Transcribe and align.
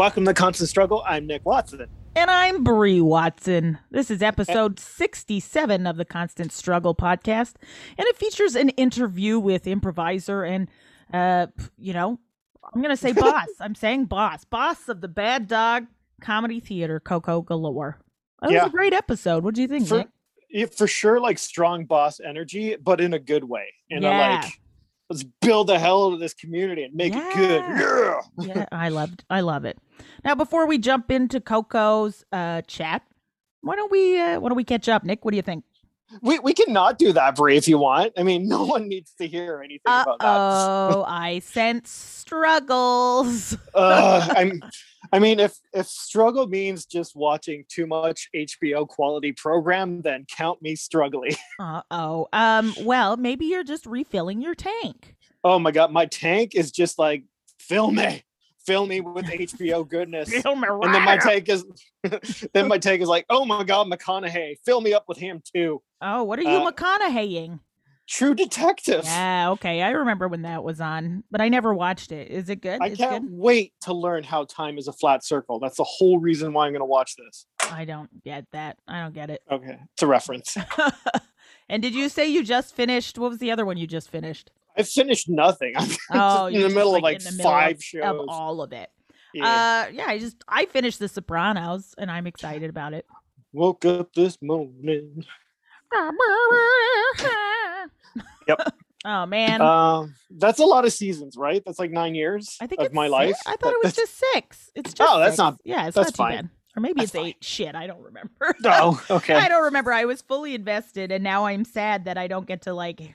Welcome 0.00 0.24
to 0.24 0.32
Constant 0.32 0.70
Struggle. 0.70 1.02
I'm 1.06 1.26
Nick 1.26 1.44
Watson. 1.44 1.86
And 2.16 2.30
I'm 2.30 2.64
Brie 2.64 3.02
Watson. 3.02 3.76
This 3.90 4.10
is 4.10 4.22
episode 4.22 4.80
67 4.80 5.86
of 5.86 5.98
the 5.98 6.06
Constant 6.06 6.52
Struggle 6.52 6.94
podcast, 6.94 7.56
and 7.98 8.06
it 8.08 8.16
features 8.16 8.54
an 8.54 8.70
interview 8.70 9.38
with 9.38 9.66
improviser 9.66 10.42
and, 10.42 10.68
uh, 11.12 11.48
you 11.76 11.92
know, 11.92 12.18
I'm 12.72 12.80
going 12.80 12.94
to 12.94 12.96
say 12.96 13.12
boss. 13.26 13.46
I'm 13.60 13.74
saying 13.74 14.06
boss. 14.06 14.42
Boss 14.46 14.88
of 14.88 15.02
the 15.02 15.08
Bad 15.08 15.48
Dog 15.48 15.86
Comedy 16.22 16.60
Theater, 16.60 16.98
Coko 16.98 17.44
Galore. 17.44 18.00
That 18.40 18.52
Yeah. 18.52 18.62
was 18.64 18.68
a 18.72 18.74
great 18.74 18.94
episode. 18.94 19.44
What 19.44 19.54
do 19.54 19.60
you 19.60 19.68
think, 19.68 19.86
For, 19.86 19.98
Nick? 19.98 20.08
yeah, 20.48 20.64
for 20.74 20.86
sure, 20.86 21.20
like 21.20 21.38
strong 21.38 21.84
boss 21.84 22.20
energy, 22.20 22.74
but 22.82 23.02
in 23.02 23.12
a 23.12 23.18
good 23.18 23.44
way. 23.44 23.66
In 23.90 24.02
Yeah. 24.04 24.08
a 24.08 24.40
like, 24.44 24.60
let's 25.10 25.24
build 25.42 25.66
the 25.66 25.78
hell 25.78 26.06
out 26.06 26.12
of 26.14 26.20
this 26.20 26.32
community 26.32 26.84
and 26.84 26.94
make 26.94 27.12
it 27.14 27.34
good. 27.34 27.62
Yeah. 27.62 28.20
Yeah. 28.38 28.52
yeah, 28.56 28.66
I 28.72 28.88
loved 28.88 29.24
I 29.28 29.40
love 29.40 29.64
it. 29.64 29.76
Now 30.24 30.34
before 30.34 30.66
we 30.66 30.78
jump 30.78 31.10
into 31.10 31.40
Coko's 31.40 32.24
uh 32.32 32.62
chat, 32.62 33.02
why 33.60 33.76
don't 33.76 33.90
we 33.92 34.18
uh, 34.18 34.40
why 34.40 34.48
don't 34.48 34.56
we 34.56 34.64
catch 34.64 34.88
up, 34.88 35.04
Nick? 35.04 35.24
What 35.24 35.32
do 35.32 35.36
you 35.36 35.42
think? 35.42 35.64
We 36.22 36.38
we 36.38 36.54
can 36.54 36.72
not 36.72 36.98
do 36.98 37.12
that, 37.12 37.36
Brie, 37.36 37.56
if 37.56 37.68
you 37.68 37.78
want. 37.78 38.12
I 38.16 38.22
mean, 38.22 38.48
no 38.48 38.64
one 38.74 38.88
needs 38.88 39.12
to 39.18 39.26
hear 39.26 39.60
anything 39.62 39.80
Uh 39.86 40.04
about 40.06 40.18
that. 40.20 40.26
oh, 40.38 41.04
I 41.06 41.40
sense 41.40 41.90
struggles. 41.90 43.56
uh, 43.74 44.32
I'm, 44.36 44.62
I 45.12 45.18
mean, 45.18 45.40
if 45.40 45.58
if 45.72 45.86
struggle 45.86 46.46
means 46.46 46.86
just 46.86 47.16
watching 47.16 47.64
too 47.68 47.86
much 47.86 48.28
HBO 48.34 48.86
quality 48.86 49.32
program, 49.32 50.02
then 50.02 50.26
count 50.34 50.62
me 50.62 50.76
struggling. 50.76 51.36
Uh 51.60 51.82
oh. 51.90 52.26
Um. 52.32 52.74
Well, 52.82 53.16
maybe 53.18 53.44
you're 53.46 53.64
just 53.64 53.84
refilling 53.84 54.40
your 54.40 54.54
tank. 54.54 55.14
Oh 55.44 55.58
my 55.58 55.70
god, 55.70 55.92
my 55.92 56.06
tank 56.06 56.54
is 56.54 56.70
just 56.72 56.98
like 56.98 57.24
fill 57.58 57.90
me, 57.90 58.22
fill 58.64 58.86
me 58.86 59.02
with 59.02 59.26
HBO 59.26 59.86
goodness. 59.86 60.32
Fill 60.32 60.56
me 60.56 60.68
and 60.68 60.94
then 60.94 61.04
my 61.04 61.18
tank 61.18 61.48
is 61.50 61.64
then 62.54 62.66
my 62.68 62.78
tank 62.78 63.02
is 63.02 63.08
like 63.08 63.26
oh 63.28 63.44
my 63.44 63.62
god 63.62 63.86
mcconaughey 63.88 64.54
fill 64.64 64.80
me 64.80 64.94
up 64.94 65.04
with 65.06 65.18
him 65.18 65.42
too 65.54 65.82
Oh, 66.02 66.24
what 66.24 66.38
are 66.38 66.42
you 66.42 66.48
uh, 66.48 66.70
McConaugheying? 66.70 67.60
True 68.10 68.34
detective 68.34 69.04
Yeah. 69.04 69.50
Okay. 69.52 69.80
I 69.82 69.90
remember 69.90 70.26
when 70.28 70.42
that 70.42 70.64
was 70.64 70.80
on, 70.80 71.22
but 71.30 71.40
I 71.40 71.48
never 71.48 71.72
watched 71.72 72.10
it. 72.10 72.28
Is 72.30 72.48
it 72.50 72.56
good? 72.60 72.80
i 72.82 72.88
it's 72.88 72.98
can't 72.98 73.24
good. 73.28 73.32
wait 73.32 73.72
to 73.82 73.94
learn 73.94 74.24
how 74.24 74.44
time 74.44 74.76
is 74.78 74.88
a 74.88 74.92
flat 74.92 75.24
circle 75.24 75.60
that's 75.60 75.76
the 75.76 75.84
whole 75.84 76.18
reason 76.18 76.52
why 76.52 76.66
i'm 76.66 76.72
going 76.72 76.80
to 76.80 76.84
watch 76.86 77.14
this 77.16 77.46
I 77.72 77.84
don't 77.84 78.10
get 78.24 78.46
that. 78.52 78.78
I 78.88 79.00
don't 79.00 79.14
get 79.14 79.30
it. 79.30 79.42
okay 79.50 79.78
it's 79.94 80.02
a 80.02 80.06
reference 80.08 80.56
and 81.68 81.80
did 81.82 81.94
you 81.94 82.08
say 82.08 82.26
you 82.28 82.42
just 82.42 82.74
finished? 82.74 83.16
What 83.16 83.30
was 83.30 83.38
the 83.38 83.52
other 83.52 83.64
one 83.64 83.76
you 83.76 83.86
just 83.86 84.10
finished? 84.10 84.50
i 84.76 84.82
finished 84.82 85.28
nothing 85.28 85.74
i'm 85.76 85.88
Oh, 86.10 86.46
in 86.46 86.60
the 86.62 86.68
middle 86.68 86.94
of 86.96 87.02
like, 87.02 87.14
like 87.14 87.18
the 87.22 87.30
middle 87.32 87.44
five 87.50 87.76
of- 87.76 87.82
shows 87.84 88.02
Of 88.04 88.28
all 88.28 88.60
of 88.60 88.72
it. 88.72 88.90
yeah. 89.32 89.46
Uh, 89.88 89.92
yeah. 89.92 90.06
I 90.08 90.18
just 90.18 90.36
I 90.48 90.66
finished 90.66 90.98
The 90.98 91.08
Sopranos, 91.08 91.94
and 91.98 92.10
I'm 92.10 92.26
excited 92.26 92.68
about 92.70 92.92
it. 92.92 93.06
woke 93.52 93.84
up 93.84 94.12
this 94.14 94.36
morning 94.42 95.24
Yep. 98.48 98.74
Oh 99.02 99.24
man. 99.24 99.62
um 99.62 100.14
that's 100.30 100.58
a 100.58 100.64
lot 100.66 100.84
of 100.84 100.92
seasons 100.92 101.34
right 101.34 101.62
that's 101.64 101.78
like 101.78 101.90
nine 101.90 102.14
years 102.14 102.58
I 102.60 102.66
think 102.66 102.80
of 102.82 102.86
it's 102.88 102.94
my 102.94 103.06
life 103.06 103.34
I 103.46 103.56
thought 103.56 103.72
it 103.72 103.82
was 103.82 103.94
just 103.96 104.14
six. 104.34 104.70
It's 104.74 104.92
just 104.92 105.10
Oh, 105.10 105.18
that's 105.18 105.32
six. 105.32 105.38
not- 105.38 105.56
Yeah, 105.64 105.86
it's 105.86 105.94
that's 105.96 106.08
not 106.08 106.14
too 106.14 106.16
fine. 106.34 106.36
bad. 106.36 106.50
Or 106.76 106.80
maybe 106.80 107.00
That's 107.00 107.04
it's 107.06 107.12
fine. 107.18 107.26
eight. 107.28 107.36
Shit, 107.42 107.74
I 107.74 107.86
don't 107.86 108.02
remember. 108.02 108.54
oh 108.66 109.02
okay 109.10 109.34
I 109.34 109.48
don't 109.48 109.62
remember. 109.64 109.90
I 109.94 110.04
was 110.04 110.20
fully 110.20 110.54
invested, 110.54 111.10
and 111.12 111.24
now 111.24 111.46
I'm 111.46 111.64
sad 111.64 112.04
that 112.04 112.18
I 112.18 112.26
don't 112.26 112.46
get 112.46 112.60
to 112.62 112.74
like 112.74 113.14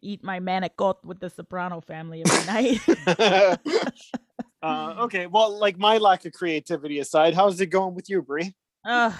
eat 0.00 0.22
my 0.22 0.38
manicot 0.38 1.04
with 1.04 1.18
the 1.18 1.28
Soprano 1.30 1.80
family 1.80 2.22
every 2.24 2.46
night. 2.46 3.58
uh, 4.62 4.94
okay, 5.00 5.26
well, 5.26 5.58
like 5.58 5.78
my 5.78 5.98
lack 5.98 6.24
of 6.24 6.32
creativity 6.32 6.98
aside, 7.00 7.34
how's 7.34 7.60
it 7.60 7.66
going 7.66 7.94
with 7.94 8.08
you, 8.08 8.22
Brie? 8.22 8.54
Ugh. 8.84 9.12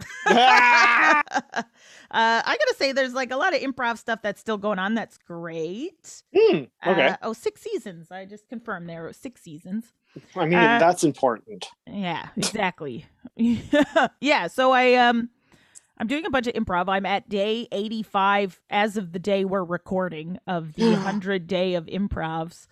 uh, 0.26 1.62
I 2.10 2.56
gotta 2.58 2.74
say, 2.76 2.92
there's 2.92 3.14
like 3.14 3.30
a 3.30 3.36
lot 3.36 3.54
of 3.54 3.60
improv 3.60 3.98
stuff 3.98 4.20
that's 4.22 4.40
still 4.40 4.58
going 4.58 4.78
on. 4.78 4.94
That's 4.94 5.18
great. 5.18 6.22
Hmm, 6.36 6.64
okay, 6.86 7.08
Uh, 7.08 7.16
oh, 7.22 7.32
six 7.32 7.60
seasons. 7.62 8.10
I 8.10 8.24
just 8.24 8.48
confirmed 8.48 8.88
there 8.88 9.02
were 9.02 9.12
six 9.12 9.42
seasons. 9.42 9.92
I 10.34 10.46
mean 10.46 10.58
uh, 10.58 10.78
that's 10.78 11.04
important. 11.04 11.66
Yeah, 11.86 12.28
exactly. 12.36 13.06
yeah, 14.20 14.46
so 14.46 14.72
I 14.72 14.94
um 14.94 15.30
I'm 15.98 16.06
doing 16.06 16.26
a 16.26 16.30
bunch 16.30 16.46
of 16.46 16.54
improv. 16.54 16.88
I'm 16.88 17.06
at 17.06 17.28
day 17.28 17.68
85 17.72 18.60
as 18.70 18.96
of 18.96 19.12
the 19.12 19.18
day 19.18 19.44
we're 19.44 19.64
recording 19.64 20.38
of 20.46 20.74
the 20.74 20.90
100 20.92 21.46
day 21.46 21.74
of 21.74 21.86
improvs 21.86 22.66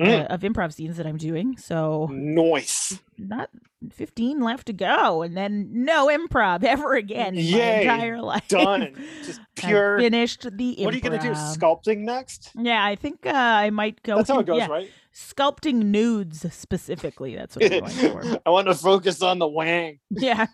uh, 0.00 0.04
Mm. 0.04 0.26
of 0.26 0.40
improv 0.40 0.72
scenes 0.72 0.96
that 0.98 1.06
I'm 1.06 1.16
doing. 1.16 1.56
So 1.56 2.08
Noise. 2.10 3.00
not 3.18 3.50
15 3.92 4.40
left 4.40 4.66
to 4.66 4.72
go 4.72 5.22
and 5.22 5.36
then 5.36 5.68
no 5.72 6.08
improv 6.08 6.62
ever 6.74 6.94
again 6.94 7.34
in 7.36 7.44
Yay, 7.44 7.58
my 7.58 7.80
entire 7.94 8.20
life. 8.22 8.48
Done. 8.48 8.94
Just 9.24 9.40
I 9.64 9.66
pure. 9.68 9.98
finished 9.98 10.42
the 10.56 10.76
improv. 10.76 10.84
What 10.84 10.94
are 10.94 10.96
you 10.96 11.02
gonna 11.02 11.18
do? 11.22 11.30
Sculpting 11.32 11.98
next? 12.00 12.50
Yeah, 12.54 12.84
I 12.84 12.94
think 12.96 13.26
uh, 13.26 13.30
I 13.34 13.70
might 13.70 14.02
go 14.02 14.16
That's 14.16 14.28
how 14.30 14.38
it 14.40 14.46
goes, 14.46 14.58
yeah, 14.58 14.66
right? 14.68 14.90
sculpting 15.14 15.76
nudes 15.86 16.46
specifically. 16.54 17.34
That's 17.36 17.56
what 17.56 17.64
I'm 17.72 17.80
going 17.80 17.90
for. 18.22 18.40
I 18.46 18.50
want 18.50 18.68
to 18.68 18.74
focus 18.74 19.22
on 19.22 19.38
the 19.38 19.48
wang. 19.48 19.98
Yeah. 20.10 20.46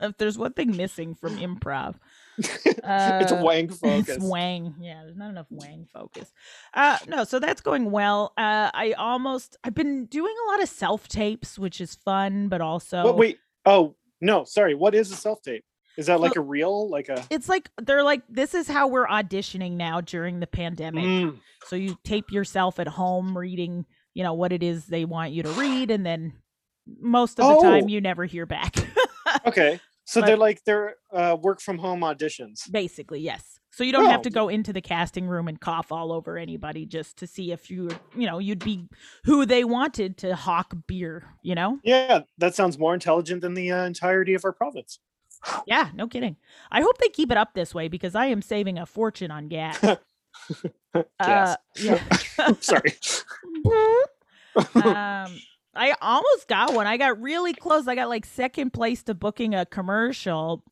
if 0.00 0.16
there's 0.16 0.38
one 0.38 0.52
thing 0.54 0.76
missing 0.76 1.14
from 1.14 1.36
improv, 1.38 1.96
it's 2.64 3.32
Uh, 3.32 3.40
wang 3.42 3.68
focus. 3.68 4.08
it's 4.16 4.24
wang. 4.24 4.74
Yeah, 4.80 5.02
there's 5.04 5.16
not 5.16 5.30
enough 5.30 5.46
wang 5.50 5.86
focus. 5.92 6.32
Uh 6.74 6.98
no, 7.08 7.24
so 7.24 7.38
that's 7.38 7.60
going 7.60 7.90
well. 7.90 8.32
Uh 8.36 8.70
I 8.72 8.92
almost 8.92 9.56
I've 9.64 9.74
been 9.74 10.06
doing 10.06 10.34
a 10.46 10.50
lot 10.50 10.62
of 10.62 10.68
self 10.68 11.08
tapes, 11.08 11.58
which 11.58 11.80
is 11.80 11.94
fun, 11.94 12.48
but 12.48 12.60
also 12.60 13.04
What, 13.04 13.16
wait. 13.16 13.38
Oh 13.66 13.94
no, 14.20 14.44
sorry. 14.44 14.74
What 14.74 14.94
is 14.94 15.10
a 15.12 15.16
self 15.16 15.42
tape? 15.42 15.64
Is 15.96 16.06
that 16.06 16.20
like 16.20 16.34
So- 16.34 16.40
a 16.40 16.44
real 16.44 16.88
Like 16.88 17.08
a? 17.08 17.22
it's 17.30 17.48
like 17.48 17.70
they're 17.82 18.02
like 18.04 18.22
this 18.28 18.54
is 18.54 18.66
how 18.68 18.88
we're 18.88 19.06
auditioning 19.06 19.72
now 19.72 20.00
during 20.00 20.40
the 20.40 20.46
pandemic. 20.46 21.04
Mm, 21.04 21.38
So 21.66 21.76
you 21.76 21.98
tape 22.04 22.30
yourself 22.32 22.78
at 22.80 22.88
home 22.88 23.36
reading, 23.36 23.84
you 24.14 24.22
know, 24.22 24.32
what 24.34 24.52
it 24.52 24.62
is 24.62 24.86
they 24.86 25.04
want 25.04 25.32
you 25.32 25.42
to 25.42 25.50
read 25.50 25.90
and 25.90 26.06
then 26.06 26.32
most 27.00 27.38
of 27.38 27.46
the 27.46 27.62
time 27.62 27.84
Oh. 27.84 27.88
you 27.88 28.00
never 28.00 28.24
hear 28.24 28.46
back. 28.46 28.74
okay. 29.46 29.78
So 30.10 30.20
But- 30.20 30.26
they're 30.26 30.36
like 30.36 30.64
they're 30.64 30.96
uh, 31.12 31.36
work 31.40 31.60
from 31.60 31.78
home 31.78 32.00
auditions. 32.00 32.68
Basically, 32.70 33.20
yes. 33.20 33.60
So 33.70 33.84
you 33.84 33.92
don't 33.92 34.06
have 34.06 34.20
Oh. 34.20 34.22
to 34.24 34.30
go 34.30 34.48
into 34.48 34.72
the 34.72 34.80
casting 34.80 35.28
room 35.28 35.46
and 35.46 35.60
cough 35.60 35.92
all 35.92 36.10
over 36.10 36.36
anybody 36.36 36.84
just 36.84 37.16
to 37.18 37.28
see 37.28 37.52
if 37.52 37.70
you, 37.70 37.90
you 38.16 38.26
know, 38.26 38.38
you'd 38.40 38.64
be 38.64 38.88
who 39.24 39.46
they 39.46 39.62
wanted 39.62 40.16
to 40.18 40.34
hawk 40.34 40.74
beer, 40.88 41.36
you 41.42 41.54
know? 41.54 41.78
Yeah, 41.84 42.22
that 42.38 42.56
sounds 42.56 42.76
more 42.76 42.92
intelligent 42.92 43.40
than 43.42 43.54
the 43.54 43.70
uh, 43.70 43.84
entirety 43.84 44.34
of 44.34 44.44
our 44.44 44.52
province. 44.52 44.98
Yeah, 45.66 45.90
no 45.94 46.08
kidding. 46.08 46.36
I 46.72 46.80
hope 46.82 46.98
they 46.98 47.08
keep 47.10 47.30
it 47.30 47.36
up 47.38 47.54
this 47.54 47.72
way 47.72 47.86
because 47.86 48.16
I 48.16 48.26
am 48.26 48.42
saving 48.42 48.76
a 48.78 48.86
fortune 48.86 49.30
on 49.30 49.46
gas. 49.46 49.78
Yes. 50.94 51.06
Uh, 51.20 51.56
yeah. 51.76 52.52
Sorry. 52.60 52.92
um 54.84 55.38
I 55.74 55.94
almost 56.00 56.48
got 56.48 56.74
one. 56.74 56.86
I 56.86 56.96
got 56.96 57.20
really 57.20 57.54
close. 57.54 57.86
I 57.86 57.94
got 57.94 58.08
like 58.08 58.26
second 58.26 58.72
place 58.72 59.02
to 59.04 59.14
booking 59.14 59.54
a 59.54 59.64
commercial. 59.66 60.64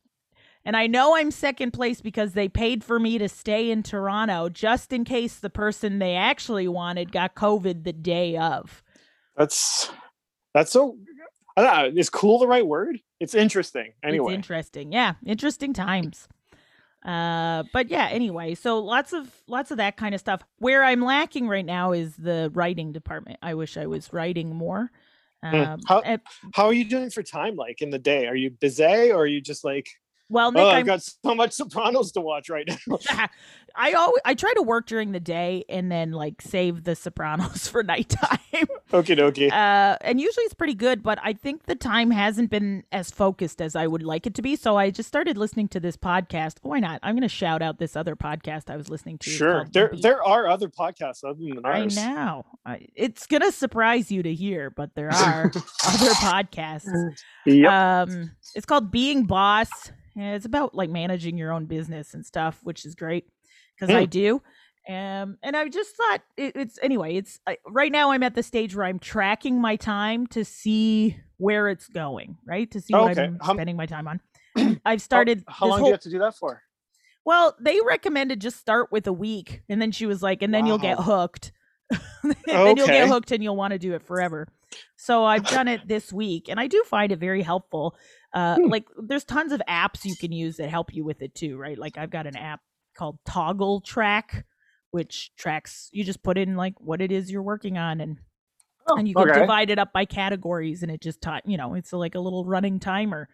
And 0.65 0.75
I 0.75 0.87
know 0.87 1.15
I'm 1.15 1.31
second 1.31 1.71
place 1.71 2.01
because 2.01 2.33
they 2.33 2.49
paid 2.49 2.83
for 2.83 2.99
me 2.99 3.17
to 3.17 3.29
stay 3.29 3.71
in 3.71 3.81
Toronto 3.81 4.49
just 4.49 4.91
in 4.91 5.05
case 5.05 5.35
the 5.35 5.49
person 5.49 5.99
they 5.99 6.15
actually 6.15 6.67
wanted 6.67 7.11
got 7.11 7.33
COVID 7.33 7.83
the 7.83 7.93
day 7.93 8.37
of. 8.37 8.83
That's 9.37 9.89
that's 10.53 10.71
so. 10.71 10.97
I 11.55 11.61
don't 11.61 11.95
know. 11.95 11.99
Is 11.99 12.09
cool 12.09 12.39
the 12.39 12.47
right 12.47 12.65
word? 12.65 12.99
It's 13.19 13.35
interesting. 13.35 13.93
Anyway, 14.03 14.33
It's 14.33 14.35
interesting. 14.35 14.91
Yeah, 14.91 15.15
interesting 15.25 15.73
times. 15.73 16.27
Uh 17.05 17.63
but 17.71 17.89
yeah, 17.89 18.07
anyway, 18.11 18.55
so 18.55 18.79
lots 18.79 19.13
of 19.13 19.31
lots 19.47 19.71
of 19.71 19.77
that 19.77 19.95
kind 19.95 20.13
of 20.13 20.19
stuff. 20.19 20.41
Where 20.57 20.83
I'm 20.83 21.01
lacking 21.01 21.47
right 21.47 21.65
now 21.65 21.93
is 21.93 22.15
the 22.17 22.51
writing 22.53 22.91
department. 22.91 23.39
I 23.41 23.53
wish 23.53 23.77
I 23.77 23.85
was 23.85 24.11
writing 24.11 24.53
more. 24.55 24.91
Hmm. 25.41 25.55
Um, 25.55 25.79
How- 25.87 26.01
and- 26.01 26.21
how 26.53 26.65
are 26.65 26.73
you 26.73 26.83
doing 26.83 27.09
for 27.09 27.23
time? 27.23 27.55
Like 27.55 27.81
in 27.81 27.89
the 27.89 27.99
day, 27.99 28.27
are 28.27 28.35
you 28.35 28.49
busy 28.49 29.11
or 29.11 29.19
are 29.21 29.25
you 29.25 29.39
just 29.39 29.63
like, 29.63 29.87
well, 30.29 30.51
Nick, 30.51 30.63
oh, 30.63 30.69
I'm 30.69 30.77
I've 30.77 30.85
got 30.85 31.01
so 31.01 31.35
much 31.35 31.53
Sopranos 31.53 32.11
to 32.13 32.21
watch 32.21 32.49
right 32.49 32.67
now? 32.67 32.97
I 33.75 33.93
always 33.93 34.21
I 34.25 34.33
try 34.33 34.51
to 34.53 34.61
work 34.61 34.87
during 34.87 35.11
the 35.11 35.19
day 35.19 35.63
and 35.69 35.91
then 35.91 36.11
like 36.11 36.41
save 36.41 36.83
the 36.83 36.95
Sopranos 36.95 37.67
for 37.71 37.83
nighttime. 37.83 38.39
Okie 38.91 39.17
dokie. 39.17 39.51
uh, 39.51 39.97
and 40.01 40.19
usually 40.19 40.43
it's 40.45 40.53
pretty 40.53 40.73
good, 40.73 41.03
but 41.03 41.19
I 41.23 41.33
think 41.33 41.65
the 41.65 41.75
time 41.75 42.11
hasn't 42.11 42.49
been 42.49 42.83
as 42.91 43.11
focused 43.11 43.61
as 43.61 43.75
I 43.75 43.87
would 43.87 44.03
like 44.03 44.25
it 44.25 44.33
to 44.35 44.41
be. 44.41 44.55
So 44.55 44.77
I 44.77 44.89
just 44.89 45.07
started 45.07 45.37
listening 45.37 45.67
to 45.69 45.79
this 45.79 45.95
podcast. 45.95 46.55
Why 46.61 46.79
not? 46.79 46.99
I'm 47.03 47.15
going 47.15 47.21
to 47.21 47.27
shout 47.29 47.61
out 47.61 47.77
this 47.77 47.95
other 47.95 48.15
podcast 48.15 48.69
I 48.69 48.75
was 48.75 48.89
listening 48.89 49.17
to. 49.19 49.29
Sure. 49.29 49.67
There 49.71 49.89
Beat. 49.89 50.01
there 50.01 50.23
are 50.23 50.47
other 50.47 50.67
podcasts 50.69 51.23
other 51.23 51.39
than 51.39 51.61
I 51.63 51.81
ours. 51.81 51.95
know. 51.95 52.45
I, 52.65 52.87
it's 52.95 53.27
going 53.27 53.41
to 53.41 53.51
surprise 53.51 54.11
you 54.11 54.23
to 54.23 54.33
hear, 54.33 54.69
but 54.71 54.95
there 54.95 55.11
are 55.11 55.45
other 55.45 56.11
podcasts. 56.15 57.15
Yep. 57.45 57.71
Um, 57.71 58.31
it's 58.55 58.65
called 58.65 58.91
Being 58.91 59.25
Boss. 59.25 59.69
Yeah, 60.15 60.33
It's 60.35 60.45
about 60.45 60.73
like 60.75 60.89
managing 60.89 61.37
your 61.37 61.51
own 61.51 61.65
business 61.65 62.13
and 62.13 62.25
stuff, 62.25 62.59
which 62.63 62.85
is 62.85 62.95
great 62.95 63.25
because 63.75 63.93
I 63.93 64.03
Hmm. 64.03 64.09
do. 64.09 64.41
Um, 64.87 65.37
and 65.43 65.55
I 65.55 65.67
just 65.69 65.95
thought 65.95 66.21
it, 66.35 66.55
it's 66.55 66.79
anyway. 66.81 67.15
It's 67.15 67.39
uh, 67.45 67.53
right 67.67 67.91
now. 67.91 68.11
I'm 68.11 68.23
at 68.23 68.33
the 68.33 68.41
stage 68.41 68.75
where 68.75 68.85
I'm 68.85 68.97
tracking 68.97 69.61
my 69.61 69.75
time 69.75 70.25
to 70.27 70.43
see 70.43 71.15
where 71.37 71.67
it's 71.69 71.87
going. 71.87 72.37
Right 72.45 72.69
to 72.71 72.81
see 72.81 72.93
what 72.95 73.11
Okay. 73.11 73.25
I'm 73.25 73.39
How- 73.41 73.53
spending 73.53 73.75
my 73.75 73.85
time 73.85 74.07
on. 74.07 74.19
I've 74.85 75.01
started. 75.01 75.43
How, 75.47 75.53
how 75.53 75.67
long 75.67 75.79
do 75.81 75.85
you 75.87 75.91
have 75.91 76.01
to 76.01 76.09
do 76.09 76.19
that 76.19 76.35
for? 76.35 76.63
Well, 77.23 77.55
they 77.59 77.79
recommended 77.85 78.41
just 78.41 78.57
start 78.57 78.91
with 78.91 79.05
a 79.05 79.13
week, 79.13 79.61
and 79.69 79.79
then 79.79 79.91
she 79.91 80.07
was 80.07 80.23
like, 80.23 80.41
and 80.41 80.51
then 80.53 80.65
you'll 80.65 80.79
get 80.79 80.97
Wow. 80.97 81.03
hooked. 81.03 81.51
then 82.23 82.77
you'll 82.77 82.87
get 82.87 83.07
hooked, 83.07 83.31
and 83.31 83.43
you'll 83.43 83.57
want 83.57 83.73
to 83.73 83.77
do 83.79 83.93
it 83.93 84.01
forever. 84.01 84.47
So 84.97 85.23
I've 85.23 85.47
done 85.47 85.67
it 85.75 85.87
this 85.87 86.11
week, 86.13 86.49
and 86.49 86.59
I 86.59 86.67
do 86.67 86.83
find 86.83 87.11
it 87.11 87.19
very 87.19 87.41
helpful. 87.41 87.95
Uh, 88.33 88.57
Hmm. 88.57 88.69
like, 88.69 88.85
there's 89.01 89.23
tons 89.23 89.51
of 89.51 89.61
apps 89.67 90.05
you 90.05 90.15
can 90.15 90.31
use 90.31 90.57
that 90.57 90.69
help 90.69 90.93
you 90.93 91.03
with 91.03 91.21
it 91.21 91.33
too, 91.35 91.57
right? 91.57 91.77
Like, 91.77 91.97
I've 91.97 92.11
got 92.11 92.27
an 92.27 92.35
app 92.35 92.61
called 92.95 93.17
Toggl 93.27 93.83
Track, 93.83 94.45
which 94.91 95.31
tracks. 95.35 95.89
You 95.91 96.03
just 96.03 96.21
put 96.23 96.37
in 96.37 96.55
like 96.55 96.75
what 96.79 97.01
it 97.01 97.11
is 97.11 97.31
you're 97.31 97.43
working 97.43 97.77
on, 97.77 98.01
and 98.01 98.19
Oh, 98.87 98.97
and 98.97 99.07
you 99.07 99.13
can 99.15 99.29
okay. 99.29 99.41
divide 99.41 99.69
it 99.69 99.77
up 99.77 99.93
by 99.93 100.05
categories 100.05 100.81
and 100.81 100.91
it 100.91 100.99
just 100.99 101.21
ti 101.21 101.29
you 101.45 101.57
know 101.57 101.75
it's 101.75 101.93
like 101.93 102.15
a 102.15 102.19
little 102.19 102.43
running 102.45 102.79
timer 102.79 103.29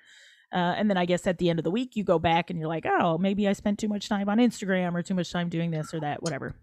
uh, 0.51 0.57
and 0.77 0.89
then 0.89 0.97
i 0.97 1.05
guess 1.05 1.25
at 1.27 1.37
the 1.37 1.49
end 1.49 1.59
of 1.59 1.63
the 1.63 1.71
week 1.71 1.95
you 1.95 2.03
go 2.03 2.19
back 2.19 2.49
and 2.49 2.59
you're 2.59 2.67
like 2.67 2.85
oh 2.85 3.17
maybe 3.17 3.47
i 3.47 3.53
spent 3.53 3.79
too 3.79 3.87
much 3.87 4.09
time 4.09 4.27
on 4.27 4.37
instagram 4.37 4.93
or 4.95 5.01
too 5.01 5.13
much 5.13 5.31
time 5.31 5.47
doing 5.47 5.71
this 5.71 5.93
or 5.93 6.01
that 6.01 6.21
whatever 6.21 6.55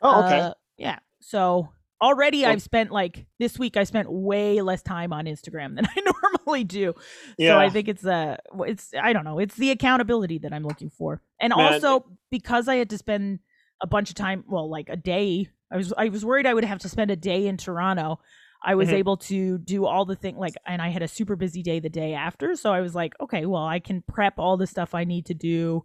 Oh, 0.00 0.24
okay. 0.24 0.40
Uh, 0.40 0.54
yeah 0.76 0.98
so 1.20 1.68
already 2.02 2.42
Well- 2.42 2.50
i've 2.52 2.62
spent 2.62 2.90
like 2.90 3.26
this 3.38 3.58
week 3.58 3.76
i 3.76 3.84
spent 3.84 4.10
way 4.10 4.60
less 4.60 4.82
time 4.82 5.12
on 5.12 5.24
instagram 5.26 5.76
than 5.76 5.86
i 5.96 6.00
normally 6.36 6.64
do 6.64 6.94
yeah. 7.38 7.50
so 7.52 7.58
i 7.58 7.68
think 7.70 7.88
it's 7.88 8.04
uh 8.04 8.36
it's 8.66 8.92
i 9.00 9.12
don't 9.12 9.24
know 9.24 9.38
it's 9.38 9.54
the 9.54 9.70
accountability 9.70 10.38
that 10.38 10.52
i'm 10.52 10.64
looking 10.64 10.90
for 10.90 11.22
and 11.40 11.52
Man, 11.56 11.74
also 11.74 12.04
because 12.30 12.68
i 12.68 12.74
had 12.76 12.90
to 12.90 12.98
spend 12.98 13.38
a 13.80 13.86
bunch 13.86 14.10
of 14.10 14.16
time 14.16 14.44
well 14.48 14.68
like 14.68 14.88
a 14.88 14.96
day 14.96 15.48
i 15.70 15.76
was 15.76 15.92
i 15.96 16.08
was 16.08 16.24
worried 16.24 16.46
i 16.46 16.52
would 16.54 16.64
have 16.64 16.80
to 16.80 16.88
spend 16.88 17.10
a 17.10 17.16
day 17.16 17.46
in 17.46 17.56
toronto 17.56 18.18
i 18.64 18.74
was 18.74 18.88
Mhm. 18.88 18.94
able 18.94 19.16
to 19.18 19.58
do 19.58 19.86
all 19.86 20.04
the 20.04 20.16
thing 20.16 20.36
like 20.36 20.54
and 20.66 20.82
i 20.82 20.88
had 20.88 21.02
a 21.02 21.08
super 21.08 21.36
busy 21.36 21.62
day 21.62 21.80
the 21.80 21.88
day 21.88 22.14
after 22.14 22.54
so 22.56 22.72
i 22.72 22.80
was 22.80 22.94
like 22.94 23.14
okay 23.20 23.46
well 23.46 23.64
i 23.64 23.78
can 23.80 24.02
prep 24.02 24.34
all 24.38 24.56
the 24.56 24.66
stuff 24.66 24.94
i 24.94 25.04
need 25.04 25.26
to 25.26 25.34
do 25.34 25.84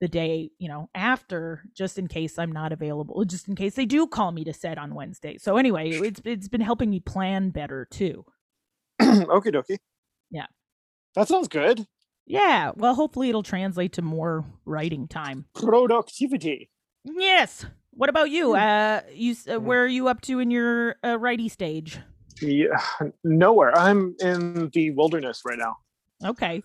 the 0.00 0.08
day 0.08 0.50
you 0.58 0.68
know 0.68 0.88
after 0.94 1.62
just 1.74 1.98
in 1.98 2.06
case 2.06 2.38
i'm 2.38 2.52
not 2.52 2.70
available 2.72 3.24
just 3.24 3.48
in 3.48 3.54
case 3.54 3.74
they 3.74 3.86
do 3.86 4.06
call 4.06 4.30
me 4.32 4.44
to 4.44 4.52
set 4.52 4.76
on 4.78 4.94
wednesday 4.94 5.38
so 5.38 5.56
anyway 5.56 5.88
it's 5.90 6.20
it's 6.24 6.48
been 6.48 6.60
helping 6.60 6.90
me 6.90 7.00
plan 7.00 7.50
better 7.50 7.86
too 7.90 8.24
Okie 9.00 9.52
dokie. 9.54 9.78
Yeah. 10.30 10.46
That 11.14 11.28
sounds 11.28 11.48
good. 11.48 11.86
yeah 12.26 12.72
well 12.76 12.94
hopefully 12.94 13.28
it'll 13.28 13.42
translate 13.42 13.92
to 13.94 14.02
more 14.02 14.44
writing 14.64 15.08
time 15.08 15.46
Productivity. 15.54 16.70
Yes. 17.04 17.64
What 17.92 18.10
about 18.10 18.30
you? 18.30 18.50
Hmm. 18.50 18.56
Uh, 18.56 19.00
you 19.14 19.34
uh, 19.48 19.54
Hmm. 19.58 19.64
where 19.64 19.82
are 19.84 19.86
you 19.88 20.08
up 20.08 20.20
to 20.22 20.40
in 20.40 20.50
your 20.50 20.96
uh, 21.04 21.16
righty 21.18 21.48
stage? 21.48 21.98
Yeah, 22.42 22.76
nowhere. 23.24 23.74
I'm 23.78 24.14
in 24.20 24.68
the 24.74 24.90
wilderness 24.90 25.40
right 25.46 25.56
now. 25.58 25.76
Okay. 26.22 26.62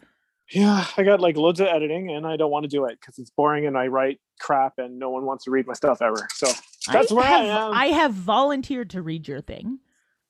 Yeah, 0.51 0.85
I 0.97 1.03
got 1.03 1.21
like 1.21 1.37
loads 1.37 1.59
of 1.59 1.67
editing 1.67 2.11
and 2.11 2.27
I 2.27 2.35
don't 2.35 2.51
want 2.51 2.63
to 2.63 2.69
do 2.69 2.85
it 2.85 2.99
because 2.99 3.17
it's 3.19 3.29
boring 3.29 3.65
and 3.67 3.77
I 3.77 3.87
write 3.87 4.19
crap 4.39 4.73
and 4.77 4.99
no 4.99 5.09
one 5.09 5.25
wants 5.25 5.45
to 5.45 5.51
read 5.51 5.65
my 5.65 5.73
stuff 5.73 6.01
ever. 6.01 6.27
So 6.33 6.47
That's 6.91 7.11
I 7.11 7.15
where 7.15 7.25
I 7.25 7.29
have, 7.29 7.45
am. 7.45 7.73
I 7.73 7.85
have 7.87 8.13
volunteered 8.13 8.89
to 8.91 9.01
read 9.01 9.27
your 9.27 9.41
thing. 9.41 9.79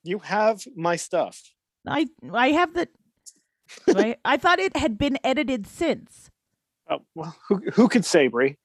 you 0.04 0.20
have 0.20 0.64
my 0.76 0.96
stuff. 0.96 1.42
I 1.88 2.08
I 2.32 2.50
have 2.50 2.74
the. 2.76 2.88
I, 3.88 4.18
I 4.26 4.38
thought 4.38 4.60
it 4.60 4.76
had 4.76 4.98
been 4.98 5.18
edited 5.24 5.66
since. 5.66 6.30
Oh, 6.90 7.00
well, 7.16 7.36
who, 7.48 7.62
who 7.74 7.88
could 7.88 8.06
say, 8.06 8.28
Brie? 8.28 8.58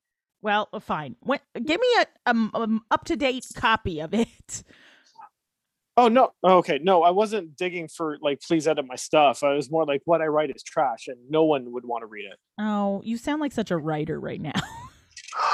Well, 0.43 0.69
fine. 0.81 1.17
When, 1.21 1.39
give 1.55 1.81
me 1.81 1.87
a 2.01 2.31
um, 2.31 2.51
um 2.55 2.83
up 2.91 3.05
to 3.07 3.17
date 3.17 3.47
copy 3.55 4.01
of 4.01 4.13
it. 4.13 4.63
Oh 5.99 6.09
no. 6.09 6.33
Oh, 6.43 6.59
okay. 6.59 6.79
No, 6.83 7.03
I 7.03 7.11
wasn't 7.11 7.57
digging 7.57 7.89
for 7.89 8.19
like 8.21 8.41
please 8.43 8.67
edit 8.69 8.87
my 8.87 8.97
stuff. 8.97 9.43
I 9.43 9.55
was 9.55 9.71
more 9.71 9.87
like 9.87 10.03
what 10.05 10.21
I 10.21 10.27
write 10.27 10.51
is 10.55 10.63
trash 10.63 11.09
and 11.09 11.17
no 11.31 11.45
one 11.45 11.73
would 11.73 11.87
want 11.87 12.03
to 12.03 12.07
read 12.07 12.27
it. 12.27 12.39
Oh, 12.61 13.01
you 13.05 13.17
sound 13.17 13.41
like 13.41 13.53
such 13.53 13.71
a 13.71 13.77
writer 13.79 14.21
right 14.21 14.41
now. 14.41 14.53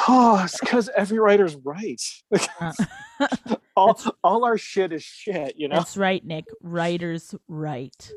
Oh, 0.08 0.40
it's 0.44 0.58
because 0.60 0.88
every 0.96 1.18
writer's 1.18 1.56
right. 1.56 2.00
Uh, 2.60 2.72
all 3.76 4.00
all 4.24 4.44
our 4.44 4.58
shit 4.58 4.92
is 4.92 5.02
shit, 5.02 5.54
you 5.56 5.68
know? 5.68 5.76
That's 5.76 5.96
right, 5.96 6.24
Nick. 6.24 6.46
Writers 6.60 7.34
write. 7.48 8.10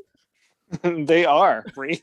they 0.82 1.24
are, 1.24 1.64
Brie. 1.74 2.02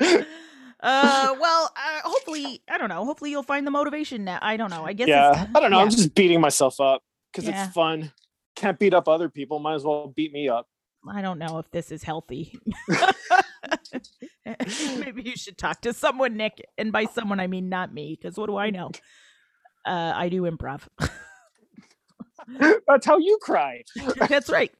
uh 0.00 1.34
well 1.40 1.72
uh, 1.76 2.00
hopefully 2.04 2.62
i 2.68 2.76
don't 2.76 2.90
know 2.90 3.04
hopefully 3.04 3.30
you'll 3.30 3.42
find 3.42 3.66
the 3.66 3.70
motivation 3.70 4.22
now 4.24 4.38
i 4.42 4.56
don't 4.56 4.70
know 4.70 4.84
i 4.84 4.92
guess 4.92 5.08
yeah. 5.08 5.44
it's, 5.44 5.50
I 5.54 5.60
don't 5.60 5.70
know. 5.70 5.78
yeah. 5.78 5.82
I'm 5.82 5.90
just 5.90 6.14
beating 6.14 6.40
myself 6.40 6.78
up 6.80 7.02
because 7.32 7.48
Yeah. 7.48 7.64
it's 7.64 7.74
fun. 7.74 8.12
Can't 8.56 8.78
beat 8.78 8.94
up 8.94 9.08
other 9.08 9.28
people. 9.28 9.58
Might 9.58 9.74
as 9.74 9.84
well 9.84 10.12
beat 10.14 10.32
me 10.32 10.48
up. 10.48 10.68
I 11.08 11.22
don't 11.22 11.38
know 11.38 11.58
if 11.58 11.70
this 11.70 11.90
is 11.92 12.02
healthy. 12.02 12.58
Maybe 14.98 15.22
you 15.22 15.36
should 15.36 15.58
talk 15.58 15.80
to 15.82 15.92
someone, 15.92 16.36
Nick. 16.36 16.64
And 16.78 16.92
by 16.92 17.06
someone, 17.06 17.40
I 17.40 17.46
mean 17.46 17.68
not 17.68 17.92
me, 17.92 18.16
because 18.20 18.36
what 18.36 18.46
do 18.46 18.56
I 18.56 18.70
know? 18.70 18.90
Uh, 19.86 20.12
I 20.14 20.28
do 20.28 20.42
improv. 20.42 20.82
That's 22.86 23.06
how 23.06 23.18
you 23.18 23.38
cry. 23.42 23.84
That's 24.28 24.50
right. 24.50 24.72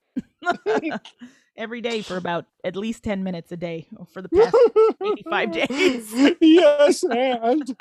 Every 1.57 1.81
day 1.81 2.03
for 2.03 2.17
about 2.17 2.47
at 2.65 2.75
least 2.75 3.05
10 3.05 3.23
minutes 3.23 3.53
a 3.53 3.57
day 3.57 3.87
for 4.13 4.23
the 4.23 4.29
past 4.29 4.57
85 5.03 5.53
days. 5.53 6.37
yes, 6.41 7.05
and 7.05 7.77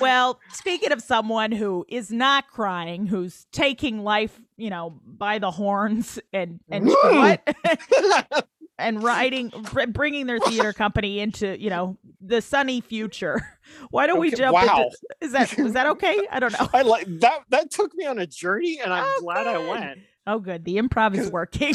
Well, 0.00 0.40
speaking 0.52 0.92
of 0.92 1.02
someone 1.02 1.52
who 1.52 1.84
is 1.88 2.10
not 2.10 2.48
crying, 2.48 3.06
who's 3.06 3.46
taking 3.52 4.02
life, 4.04 4.40
you 4.56 4.70
know, 4.70 5.00
by 5.04 5.38
the 5.38 5.50
horns 5.50 6.18
and 6.32 6.60
and 6.70 6.86
what 6.86 7.56
and 8.78 9.02
riding, 9.02 9.52
bringing 9.88 10.26
their 10.26 10.38
theater 10.38 10.72
company 10.72 11.20
into, 11.20 11.60
you 11.60 11.70
know, 11.70 11.96
the 12.20 12.40
sunny 12.42 12.80
future. 12.80 13.46
Why 13.90 14.06
don't 14.06 14.20
we 14.20 14.30
jump 14.30 14.54
wow. 14.54 14.62
into? 14.62 14.96
Is 15.20 15.32
that 15.32 15.58
is 15.58 15.72
that 15.74 15.86
okay? 15.88 16.26
I 16.30 16.40
don't 16.40 16.52
know. 16.52 16.68
I 16.74 16.82
like 16.82 17.06
that. 17.20 17.40
That 17.50 17.70
took 17.70 17.94
me 17.94 18.06
on 18.06 18.18
a 18.18 18.26
journey, 18.26 18.80
and 18.82 18.92
I'm 18.92 19.04
Oh, 19.04 19.20
glad 19.22 19.46
I 19.46 19.54
good. 19.54 19.68
went. 19.68 19.98
Oh, 20.26 20.38
good. 20.40 20.64
The 20.64 20.76
improv 20.76 21.16
is 21.16 21.30
working. 21.30 21.74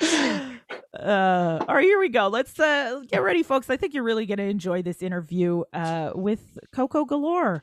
uh, 1.00 1.64
all 1.68 1.74
right, 1.74 1.84
here 1.84 1.98
we 1.98 2.08
go. 2.08 2.28
Let's 2.28 2.58
uh, 2.58 3.02
get 3.08 3.22
ready, 3.22 3.42
folks. 3.42 3.70
I 3.70 3.76
think 3.76 3.94
you're 3.94 4.02
really 4.04 4.26
going 4.26 4.38
to 4.38 4.44
enjoy 4.44 4.82
this 4.82 5.02
interview 5.02 5.62
uh, 5.72 6.12
with 6.14 6.58
Coko 6.74 7.06
Galore. 7.06 7.62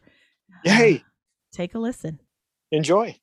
Yay! 0.63 1.03
Take 1.51 1.75
a 1.75 1.79
listen. 1.79 2.19
Enjoy. 2.71 3.15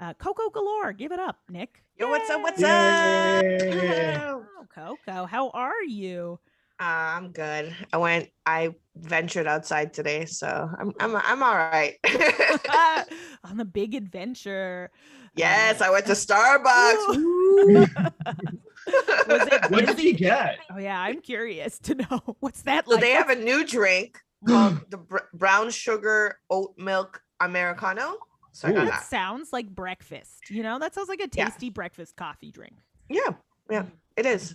Uh, 0.00 0.14
Coko 0.14 0.52
Galore, 0.52 0.92
give 0.92 1.12
it 1.12 1.20
up, 1.20 1.38
Nick. 1.48 1.82
Yo, 1.96 2.08
what's 2.08 2.28
up? 2.28 2.42
What's 2.42 2.60
Yay. 2.60 4.16
up? 4.16 4.42
Oh, 4.58 4.66
Coko, 5.06 5.28
how 5.28 5.50
are 5.50 5.82
you? 5.84 6.38
Uh, 6.82 7.14
I'm 7.16 7.30
good. 7.30 7.74
I 7.92 7.96
went. 7.96 8.30
I 8.44 8.74
ventured 8.96 9.46
outside 9.46 9.94
today, 9.94 10.24
so 10.24 10.68
I'm. 10.78 10.92
I'm. 10.98 11.14
I'm 11.14 11.42
all 11.42 11.54
right. 11.54 11.94
On 13.44 13.56
the 13.56 13.64
big 13.64 13.94
adventure. 13.94 14.90
yes, 15.36 15.80
Uh, 15.80 15.84
I 15.84 15.90
went 15.90 16.06
to 16.06 16.12
Starbucks. 16.12 17.18
Was 19.28 19.46
it 19.46 19.70
What 19.70 19.86
did 19.86 19.96
busy? 19.96 20.08
you 20.08 20.12
get? 20.14 20.58
Oh 20.70 20.78
yeah, 20.78 21.00
I'm 21.00 21.20
curious 21.20 21.78
to 21.80 21.94
know 21.94 22.36
what's 22.40 22.62
that 22.62 22.88
So 22.88 22.94
like. 22.94 23.00
they 23.00 23.12
have 23.12 23.30
a 23.30 23.36
new 23.36 23.64
drink 23.64 24.18
called 24.48 24.90
the 24.90 24.98
br- 24.98 25.18
brown 25.34 25.70
sugar 25.70 26.38
oat 26.50 26.74
milk 26.76 27.22
americano. 27.40 28.16
So 28.52 28.68
I 28.68 28.72
got 28.72 28.82
Ooh. 28.82 28.86
that 28.86 29.00
that. 29.00 29.04
sounds 29.04 29.52
like 29.52 29.68
breakfast. 29.68 30.50
You 30.50 30.62
know, 30.64 30.78
that 30.80 30.94
sounds 30.94 31.08
like 31.08 31.20
a 31.20 31.28
Yeah. 31.34 31.44
tasty 31.46 31.70
breakfast 31.70 32.16
coffee 32.16 32.50
drink. 32.50 32.74
Yeah, 33.08 33.34
yeah, 33.70 33.84
it 34.16 34.26
is. 34.26 34.54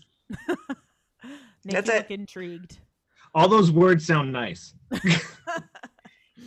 Nick, 1.67 1.75
That's 1.75 1.87
you 1.89 1.93
it. 1.95 1.97
look 1.97 2.11
intrigued. 2.11 2.77
All 3.35 3.49
those 3.49 3.71
words 3.71 4.05
sound 4.07 4.31
nice. 4.31 4.73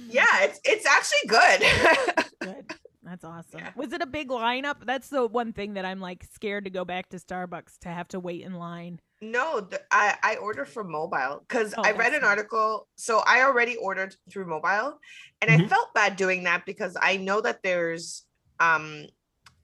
Yeah, 0.08 0.24
it's 0.42 0.60
it's 0.64 0.86
actually 0.86 1.28
good. 1.28 2.24
Good. 2.40 2.74
That's 3.02 3.24
awesome. 3.24 3.60
Yeah. 3.60 3.70
Was 3.76 3.92
it 3.92 4.00
a 4.02 4.06
big 4.06 4.28
lineup? 4.28 4.84
That's 4.86 5.08
the 5.08 5.26
one 5.26 5.52
thing 5.52 5.74
that 5.74 5.84
I'm 5.84 6.00
like 6.00 6.24
scared 6.32 6.64
to 6.64 6.70
go 6.70 6.84
back 6.84 7.08
to 7.10 7.16
Starbucks 7.16 7.78
to 7.80 7.88
have 7.88 8.06
to 8.08 8.20
wait 8.20 8.42
in 8.42 8.54
line. 8.54 9.00
no, 9.20 9.60
the, 9.60 9.80
I 9.90 10.16
I 10.22 10.36
order 10.36 10.64
from 10.64 10.90
mobile 10.92 11.44
because 11.46 11.74
Oh, 11.76 11.82
I 11.82 11.90
read 11.92 12.14
an 12.14 12.22
article. 12.24 12.86
So 12.96 13.18
I 13.26 13.42
already 13.42 13.76
ordered 13.76 14.14
through 14.30 14.46
mobile, 14.46 14.98
and 15.42 15.50
I 15.50 15.58
Mhm. 15.58 15.68
felt 15.68 15.92
bad 15.94 16.16
doing 16.16 16.44
that 16.44 16.64
because 16.66 16.96
I 17.00 17.16
know 17.16 17.40
that 17.40 17.62
there's 17.62 18.24
um 18.60 19.06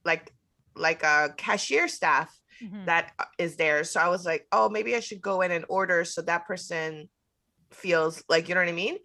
like 0.04 0.32
like 0.74 1.02
a 1.04 1.34
cashier 1.36 1.86
staff 1.88 2.36
Mhm. 2.62 2.86
that 2.86 3.12
uh, 3.18 3.48
there. 3.58 3.84
So 3.84 4.00
I 4.00 4.08
was 4.08 4.24
like, 4.24 4.46
oh, 4.52 4.68
maybe 4.68 4.94
I 4.94 5.00
should 5.00 5.20
go 5.20 5.40
in 5.40 5.50
and 5.50 5.64
order 5.68 6.04
so 6.04 6.22
that 6.22 6.46
person 6.46 7.08
feels 7.72 8.22
like 8.28 8.48
you 8.48 8.54
know 8.54 8.60
what 8.60 8.68
I 8.68 8.72
mean, 8.72 8.98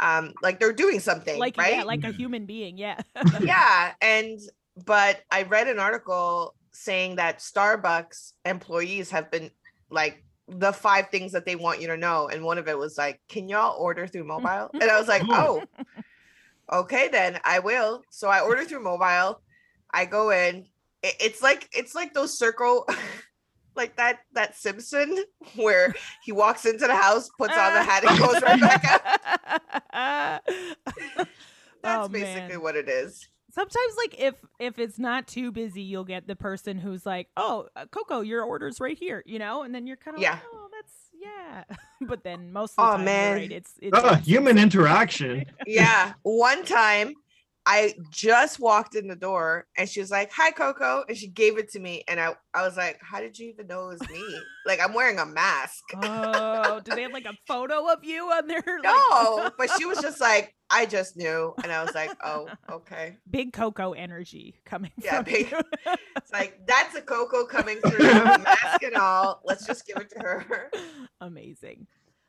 um, 0.00 0.34
like 0.42 0.60
they're 0.60 0.72
doing 0.72 1.00
something, 1.00 1.38
Like 1.38 1.56
right? 1.56 1.74
yeah, 1.76 1.84
like 1.84 2.04
a 2.04 2.12
human 2.12 2.46
being. 2.46 2.76
Yeah. 2.78 3.00
yeah, 3.42 3.92
and 4.00 4.38
but 4.86 5.20
I 5.30 5.42
read 5.42 5.68
an 5.68 5.78
article 5.78 6.54
saying 6.72 7.16
that 7.16 7.38
Starbucks 7.38 8.32
employees 8.44 9.10
have 9.10 9.30
been 9.30 9.50
like 9.90 10.22
the 10.46 10.72
five 10.72 11.08
things 11.10 11.32
that 11.32 11.44
they 11.44 11.56
want 11.56 11.80
you 11.80 11.88
to 11.88 11.96
know. 11.96 12.28
And 12.28 12.44
one 12.44 12.58
of 12.58 12.68
it 12.68 12.78
was 12.78 12.96
like, 12.96 13.20
can 13.28 13.48
y'all 13.48 13.76
order 13.78 14.06
through 14.06 14.24
mobile? 14.24 14.70
And 14.80 14.90
I 14.90 14.98
was 14.98 15.08
like, 15.08 15.26
oh, 15.30 15.64
okay, 16.72 17.08
then 17.08 17.38
I 17.44 17.58
will. 17.58 18.02
So 18.10 18.28
I 18.28 18.40
order 18.40 18.64
through 18.64 18.82
mobile. 18.82 19.42
I 19.92 20.04
go 20.04 20.30
in. 20.30 20.66
It's 21.02 21.42
like 21.42 21.68
it's 21.72 21.94
like 21.94 22.14
those 22.14 22.36
circle 22.36 22.86
like 23.76 23.96
that 23.96 24.18
that 24.32 24.56
Simpson 24.56 25.24
where 25.56 25.94
he 26.22 26.32
walks 26.32 26.66
into 26.66 26.86
the 26.86 26.94
house, 26.94 27.30
puts 27.38 27.56
on 27.56 27.74
the 27.74 27.82
hat, 27.82 28.04
and 28.04 28.18
goes 28.18 28.42
right 28.42 28.60
back 28.60 28.84
out. 29.92 30.42
That's 31.80 32.06
oh, 32.06 32.08
basically 32.08 32.48
man. 32.48 32.62
what 32.62 32.74
it 32.76 32.88
is. 32.88 33.28
Sometimes 33.50 33.94
like 33.96 34.20
if 34.20 34.34
if 34.58 34.78
it's 34.78 34.98
not 34.98 35.26
too 35.26 35.50
busy 35.50 35.82
you'll 35.82 36.04
get 36.04 36.26
the 36.26 36.36
person 36.36 36.76
who's 36.78 37.06
like 37.06 37.28
oh 37.36 37.66
uh, 37.76 37.86
coko 37.86 38.24
your 38.24 38.42
order's 38.42 38.78
right 38.78 38.98
here 38.98 39.22
you 39.26 39.38
know? 39.38 39.62
And 39.62 39.74
then 39.74 39.86
you're 39.86 39.96
kind 39.96 40.16
of 40.16 40.22
yeah. 40.22 40.32
Like, 40.32 40.42
oh 40.52 40.68
that's 40.72 40.92
yeah. 41.20 41.64
But 42.00 42.22
then 42.22 42.52
most 42.52 42.72
of 42.72 42.76
the 42.76 42.82
oh, 42.82 42.96
time 42.96 43.04
man. 43.04 43.36
Right, 43.36 43.52
it's, 43.52 43.72
it's, 43.80 43.96
uh, 43.96 44.16
human 44.16 44.58
interaction. 44.58 45.46
Yeah. 45.66 46.12
One 46.22 46.64
time 46.64 47.14
I 47.70 47.94
just 48.10 48.58
walked 48.60 48.94
in 48.94 49.08
the 49.08 49.14
door 49.14 49.66
and 49.76 49.86
she 49.86 50.00
was 50.00 50.10
like, 50.10 50.32
Hi, 50.32 50.50
Coko. 50.50 51.04
And 51.06 51.14
she 51.14 51.28
gave 51.28 51.58
it 51.58 51.70
to 51.72 51.78
me. 51.78 52.02
And 52.08 52.18
I, 52.18 52.32
I 52.54 52.62
was 52.62 52.78
like, 52.78 52.98
How 53.02 53.20
did 53.20 53.38
you 53.38 53.50
even 53.50 53.66
know 53.66 53.90
it 53.90 54.00
was 54.00 54.08
me? 54.08 54.24
like, 54.64 54.80
I'm 54.80 54.94
wearing 54.94 55.18
a 55.18 55.26
mask. 55.26 55.84
oh, 56.02 56.80
do 56.82 56.94
they 56.94 57.02
have 57.02 57.12
like 57.12 57.26
a 57.26 57.34
photo 57.46 57.92
of 57.92 58.02
you 58.02 58.24
on 58.24 58.46
there? 58.46 58.64
No, 58.82 59.50
but 59.58 59.68
she 59.76 59.84
was 59.84 60.00
just 60.00 60.18
like, 60.18 60.54
I 60.70 60.86
just 60.86 61.18
knew. 61.18 61.52
And 61.62 61.70
I 61.70 61.84
was 61.84 61.94
like, 61.94 62.10
Oh, 62.24 62.48
okay. 62.70 63.18
Big 63.30 63.52
Coko 63.52 63.94
energy 63.94 64.62
coming 64.64 64.92
yeah, 64.96 65.20
big, 65.20 65.52
It's 66.16 66.32
like, 66.32 66.66
That's 66.66 66.94
a 66.96 67.02
Coko 67.02 67.46
coming 67.46 67.80
through, 67.82 67.98
mask 68.14 68.82
and 68.82 68.94
all. 68.96 69.42
Let's 69.44 69.66
just 69.66 69.86
give 69.86 69.98
it 69.98 70.08
to 70.12 70.20
her. 70.20 70.70
Amazing. 71.20 71.86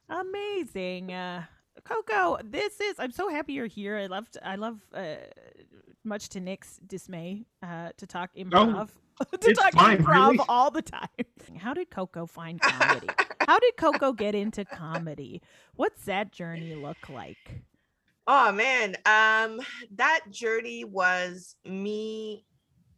Amazing. 0.10 1.14
Uh, 1.14 1.44
Coko, 1.84 2.40
this 2.44 2.80
is. 2.80 2.96
I'm 3.00 3.12
so 3.12 3.30
happy 3.30 3.54
you're 3.54 3.68
here. 3.68 3.98
I 3.98 4.08
love. 4.08 4.28
I 4.44 4.56
love. 4.56 4.80
Uh, 4.94 5.16
much 6.04 6.30
to 6.30 6.40
Nick's 6.40 6.80
dismay, 6.88 7.46
uh, 7.62 7.90
to 7.98 8.08
talk 8.08 8.32
improv. 8.36 8.90
Oh, 9.22 9.38
to 9.38 9.54
talk 9.54 9.74
fine, 9.74 9.98
improv 9.98 10.32
really? 10.32 10.46
all 10.48 10.72
the 10.72 10.82
time. 10.82 11.08
How 11.58 11.74
did 11.74 11.90
Coko 11.90 12.28
find 12.28 12.60
comedy? 12.62 13.10
How 13.42 13.60
did 13.60 13.76
Coko 13.78 14.16
get 14.16 14.36
into 14.36 14.66
comedy? 14.66 15.42
What's 15.76 16.06
that 16.06 16.32
journey 16.32 16.76
look 16.76 17.10
like? 17.10 17.64
Oh 18.28 18.52
man, 18.52 18.96
um, 19.06 19.60
that 19.96 20.22
journey 20.30 20.84
was 20.84 21.56
me 21.66 22.46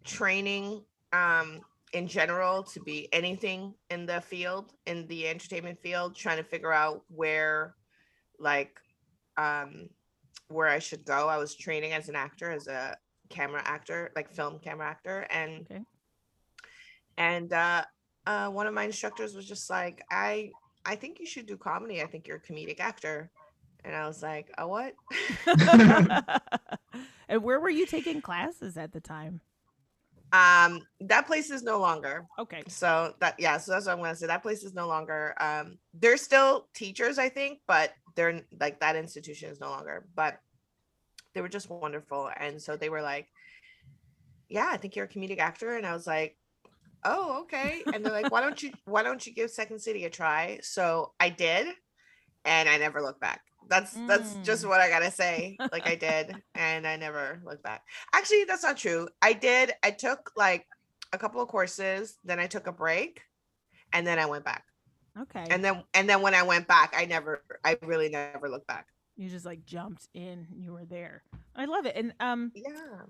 training 0.03 0.83
um 1.13 1.61
in 1.93 2.07
general 2.07 2.63
to 2.63 2.79
be 2.79 3.07
anything 3.13 3.73
in 3.89 4.05
the 4.05 4.21
field 4.21 4.73
in 4.85 5.05
the 5.07 5.27
entertainment 5.27 5.79
field 5.81 6.15
trying 6.15 6.37
to 6.37 6.43
figure 6.43 6.71
out 6.71 7.03
where 7.09 7.75
like 8.41 8.79
um 9.37 9.89
where 10.51 10.67
I 10.67 10.79
should 10.79 11.05
go. 11.05 11.27
I 11.27 11.37
was 11.37 11.55
training 11.55 11.93
as 11.93 12.09
an 12.09 12.15
actor, 12.15 12.51
as 12.51 12.67
a 12.67 12.97
camera 13.29 13.61
actor, 13.65 14.11
like 14.15 14.29
film 14.29 14.59
camera 14.59 14.87
actor, 14.87 15.25
and 15.29 15.65
okay. 15.71 15.81
and 17.17 17.51
uh, 17.53 17.83
uh, 18.27 18.49
one 18.49 18.67
of 18.67 18.73
my 18.73 18.83
instructors 18.83 19.33
was 19.33 19.47
just 19.47 19.69
like, 19.69 20.03
I 20.11 20.51
I 20.85 20.95
think 20.95 21.19
you 21.19 21.25
should 21.25 21.45
do 21.45 21.57
comedy. 21.57 22.01
I 22.01 22.07
think 22.07 22.27
you're 22.27 22.37
a 22.37 22.41
comedic 22.41 22.79
actor, 22.79 23.31
and 23.83 23.95
I 23.95 24.07
was 24.07 24.21
like, 24.21 24.51
a 24.57 24.67
what? 24.67 24.93
and 27.29 27.43
where 27.43 27.59
were 27.59 27.69
you 27.69 27.85
taking 27.85 28.21
classes 28.21 28.77
at 28.77 28.91
the 28.91 28.99
time? 28.99 29.41
Um, 30.33 30.81
that 31.01 31.27
place 31.27 31.51
is 31.51 31.61
no 31.61 31.79
longer. 31.79 32.25
Okay. 32.39 32.63
So 32.67 33.13
that 33.19 33.35
yeah, 33.37 33.57
so 33.57 33.73
that's 33.73 33.85
what 33.85 33.93
I'm 33.93 33.99
gonna 33.99 34.15
say. 34.15 34.27
That 34.27 34.43
place 34.43 34.63
is 34.63 34.73
no 34.73 34.87
longer. 34.87 35.35
Um, 35.39 35.77
there's 35.93 36.21
still 36.21 36.67
teachers, 36.73 37.17
I 37.17 37.29
think, 37.29 37.59
but 37.67 37.91
they're 38.15 38.41
like 38.59 38.79
that 38.79 38.95
institution 38.95 39.49
is 39.49 39.59
no 39.59 39.69
longer. 39.69 40.05
But 40.15 40.39
they 41.33 41.41
were 41.41 41.49
just 41.49 41.69
wonderful, 41.69 42.29
and 42.37 42.61
so 42.61 42.75
they 42.75 42.89
were 42.89 43.01
like, 43.01 43.27
"Yeah, 44.49 44.69
I 44.71 44.77
think 44.77 44.95
you're 44.95 45.05
a 45.05 45.09
comedic 45.09 45.39
actor," 45.39 45.75
and 45.75 45.85
I 45.85 45.93
was 45.93 46.07
like, 46.07 46.37
"Oh, 47.03 47.41
okay." 47.43 47.83
And 47.93 48.05
they're 48.05 48.13
like, 48.13 48.31
"Why 48.31 48.41
don't 48.41 48.61
you 48.61 48.71
Why 48.85 49.03
don't 49.03 49.25
you 49.25 49.33
give 49.33 49.51
Second 49.51 49.79
City 49.79 50.05
a 50.05 50.09
try?" 50.09 50.59
So 50.61 51.13
I 51.19 51.29
did, 51.29 51.67
and 52.45 52.69
I 52.69 52.77
never 52.77 53.01
looked 53.01 53.21
back. 53.21 53.41
That's 53.69 53.93
that's 54.07 54.35
just 54.43 54.65
mm. 54.65 54.69
what 54.69 54.81
I 54.81 54.89
gotta 54.89 55.11
say. 55.11 55.57
Like 55.71 55.87
I 55.87 55.95
did, 55.95 56.35
and 56.55 56.85
I 56.87 56.97
never 56.97 57.41
looked 57.45 57.63
back. 57.63 57.83
Actually, 58.13 58.43
that's 58.45 58.63
not 58.63 58.77
true. 58.77 59.07
I 59.21 59.33
did. 59.33 59.73
I 59.83 59.91
took 59.91 60.31
like 60.35 60.65
a 61.13 61.17
couple 61.17 61.41
of 61.41 61.47
courses, 61.47 62.17
then 62.23 62.39
I 62.39 62.47
took 62.47 62.67
a 62.67 62.71
break, 62.71 63.21
and 63.93 64.05
then 64.05 64.19
I 64.19 64.25
went 64.25 64.45
back. 64.45 64.65
Okay. 65.19 65.45
And 65.49 65.63
then 65.63 65.83
and 65.93 66.09
then 66.09 66.21
when 66.21 66.33
I 66.33 66.43
went 66.43 66.67
back, 66.67 66.93
I 66.95 67.05
never 67.05 67.43
I 67.63 67.77
really 67.81 68.09
never 68.09 68.49
looked 68.49 68.67
back. 68.67 68.87
You 69.17 69.29
just 69.29 69.45
like 69.45 69.65
jumped 69.65 70.07
in, 70.13 70.47
you 70.55 70.73
were 70.73 70.85
there. 70.85 71.23
I 71.55 71.65
love 71.65 71.85
it. 71.85 71.95
And 71.95 72.13
um 72.19 72.51
Yeah. 72.55 73.03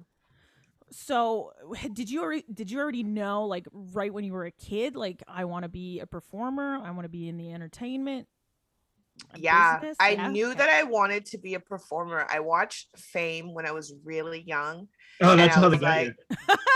So, 0.94 1.54
did 1.94 2.10
you 2.10 2.22
already 2.22 2.44
did 2.54 2.70
you 2.70 2.80
already 2.80 3.04
know 3.04 3.46
like 3.46 3.66
right 3.72 4.14
when 4.14 4.24
you 4.24 4.34
were 4.34 4.46
a 4.46 4.52
kid 4.52 4.96
like 4.96 5.24
I 5.28 5.46
want 5.46 5.64
to 5.64 5.70
be 5.70 6.00
a 6.00 6.08
performer, 6.08 6.80
I 6.84 6.92
want 6.92 7.04
to 7.04 7.10
be 7.10 7.30
in 7.30 7.38
the 7.38 7.54
entertainment 7.54 8.28
yeah, 9.36 9.80
business? 9.80 9.98
I 10.00 10.12
yeah. 10.12 10.28
knew 10.28 10.48
okay. 10.48 10.58
that 10.60 10.70
I 10.70 10.84
wanted 10.84 11.26
to 11.28 11.38
be 11.38 11.54
a 11.56 11.60
performer. 11.60 12.26
I 12.30 12.40
watched 12.40 12.90
Fame 12.98 13.54
when 13.54 13.66
I 13.66 13.72
was 13.72 13.94
really 14.04 14.42
young. 14.42 14.88
Oh, 15.22 15.36
that's 15.36 15.56
how 15.56 15.70
the 15.70 15.78
like, 15.78 16.16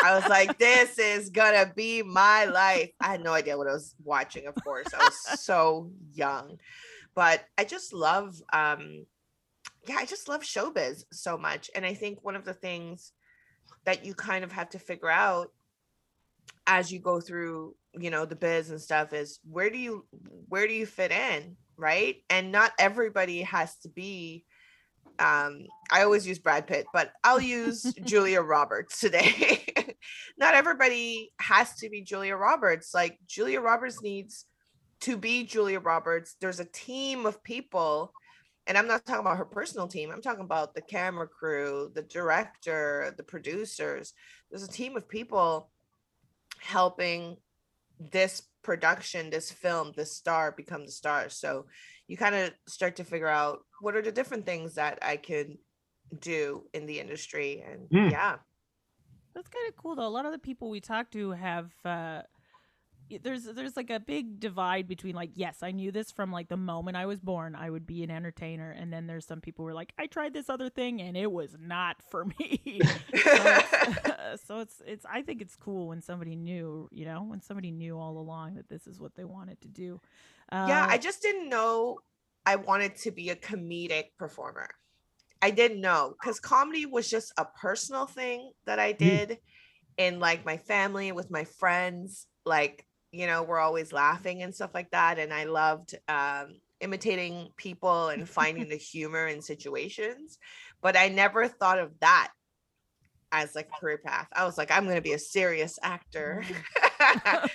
I 0.03 0.15
was 0.15 0.27
like, 0.29 0.57
this 0.59 0.99
is 0.99 1.29
gonna 1.29 1.71
be 1.75 2.03
my 2.03 2.45
life. 2.45 2.91
I 2.99 3.07
had 3.07 3.23
no 3.23 3.33
idea 3.33 3.57
what 3.57 3.67
I 3.67 3.73
was 3.73 3.95
watching, 4.03 4.47
of 4.47 4.55
course. 4.63 4.87
I 4.93 5.03
was 5.03 5.17
so 5.41 5.91
young. 6.13 6.59
But 7.15 7.45
I 7.57 7.63
just 7.63 7.93
love 7.93 8.41
um 8.53 9.05
yeah, 9.87 9.95
I 9.97 10.05
just 10.05 10.27
love 10.27 10.41
showbiz 10.41 11.03
so 11.11 11.37
much. 11.37 11.69
And 11.75 11.85
I 11.85 11.93
think 11.93 12.23
one 12.23 12.35
of 12.35 12.45
the 12.45 12.53
things 12.53 13.11
that 13.85 14.05
you 14.05 14.13
kind 14.13 14.43
of 14.43 14.51
have 14.51 14.69
to 14.69 14.79
figure 14.79 15.09
out 15.09 15.51
as 16.67 16.91
you 16.91 16.99
go 16.99 17.19
through, 17.19 17.75
you 17.93 18.09
know, 18.09 18.25
the 18.25 18.35
biz 18.35 18.69
and 18.69 18.81
stuff 18.81 19.13
is 19.13 19.39
where 19.49 19.69
do 19.69 19.77
you 19.77 20.05
where 20.49 20.67
do 20.67 20.73
you 20.73 20.85
fit 20.85 21.11
in? 21.11 21.55
Right? 21.77 22.17
And 22.29 22.51
not 22.51 22.72
everybody 22.79 23.41
has 23.41 23.75
to 23.79 23.89
be 23.89 24.46
um 25.17 25.65
I 25.91 26.03
always 26.03 26.27
use 26.27 26.39
Brad 26.39 26.67
Pitt, 26.67 26.88
but 26.94 27.12
I'll 27.24 27.41
use 27.41 27.84
Julia 28.03 28.41
Roberts 28.41 29.00
today. 29.00 29.65
not 30.38 30.55
everybody 30.55 31.32
has 31.39 31.75
to 31.75 31.89
be 31.89 32.01
Julia 32.01 32.36
Roberts. 32.36 32.94
Like 32.94 33.20
Julia 33.27 33.62
Roberts 33.62 34.01
needs 34.01 34.46
to 35.01 35.17
be 35.17 35.44
Julia 35.44 35.79
Roberts. 35.79 36.36
There's 36.41 36.60
a 36.60 36.65
team 36.65 37.25
of 37.25 37.44
people 37.44 38.12
and 38.67 38.77
I'm 38.77 38.88
not 38.88 39.05
talking 39.05 39.22
about 39.22 39.38
her 39.38 39.46
personal 39.46 39.88
team. 39.88 40.12
I'm 40.12 40.22
talking 40.22 40.44
about 40.44 40.74
the 40.74 40.82
camera 40.82 41.27
crew, 41.27 41.91
the 41.94 42.01
director, 42.01 43.13
the 43.15 43.24
producers. 43.24 44.13
There's 44.50 44.63
a 44.63 44.72
team 44.72 44.98
of 44.98 45.08
people 45.08 45.70
helping 46.60 47.38
this 48.12 48.41
production, 48.65 49.29
this 49.29 49.51
film, 49.51 49.93
this 49.95 50.17
star 50.17 50.51
become 50.51 50.86
the 50.86 50.91
star. 50.91 51.29
So 51.29 51.67
you 52.07 52.17
kind 52.17 52.36
of 52.36 52.51
start 52.67 52.95
to 52.95 53.03
figure 53.03 53.27
out 53.27 53.60
what 53.79 53.95
are 53.95 54.01
the 54.01 54.12
different 54.12 54.45
things 54.45 54.74
that 54.74 54.98
I 55.03 55.17
could 55.17 55.57
do 56.19 56.63
in 56.74 56.88
the 56.88 57.00
industry. 57.00 57.63
And 57.65 57.88
mm. 57.89 58.12
yeah. 58.12 58.38
That's 59.36 59.50
kind 59.50 59.67
of 59.69 59.75
cool 59.75 59.95
though. 59.95 60.07
A 60.07 60.10
lot 60.10 60.25
of 60.25 60.31
the 60.31 60.39
people 60.39 60.69
we 60.69 60.81
talk 60.81 61.12
to 61.12 61.31
have 61.31 61.72
uh 61.86 62.24
there's 63.21 63.43
there's 63.43 63.77
like 63.77 63.89
a 63.89 64.00
big 64.00 64.39
divide 64.39 64.88
between 64.88 65.15
like 65.15 65.29
yes 65.35 65.57
i 65.62 65.71
knew 65.71 65.91
this 65.91 66.12
from 66.12 66.31
like 66.31 66.47
the 66.47 66.57
moment 66.57 66.97
i 66.97 67.05
was 67.05 67.19
born 67.19 67.55
i 67.55 67.69
would 67.69 67.85
be 67.85 68.03
an 68.03 68.09
entertainer 68.09 68.71
and 68.71 68.91
then 68.91 69.05
there's 69.05 69.25
some 69.25 69.41
people 69.41 69.63
who 69.63 69.69
are 69.69 69.74
like 69.74 69.93
i 70.00 70.07
tried 70.07 70.33
this 70.33 70.50
other 70.50 70.69
thing 70.69 71.01
and 71.01 71.15
it 71.15 71.31
was 71.31 71.55
not 71.59 71.97
for 72.09 72.25
me 72.25 72.81
so, 73.15 73.31
it's, 73.33 74.43
so 74.47 74.59
it's 74.59 74.81
it's 74.85 75.05
i 75.05 75.21
think 75.21 75.41
it's 75.41 75.55
cool 75.55 75.88
when 75.88 76.01
somebody 76.01 76.35
knew 76.35 76.89
you 76.91 77.05
know 77.05 77.24
when 77.24 77.41
somebody 77.41 77.71
knew 77.71 77.97
all 77.97 78.17
along 78.17 78.55
that 78.55 78.69
this 78.69 78.88
is 78.88 79.00
what 79.00 79.15
they 79.15 79.24
wanted 79.25 79.59
to 79.62 79.67
do 79.67 80.00
uh, 80.51 80.65
yeah 80.67 80.85
i 80.89 80.97
just 80.97 81.21
didn't 81.21 81.50
know 81.50 82.00
i 82.45 82.55
wanted 82.55 82.95
to 82.95 83.12
be 83.12 83.29
a 83.29 83.35
comedic 83.35 84.05
performer 84.17 84.69
i 85.41 85.51
didn't 85.51 85.81
know 85.81 86.15
because 86.19 86.39
comedy 86.39 86.85
was 86.85 87.09
just 87.09 87.31
a 87.38 87.45
personal 87.45 88.07
thing 88.07 88.51
that 88.65 88.79
i 88.79 88.93
mm. 88.93 88.97
did 88.97 89.29
mm. 89.29 89.38
in 89.97 90.19
like 90.19 90.43
my 90.43 90.57
family 90.57 91.12
with 91.12 91.29
my 91.29 91.43
friends 91.43 92.25
like 92.45 92.85
you 93.15 93.27
know 93.27 93.43
we're 93.43 93.60
always 93.60 93.93
laughing 93.93 94.43
and 94.43 94.53
stuff 94.53 94.72
like 94.74 94.91
that 94.91 95.17
and 95.19 95.34
i 95.34 95.45
loved 95.45 95.95
um, 96.07 96.55
imitating 96.81 97.50
people 97.55 98.10
and 98.10 98.27
finding 98.27 98.67
the 98.69 98.75
humor 98.75 99.27
in 99.27 99.41
situations 99.41 100.38
but 100.81 100.98
i 100.98 101.07
never 101.07 101.48
thought 101.48 101.79
of 101.79 101.91
that 102.01 102.31
as 103.31 103.53
like 103.53 103.67
a 103.67 103.79
career 103.79 103.98
path. 103.98 104.27
I 104.34 104.45
was 104.45 104.57
like 104.57 104.72
i'm 104.72 104.84
going 104.84 104.95
to 104.95 105.01
be 105.01 105.13
a 105.13 105.19
serious 105.19 105.79
actor. 105.81 106.43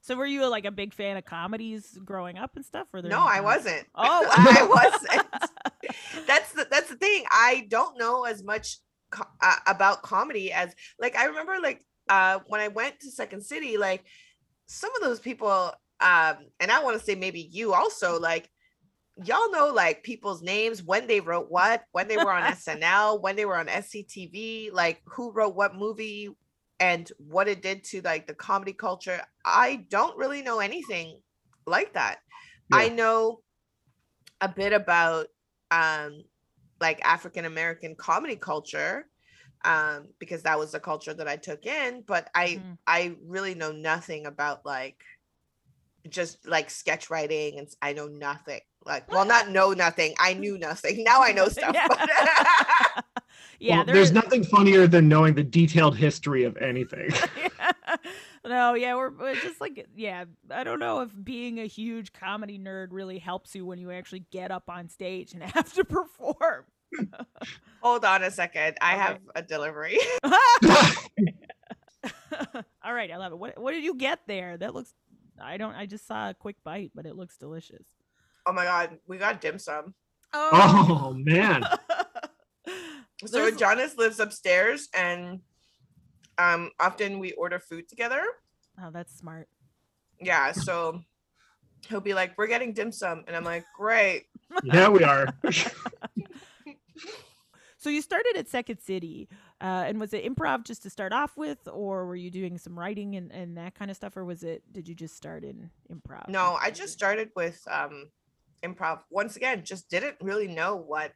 So 0.00 0.16
were 0.16 0.26
you 0.26 0.46
like 0.48 0.66
a 0.66 0.70
big 0.70 0.92
fan 0.92 1.16
of 1.16 1.24
comedies 1.24 1.98
growing 2.04 2.36
up 2.36 2.56
and 2.56 2.64
stuff 2.64 2.88
or 2.92 3.00
no 3.00 3.20
i 3.20 3.40
wasn't. 3.40 3.86
Oh 3.94 4.26
i 4.30 4.62
wasn't. 4.62 6.26
That's 6.26 6.52
the 6.52 6.66
that's 6.70 6.90
the 6.90 6.96
thing. 6.96 7.24
I 7.30 7.66
don't 7.70 7.98
know 7.98 8.24
as 8.24 8.44
much 8.44 8.80
co- 9.10 9.24
uh, 9.40 9.56
about 9.66 10.02
comedy 10.02 10.52
as 10.52 10.74
like 10.98 11.16
i 11.16 11.24
remember 11.24 11.54
like 11.62 11.86
uh, 12.08 12.40
when 12.46 12.60
I 12.60 12.68
went 12.68 13.00
to 13.00 13.10
Second 13.10 13.42
City, 13.42 13.76
like 13.76 14.04
some 14.66 14.94
of 14.96 15.02
those 15.02 15.20
people, 15.20 15.72
um, 16.00 16.36
and 16.60 16.70
I 16.70 16.82
want 16.82 16.98
to 16.98 17.04
say 17.04 17.14
maybe 17.14 17.48
you 17.52 17.74
also, 17.74 18.18
like 18.18 18.50
y'all 19.22 19.50
know 19.52 19.72
like 19.72 20.02
people's 20.02 20.42
names, 20.42 20.82
when 20.82 21.06
they 21.06 21.20
wrote 21.20 21.50
what, 21.50 21.84
when 21.92 22.08
they 22.08 22.16
were 22.16 22.32
on 22.32 22.42
SNL, 22.52 23.20
when 23.22 23.36
they 23.36 23.44
were 23.44 23.56
on 23.56 23.66
SCTV, 23.66 24.72
like 24.72 25.00
who 25.06 25.32
wrote 25.32 25.54
what 25.54 25.74
movie 25.74 26.30
and 26.80 27.10
what 27.18 27.48
it 27.48 27.62
did 27.62 27.84
to 27.84 28.00
like 28.02 28.26
the 28.26 28.34
comedy 28.34 28.72
culture. 28.72 29.20
I 29.44 29.86
don't 29.88 30.16
really 30.18 30.42
know 30.42 30.60
anything 30.60 31.20
like 31.66 31.94
that. 31.94 32.18
Yeah. 32.72 32.78
I 32.78 32.88
know 32.88 33.40
a 34.40 34.48
bit 34.48 34.72
about 34.72 35.28
um 35.70 36.24
like 36.80 37.00
African 37.04 37.44
American 37.44 37.94
comedy 37.94 38.36
culture 38.36 39.06
um 39.64 40.08
because 40.18 40.42
that 40.42 40.58
was 40.58 40.72
the 40.72 40.80
culture 40.80 41.14
that 41.14 41.28
I 41.28 41.36
took 41.36 41.66
in, 41.66 42.02
but 42.06 42.28
I 42.34 42.60
mm. 42.62 42.78
I 42.86 43.16
really 43.24 43.54
know 43.54 43.72
nothing 43.72 44.26
about 44.26 44.64
like 44.64 45.02
just 46.08 46.46
like 46.46 46.70
sketch 46.70 47.10
writing 47.10 47.58
and 47.58 47.68
I 47.80 47.92
know 47.92 48.06
nothing. 48.06 48.60
Like 48.84 49.10
well 49.10 49.24
not 49.24 49.50
know 49.50 49.72
nothing. 49.72 50.14
I 50.18 50.34
knew 50.34 50.58
nothing. 50.58 51.04
Now 51.04 51.22
I 51.22 51.32
know 51.32 51.48
stuff. 51.48 51.74
yeah. 51.74 51.88
yeah 53.58 53.76
well, 53.76 53.86
there's 53.86 54.12
nothing 54.12 54.44
funnier 54.44 54.86
than 54.86 55.08
knowing 55.08 55.34
the 55.34 55.44
detailed 55.44 55.96
history 55.96 56.44
of 56.44 56.56
anything. 56.58 57.10
yeah. 57.36 57.72
No, 58.46 58.74
yeah, 58.74 58.94
we're, 58.94 59.10
we're 59.10 59.34
just 59.36 59.60
like 59.60 59.86
yeah, 59.96 60.24
I 60.50 60.64
don't 60.64 60.78
know 60.78 61.00
if 61.00 61.10
being 61.24 61.60
a 61.60 61.66
huge 61.66 62.12
comedy 62.12 62.58
nerd 62.58 62.88
really 62.90 63.18
helps 63.18 63.54
you 63.54 63.64
when 63.64 63.78
you 63.78 63.90
actually 63.90 64.26
get 64.30 64.50
up 64.50 64.68
on 64.68 64.90
stage 64.90 65.32
and 65.32 65.42
have 65.42 65.72
to 65.74 65.84
perform. 65.84 66.64
Hold 67.82 68.04
on 68.04 68.22
a 68.22 68.30
second. 68.30 68.76
I 68.80 68.94
okay. 68.94 69.02
have 69.02 69.18
a 69.34 69.42
delivery. 69.42 69.98
All 72.84 72.94
right, 72.94 73.10
I 73.10 73.16
love 73.16 73.32
it. 73.32 73.38
What 73.38 73.58
what 73.58 73.72
did 73.72 73.84
you 73.84 73.94
get 73.94 74.20
there? 74.26 74.56
That 74.56 74.74
looks 74.74 74.94
I 75.40 75.56
don't 75.56 75.74
I 75.74 75.86
just 75.86 76.06
saw 76.06 76.30
a 76.30 76.34
quick 76.34 76.56
bite, 76.64 76.92
but 76.94 77.06
it 77.06 77.16
looks 77.16 77.36
delicious. 77.36 77.86
Oh 78.46 78.52
my 78.52 78.64
god, 78.64 78.98
we 79.06 79.18
got 79.18 79.40
dim 79.40 79.58
sum. 79.58 79.94
Oh, 80.32 80.50
oh 80.52 81.14
man. 81.14 81.64
so 83.26 83.50
Jonas 83.50 83.96
lives 83.96 84.20
upstairs 84.20 84.88
and 84.94 85.40
um 86.38 86.70
often 86.80 87.18
we 87.18 87.32
order 87.32 87.58
food 87.58 87.88
together. 87.88 88.22
Oh, 88.82 88.90
that's 88.90 89.16
smart. 89.16 89.48
Yeah, 90.20 90.52
so 90.52 91.00
he'll 91.88 92.00
be 92.00 92.14
like, 92.14 92.36
"We're 92.36 92.46
getting 92.46 92.72
dim 92.72 92.92
sum," 92.92 93.24
and 93.26 93.36
I'm 93.36 93.44
like, 93.44 93.64
"Great." 93.76 94.24
yeah, 94.64 94.88
we 94.88 95.04
are. 95.04 95.26
So 97.84 97.90
you 97.90 98.00
started 98.00 98.34
at 98.38 98.48
Second 98.48 98.80
City, 98.80 99.28
uh, 99.60 99.84
and 99.86 100.00
was 100.00 100.14
it 100.14 100.24
improv 100.24 100.64
just 100.64 100.82
to 100.84 100.90
start 100.90 101.12
off 101.12 101.36
with, 101.36 101.58
or 101.70 102.06
were 102.06 102.16
you 102.16 102.30
doing 102.30 102.56
some 102.56 102.78
writing 102.78 103.14
and, 103.14 103.30
and 103.30 103.58
that 103.58 103.74
kind 103.74 103.90
of 103.90 103.96
stuff, 103.98 104.16
or 104.16 104.24
was 104.24 104.42
it 104.42 104.62
did 104.72 104.88
you 104.88 104.94
just 104.94 105.14
start 105.14 105.44
in 105.44 105.68
improv? 105.92 106.26
No, 106.30 106.56
I 106.58 106.70
just 106.70 106.94
started 106.94 107.28
with 107.36 107.60
um, 107.70 108.08
improv. 108.64 109.00
Once 109.10 109.36
again, 109.36 109.64
just 109.66 109.90
didn't 109.90 110.16
really 110.22 110.48
know 110.48 110.76
what 110.76 111.12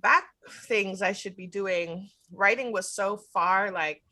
back 0.00 0.26
things 0.48 1.02
I 1.02 1.10
should 1.10 1.34
be 1.34 1.48
doing. 1.48 2.10
Writing 2.30 2.70
was 2.70 2.88
so 2.88 3.16
far 3.34 3.72
like 3.72 4.04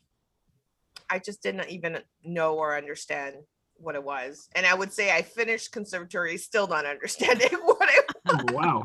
I 1.09 1.19
just 1.19 1.41
didn't 1.41 1.69
even 1.69 1.99
know 2.25 2.55
or 2.55 2.75
understand 2.75 3.35
what 3.77 3.95
it 3.95 4.03
was. 4.03 4.49
And 4.55 4.65
I 4.65 4.73
would 4.73 4.91
say 4.91 5.15
I 5.15 5.21
finished 5.21 5.71
conservatory 5.71 6.37
still 6.37 6.67
not 6.67 6.85
understanding 6.85 7.57
what 8.37 8.49
it 8.49 8.55
was. 8.55 8.65
Wow. 8.65 8.83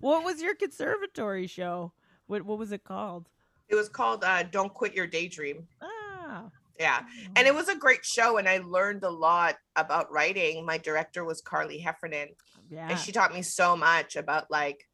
what 0.00 0.24
was 0.24 0.42
your 0.42 0.54
conservatory 0.54 1.46
show? 1.46 1.92
What 2.26 2.42
what 2.42 2.58
was 2.58 2.72
it 2.72 2.84
called? 2.84 3.28
It 3.68 3.74
was 3.74 3.88
called 3.88 4.24
uh, 4.24 4.44
Don't 4.44 4.72
Quit 4.72 4.94
Your 4.94 5.06
Daydream. 5.06 5.66
Ah. 5.80 6.44
Yeah. 6.78 7.00
And 7.34 7.46
it 7.48 7.54
was 7.54 7.68
a 7.68 7.74
great 7.74 8.04
show 8.04 8.36
and 8.36 8.48
I 8.48 8.58
learned 8.58 9.02
a 9.02 9.10
lot 9.10 9.56
about 9.76 10.12
writing. 10.12 10.64
My 10.64 10.78
director 10.78 11.24
was 11.24 11.40
Carly 11.40 11.78
Heffernan. 11.78 12.28
Yeah. 12.70 12.88
And 12.90 12.98
she 12.98 13.12
taught 13.12 13.32
me 13.32 13.42
so 13.42 13.76
much 13.76 14.16
about 14.16 14.50
like 14.50 14.86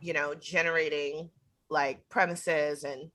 you 0.00 0.12
know, 0.12 0.34
generating 0.34 1.30
like 1.70 2.08
premises 2.08 2.84
and 2.84 3.10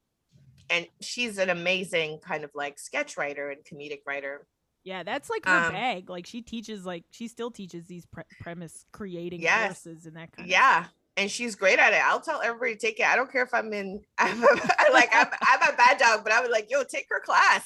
and 0.69 0.87
she's 1.01 1.37
an 1.37 1.49
amazing 1.49 2.19
kind 2.19 2.43
of 2.43 2.51
like 2.55 2.79
sketch 2.79 3.17
writer 3.17 3.49
and 3.49 3.63
comedic 3.63 4.01
writer. 4.07 4.47
Yeah, 4.83 5.03
that's 5.03 5.29
like 5.29 5.45
her 5.45 5.65
um, 5.67 5.71
bag. 5.71 6.09
Like 6.09 6.25
she 6.25 6.41
teaches, 6.41 6.85
like 6.85 7.05
she 7.11 7.27
still 7.27 7.51
teaches 7.51 7.85
these 7.87 8.05
pre- 8.05 8.23
premise 8.41 8.85
creating 8.91 9.41
yes, 9.41 9.83
courses 9.83 10.05
and 10.05 10.15
that 10.15 10.31
kind. 10.31 10.39
Of 10.39 10.45
thing. 10.45 10.51
Yeah, 10.51 10.85
and 11.15 11.29
she's 11.29 11.55
great 11.55 11.79
at 11.79 11.93
it. 11.93 12.01
I'll 12.03 12.19
tell 12.19 12.41
everybody 12.41 12.75
to 12.75 12.79
take 12.79 12.99
it. 12.99 13.05
I 13.05 13.15
don't 13.15 13.31
care 13.31 13.43
if 13.43 13.53
I'm 13.53 13.71
in, 13.73 14.01
I'm 14.17 14.43
a, 14.43 14.47
like 14.93 15.09
I'm, 15.13 15.27
I'm 15.41 15.73
a 15.73 15.77
bad 15.77 15.97
dog, 15.97 16.23
but 16.23 16.33
I 16.33 16.41
would 16.41 16.51
like, 16.51 16.69
yo, 16.69 16.83
take 16.83 17.07
her 17.09 17.19
class. 17.19 17.63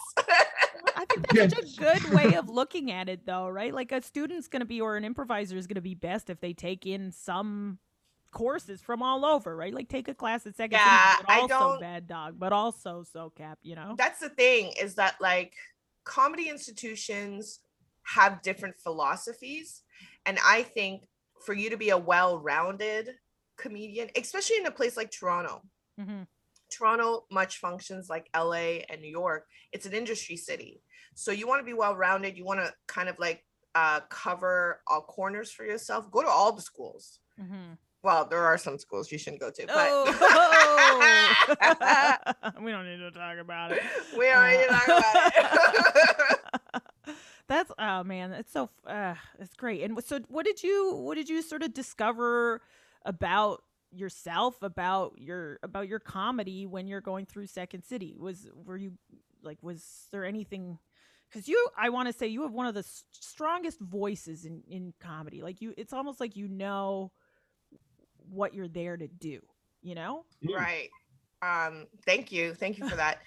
I 0.96 1.06
think 1.06 1.28
that's 1.34 1.56
such 1.56 1.78
a 1.78 2.02
good 2.02 2.14
way 2.14 2.36
of 2.36 2.50
looking 2.50 2.92
at 2.92 3.10
it, 3.10 3.26
though, 3.26 3.48
right? 3.48 3.74
Like 3.74 3.92
a 3.92 4.02
student's 4.02 4.48
going 4.48 4.62
to 4.62 4.66
be, 4.66 4.82
or 4.82 4.98
an 4.98 5.06
improviser 5.06 5.58
is 5.58 5.68
going 5.68 5.76
to 5.76 5.82
be 5.82 5.96
best 5.96 6.30
if 6.30 6.40
they 6.40 6.54
take 6.54 6.86
in 6.86 7.12
some 7.12 7.80
courses 8.32 8.82
from 8.82 9.02
all 9.02 9.26
over, 9.26 9.56
right? 9.56 9.74
Like 9.74 9.88
take 9.88 10.08
a 10.08 10.14
class 10.14 10.46
at 10.46 10.56
second 10.56 10.80
yeah, 10.80 11.16
but 11.26 11.38
also 11.38 11.44
I 11.44 11.48
don't, 11.48 11.80
bad 11.80 12.08
dog, 12.08 12.36
but 12.38 12.52
also 12.52 13.04
SoCap, 13.16 13.56
you 13.64 13.76
know? 13.76 13.96
That's 13.98 14.20
the 14.20 14.30
thing 14.30 14.74
is 14.82 14.96
that 14.96 15.16
like 15.22 15.54
comedy 16.08 16.50
institutions 16.50 17.60
have 18.04 18.42
different 18.42 18.76
philosophies. 18.80 19.84
And 20.26 20.40
I 20.44 20.64
think 20.64 21.04
for 21.46 21.54
you 21.54 21.70
to 21.70 21.78
be 21.78 21.90
a 21.90 21.98
well-rounded 21.98 23.10
comedian, 23.58 24.10
especially 24.16 24.58
in 24.58 24.66
a 24.66 24.72
place 24.72 24.96
like 24.96 25.12
Toronto, 25.12 25.62
mm-hmm. 26.00 26.24
Toronto 26.72 27.26
much 27.30 27.58
functions 27.58 28.10
like 28.10 28.30
LA 28.36 28.84
and 28.90 29.02
New 29.02 29.12
York. 29.12 29.46
It's 29.74 29.86
an 29.86 29.94
industry 29.94 30.38
city. 30.38 30.82
So 31.16 31.32
you 31.32 31.48
want 31.48 31.60
to 31.60 31.66
be 31.66 31.74
well-rounded. 31.74 32.38
You 32.38 32.46
want 32.46 32.62
to 32.62 32.74
kind 32.88 33.10
of 33.10 33.20
like 33.20 33.44
uh, 33.76 34.00
cover 34.10 34.82
all 34.88 35.02
corners 35.02 35.52
for 35.52 35.66
yourself. 35.66 36.10
Go 36.10 36.24
to 36.24 36.30
all 36.30 36.54
the 36.54 36.62
schools. 36.62 37.20
Mm-hmm 37.40 37.74
well, 38.04 38.26
there 38.26 38.44
are 38.44 38.58
some 38.58 38.78
schools 38.78 39.12
you 39.12 39.18
shouldn't 39.18 39.42
go 39.42 39.52
to, 39.52 39.66
but 39.66 39.76
oh. 39.76 40.06
we 42.62 42.72
don't 42.72 42.86
need 42.86 42.98
to 42.98 43.12
talk 43.12 43.38
about 43.40 43.72
it. 43.72 43.82
We 44.18 44.26
don't 44.26 44.52
need 44.52 44.60
to 44.60 44.68
talk 44.68 44.88
about 44.88 45.32
it. 45.36 47.14
That's 47.48 47.72
oh 47.80 48.04
man, 48.04 48.34
it's 48.34 48.52
so 48.52 48.70
uh, 48.86 49.16
it's 49.40 49.56
great. 49.56 49.82
And 49.82 49.98
so, 50.04 50.20
what 50.28 50.46
did 50.46 50.62
you 50.64 50.96
what 50.96 51.16
did 51.16 51.30
you 51.30 51.42
sort 51.42 51.64
of 51.64 51.74
discover 51.74 52.62
about 53.06 53.64
yourself 53.92 54.62
about 54.62 55.14
your 55.18 55.60
about 55.64 55.88
your 55.88 56.00
comedy 56.00 56.66
when 56.66 56.88
you're 56.88 57.02
going 57.02 57.26
through 57.26 57.48
Second 57.48 57.84
City? 57.84 58.18
Was 58.20 58.50
were 58.66 58.78
you 58.78 58.94
like 59.44 59.60
was 59.62 60.08
there 60.12 60.26
anything? 60.26 60.78
Because 61.30 61.48
you, 61.48 61.70
I 61.78 61.90
want 61.90 62.08
to 62.08 62.14
say 62.14 62.28
you 62.28 62.44
have 62.44 62.54
one 62.54 62.68
of 62.68 62.74
the 62.74 62.86
strongest 63.12 63.80
voices 63.80 64.46
in 64.46 64.64
in 64.70 64.94
comedy. 65.00 65.42
Like 65.42 65.62
you, 65.62 65.74
it's 65.78 65.94
almost 65.94 66.20
like 66.20 66.36
you 66.36 66.50
know 66.50 67.12
what 68.30 68.54
you're 68.54 68.68
there 68.68 68.98
to 68.98 69.08
do, 69.08 69.40
you 69.82 69.96
know? 69.96 70.26
Right. 70.44 70.90
Um, 71.42 71.86
thank 72.06 72.32
you. 72.32 72.54
Thank 72.54 72.78
you 72.78 72.88
for 72.88 72.96
that. 72.96 73.20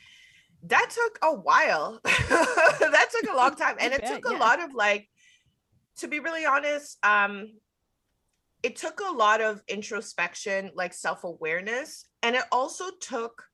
that 0.65 0.91
took 0.91 1.19
a 1.23 1.35
while. 1.35 2.01
that 2.05 3.07
took 3.11 3.33
a 3.33 3.37
long 3.37 3.55
time. 3.55 3.77
And 3.81 3.93
it 3.93 4.05
took 4.07 4.29
a 4.29 4.33
yeah. 4.33 4.39
lot 4.39 4.61
of 4.61 4.75
like, 4.75 5.09
to 5.99 6.09
be 6.09 6.21
really 6.21 6.45
honest, 6.45 6.99
um, 7.05 7.53
it 8.63 8.77
took 8.77 9.01
a 9.01 9.13
lot 9.13 9.41
of 9.41 9.63
introspection, 9.69 10.71
like 10.75 10.93
self-awareness. 10.93 12.07
And 12.23 12.37
it 12.37 12.45
also 12.53 12.85
took 13.01 13.45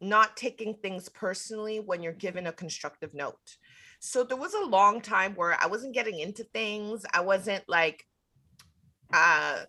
not 0.00 0.36
taking 0.36 0.74
things 0.74 1.08
personally 1.08 1.80
when 1.80 2.02
you're 2.02 2.12
given 2.12 2.46
a 2.46 2.52
constructive 2.52 3.14
note. 3.14 3.56
So 4.00 4.22
there 4.22 4.36
was 4.36 4.54
a 4.54 4.64
long 4.64 5.00
time 5.00 5.34
where 5.34 5.56
I 5.60 5.66
wasn't 5.66 5.94
getting 5.94 6.20
into 6.20 6.44
things. 6.44 7.04
I 7.12 7.20
wasn't 7.20 7.64
like 7.68 8.04
uh 9.12 9.60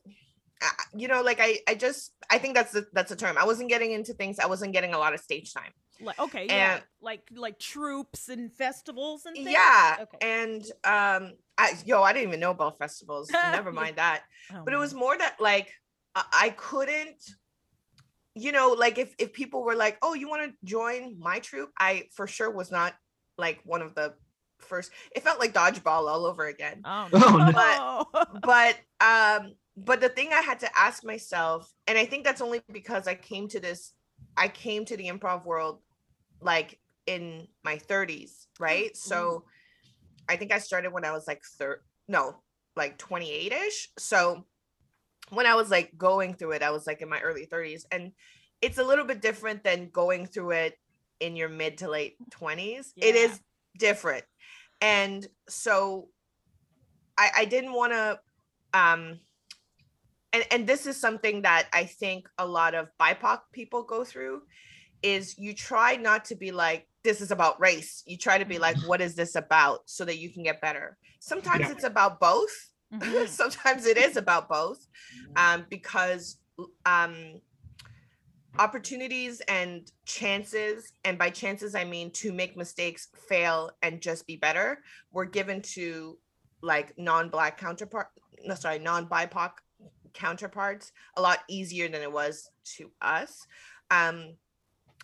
you 0.93 1.07
know 1.07 1.21
like 1.21 1.39
i 1.39 1.59
i 1.67 1.75
just 1.75 2.11
i 2.29 2.37
think 2.37 2.55
that's 2.55 2.71
the 2.71 2.85
that's 2.93 3.09
the 3.09 3.15
term 3.15 3.37
i 3.37 3.45
wasn't 3.45 3.69
getting 3.69 3.91
into 3.91 4.13
things 4.13 4.39
i 4.39 4.45
wasn't 4.45 4.71
getting 4.73 4.93
a 4.93 4.97
lot 4.97 5.13
of 5.13 5.19
stage 5.19 5.53
time 5.53 5.71
like 6.01 6.19
okay 6.19 6.41
and, 6.41 6.49
yeah 6.49 6.79
like 7.01 7.21
like 7.35 7.59
troupes 7.59 8.29
and 8.29 8.51
festivals 8.53 9.25
and 9.25 9.35
things? 9.35 9.51
yeah 9.51 9.97
okay. 10.01 10.17
and 10.21 10.63
um 10.83 11.33
I, 11.57 11.73
yo 11.85 12.01
i 12.03 12.13
didn't 12.13 12.29
even 12.29 12.39
know 12.39 12.51
about 12.51 12.77
festivals 12.77 13.29
never 13.51 13.71
mind 13.71 13.97
that 13.97 14.23
oh, 14.53 14.61
but 14.63 14.73
it 14.73 14.77
was 14.77 14.93
more 14.93 15.17
that 15.17 15.35
like 15.39 15.71
I, 16.15 16.23
I 16.33 16.49
couldn't 16.51 17.23
you 18.35 18.51
know 18.51 18.75
like 18.77 18.97
if 18.97 19.13
if 19.17 19.33
people 19.33 19.63
were 19.63 19.75
like 19.75 19.97
oh 20.01 20.13
you 20.13 20.29
want 20.29 20.49
to 20.49 20.57
join 20.63 21.17
my 21.19 21.39
troupe 21.39 21.71
i 21.77 22.03
for 22.13 22.27
sure 22.27 22.49
was 22.49 22.71
not 22.71 22.93
like 23.37 23.59
one 23.63 23.81
of 23.81 23.95
the 23.95 24.13
first 24.59 24.91
it 25.15 25.23
felt 25.23 25.39
like 25.39 25.53
dodgeball 25.53 26.07
all 26.09 26.25
over 26.25 26.47
again 26.47 26.81
oh, 26.85 27.07
no. 27.13 28.05
but 28.13 28.41
but 28.41 28.75
um 29.05 29.53
but 29.85 30.01
the 30.01 30.09
thing 30.09 30.29
I 30.33 30.41
had 30.41 30.59
to 30.61 30.69
ask 30.77 31.03
myself, 31.03 31.71
and 31.87 31.97
I 31.97 32.05
think 32.05 32.23
that's 32.23 32.41
only 32.41 32.61
because 32.71 33.07
I 33.07 33.15
came 33.15 33.47
to 33.49 33.59
this, 33.59 33.93
I 34.37 34.47
came 34.47 34.85
to 34.85 34.97
the 34.97 35.09
improv 35.09 35.45
world 35.45 35.79
like 36.41 36.79
in 37.05 37.47
my 37.63 37.77
30s, 37.77 38.45
right? 38.59 38.85
Mm-hmm. 38.85 38.95
So 38.95 39.45
I 40.27 40.35
think 40.35 40.51
I 40.51 40.59
started 40.59 40.93
when 40.93 41.05
I 41.05 41.11
was 41.11 41.27
like 41.27 41.43
third, 41.43 41.81
no, 42.07 42.35
like 42.75 42.97
28 42.97 43.51
ish. 43.51 43.89
So 43.97 44.45
when 45.29 45.45
I 45.45 45.55
was 45.55 45.69
like 45.69 45.97
going 45.97 46.33
through 46.33 46.51
it, 46.51 46.63
I 46.63 46.71
was 46.71 46.87
like 46.87 47.01
in 47.01 47.09
my 47.09 47.19
early 47.19 47.45
30s. 47.45 47.83
And 47.91 48.11
it's 48.61 48.77
a 48.77 48.83
little 48.83 49.05
bit 49.05 49.21
different 49.21 49.63
than 49.63 49.89
going 49.89 50.25
through 50.25 50.51
it 50.51 50.77
in 51.19 51.35
your 51.35 51.49
mid 51.49 51.77
to 51.79 51.89
late 51.89 52.15
20s 52.31 52.87
yeah. 52.95 53.05
it 53.05 53.15
is 53.15 53.39
different 53.77 54.23
and 54.81 55.27
so 55.47 56.07
i 57.17 57.29
i 57.37 57.45
didn't 57.45 57.73
want 57.73 57.91
to 57.91 58.19
um 58.73 59.19
and 60.33 60.43
and 60.51 60.67
this 60.67 60.85
is 60.85 60.99
something 60.99 61.41
that 61.41 61.67
i 61.73 61.83
think 61.83 62.27
a 62.37 62.45
lot 62.45 62.73
of 62.73 62.89
bipoc 62.99 63.41
people 63.51 63.83
go 63.83 64.03
through 64.03 64.41
is 65.01 65.37
you 65.37 65.53
try 65.53 65.95
not 65.95 66.25
to 66.25 66.35
be 66.35 66.51
like 66.51 66.87
this 67.03 67.21
is 67.21 67.31
about 67.31 67.59
race 67.59 68.03
you 68.05 68.17
try 68.17 68.37
to 68.37 68.45
be 68.45 68.59
like 68.59 68.75
mm-hmm. 68.75 68.87
what 68.87 69.01
is 69.01 69.15
this 69.15 69.35
about 69.35 69.81
so 69.85 70.03
that 70.05 70.17
you 70.17 70.29
can 70.29 70.43
get 70.43 70.61
better 70.61 70.97
sometimes 71.19 71.61
yeah. 71.61 71.71
it's 71.71 71.83
about 71.83 72.19
both 72.19 72.51
mm-hmm. 72.93 73.25
sometimes 73.27 73.85
it 73.85 73.97
is 73.97 74.17
about 74.17 74.49
both 74.49 74.87
um, 75.35 75.65
because 75.69 76.37
um, 76.85 77.39
opportunities 78.57 79.41
and 79.47 79.91
chances 80.05 80.91
and 81.05 81.17
by 81.17 81.29
chances 81.29 81.75
i 81.75 81.83
mean 81.83 82.11
to 82.11 82.33
make 82.33 82.57
mistakes 82.57 83.07
fail 83.29 83.69
and 83.83 84.01
just 84.01 84.25
be 84.25 84.35
better 84.35 84.79
were 85.11 85.25
given 85.25 85.61
to 85.61 86.17
like 86.61 86.97
non-black 86.97 87.57
counterpart 87.57 88.07
no 88.43 88.55
sorry 88.55 88.79
non-bipoc 88.79 89.51
counterparts 90.13 90.91
a 91.17 91.21
lot 91.21 91.39
easier 91.47 91.87
than 91.87 92.01
it 92.01 92.11
was 92.11 92.49
to 92.77 92.91
us. 93.01 93.45
Um 93.91 94.35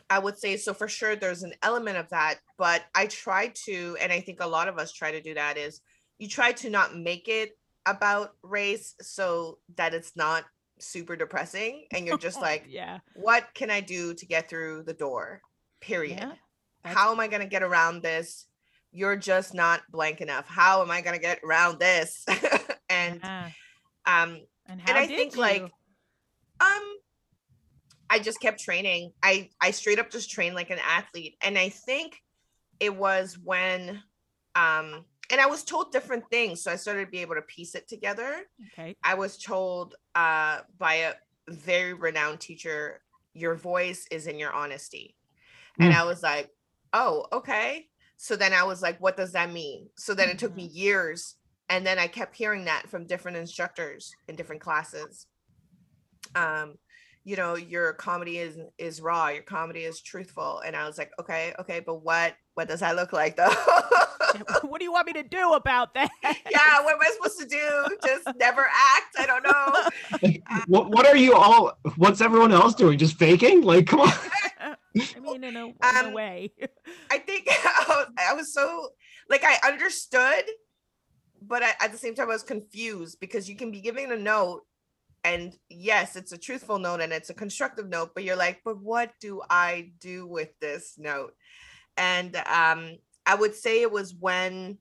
i 0.07 0.19
would 0.19 0.37
say 0.37 0.55
so 0.55 0.71
for 0.71 0.87
sure 0.87 1.15
there's 1.15 1.41
an 1.41 1.53
element 1.63 1.97
of 1.97 2.07
that 2.09 2.35
but 2.59 2.83
i 2.93 3.07
try 3.07 3.51
to 3.55 3.97
and 3.99 4.11
i 4.11 4.19
think 4.19 4.39
a 4.39 4.45
lot 4.45 4.67
of 4.67 4.77
us 4.77 4.91
try 4.91 5.09
to 5.09 5.19
do 5.19 5.33
that 5.33 5.57
is 5.57 5.81
you 6.19 6.27
try 6.27 6.51
to 6.51 6.69
not 6.69 6.95
make 6.95 7.27
it 7.27 7.57
about 7.85 8.35
race 8.43 8.95
so 9.01 9.57
that 9.77 9.93
it's 9.93 10.15
not 10.15 10.45
super 10.79 11.15
depressing 11.15 11.85
and 11.93 12.05
you're 12.05 12.17
just 12.17 12.41
like 12.49 12.65
yeah. 12.67 12.99
What 13.15 13.47
can 13.53 13.69
i 13.69 13.81
do 13.81 14.13
to 14.13 14.25
get 14.25 14.49
through 14.49 14.83
the 14.83 14.93
door? 14.93 15.41
Period. 15.81 16.19
Yeah, 16.19 16.33
how 16.83 17.11
am 17.11 17.19
i 17.19 17.27
going 17.27 17.41
to 17.41 17.47
get 17.47 17.63
around 17.63 18.01
this? 18.01 18.45
You're 18.91 19.17
just 19.17 19.53
not 19.53 19.81
blank 19.91 20.21
enough. 20.21 20.47
How 20.47 20.81
am 20.81 20.91
i 20.91 21.01
going 21.01 21.15
to 21.15 21.21
get 21.21 21.39
around 21.43 21.79
this? 21.79 22.25
And 22.87 23.19
yeah. 23.23 23.49
um 24.05 24.41
and, 24.67 24.82
and 24.88 24.97
i 24.97 25.08
think 25.08 25.36
you? 25.36 25.41
like 25.41 25.62
um 25.62 26.95
i 28.10 28.19
just 28.19 28.39
kept 28.39 28.60
training 28.60 29.12
i 29.23 29.49
i 29.62 29.71
straight 29.71 29.99
up 29.99 30.10
just 30.10 30.30
trained 30.30 30.56
like 30.56 30.69
an 30.69 30.80
athlete 30.88 31.36
and 31.41 31.58
i 31.58 31.69
think 31.69 32.21
it 32.80 32.95
was 32.95 33.38
when 33.43 34.01
um 34.56 35.06
and 35.32 35.41
I 35.41 35.47
was 35.47 35.63
told 35.63 35.91
different 35.91 36.30
things. 36.30 36.62
So 36.62 36.71
I 36.71 36.75
started 36.75 37.06
to 37.06 37.12
be 37.12 37.19
able 37.19 37.36
to 37.36 37.41
piece 37.41 37.75
it 37.75 37.88
together. 37.88 38.43
Okay. 38.73 38.95
I 39.04 39.15
was 39.15 39.38
told 39.38 39.95
uh, 40.13 40.60
by 40.78 40.93
a 40.95 41.13
very 41.49 41.93
renowned 41.93 42.39
teacher, 42.39 43.01
your 43.34 43.56
voice 43.56 44.06
is 44.12 44.28
in 44.28 44.39
your 44.39 44.51
honesty. 44.51 45.15
Mm. 45.80 45.86
And 45.86 45.93
I 45.93 46.04
was 46.04 46.23
like, 46.23 46.49
oh, 46.93 47.25
okay. 47.32 47.88
So 48.17 48.36
then 48.36 48.54
I 48.54 48.63
was 48.63 48.82
like, 48.82 48.99
what 49.01 49.17
does 49.17 49.34
that 49.34 49.51
mean? 49.51 49.89
So 49.97 50.13
then 50.13 50.30
it 50.30 50.39
took 50.39 50.56
me 50.56 50.67
mm-hmm. 50.67 50.78
years. 50.78 51.36
And 51.69 51.86
then 51.86 51.97
I 51.97 52.08
kept 52.08 52.36
hearing 52.36 52.65
that 52.65 52.89
from 52.89 53.08
different 53.08 53.38
instructors 53.38 54.12
in 54.28 54.36
different 54.36 54.62
classes. 54.62 55.25
Um, 56.36 56.75
you 57.23 57.36
know, 57.36 57.56
your 57.56 57.93
comedy 57.93 58.38
is 58.38 58.58
is 58.78 59.01
raw, 59.01 59.30
your 59.30 59.41
comedy 59.41 59.82
is 59.82 59.99
truthful. 59.99 60.62
And 60.63 60.75
I 60.75 60.86
was 60.86 60.97
like, 60.97 61.12
okay, 61.19 61.54
okay, 61.60 61.80
but 61.80 62.04
what 62.04 62.36
what 62.54 62.67
does 62.67 62.82
that 62.82 62.95
look 62.95 63.13
like 63.13 63.36
though? 63.36 63.49
what 64.62 64.80
do 64.80 64.86
you 64.86 64.91
want 64.91 65.08
me 65.08 65.13
to 65.13 65.23
do 65.23 65.54
about 65.54 65.95
that? 65.95 66.12
yeah, 66.23 66.84
what 66.84 66.93
am 66.93 67.01
I 67.01 67.12
supposed 67.13 67.39
to 67.39 67.47
do? 67.47 67.97
Just 68.06 68.28
never 68.38 68.62
act? 68.62 69.15
I 69.17 69.25
don't 69.25 69.43
know. 69.43 70.32
what 70.67 70.89
What 70.91 71.08
are 71.08 71.17
you 71.17 71.34
all? 71.34 71.78
What's 71.97 72.21
everyone 72.21 72.51
else 72.51 72.75
doing? 72.75 72.99
Just 72.99 73.17
faking? 73.17 73.62
Like, 73.63 73.88
come 73.88 74.01
on. 74.01 74.13
I 74.95 75.19
mean, 75.19 75.43
in 75.43 75.58
a, 75.58 75.65
in 75.65 75.75
um, 75.82 76.06
a 76.06 76.10
way. 76.12 76.51
I 77.12 77.17
think 77.17 77.47
I 77.49 77.86
was, 77.88 78.08
I 78.30 78.34
was, 78.34 78.54
so 78.54 78.89
like 79.30 79.43
I 79.43 79.58
understood, 79.67 80.43
but 81.47 81.63
I, 81.63 81.73
at 81.81 81.91
the 81.91 81.97
same 81.97 82.15
time 82.15 82.29
I 82.29 82.34
was 82.34 82.43
confused 82.43 83.19
because 83.19 83.49
you 83.49 83.55
can 83.55 83.71
be 83.71 83.81
giving 83.81 84.12
a 84.12 84.17
note, 84.17 84.62
and 85.23 85.58
yes, 85.69 86.15
it's 86.15 86.31
a 86.31 86.38
truthful 86.38 86.77
note 86.77 87.01
and 87.01 87.12
it's 87.12 87.29
a 87.29 87.34
constructive 87.34 87.89
note, 87.89 88.12
but 88.13 88.23
you're 88.23 88.36
like, 88.36 88.62
but 88.63 88.79
what 88.79 89.12
do 89.19 89.41
I 89.49 89.91
do 89.99 90.27
with 90.27 90.49
this 90.60 90.95
note? 90.97 91.34
And 91.97 92.36
um, 92.36 92.97
I 93.25 93.36
would 93.36 93.55
say 93.55 93.81
it 93.81 93.91
was 93.91 94.13
when 94.13 94.77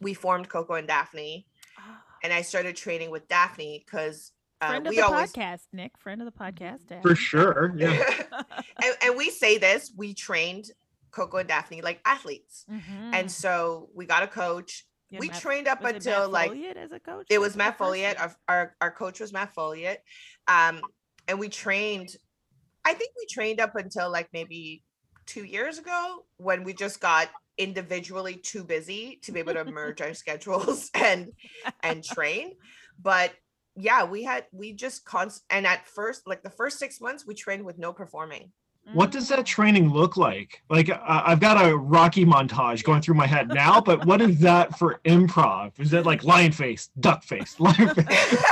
we 0.00 0.14
formed 0.14 0.48
Coko 0.48 0.74
and 0.74 0.86
Daphne, 0.86 1.46
and 2.22 2.32
I 2.32 2.42
started 2.42 2.76
training 2.76 3.10
with 3.10 3.28
Daphne 3.28 3.82
because 3.84 4.32
uh, 4.60 4.68
friend 4.68 4.86
of 4.86 4.94
the 4.94 5.00
always... 5.00 5.32
podcast, 5.32 5.62
Nick, 5.72 5.98
friend 5.98 6.22
of 6.22 6.26
the 6.26 6.38
podcast, 6.38 6.86
Daphne. 6.86 7.02
for 7.02 7.16
sure. 7.16 7.74
Yeah, 7.76 8.02
and, 8.82 8.94
and, 9.02 9.16
we 9.16 9.30
say 9.30 9.58
this: 9.58 9.92
we 9.96 10.14
trained 10.14 10.66
Coko 11.10 11.40
and 11.40 11.48
Daphne 11.48 11.82
like 11.82 12.00
athletes, 12.04 12.64
mm-hmm. 12.70 13.14
and 13.14 13.30
so 13.30 13.88
we 13.94 14.06
got 14.06 14.22
a 14.22 14.28
coach. 14.28 14.86
Yeah, 15.12 15.18
we 15.20 15.28
Matt, 15.28 15.40
trained 15.42 15.68
up 15.68 15.84
until 15.84 16.30
like 16.30 16.50
as 16.74 16.90
a 16.90 16.98
coach. 16.98 17.26
It 17.28 17.38
was 17.38 17.54
Matt 17.54 17.76
Folliett. 17.76 18.18
Our, 18.18 18.34
our, 18.48 18.76
our 18.80 18.90
coach 18.90 19.20
was 19.20 19.30
Matt 19.30 19.52
Folliett, 19.52 20.02
um, 20.48 20.80
and 21.28 21.38
we 21.38 21.50
trained. 21.50 22.16
I 22.82 22.94
think 22.94 23.12
we 23.18 23.26
trained 23.26 23.60
up 23.60 23.76
until 23.76 24.10
like 24.10 24.30
maybe 24.32 24.82
two 25.26 25.44
years 25.44 25.78
ago 25.78 26.24
when 26.38 26.64
we 26.64 26.72
just 26.72 26.98
got 26.98 27.28
individually 27.58 28.36
too 28.36 28.64
busy 28.64 29.20
to 29.22 29.32
be 29.32 29.40
able 29.40 29.52
to 29.52 29.66
merge 29.66 30.00
our 30.00 30.14
schedules 30.22 30.90
and 30.94 31.30
and 31.82 32.02
train 32.02 32.52
but 33.00 33.32
yeah 33.76 34.04
we 34.04 34.24
had 34.24 34.46
we 34.52 34.72
just 34.72 35.04
const 35.04 35.44
and 35.50 35.66
at 35.66 35.86
first 35.86 36.26
like 36.26 36.42
the 36.42 36.50
first 36.50 36.78
six 36.78 37.00
months 37.00 37.26
we 37.26 37.34
trained 37.34 37.64
with 37.64 37.78
no 37.78 37.92
performing 37.92 38.50
what 38.92 39.10
does 39.10 39.28
that 39.28 39.44
training 39.46 39.92
look 39.92 40.16
like 40.16 40.62
like 40.68 40.90
uh, 40.90 40.98
i've 41.24 41.40
got 41.40 41.64
a 41.64 41.76
rocky 41.76 42.24
montage 42.24 42.82
going 42.84 43.00
through 43.00 43.14
my 43.14 43.26
head 43.26 43.48
now 43.48 43.80
but 43.80 44.04
what 44.04 44.20
is 44.20 44.38
that 44.40 44.76
for 44.78 45.00
improv 45.04 45.72
is 45.78 45.90
that 45.90 46.04
like 46.04 46.24
lion 46.24 46.52
face 46.52 46.90
duck 47.00 47.22
face 47.22 47.58
lion 47.60 47.94
face 47.94 48.44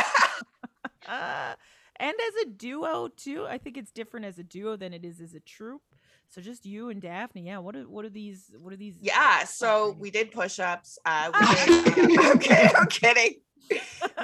uh, 1.09 1.55
and 1.97 2.15
as 2.15 2.43
a 2.45 2.47
duo 2.51 3.09
too 3.09 3.47
i 3.49 3.59
think 3.59 3.77
it's 3.77 3.91
different 3.91 4.25
as 4.25 4.39
a 4.39 4.45
duo 4.45 4.77
than 4.77 4.95
it 4.95 5.05
is 5.05 5.21
as 5.21 5.35
a 5.35 5.41
troupe 5.41 5.83
so 6.31 6.41
just 6.41 6.65
you 6.65 6.91
and 6.91 7.03
Daphne, 7.03 7.43
yeah. 7.43 7.59
What 7.59 7.75
are 7.75 7.89
what 7.89 8.05
are 8.05 8.11
these? 8.11 8.53
What 8.57 8.73
are 8.73 8.77
these? 8.77 8.95
Yeah. 9.01 9.43
So 9.45 9.97
we 9.99 10.13
did 10.13 10.31
push-ups. 10.31 10.97
Uh, 11.05 11.33
we 11.35 11.95
did, 11.95 12.19
I'm 12.21 12.39
kidding. 12.39 12.77
I'm 12.77 12.87
kidding. 12.87 13.35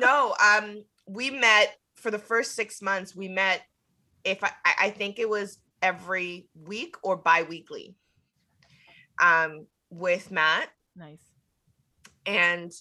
No. 0.01 0.35
Um. 0.41 0.85
We 1.09 1.31
met 1.31 1.77
for 1.97 2.13
the 2.13 2.19
first 2.19 2.55
six 2.55 2.81
months. 2.81 3.17
We 3.17 3.27
met. 3.27 3.63
If 4.23 4.43
I, 4.45 4.51
I 4.65 4.91
think 4.91 5.19
it 5.19 5.29
was 5.29 5.59
every 5.87 6.49
week 6.55 6.97
or 7.05 7.17
bi-weekly. 7.17 7.95
Um, 9.23 9.67
with 9.89 10.31
Matt. 10.33 10.69
Nice. 10.97 11.23
And 12.27 12.73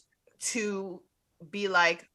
to 0.54 1.02
be 1.52 1.68
like, 1.68 2.10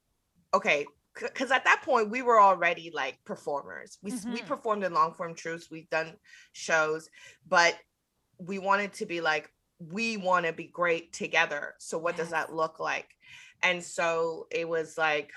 okay, 0.53 0.87
because 1.15 1.53
at 1.53 1.65
that 1.65 1.83
point 1.85 2.11
we 2.11 2.23
were 2.23 2.41
already 2.41 2.91
like 2.93 3.19
performers. 3.25 3.99
We 4.03 4.11
mm-hmm. 4.13 4.33
we 4.33 4.43
performed 4.43 4.85
in 4.85 4.93
long 4.93 5.15
form 5.15 5.35
truths. 5.35 5.71
We've 5.71 5.89
done 5.91 6.15
shows, 6.53 7.09
but 7.49 7.77
we 8.39 8.59
wanted 8.59 8.93
to 8.95 9.07
be 9.07 9.21
like 9.21 9.49
we 9.79 10.17
want 10.17 10.47
to 10.47 10.53
be 10.53 10.65
great 10.65 11.13
together. 11.13 11.75
So 11.79 11.99
what 11.99 12.17
yes. 12.17 12.27
does 12.27 12.31
that 12.31 12.53
look 12.53 12.81
like? 12.81 13.09
And 13.63 13.83
so 13.83 14.47
it 14.51 14.69
was 14.69 14.99
like 14.99 15.31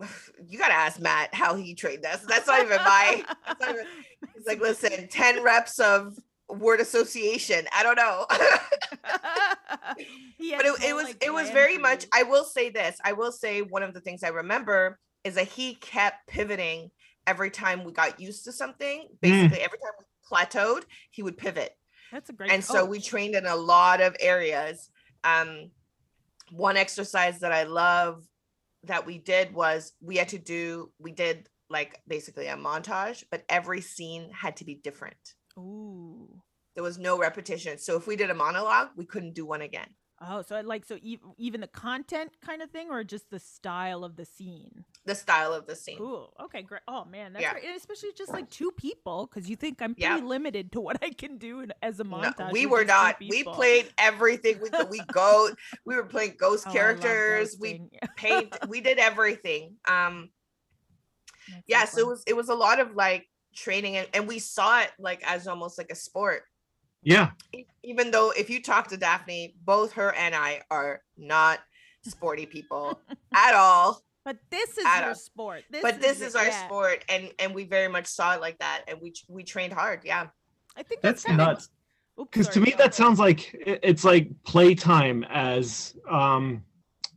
you 0.48 0.58
gotta 0.58 0.74
ask 0.74 1.00
Matt 1.00 1.34
how 1.34 1.54
he 1.54 1.74
trained 1.74 2.04
us. 2.04 2.24
That's 2.28 2.46
not 2.46 2.62
even 2.62 2.76
my. 2.78 3.24
Not 3.60 3.70
even, 3.70 3.86
he's 4.34 4.46
like, 4.46 4.60
listen, 4.60 5.08
ten 5.08 5.42
reps 5.42 5.78
of 5.78 6.18
word 6.48 6.80
association. 6.80 7.66
I 7.74 7.82
don't 7.82 7.96
know. 7.96 8.26
but 8.30 9.98
it, 10.38 10.84
it 10.84 10.94
was 10.94 11.04
like 11.04 11.24
it 11.24 11.32
was 11.32 11.50
very 11.50 11.78
much. 11.78 12.06
I 12.12 12.22
will 12.22 12.44
say 12.44 12.70
this. 12.70 12.98
I 13.04 13.12
will 13.12 13.32
say 13.32 13.62
one 13.62 13.82
of 13.82 13.94
the 13.94 14.00
things 14.00 14.22
I 14.22 14.28
remember 14.28 14.98
is 15.24 15.34
that 15.34 15.48
he 15.48 15.74
kept 15.74 16.28
pivoting 16.28 16.90
every 17.26 17.50
time 17.50 17.84
we 17.84 17.92
got 17.92 18.20
used 18.20 18.44
to 18.44 18.52
something. 18.52 19.00
Mm. 19.00 19.20
Basically, 19.20 19.58
mm. 19.58 19.64
every 19.64 19.78
time 19.78 19.92
we 19.98 20.36
plateaued, 20.36 20.84
he 21.10 21.22
would 21.22 21.36
pivot. 21.36 21.72
That's 22.12 22.30
a 22.30 22.32
great. 22.32 22.50
And 22.50 22.62
coach. 22.62 22.76
so 22.76 22.84
we 22.84 23.00
trained 23.00 23.34
in 23.34 23.46
a 23.46 23.56
lot 23.56 24.00
of 24.00 24.16
areas. 24.20 24.90
Um, 25.24 25.70
one 26.52 26.76
exercise 26.76 27.40
that 27.40 27.52
I 27.52 27.64
love 27.64 28.22
that 28.86 29.06
we 29.06 29.18
did 29.18 29.54
was 29.54 29.92
we 30.00 30.16
had 30.16 30.28
to 30.28 30.38
do. 30.38 30.92
We 30.98 31.12
did 31.12 31.48
like 31.68 32.00
basically 32.06 32.46
a 32.46 32.56
montage, 32.56 33.24
but 33.30 33.44
every 33.48 33.80
scene 33.80 34.30
had 34.32 34.56
to 34.58 34.64
be 34.64 34.74
different. 34.74 35.34
Ooh. 35.58 36.40
There 36.74 36.84
was 36.84 36.98
no 36.98 37.18
repetition. 37.18 37.78
So 37.78 37.96
if 37.96 38.06
we 38.06 38.16
did 38.16 38.30
a 38.30 38.34
monologue, 38.34 38.88
we 38.96 39.06
couldn't 39.06 39.34
do 39.34 39.46
one 39.46 39.62
again. 39.62 39.88
Oh, 40.20 40.42
so 40.42 40.60
like 40.60 40.84
so 40.84 40.98
even 41.36 41.60
the 41.60 41.66
content 41.66 42.32
kind 42.44 42.62
of 42.62 42.70
thing, 42.70 42.88
or 42.90 43.04
just 43.04 43.30
the 43.30 43.38
style 43.38 44.04
of 44.04 44.16
the 44.16 44.24
scene? 44.24 44.84
The 45.06 45.14
style 45.14 45.52
of 45.52 45.66
the 45.66 45.76
scene. 45.76 45.98
Cool. 45.98 46.32
Okay, 46.40 46.62
great. 46.62 46.82
Oh 46.88 47.04
man, 47.04 47.32
that's 47.32 47.42
yeah. 47.42 47.52
great. 47.52 47.64
And 47.64 47.76
especially 47.76 48.10
just 48.16 48.32
like 48.32 48.50
two 48.50 48.72
people, 48.72 49.30
because 49.32 49.48
you 49.48 49.56
think 49.56 49.80
I'm 49.80 49.94
pretty 49.94 50.02
yeah. 50.02 50.16
limited 50.16 50.72
to 50.72 50.80
what 50.80 51.02
I 51.02 51.10
can 51.10 51.38
do 51.38 51.66
as 51.82 52.00
a 52.00 52.04
montage. 52.04 52.38
No, 52.38 52.48
we 52.50 52.66
were 52.66 52.84
not. 52.84 53.16
We 53.20 53.44
played 53.44 53.88
everything. 53.98 54.58
We 54.60 54.70
we 54.90 55.00
go. 55.12 55.50
we 55.84 55.96
were 55.96 56.04
playing 56.04 56.34
ghost 56.38 56.66
oh, 56.68 56.72
characters. 56.72 57.56
We 57.58 57.82
paint. 58.16 58.56
we 58.68 58.80
did 58.80 58.98
everything. 58.98 59.76
Um. 59.88 60.30
That's 61.48 61.62
yeah. 61.68 61.84
So, 61.84 61.98
so 61.98 62.00
it 62.00 62.06
was 62.08 62.24
it 62.26 62.36
was 62.36 62.48
a 62.48 62.54
lot 62.54 62.80
of 62.80 62.94
like 62.94 63.26
training 63.56 63.96
and, 63.96 64.06
and 64.14 64.28
we 64.28 64.38
saw 64.38 64.80
it 64.80 64.90
like 64.98 65.22
as 65.26 65.48
almost 65.48 65.78
like 65.78 65.90
a 65.90 65.94
sport 65.94 66.42
yeah 67.02 67.30
even 67.82 68.10
though 68.10 68.30
if 68.36 68.50
you 68.50 68.62
talk 68.62 68.88
to 68.88 68.96
daphne 68.96 69.56
both 69.64 69.92
her 69.92 70.14
and 70.14 70.34
i 70.34 70.60
are 70.70 71.00
not 71.16 71.58
sporty 72.04 72.46
people 72.46 73.00
at 73.34 73.54
all 73.54 74.00
but 74.26 74.36
this 74.50 74.76
is 74.76 74.84
our 74.84 75.14
sport 75.14 75.62
this 75.70 75.80
but 75.80 76.00
this 76.00 76.16
is, 76.16 76.28
is 76.28 76.36
our 76.36 76.46
yeah. 76.46 76.66
sport 76.66 77.04
and 77.08 77.30
and 77.38 77.54
we 77.54 77.64
very 77.64 77.88
much 77.88 78.06
saw 78.06 78.34
it 78.34 78.40
like 78.40 78.58
that 78.58 78.82
and 78.88 79.00
we 79.00 79.14
we 79.28 79.42
trained 79.42 79.72
hard 79.72 80.00
yeah 80.04 80.26
i 80.76 80.82
think 80.82 81.00
that's, 81.00 81.22
that's 81.22 81.36
nuts 81.36 81.68
because 82.18 82.48
to 82.48 82.60
me 82.60 82.74
that 82.76 82.92
sounds 82.92 83.18
like 83.18 83.54
it's 83.54 84.04
like 84.04 84.28
playtime 84.44 85.24
as 85.30 85.94
um 86.10 86.62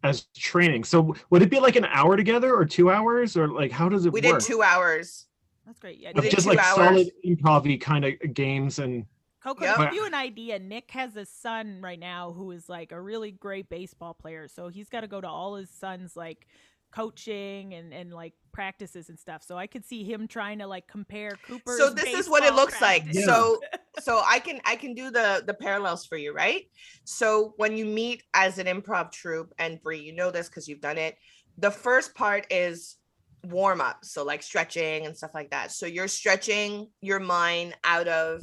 as 0.04 0.28
training 0.38 0.84
so 0.84 1.14
would 1.32 1.42
it 1.42 1.50
be 1.50 1.60
like 1.60 1.76
an 1.76 1.86
hour 1.86 2.16
together 2.16 2.56
or 2.56 2.64
two 2.64 2.92
hours 2.92 3.36
or 3.36 3.48
like 3.50 3.72
how 3.72 3.90
does 3.90 4.06
it 4.06 4.10
work 4.10 4.24
we 4.24 4.30
work? 4.30 4.40
did 4.40 4.46
two 4.46 4.62
hours 4.62 5.26
that's 5.66 5.80
great 5.80 6.00
yeah 6.00 6.14
just 6.14 6.46
like 6.46 6.60
hours. 6.60 6.76
solid 6.76 7.12
improv 7.26 7.82
kind 7.82 8.06
of 8.06 8.14
games 8.34 8.80
and 8.80 9.06
Coko, 9.42 9.62
yep. 9.62 9.78
to 9.78 9.84
give 9.86 9.94
you 9.94 10.06
an 10.06 10.14
idea, 10.14 10.60
Nick 10.60 10.92
has 10.92 11.16
a 11.16 11.26
son 11.26 11.80
right 11.80 11.98
now 11.98 12.34
who 12.34 12.52
is 12.52 12.68
like 12.68 12.92
a 12.92 13.00
really 13.00 13.32
great 13.32 13.70
baseball 13.70 14.14
player. 14.14 14.50
So 14.50 14.68
he's 14.68 14.90
got 14.90 15.02
to 15.02 15.08
go 15.08 15.22
to 15.22 15.30
all 15.30 15.56
his 15.56 15.70
son's 15.70 16.18
like 16.18 16.46
coaching 16.92 17.74
and, 17.74 17.94
and 17.94 18.14
like 18.14 18.34
practices 18.52 19.10
and 19.10 19.20
stuff. 19.20 19.44
So 19.44 19.58
I 19.58 19.68
could 19.68 19.86
see 19.86 20.04
him 20.04 20.28
trying 20.28 20.60
to 20.60 20.68
like 20.68 20.88
compare 20.88 21.32
Cooper. 21.48 21.76
So 21.78 21.90
this 21.90 22.14
is 22.14 22.30
what 22.30 22.44
it 22.44 22.54
looks 22.54 22.78
practice. 22.78 23.16
like. 23.16 23.16
Yeah. 23.16 23.26
So 23.26 23.60
so 24.00 24.22
I 24.26 24.40
can 24.40 24.60
I 24.66 24.76
can 24.76 24.94
do 24.94 25.12
the 25.12 25.44
the 25.46 25.54
parallels 25.54 26.06
for 26.06 26.18
you, 26.18 26.34
right? 26.34 26.64
So 27.06 27.54
when 27.58 27.78
you 27.78 27.86
meet 27.86 28.24
as 28.34 28.58
an 28.58 28.68
improv 28.68 29.12
troupe, 29.12 29.54
and 29.60 29.82
Brie, 29.82 30.00
you 30.00 30.14
know 30.14 30.32
this 30.32 30.50
because 30.50 30.68
you've 30.68 30.82
done 30.82 30.98
it. 30.98 31.16
The 31.58 31.72
first 31.72 32.16
part 32.16 32.48
is 32.50 32.98
warm 33.46 33.82
up, 33.82 34.04
so 34.04 34.24
like 34.24 34.44
stretching 34.44 35.06
and 35.06 35.16
stuff 35.16 35.32
like 35.34 35.52
that. 35.52 35.72
So 35.72 35.86
you're 35.86 36.08
stretching 36.08 36.90
your 37.02 37.20
mind 37.20 37.76
out 37.84 38.08
of 38.08 38.42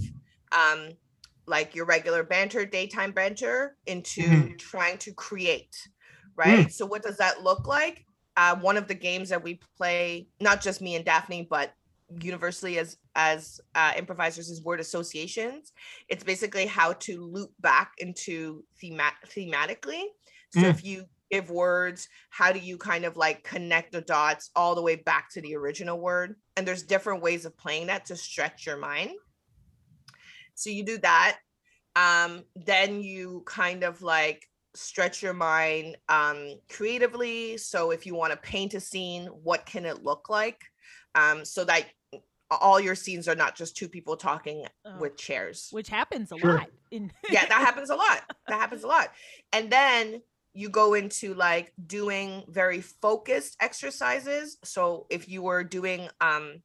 um 0.52 0.90
like 1.46 1.74
your 1.74 1.86
regular 1.86 2.24
banter, 2.24 2.66
daytime 2.66 3.12
banter, 3.12 3.76
into 3.86 4.22
mm-hmm. 4.22 4.56
trying 4.56 4.98
to 4.98 5.12
create, 5.12 5.76
right? 6.34 6.66
Mm. 6.66 6.72
So 6.72 6.86
what 6.86 7.02
does 7.02 7.18
that 7.18 7.42
look 7.42 7.68
like? 7.68 8.04
Uh, 8.36 8.56
one 8.56 8.76
of 8.76 8.86
the 8.88 8.94
games 8.94 9.28
that 9.30 9.42
we 9.42 9.60
play, 9.76 10.28
not 10.40 10.60
just 10.60 10.80
me 10.80 10.94
and 10.94 11.04
Daphne, 11.04 11.46
but 11.48 11.72
universally 12.20 12.78
as 12.78 12.98
as 13.16 13.60
uh, 13.74 13.92
improvisers 13.96 14.50
is 14.50 14.62
word 14.62 14.80
associations. 14.80 15.72
It's 16.08 16.22
basically 16.22 16.66
how 16.66 16.92
to 16.94 17.24
loop 17.24 17.50
back 17.60 17.92
into 17.98 18.64
thema- 18.80 19.12
thematically. 19.26 20.02
So 20.50 20.60
mm. 20.60 20.70
if 20.70 20.84
you 20.84 21.06
give 21.30 21.50
words, 21.50 22.08
how 22.30 22.52
do 22.52 22.58
you 22.58 22.76
kind 22.78 23.04
of 23.04 23.16
like 23.16 23.42
connect 23.42 23.92
the 23.92 24.02
dots 24.02 24.50
all 24.54 24.74
the 24.74 24.82
way 24.82 24.96
back 24.96 25.30
to 25.30 25.40
the 25.40 25.56
original 25.56 25.98
word? 25.98 26.36
And 26.56 26.68
there's 26.68 26.82
different 26.82 27.22
ways 27.22 27.44
of 27.44 27.56
playing 27.56 27.88
that 27.88 28.04
to 28.06 28.16
stretch 28.16 28.66
your 28.66 28.76
mind. 28.76 29.10
So 30.54 30.70
you 30.70 30.84
do 30.84 30.98
that. 30.98 31.38
Um, 31.96 32.44
then 32.54 33.00
you 33.00 33.42
kind 33.46 33.82
of 33.82 34.02
like 34.02 34.46
stretch 34.76 35.22
your 35.22 35.34
mind 35.34 35.96
um, 36.08 36.58
creatively. 36.70 37.56
So 37.56 37.90
if 37.90 38.06
you 38.06 38.14
want 38.14 38.32
to 38.32 38.38
paint 38.38 38.74
a 38.74 38.80
scene, 38.80 39.26
what 39.26 39.66
can 39.66 39.84
it 39.84 40.02
look 40.02 40.28
like? 40.28 40.62
Um, 41.14 41.44
so 41.44 41.64
that 41.64 41.86
all 42.50 42.78
your 42.78 42.94
scenes 42.94 43.26
are 43.26 43.34
not 43.34 43.56
just 43.56 43.76
two 43.76 43.88
people 43.88 44.16
talking 44.16 44.66
oh, 44.84 44.98
with 44.98 45.16
chairs, 45.16 45.68
which 45.72 45.88
happens 45.88 46.30
a 46.32 46.38
sure. 46.38 46.58
lot. 46.58 46.68
In- 46.90 47.12
yeah, 47.30 47.46
that 47.46 47.58
happens 47.64 47.90
a 47.90 47.96
lot. 47.96 48.22
That 48.48 48.60
happens 48.60 48.84
a 48.84 48.86
lot. 48.86 49.08
And 49.52 49.70
then 49.70 50.22
you 50.54 50.68
go 50.70 50.94
into 50.94 51.34
like 51.34 51.72
doing 51.86 52.44
very 52.48 52.80
focused 52.80 53.56
exercises. 53.60 54.56
So 54.64 55.06
if 55.10 55.28
you 55.28 55.42
were 55.42 55.64
doing 55.64 56.08
um 56.20 56.62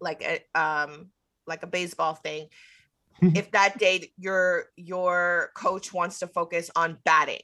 like 0.00 0.22
a 0.22 0.60
um 0.60 1.10
like 1.46 1.62
a 1.62 1.68
baseball 1.68 2.14
thing, 2.14 2.48
if 3.20 3.50
that 3.52 3.78
day 3.78 4.12
your 4.16 4.66
your 4.76 5.50
coach 5.54 5.92
wants 5.92 6.18
to 6.20 6.26
focus 6.26 6.70
on 6.76 6.98
batting 7.04 7.40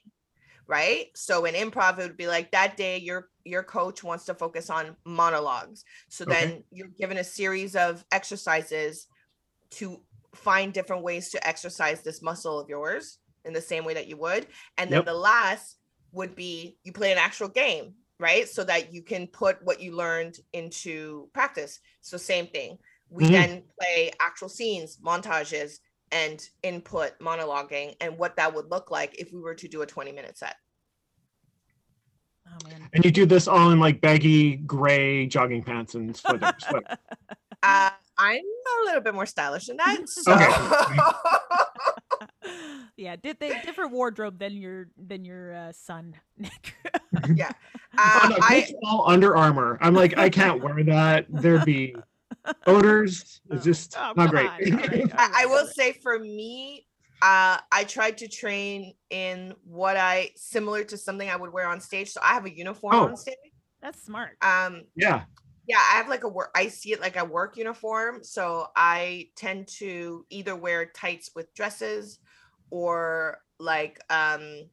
right? 0.66 1.06
So 1.14 1.44
in 1.44 1.54
improv 1.54 1.98
it 1.98 2.02
would 2.02 2.16
be 2.16 2.26
like 2.26 2.50
that 2.52 2.76
day 2.76 2.98
your 2.98 3.28
your 3.44 3.62
coach 3.62 4.02
wants 4.02 4.24
to 4.26 4.34
focus 4.34 4.70
on 4.70 4.96
monologues. 5.04 5.84
So 6.08 6.24
okay. 6.24 6.32
then 6.34 6.64
you're 6.70 6.88
given 6.98 7.18
a 7.18 7.24
series 7.24 7.76
of 7.76 8.04
exercises 8.12 9.06
to 9.72 10.00
find 10.34 10.72
different 10.72 11.02
ways 11.02 11.30
to 11.30 11.46
exercise 11.46 12.02
this 12.02 12.22
muscle 12.22 12.58
of 12.58 12.68
yours 12.68 13.18
in 13.44 13.52
the 13.52 13.60
same 13.60 13.84
way 13.84 13.94
that 13.94 14.08
you 14.08 14.16
would. 14.16 14.46
And 14.78 14.90
then 14.90 15.00
yep. 15.00 15.06
the 15.06 15.14
last 15.14 15.76
would 16.12 16.34
be 16.34 16.78
you 16.84 16.92
play 16.92 17.12
an 17.12 17.18
actual 17.18 17.48
game 17.48 17.94
right? 18.20 18.48
So 18.48 18.62
that 18.62 18.94
you 18.94 19.02
can 19.02 19.26
put 19.26 19.58
what 19.64 19.80
you 19.80 19.94
learned 19.94 20.36
into 20.52 21.28
practice. 21.34 21.80
So 22.00 22.16
same 22.16 22.46
thing 22.46 22.78
we 23.14 23.24
mm-hmm. 23.24 23.32
then 23.32 23.62
play 23.78 24.10
actual 24.20 24.48
scenes, 24.48 24.98
montages, 24.98 25.78
and 26.10 26.48
input 26.64 27.16
monologuing 27.20 27.94
and 28.00 28.18
what 28.18 28.34
that 28.36 28.52
would 28.52 28.70
look 28.70 28.90
like 28.90 29.14
if 29.20 29.32
we 29.32 29.40
were 29.40 29.54
to 29.54 29.68
do 29.68 29.82
a 29.82 29.86
20 29.86 30.10
minute 30.10 30.36
set. 30.36 30.56
Oh, 32.48 32.68
man. 32.68 32.88
And 32.92 33.04
you 33.04 33.12
do 33.12 33.24
this 33.24 33.46
all 33.46 33.70
in 33.70 33.78
like 33.78 34.00
baggy 34.00 34.56
gray 34.56 35.26
jogging 35.26 35.62
pants 35.62 35.94
and 35.94 36.14
sweater. 36.14 36.52
sweater. 36.58 36.98
Uh, 37.62 37.90
I'm 38.18 38.40
a 38.40 38.84
little 38.84 39.00
bit 39.00 39.14
more 39.14 39.26
stylish 39.26 39.66
than 39.66 39.76
that. 39.76 40.00
So. 40.08 40.32
Okay. 40.34 40.50
yeah, 42.96 43.14
did 43.16 43.38
they 43.38 43.60
different 43.64 43.92
wardrobe 43.92 44.40
than 44.40 44.56
your 44.56 44.88
than 44.98 45.24
your 45.24 45.54
uh, 45.54 45.72
son, 45.72 46.14
Nick? 46.36 46.74
yeah, 47.34 47.50
uh, 47.96 48.20
oh, 48.24 48.28
no, 48.28 48.36
I 48.40 48.72
all 48.84 49.08
Under 49.08 49.36
Armour. 49.36 49.78
I'm 49.80 49.94
like, 49.94 50.18
I 50.18 50.28
can't 50.28 50.62
wear 50.62 50.84
that. 50.84 51.26
There'd 51.28 51.64
be 51.64 51.96
odors 52.66 53.40
is 53.50 53.64
just 53.64 53.96
oh, 53.98 54.12
not 54.16 54.30
great. 54.30 54.48
I, 55.16 55.42
I 55.42 55.46
will 55.46 55.66
say 55.66 55.92
for 56.02 56.18
me, 56.18 56.86
uh, 57.22 57.58
I 57.72 57.84
tried 57.84 58.18
to 58.18 58.28
train 58.28 58.94
in 59.10 59.54
what 59.64 59.96
I 59.96 60.30
similar 60.36 60.84
to 60.84 60.96
something 60.96 61.28
I 61.28 61.36
would 61.36 61.52
wear 61.52 61.68
on 61.68 61.80
stage. 61.80 62.10
So 62.10 62.20
I 62.22 62.34
have 62.34 62.44
a 62.44 62.54
uniform 62.54 62.94
oh. 62.94 63.04
on 63.06 63.16
stage. 63.16 63.36
That's 63.80 64.02
smart. 64.02 64.36
Um, 64.42 64.82
yeah. 64.96 65.24
Yeah, 65.66 65.78
I 65.78 65.96
have 65.96 66.08
like 66.08 66.24
a 66.24 66.28
work. 66.28 66.50
I 66.54 66.68
see 66.68 66.92
it 66.92 67.00
like 67.00 67.16
a 67.16 67.24
work 67.24 67.56
uniform. 67.56 68.22
So 68.22 68.66
I 68.76 69.28
tend 69.36 69.68
to 69.78 70.26
either 70.28 70.54
wear 70.54 70.84
tights 70.86 71.30
with 71.34 71.54
dresses, 71.54 72.18
or 72.70 73.38
like 73.58 74.00
um, 74.10 74.68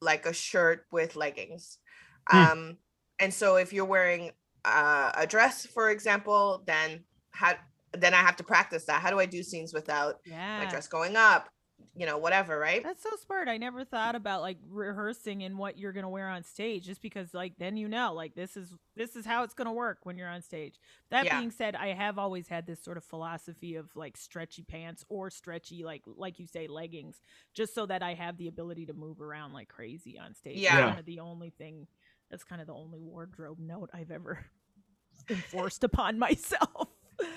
like 0.00 0.26
a 0.26 0.32
shirt 0.32 0.86
with 0.90 1.16
leggings. 1.16 1.78
Hmm. 2.26 2.36
Um, 2.36 2.76
and 3.18 3.32
so 3.32 3.56
if 3.56 3.72
you're 3.72 3.84
wearing 3.84 4.30
uh, 4.64 5.12
a 5.14 5.26
dress, 5.26 5.66
for 5.66 5.90
example, 5.90 6.62
then 6.66 7.04
how 7.30 7.54
then 7.92 8.14
I 8.14 8.18
have 8.18 8.36
to 8.36 8.44
practice 8.44 8.84
that. 8.84 9.00
How 9.00 9.10
do 9.10 9.18
I 9.18 9.26
do 9.26 9.42
scenes 9.42 9.74
without 9.74 10.20
yeah. 10.24 10.62
my 10.62 10.70
dress 10.70 10.86
going 10.86 11.16
up? 11.16 11.48
You 11.96 12.04
know, 12.04 12.18
whatever, 12.18 12.58
right? 12.58 12.82
That's 12.82 13.02
so 13.02 13.10
smart. 13.24 13.48
I 13.48 13.56
never 13.56 13.84
thought 13.84 14.14
about 14.14 14.42
like 14.42 14.58
rehearsing 14.68 15.42
and 15.42 15.56
what 15.56 15.78
you're 15.78 15.92
gonna 15.92 16.10
wear 16.10 16.28
on 16.28 16.44
stage, 16.44 16.84
just 16.84 17.00
because 17.00 17.32
like 17.32 17.54
then 17.58 17.78
you 17.78 17.88
know, 17.88 18.12
like 18.12 18.34
this 18.34 18.56
is 18.56 18.74
this 18.96 19.16
is 19.16 19.24
how 19.24 19.44
it's 19.44 19.54
gonna 19.54 19.72
work 19.72 19.98
when 20.02 20.18
you're 20.18 20.28
on 20.28 20.42
stage. 20.42 20.78
That 21.10 21.24
yeah. 21.24 21.38
being 21.38 21.50
said, 21.50 21.74
I 21.74 21.88
have 21.94 22.18
always 22.18 22.48
had 22.48 22.66
this 22.66 22.84
sort 22.84 22.98
of 22.98 23.04
philosophy 23.04 23.76
of 23.76 23.88
like 23.96 24.18
stretchy 24.18 24.62
pants 24.62 25.04
or 25.08 25.30
stretchy, 25.30 25.82
like 25.82 26.02
like 26.06 26.38
you 26.38 26.46
say, 26.46 26.68
leggings, 26.68 27.22
just 27.54 27.74
so 27.74 27.86
that 27.86 28.02
I 28.02 28.12
have 28.12 28.36
the 28.36 28.48
ability 28.48 28.86
to 28.86 28.92
move 28.92 29.22
around 29.22 29.54
like 29.54 29.68
crazy 29.68 30.18
on 30.18 30.34
stage. 30.34 30.58
Yeah, 30.58 31.00
the 31.04 31.20
only 31.20 31.50
thing 31.50 31.86
that's 32.30 32.44
kind 32.44 32.60
of 32.60 32.66
the 32.66 32.74
only 32.74 33.00
wardrobe 33.00 33.58
note 33.58 33.90
I've 33.92 34.10
ever 34.10 34.46
enforced 35.30 35.84
upon 35.84 36.18
myself. 36.18 36.88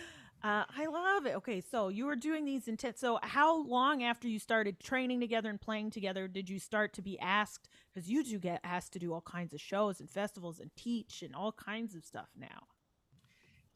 Uh, 0.44 0.66
I 0.78 0.88
love 0.88 1.26
it. 1.26 1.36
Okay, 1.38 1.62
so 1.62 1.88
you 1.88 2.06
were 2.06 2.18
doing 2.18 2.44
these 2.44 2.68
intense. 2.68 3.00
So, 3.00 3.18
how 3.24 3.64
long 3.64 4.04
after 4.04 4.28
you 4.28 4.40
started 4.40 4.78
training 4.78 5.22
together 5.22 5.50
and 5.50 5.60
playing 5.60 5.92
together 5.92 6.28
did 6.28 6.50
you 6.50 6.60
start 6.60 6.92
to 6.96 7.02
be 7.02 7.18
asked? 7.20 7.70
Because 7.94 8.10
you 8.10 8.26
do 8.26 8.40
get 8.40 8.60
asked 8.62 8.92
to 8.94 9.00
do 9.00 9.14
all 9.14 9.22
kinds 9.22 9.54
of 9.54 9.62
shows 9.62 10.02
and 10.02 10.10
festivals 10.10 10.60
and 10.60 10.70
teach 10.76 11.22
and 11.22 11.34
all 11.34 11.54
kinds 11.54 11.96
of 11.96 12.04
stuff 12.04 12.28
now. 12.38 12.68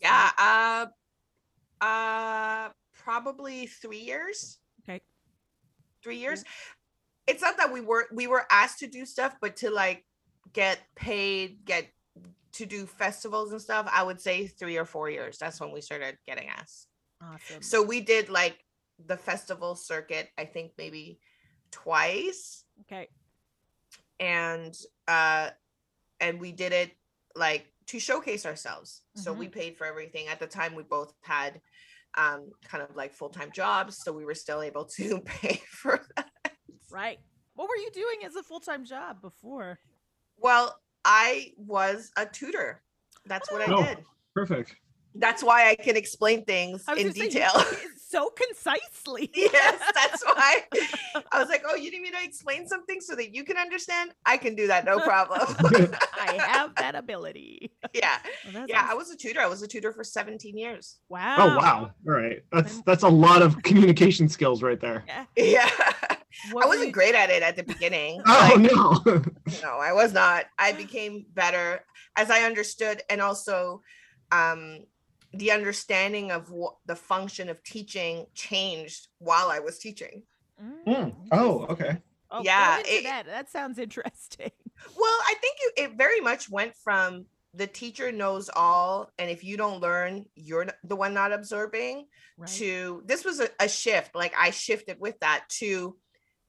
Yeah, 0.02 0.30
uh, 0.38 0.88
uh, 1.80 2.70
probably 2.92 3.68
three 3.68 4.02
years. 4.02 4.58
Okay, 4.84 5.02
three 6.04 6.18
years. 6.18 6.44
It's 7.28 7.42
not 7.42 7.56
that 7.60 7.72
we 7.72 7.80
were 7.80 8.08
we 8.14 8.28
were 8.28 8.46
asked 8.52 8.80
to 8.80 8.88
do 8.88 9.06
stuff, 9.06 9.38
but 9.40 9.56
to 9.58 9.70
like 9.70 10.04
get 10.54 10.80
paid, 10.96 11.66
get 11.66 11.88
to 12.54 12.66
do 12.66 12.86
festivals 12.86 13.52
and 13.52 13.62
stuff, 13.62 13.90
I 13.92 14.04
would 14.04 14.20
say 14.20 14.48
three 14.48 14.78
or 14.78 14.86
four 14.86 15.10
years. 15.10 15.38
That's 15.38 15.60
when 15.62 15.72
we 15.72 15.82
started 15.82 16.18
getting 16.28 16.50
asked. 16.50 16.88
Awesome. 17.22 17.62
So 17.62 17.84
we 17.84 18.02
did 18.02 18.30
like 18.30 18.58
the 19.06 19.18
festival 19.18 19.76
circuit, 19.76 20.30
I 20.38 20.46
think 20.46 20.72
maybe 20.78 21.20
twice. 21.72 22.64
Okay. 22.82 23.08
And 24.20 24.76
uh 25.08 25.52
and 26.20 26.40
we 26.40 26.52
did 26.52 26.74
it 26.74 26.92
like 27.36 27.72
to 27.88 28.00
showcase 28.00 28.46
ourselves. 28.46 29.02
Mm-hmm. 29.16 29.24
So 29.24 29.34
we 29.34 29.46
mm-hmm. 29.46 29.60
paid 29.60 29.78
for 29.78 29.86
everything. 29.86 30.28
At 30.28 30.40
the 30.40 30.48
time 30.48 30.74
we 30.74 30.84
both 30.84 31.14
had 31.22 31.62
um 32.18 32.50
kind 32.64 32.84
of 32.84 32.96
like 32.96 33.14
full-time 33.14 33.52
jobs, 33.54 34.00
so 34.04 34.12
we 34.12 34.26
were 34.26 34.36
still 34.36 34.62
able 34.62 34.86
to 34.86 35.20
pay 35.26 35.62
for 35.70 36.02
that. 36.16 36.54
Right. 36.90 37.20
What 37.54 37.70
were 37.70 37.76
you 37.76 37.92
doing 37.92 38.26
as 38.26 38.36
a 38.36 38.44
full-time 38.44 38.86
job 38.86 39.22
before? 39.22 39.80
Well, 40.38 40.80
I 41.06 41.54
was 41.58 42.12
a 42.18 42.26
tutor. 42.26 42.82
That's 43.26 43.52
what 43.52 43.68
I 43.68 43.74
oh, 43.74 43.84
did. 43.84 43.98
Perfect. 44.36 44.76
That's 45.16 45.44
why 45.44 45.70
I 45.70 45.76
can 45.76 45.98
explain 45.98 46.46
things 46.46 46.84
in 46.96 47.12
detail. 47.12 47.52
Say, 47.52 47.78
so 48.08 48.30
concisely. 48.30 49.30
yes, 49.36 49.82
that's 49.94 50.24
why 50.24 50.64
I 51.32 51.40
was 51.40 51.50
like, 51.50 51.64
oh, 51.68 51.76
you 51.76 51.92
need 51.92 52.02
me 52.02 52.12
to 52.12 52.24
explain 52.24 52.68
something 52.68 53.02
so 53.02 53.16
that 53.16 53.36
you 53.36 53.44
can 53.44 53.58
understand? 53.58 54.12
I 54.26 54.38
can 54.38 54.56
do 54.56 54.68
that, 54.68 54.86
no 54.86 55.00
problem. 55.04 55.42
I 55.42 56.40
have 56.40 56.76
that 56.76 56.96
ability. 56.96 57.72
Yeah. 57.94 58.18
Well, 58.54 58.66
yeah, 58.68 58.80
awesome. 58.80 58.92
I 58.92 58.94
was 58.94 59.12
a 59.12 59.18
tutor. 59.18 59.42
I 59.42 59.48
was 59.48 59.62
a 59.62 59.68
tutor 59.68 59.92
for 59.92 60.04
17 60.04 60.58
years. 60.58 61.00
Wow. 61.10 61.36
Oh 61.40 61.58
wow. 61.58 61.92
All 62.08 62.14
right. 62.14 62.44
That's 62.52 62.82
that's 62.84 63.04
a 63.04 63.10
lot 63.10 63.42
of 63.42 63.62
communication 63.64 64.30
skills 64.30 64.64
right 64.64 64.80
there. 64.80 65.04
Yeah. 65.08 65.26
yeah. 65.36 65.70
What 66.52 66.66
I 66.66 66.68
wasn't 66.68 66.92
great 66.92 67.16
at 67.16 67.30
it 67.30 67.42
at 67.42 67.56
the 67.56 67.64
beginning. 67.64 68.22
oh 68.28 68.52
like, 68.56 68.72
no. 68.72 69.24
no, 69.64 69.78
I 69.78 69.94
was 69.94 70.14
not. 70.14 70.46
I 70.60 70.74
became 70.74 71.26
better 71.34 71.84
as 72.16 72.30
I 72.30 72.42
understood 72.42 73.02
and 73.10 73.22
also 73.22 73.82
um 74.32 74.80
the 75.34 75.52
understanding 75.52 76.32
of 76.32 76.52
what 76.52 76.76
the 76.86 76.96
function 76.96 77.50
of 77.50 77.64
teaching 77.64 78.26
changed 78.34 79.08
while 79.20 79.50
I 79.50 79.60
was 79.60 79.78
teaching. 79.78 80.24
Mm. 80.88 81.16
Oh, 81.32 81.66
okay. 81.70 81.98
Oh, 82.32 82.42
yeah, 82.44 82.82
it, 82.84 83.04
that. 83.04 83.26
that 83.26 83.50
sounds 83.50 83.78
interesting. 83.80 84.52
Well, 84.96 85.18
I 85.28 85.34
think 85.42 85.56
it, 85.60 85.82
it 85.82 85.98
very 85.98 86.20
much 86.20 86.52
went 86.52 86.76
from 86.76 87.26
the 87.56 87.66
teacher 87.66 88.12
knows 88.12 88.48
all, 88.56 89.10
and 89.18 89.28
if 89.28 89.44
you 89.44 89.58
don't 89.58 89.82
learn, 89.82 90.26
you're 90.36 90.68
the 90.84 90.96
one 90.96 91.16
not 91.16 91.34
absorbing. 91.34 92.06
Right. 92.38 92.50
To 92.50 93.02
this 93.06 93.26
was 93.26 93.40
a, 93.40 93.50
a 93.60 93.68
shift. 93.68 94.14
Like 94.14 94.36
I 94.38 94.52
shifted 94.52 95.00
with 95.00 95.20
that 95.22 95.46
to 95.58 95.98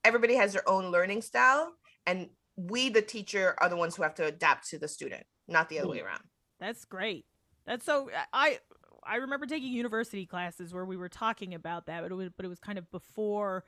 everybody 0.09 0.35
has 0.35 0.55
their 0.55 0.68
own 0.68 0.90
learning 0.90 1.23
style, 1.23 1.73
and 2.07 2.31
we, 2.57 2.88
the 2.88 3.03
teacher, 3.03 3.55
are 3.59 3.68
the 3.68 3.77
ones 3.77 3.94
who 3.94 4.03
have 4.03 4.14
to 4.16 4.25
adapt 4.25 4.68
to 4.71 4.79
the 4.79 4.88
student, 4.88 5.25
not 5.47 5.68
the 5.68 5.79
other 5.79 5.88
way 5.88 6.01
around. 6.01 6.23
That's 6.59 6.85
great. 6.85 7.27
That's 7.66 7.85
so 7.85 8.11
I 8.33 8.59
I 9.05 9.16
remember 9.16 9.47
taking 9.47 9.73
university 9.73 10.27
classes 10.27 10.73
where 10.73 10.85
we 10.85 10.97
were 10.97 11.09
talking 11.09 11.55
about 11.55 11.87
that, 11.87 12.03
but 12.03 12.11
it 12.11 12.14
was 12.14 12.31
but 12.37 12.44
it 12.44 12.49
was 12.49 12.59
kind 12.59 12.79
of 12.79 12.90
before 12.90 13.64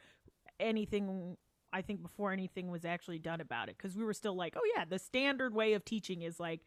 anything 0.58 1.36
I 1.72 1.82
think 1.82 2.02
before 2.02 2.32
anything 2.32 2.70
was 2.70 2.84
actually 2.84 3.18
done 3.18 3.40
about 3.40 3.68
it 3.68 3.76
because 3.76 3.96
we 3.96 4.04
were 4.04 4.14
still 4.14 4.34
like, 4.34 4.54
oh 4.56 4.72
yeah, 4.74 4.84
the 4.84 4.98
standard 4.98 5.54
way 5.54 5.74
of 5.74 5.84
teaching 5.84 6.22
is 6.22 6.40
like 6.40 6.62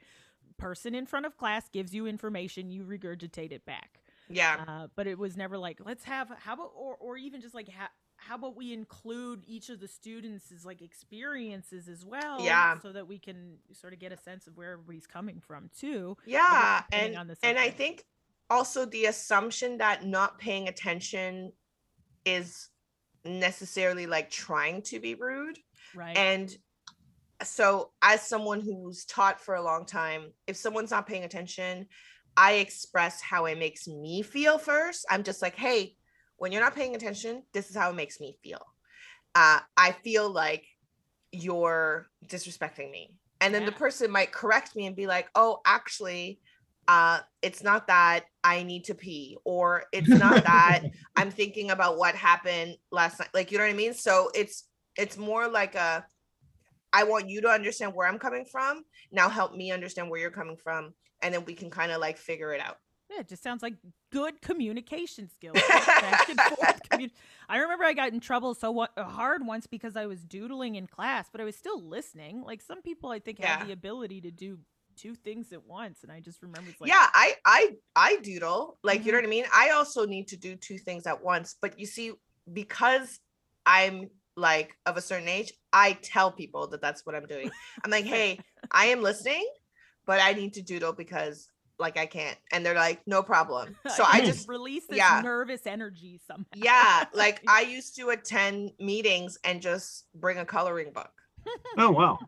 person 0.57 0.95
in 0.95 1.05
front 1.05 1.25
of 1.25 1.37
class 1.37 1.67
gives 1.69 1.93
you 1.93 2.05
information, 2.05 2.69
you 2.69 2.83
regurgitate 2.83 3.51
it 3.51 3.65
back. 3.65 3.99
Yeah. 4.29 4.63
Uh, 4.65 4.87
but 4.95 5.07
it 5.07 5.17
was 5.17 5.35
never 5.35 5.57
like 5.57 5.79
let's 5.83 6.05
have 6.05 6.31
how 6.39 6.53
about 6.53 6.71
or 6.75 6.95
or 6.95 7.17
even 7.17 7.41
just 7.41 7.53
like 7.55 7.67
ha- 7.69 7.91
how 8.27 8.35
about 8.35 8.55
we 8.55 8.73
include 8.73 9.43
each 9.45 9.69
of 9.69 9.79
the 9.79 9.87
students' 9.87 10.65
like 10.65 10.81
experiences 10.81 11.87
as 11.87 12.05
well 12.05 12.41
yeah. 12.41 12.77
so 12.79 12.91
that 12.91 13.07
we 13.07 13.19
can 13.19 13.57
sort 13.71 13.93
of 13.93 13.99
get 13.99 14.11
a 14.11 14.17
sense 14.17 14.47
of 14.47 14.55
where 14.57 14.73
everybody's 14.73 15.07
coming 15.07 15.39
from 15.39 15.69
too 15.77 16.15
yeah 16.25 16.83
and 16.91 17.15
and 17.43 17.59
i 17.59 17.69
think 17.69 18.03
also 18.49 18.85
the 18.85 19.05
assumption 19.05 19.77
that 19.77 20.05
not 20.05 20.37
paying 20.37 20.67
attention 20.67 21.51
is 22.25 22.69
necessarily 23.25 24.05
like 24.05 24.29
trying 24.29 24.81
to 24.83 24.99
be 24.99 25.15
rude. 25.15 25.57
Right. 25.95 26.15
And 26.15 26.55
so 27.43 27.91
as 28.01 28.21
someone 28.21 28.61
who's 28.61 29.05
taught 29.05 29.39
for 29.39 29.55
a 29.55 29.61
long 29.61 29.85
time 29.85 30.31
if 30.47 30.55
someone's 30.55 30.91
not 30.91 31.05
paying 31.05 31.25
attention 31.25 31.85
i 32.37 32.53
express 32.53 33.19
how 33.21 33.45
it 33.47 33.59
makes 33.59 33.85
me 33.85 34.21
feel 34.21 34.57
first. 34.57 35.05
I'm 35.09 35.23
just 35.23 35.41
like 35.41 35.55
hey 35.55 35.95
when 36.43 36.51
you're 36.51 36.61
not 36.61 36.75
paying 36.75 36.93
attention, 36.93 37.41
this 37.53 37.69
is 37.69 37.75
how 37.77 37.89
it 37.89 37.95
makes 37.95 38.19
me 38.19 38.35
feel. 38.43 38.61
Uh, 39.33 39.61
I 39.77 39.93
feel 40.03 40.29
like 40.29 40.65
you're 41.31 42.07
disrespecting 42.27 42.91
me. 42.91 43.15
And 43.39 43.55
then 43.55 43.61
yeah. 43.61 43.69
the 43.69 43.75
person 43.77 44.11
might 44.11 44.33
correct 44.33 44.75
me 44.75 44.85
and 44.85 44.93
be 44.93 45.07
like, 45.07 45.29
oh, 45.35 45.61
actually, 45.65 46.41
uh, 46.89 47.19
it's 47.41 47.63
not 47.63 47.87
that 47.87 48.25
I 48.43 48.63
need 48.63 48.83
to 48.85 48.93
pee, 48.93 49.37
or 49.45 49.85
it's 49.93 50.09
not 50.09 50.43
that 50.43 50.81
I'm 51.15 51.31
thinking 51.31 51.71
about 51.71 51.97
what 51.97 52.13
happened 52.13 52.75
last 52.91 53.19
night. 53.19 53.29
Like, 53.33 53.53
you 53.53 53.57
know 53.57 53.63
what 53.63 53.71
I 53.71 53.77
mean? 53.77 53.93
So 53.93 54.29
it's 54.35 54.67
it's 54.97 55.17
more 55.17 55.47
like 55.47 55.75
a 55.75 56.05
I 56.91 57.05
want 57.05 57.29
you 57.29 57.39
to 57.43 57.47
understand 57.47 57.95
where 57.95 58.05
I'm 58.05 58.19
coming 58.19 58.43
from. 58.43 58.83
Now 59.13 59.29
help 59.29 59.55
me 59.55 59.71
understand 59.71 60.09
where 60.09 60.19
you're 60.19 60.29
coming 60.29 60.57
from. 60.57 60.93
And 61.21 61.33
then 61.33 61.45
we 61.45 61.53
can 61.53 61.69
kind 61.69 61.93
of 61.93 62.01
like 62.01 62.17
figure 62.17 62.51
it 62.51 62.59
out. 62.59 62.75
Yeah, 63.13 63.21
it 63.21 63.27
just 63.27 63.43
sounds 63.43 63.61
like 63.61 63.75
good 64.11 64.41
communication 64.41 65.29
skills. 65.29 65.57
I 67.49 67.57
remember 67.57 67.83
I 67.83 67.93
got 67.93 68.11
in 68.11 68.19
trouble 68.19 68.55
so 68.55 68.87
hard 68.97 69.45
once 69.45 69.67
because 69.67 69.95
I 69.95 70.05
was 70.05 70.23
doodling 70.23 70.75
in 70.75 70.87
class, 70.87 71.27
but 71.31 71.41
I 71.41 71.43
was 71.43 71.55
still 71.55 71.81
listening. 71.81 72.43
Like 72.43 72.61
some 72.61 72.81
people, 72.81 73.11
I 73.11 73.19
think, 73.19 73.39
yeah. 73.39 73.57
have 73.57 73.67
the 73.67 73.73
ability 73.73 74.21
to 74.21 74.31
do 74.31 74.59
two 74.95 75.15
things 75.15 75.51
at 75.51 75.65
once, 75.65 76.03
and 76.03 76.11
I 76.11 76.19
just 76.19 76.41
remember. 76.41 76.71
Like, 76.79 76.89
yeah, 76.89 77.07
I 77.13 77.33
I 77.45 77.69
I 77.95 78.17
doodle. 78.23 78.77
Like 78.83 78.99
mm-hmm. 78.99 79.07
you 79.07 79.11
know 79.11 79.17
mm-hmm. 79.19 79.25
what 79.25 79.27
I 79.27 79.41
mean. 79.41 79.45
I 79.53 79.69
also 79.71 80.05
need 80.05 80.27
to 80.29 80.37
do 80.37 80.55
two 80.55 80.77
things 80.77 81.05
at 81.05 81.23
once, 81.23 81.55
but 81.61 81.79
you 81.79 81.85
see, 81.85 82.13
because 82.51 83.19
I'm 83.65 84.09
like 84.35 84.75
of 84.85 84.97
a 84.97 85.01
certain 85.01 85.27
age, 85.27 85.53
I 85.71 85.93
tell 86.01 86.31
people 86.31 86.67
that 86.67 86.81
that's 86.81 87.05
what 87.05 87.15
I'm 87.15 87.25
doing. 87.25 87.51
I'm 87.83 87.91
like, 87.91 88.05
hey, 88.05 88.39
I 88.71 88.85
am 88.87 89.01
listening, 89.01 89.47
but 90.05 90.19
I 90.21 90.33
need 90.33 90.53
to 90.53 90.61
doodle 90.61 90.93
because 90.93 91.47
like 91.79 91.97
I 91.97 92.05
can't. 92.05 92.37
And 92.51 92.65
they're 92.65 92.75
like, 92.75 93.01
no 93.05 93.23
problem. 93.23 93.75
So 93.95 94.03
I 94.03 94.21
just 94.21 94.47
release 94.47 94.85
this 94.87 94.97
yeah. 94.97 95.21
nervous 95.23 95.67
energy 95.67 96.19
somehow. 96.25 96.45
Yeah. 96.55 97.05
Like 97.13 97.41
I 97.47 97.61
used 97.61 97.95
to 97.97 98.09
attend 98.09 98.71
meetings 98.79 99.37
and 99.43 99.61
just 99.61 100.05
bring 100.15 100.37
a 100.39 100.45
coloring 100.45 100.91
book. 100.91 101.11
oh 101.77 101.91
wow. 101.91 102.19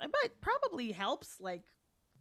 But 0.00 0.32
probably 0.40 0.90
helps 0.90 1.36
like 1.38 1.62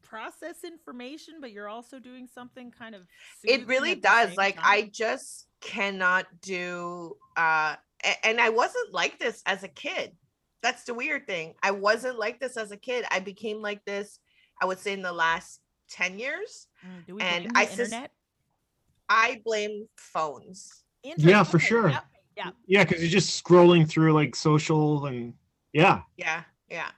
process 0.04 0.64
information, 0.64 1.36
but 1.42 1.52
you're 1.52 1.68
also 1.68 1.98
doing 1.98 2.28
something 2.32 2.70
kind 2.70 2.94
of 2.94 3.02
it 3.44 3.66
really 3.66 3.96
does. 3.96 4.38
Like 4.38 4.56
time. 4.56 4.64
I 4.68 4.90
just 4.94 5.48
cannot 5.62 6.28
do 6.42 7.18
uh 7.36 7.76
and 8.24 8.40
I 8.40 8.50
wasn't 8.50 8.94
like 8.94 9.18
this 9.18 9.42
as 9.48 9.64
a 9.64 9.68
kid. 9.68 10.12
That's 10.62 10.84
the 10.84 10.94
weird 10.94 11.26
thing. 11.26 11.56
I 11.64 11.72
wasn't 11.72 12.20
like 12.20 12.40
this 12.40 12.56
as 12.56 12.72
a 12.72 12.78
kid. 12.78 13.04
I 13.10 13.20
became 13.20 13.64
like 13.64 13.84
this 13.84 14.20
I 14.62 14.66
would 14.66 14.80
say 14.80 14.94
in 14.94 15.02
the 15.02 15.12
last 15.12 15.60
10 15.90 16.20
years. 16.20 16.68
Mm, 17.10 17.20
and 17.20 17.52
I 17.58 17.64
internet? 17.66 18.12
I 19.10 19.42
blame 19.44 19.88
phones. 19.98 20.84
Yeah, 21.04 21.44
for 21.44 21.60
sure. 21.60 21.90
Yeah. 21.90 22.00
Yeah. 22.38 22.52
Yeah, 22.66 22.84
because 22.86 23.02
you're 23.02 23.12
just 23.12 23.44
scrolling 23.44 23.90
through 23.90 24.14
like 24.14 24.36
social 24.36 25.06
and 25.08 25.34
yeah. 25.74 26.02
Yeah. 26.16 26.44
Yeah. 26.70 26.92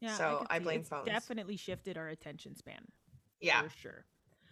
Yeah. 0.00 0.16
So 0.16 0.46
I, 0.50 0.56
I 0.56 0.58
blame 0.60 0.84
phones. 0.84 1.06
Definitely 1.06 1.56
shifted 1.56 1.96
our 1.96 2.08
attention 2.08 2.54
span. 2.54 2.80
Yeah. 3.40 3.62
For 3.62 3.70
sure. 3.70 4.04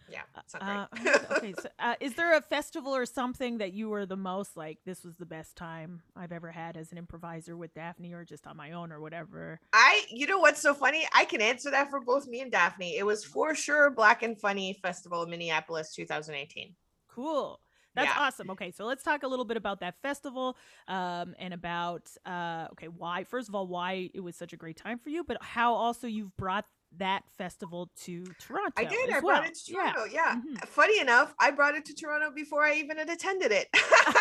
Yeah, 0.09 0.21
uh, 0.61 0.85
okay, 1.37 1.53
so 1.53 1.69
uh, 1.79 1.95
is 1.99 2.13
there 2.13 2.35
a 2.35 2.41
festival 2.41 2.95
or 2.95 3.05
something 3.05 3.57
that 3.57 3.73
you 3.73 3.89
were 3.89 4.05
the 4.05 4.15
most 4.15 4.55
like? 4.55 4.79
This 4.85 5.03
was 5.03 5.15
the 5.17 5.25
best 5.25 5.55
time 5.55 6.01
I've 6.15 6.31
ever 6.31 6.51
had 6.51 6.77
as 6.77 6.91
an 6.91 6.97
improviser 6.97 7.57
with 7.57 7.73
Daphne, 7.73 8.13
or 8.13 8.23
just 8.23 8.45
on 8.45 8.55
my 8.55 8.73
own, 8.73 8.91
or 8.91 8.99
whatever. 8.99 9.59
I, 9.73 10.03
you 10.09 10.27
know, 10.27 10.39
what's 10.39 10.61
so 10.61 10.73
funny? 10.73 11.07
I 11.13 11.25
can 11.25 11.41
answer 11.41 11.71
that 11.71 11.89
for 11.89 11.99
both 11.99 12.27
me 12.27 12.41
and 12.41 12.51
Daphne. 12.51 12.97
It 12.97 13.05
was 13.05 13.25
for 13.25 13.55
sure 13.55 13.89
Black 13.89 14.21
and 14.23 14.39
Funny 14.39 14.77
Festival 14.81 15.23
in 15.23 15.29
Minneapolis, 15.29 15.93
2018. 15.93 16.75
Cool. 17.07 17.59
That's 17.95 18.09
yeah. 18.09 18.25
awesome. 18.25 18.49
Okay, 18.51 18.71
so 18.71 18.85
let's 18.85 19.03
talk 19.03 19.23
a 19.23 19.27
little 19.27 19.45
bit 19.45 19.55
about 19.57 19.79
that 19.79 19.95
festival 20.01 20.57
um, 20.87 21.33
and 21.39 21.53
about 21.53 22.09
uh, 22.25 22.67
okay 22.73 22.87
why 22.87 23.23
first 23.23 23.47
of 23.47 23.55
all 23.55 23.67
why 23.67 24.09
it 24.13 24.19
was 24.19 24.35
such 24.35 24.51
a 24.51 24.57
great 24.57 24.75
time 24.75 24.99
for 24.99 25.09
you, 25.09 25.23
but 25.23 25.37
how 25.41 25.73
also 25.73 26.05
you've 26.05 26.35
brought 26.35 26.65
that 26.99 27.23
festival 27.37 27.89
to 28.03 28.25
Toronto. 28.39 28.73
I 28.77 28.85
did. 28.85 29.09
I 29.09 29.19
well. 29.19 29.37
brought 29.37 29.47
it 29.47 29.55
to 29.55 29.73
Toronto. 29.73 30.05
Yeah. 30.05 30.11
yeah. 30.13 30.35
Mm-hmm. 30.35 30.55
Funny 30.67 30.99
enough, 30.99 31.33
I 31.39 31.51
brought 31.51 31.75
it 31.75 31.85
to 31.85 31.93
Toronto 31.95 32.31
before 32.35 32.63
I 32.63 32.75
even 32.75 32.97
had 32.97 33.09
attended 33.09 33.51
it. 33.51 33.67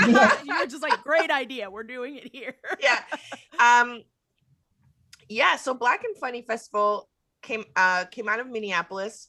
you 0.46 0.58
were 0.58 0.66
just 0.68 0.82
like, 0.82 1.02
great 1.02 1.30
idea. 1.30 1.70
We're 1.70 1.84
doing 1.84 2.16
it 2.16 2.30
here. 2.32 2.54
yeah. 2.80 3.00
Um, 3.58 4.02
yeah. 5.28 5.56
So 5.56 5.74
Black 5.74 6.04
and 6.04 6.16
Funny 6.16 6.42
Festival 6.42 7.08
came 7.42 7.64
uh 7.76 8.06
came 8.06 8.28
out 8.28 8.40
of 8.40 8.48
Minneapolis. 8.48 9.28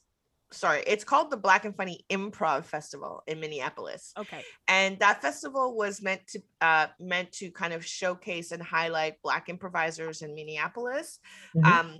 Sorry, 0.51 0.83
it's 0.87 1.03
called 1.03 1.31
the 1.31 1.37
Black 1.37 1.65
and 1.65 1.75
Funny 1.75 2.05
Improv 2.09 2.65
Festival 2.65 3.23
in 3.27 3.39
Minneapolis. 3.39 4.13
Okay. 4.17 4.43
And 4.67 4.97
that 4.99 5.21
festival 5.21 5.75
was 5.75 6.01
meant 6.01 6.25
to 6.27 6.39
uh 6.61 6.87
meant 6.99 7.31
to 7.33 7.51
kind 7.51 7.73
of 7.73 7.85
showcase 7.85 8.51
and 8.51 8.61
highlight 8.63 9.21
black 9.21 9.49
improvisers 9.49 10.21
in 10.21 10.33
Minneapolis. 10.33 11.19
Mm-hmm. 11.55 11.65
Um 11.65 11.99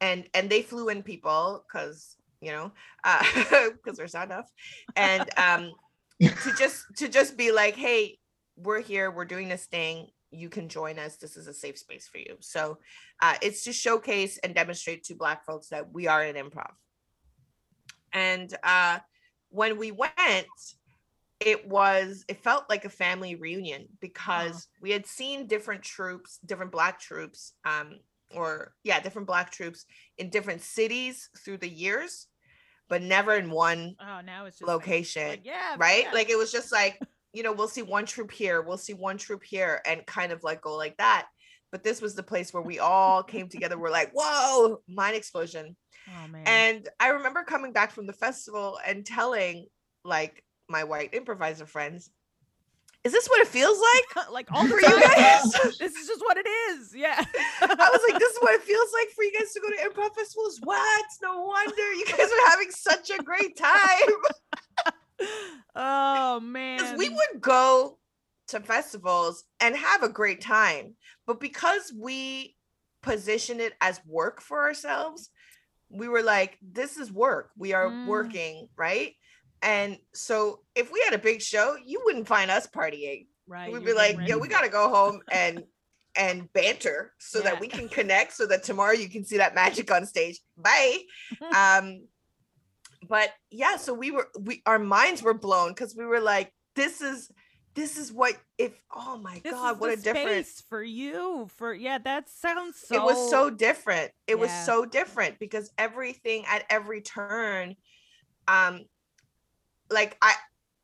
and 0.00 0.28
and 0.34 0.50
they 0.50 0.62
flew 0.62 0.88
in 0.88 1.02
people 1.02 1.64
because 1.66 2.16
you 2.40 2.52
know 2.52 2.70
because 3.02 3.76
uh, 3.88 3.92
there's 3.96 4.14
not 4.14 4.26
enough 4.26 4.50
and 4.94 5.28
um 5.38 5.72
to 6.20 6.52
just 6.58 6.84
to 6.96 7.08
just 7.08 7.36
be 7.36 7.50
like 7.52 7.76
hey 7.76 8.18
we're 8.56 8.80
here 8.80 9.10
we're 9.10 9.24
doing 9.24 9.48
this 9.48 9.66
thing 9.66 10.08
you 10.30 10.48
can 10.48 10.68
join 10.68 10.98
us 10.98 11.16
this 11.16 11.36
is 11.36 11.46
a 11.46 11.54
safe 11.54 11.78
space 11.78 12.08
for 12.08 12.18
you. 12.18 12.36
So 12.40 12.78
uh, 13.22 13.34
it's 13.42 13.64
to 13.64 13.72
showcase 13.72 14.38
and 14.38 14.54
demonstrate 14.54 15.04
to 15.04 15.14
black 15.14 15.44
folks 15.44 15.68
that 15.68 15.92
we 15.92 16.06
are 16.06 16.22
an 16.22 16.36
improv. 16.36 16.70
And 18.12 18.54
uh, 18.62 18.98
when 19.50 19.78
we 19.78 19.92
went 19.92 20.46
it 21.38 21.68
was 21.68 22.24
it 22.28 22.42
felt 22.42 22.64
like 22.70 22.86
a 22.86 22.90
family 22.90 23.34
reunion 23.34 23.86
because 24.00 24.68
we 24.80 24.90
had 24.90 25.06
seen 25.06 25.46
different 25.46 25.82
troupes 25.82 26.38
different 26.46 26.72
black 26.72 26.98
troupes 26.98 27.52
um, 27.66 27.98
or 28.34 28.74
yeah, 28.82 29.00
different 29.00 29.26
black 29.26 29.50
troupes 29.52 29.86
in 30.18 30.30
different 30.30 30.62
cities 30.62 31.28
through 31.44 31.58
the 31.58 31.68
years. 31.68 32.26
but 32.88 33.02
never 33.02 33.34
in 33.34 33.50
one 33.50 33.96
oh 34.00 34.20
now 34.24 34.46
it's 34.46 34.58
just 34.58 34.68
location 34.68 35.28
like, 35.28 35.40
yeah 35.44 35.74
right 35.76 36.04
yeah. 36.04 36.12
like 36.12 36.30
it 36.30 36.38
was 36.38 36.52
just 36.52 36.70
like 36.70 37.00
you 37.32 37.42
know 37.42 37.52
we'll 37.52 37.68
see 37.68 37.82
one 37.82 38.06
troupe 38.06 38.30
here 38.30 38.62
we'll 38.62 38.78
see 38.78 38.94
one 38.94 39.18
troupe 39.18 39.42
here 39.42 39.80
and 39.86 40.06
kind 40.06 40.32
of 40.32 40.42
like 40.44 40.60
go 40.60 40.76
like 40.76 40.96
that 40.96 41.26
but 41.72 41.82
this 41.82 42.00
was 42.00 42.14
the 42.14 42.22
place 42.22 42.54
where 42.54 42.62
we 42.62 42.78
all 42.78 43.22
came 43.22 43.48
together 43.48 43.78
we're 43.78 43.90
like 43.90 44.10
whoa 44.14 44.80
mind 44.88 45.16
explosion 45.16 45.76
oh, 46.08 46.28
man. 46.28 46.42
and 46.46 46.88
i 47.00 47.08
remember 47.08 47.42
coming 47.42 47.72
back 47.72 47.90
from 47.90 48.06
the 48.06 48.12
festival 48.12 48.78
and 48.86 49.04
telling 49.04 49.66
like 50.04 50.44
my 50.68 50.84
white 50.84 51.12
improviser 51.12 51.66
friends 51.66 52.10
is 53.06 53.12
this 53.12 53.28
what 53.28 53.40
it 53.40 53.46
feels 53.46 53.78
like? 54.16 54.30
like 54.30 54.52
all 54.52 54.66
for 54.68 54.80
you 54.80 55.00
guys? 55.00 55.42
this 55.78 55.94
is 55.94 56.08
just 56.08 56.20
what 56.22 56.36
it 56.36 56.46
is. 56.46 56.94
Yeah. 56.94 57.24
I 57.62 57.66
was 57.66 58.00
like, 58.10 58.18
this 58.18 58.32
is 58.32 58.38
what 58.40 58.54
it 58.54 58.62
feels 58.62 58.88
like 58.92 59.08
for 59.14 59.22
you 59.22 59.32
guys 59.32 59.52
to 59.52 59.60
go 59.60 59.70
to 59.70 59.88
improv 59.88 60.14
festivals. 60.14 60.58
What? 60.62 61.04
No 61.22 61.42
wonder 61.42 61.92
you 61.92 62.04
guys 62.04 62.18
are 62.20 62.50
having 62.50 62.70
such 62.70 63.10
a 63.10 63.22
great 63.22 63.56
time. 63.56 65.28
oh 65.76 66.40
man. 66.40 66.98
We 66.98 67.08
would 67.08 67.40
go 67.40 67.98
to 68.48 68.60
festivals 68.60 69.44
and 69.60 69.76
have 69.76 70.02
a 70.02 70.08
great 70.08 70.40
time. 70.40 70.94
But 71.26 71.40
because 71.40 71.92
we 71.96 72.56
position 73.02 73.60
it 73.60 73.74
as 73.80 74.00
work 74.06 74.40
for 74.40 74.62
ourselves, 74.62 75.30
we 75.88 76.08
were 76.08 76.22
like, 76.22 76.58
this 76.60 76.96
is 76.96 77.12
work. 77.12 77.50
We 77.56 77.72
are 77.72 77.88
mm. 77.88 78.06
working, 78.06 78.68
right? 78.76 79.14
And 79.66 79.98
so 80.14 80.60
if 80.76 80.92
we 80.92 81.02
had 81.04 81.12
a 81.12 81.18
big 81.18 81.42
show, 81.42 81.76
you 81.84 82.00
wouldn't 82.04 82.28
find 82.28 82.52
us 82.52 82.68
partying. 82.68 83.26
Right. 83.48 83.72
We'd 83.72 83.84
be 83.84 83.92
like, 83.92 84.16
yo, 84.26 84.38
we 84.38 84.46
gotta 84.46 84.68
go 84.68 84.88
home 84.88 85.20
and 85.30 85.64
and 86.14 86.50
banter 86.52 87.12
so 87.18 87.40
yeah. 87.40 87.50
that 87.50 87.60
we 87.60 87.66
can 87.66 87.88
connect 87.90 88.32
so 88.32 88.46
that 88.46 88.62
tomorrow 88.62 88.92
you 88.92 89.08
can 89.10 89.24
see 89.24 89.38
that 89.38 89.56
magic 89.56 89.90
on 89.90 90.06
stage. 90.06 90.40
Bye. 90.56 91.00
um 91.56 92.06
but 93.08 93.30
yeah, 93.50 93.76
so 93.76 93.92
we 93.92 94.12
were 94.12 94.28
we 94.40 94.62
our 94.66 94.78
minds 94.78 95.22
were 95.22 95.34
blown 95.34 95.70
because 95.70 95.96
we 95.96 96.06
were 96.06 96.20
like, 96.20 96.52
this 96.76 97.00
is 97.00 97.28
this 97.74 97.98
is 97.98 98.12
what 98.12 98.34
if 98.58 98.72
oh 98.94 99.18
my 99.18 99.40
this 99.44 99.52
god 99.52 99.78
what 99.78 99.92
a 99.92 100.00
difference 100.00 100.62
for 100.68 100.82
you 100.82 101.46
for 101.56 101.74
yeah 101.74 101.98
that 101.98 102.28
sounds 102.28 102.80
so 102.82 102.96
it 102.96 103.02
was 103.02 103.30
so 103.30 103.50
different 103.50 104.10
it 104.26 104.36
yeah. 104.36 104.40
was 104.40 104.50
so 104.64 104.86
different 104.86 105.38
because 105.38 105.70
everything 105.76 106.42
at 106.48 106.64
every 106.70 107.02
turn 107.02 107.76
um 108.48 108.80
like 109.90 110.16
I 110.22 110.34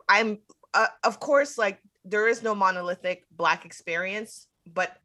I'm 0.09 0.39
uh, 0.75 0.87
of 1.05 1.21
course 1.21 1.59
like 1.59 1.81
there 2.05 2.29
is 2.29 2.43
no 2.43 2.55
monolithic 2.55 3.25
black 3.31 3.65
experience, 3.65 4.47
but 4.67 4.97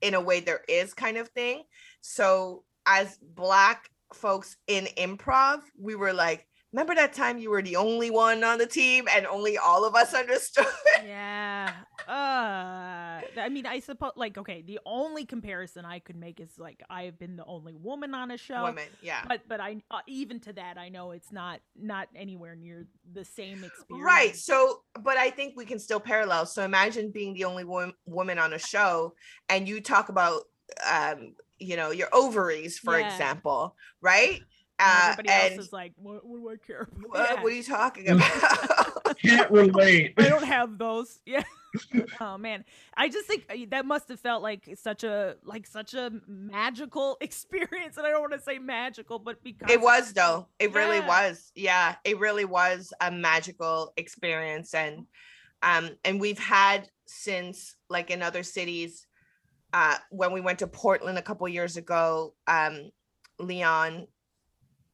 in 0.00 0.14
a 0.14 0.20
way 0.20 0.40
there 0.40 0.62
is 0.68 0.94
kind 0.94 1.16
of 1.16 1.28
thing. 1.28 1.62
So 2.00 2.64
as 2.86 3.18
black 3.18 3.90
folks 4.14 4.56
in 4.66 4.86
improv, 4.96 5.60
we 5.78 5.96
were 5.96 6.12
like 6.12 6.46
remember 6.72 6.94
that 6.94 7.12
time 7.12 7.38
you 7.38 7.50
were 7.50 7.62
the 7.62 7.76
only 7.76 8.10
one 8.10 8.44
on 8.44 8.58
the 8.58 8.66
team 8.66 9.06
and 9.14 9.26
only 9.26 9.56
all 9.58 9.84
of 9.84 9.94
us 9.94 10.14
understood? 10.14 10.66
Yeah. 11.04 11.72
Uh 12.08 13.20
i 13.38 13.48
mean 13.50 13.66
i 13.66 13.80
suppose 13.80 14.12
like 14.16 14.38
okay 14.38 14.62
the 14.62 14.78
only 14.86 15.24
comparison 15.24 15.84
i 15.84 15.98
could 15.98 16.16
make 16.16 16.40
is 16.40 16.58
like 16.58 16.82
i 16.88 17.02
have 17.02 17.18
been 17.18 17.36
the 17.36 17.44
only 17.44 17.74
woman 17.74 18.14
on 18.14 18.30
a 18.30 18.36
show. 18.36 18.62
Woman 18.62 18.88
yeah. 19.02 19.22
But 19.26 19.42
but 19.48 19.60
i 19.60 19.76
uh, 19.90 20.00
even 20.06 20.40
to 20.40 20.52
that 20.54 20.78
i 20.78 20.88
know 20.88 21.10
it's 21.10 21.32
not 21.32 21.60
not 21.76 22.08
anywhere 22.14 22.54
near 22.54 22.86
the 23.12 23.24
same 23.24 23.64
experience. 23.64 24.04
right 24.04 24.36
so 24.36 24.82
but 25.02 25.16
i 25.16 25.30
think 25.30 25.54
we 25.56 25.64
can 25.64 25.78
still 25.78 26.00
parallel. 26.00 26.46
So 26.46 26.62
imagine 26.64 27.10
being 27.10 27.34
the 27.34 27.44
only 27.44 27.64
wo- 27.64 27.92
woman 28.06 28.38
on 28.38 28.52
a 28.52 28.58
show 28.58 29.14
and 29.48 29.68
you 29.68 29.80
talk 29.80 30.08
about 30.08 30.42
um 30.88 31.34
you 31.58 31.76
know 31.76 31.90
your 31.90 32.08
ovaries 32.12 32.78
for 32.78 32.98
yeah. 32.98 33.06
example 33.06 33.76
right 34.00 34.42
uh, 34.78 35.00
everybody 35.10 35.28
and 35.30 35.54
else 35.54 35.66
is 35.66 35.72
like, 35.72 35.92
what, 35.96 36.26
what 36.26 36.40
do 36.40 36.50
I 36.50 36.56
care? 36.66 36.88
What, 37.06 37.30
yeah. 37.30 37.42
what 37.42 37.52
are 37.52 37.56
you 37.56 37.62
talking 37.62 38.08
about? 38.10 39.18
Can't 39.22 39.50
relate. 39.50 40.14
I 40.18 40.28
don't 40.28 40.44
have 40.44 40.78
those. 40.78 41.20
Yeah. 41.26 41.42
oh 42.22 42.38
man, 42.38 42.64
I 42.96 43.10
just 43.10 43.26
think 43.26 43.44
uh, 43.50 43.56
that 43.68 43.84
must 43.84 44.08
have 44.08 44.18
felt 44.18 44.42
like 44.42 44.62
such 44.76 45.04
a 45.04 45.36
like 45.44 45.66
such 45.66 45.92
a 45.92 46.10
magical 46.26 47.18
experience, 47.20 47.98
and 47.98 48.06
I 48.06 48.10
don't 48.10 48.22
want 48.22 48.32
to 48.32 48.40
say 48.40 48.58
magical, 48.58 49.18
but 49.18 49.44
because 49.44 49.70
it 49.70 49.78
was 49.78 50.14
though, 50.14 50.46
it 50.58 50.70
yeah. 50.70 50.78
really 50.78 51.00
was. 51.00 51.52
Yeah, 51.54 51.96
it 52.02 52.18
really 52.18 52.46
was 52.46 52.94
a 53.02 53.10
magical 53.10 53.92
experience, 53.98 54.72
and 54.72 55.06
um, 55.60 55.90
and 56.02 56.18
we've 56.18 56.38
had 56.38 56.88
since 57.06 57.76
like 57.90 58.10
in 58.10 58.22
other 58.22 58.42
cities, 58.42 59.06
uh, 59.74 59.96
when 60.10 60.32
we 60.32 60.40
went 60.40 60.60
to 60.60 60.66
Portland 60.66 61.18
a 61.18 61.22
couple 61.22 61.46
years 61.46 61.76
ago, 61.76 62.32
um, 62.46 62.90
Leon 63.38 64.06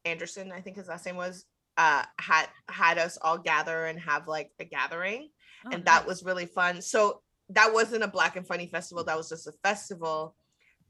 Anderson, 0.05 0.51
I 0.51 0.61
think 0.61 0.77
his 0.77 0.87
last 0.87 1.05
name 1.05 1.15
was, 1.15 1.45
uh, 1.77 2.03
had 2.19 2.47
had 2.69 2.97
us 2.97 3.17
all 3.21 3.37
gather 3.37 3.85
and 3.85 3.99
have 3.99 4.27
like 4.27 4.51
a 4.59 4.65
gathering, 4.65 5.29
oh, 5.65 5.69
and 5.71 5.83
nice. 5.83 5.95
that 5.95 6.07
was 6.07 6.23
really 6.23 6.45
fun. 6.45 6.81
So 6.81 7.21
that 7.49 7.73
wasn't 7.73 8.03
a 8.03 8.07
Black 8.07 8.35
and 8.35 8.45
Funny 8.45 8.67
festival; 8.67 9.03
that 9.05 9.17
was 9.17 9.29
just 9.29 9.47
a 9.47 9.53
festival, 9.63 10.35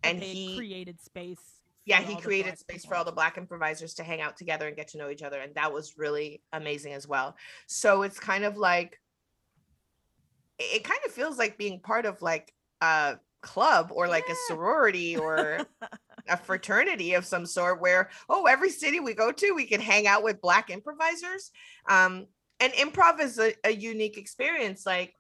and 0.04 0.22
he 0.22 0.58
created 0.58 1.02
space. 1.02 1.40
Yeah, 1.86 2.02
he 2.02 2.16
created 2.16 2.58
space 2.58 2.84
people. 2.84 2.90
for 2.90 2.96
all 2.96 3.06
the 3.06 3.12
Black 3.12 3.38
improvisers 3.38 3.94
to 3.96 4.04
hang 4.04 4.22
out 4.22 4.38
together 4.38 4.68
and 4.68 4.76
get 4.76 4.90
to 4.90 4.98
know 4.98 5.10
each 5.10 5.22
other, 5.22 5.40
and 5.40 5.54
that 5.56 5.74
was 5.74 5.98
really 5.98 6.42
amazing 6.54 6.94
as 6.94 7.08
well. 7.08 7.36
So 7.68 8.04
it's 8.04 8.20
kind 8.20 8.46
of 8.46 8.58
like, 8.58 9.02
it 10.60 10.86
kind 10.86 11.00
of 11.06 11.12
feels 11.12 11.38
like 11.38 11.58
being 11.58 11.82
part 11.82 12.06
of 12.06 12.22
like 12.22 12.54
a 12.80 13.18
club 13.42 13.92
or 13.94 14.08
like 14.08 14.24
yeah. 14.28 14.34
a 14.34 14.38
sorority 14.48 15.18
or 15.18 15.68
a 16.28 16.38
fraternity 16.38 17.14
of 17.14 17.26
some 17.26 17.46
sort 17.46 17.82
where 17.82 18.10
oh 18.30 18.46
every 18.46 18.70
city 18.70 19.00
we 19.00 19.14
go 19.14 19.32
to 19.32 19.52
we 19.54 19.66
can 19.66 19.82
hang 19.82 20.08
out 20.08 20.24
with 20.24 20.42
black 20.42 20.70
improvisers. 20.70 21.52
Um 21.88 22.28
and 22.60 22.72
improv 22.74 23.20
is 23.20 23.40
a, 23.40 23.54
a 23.66 23.72
unique 23.72 24.18
experience. 24.18 24.86
Like 24.86 25.14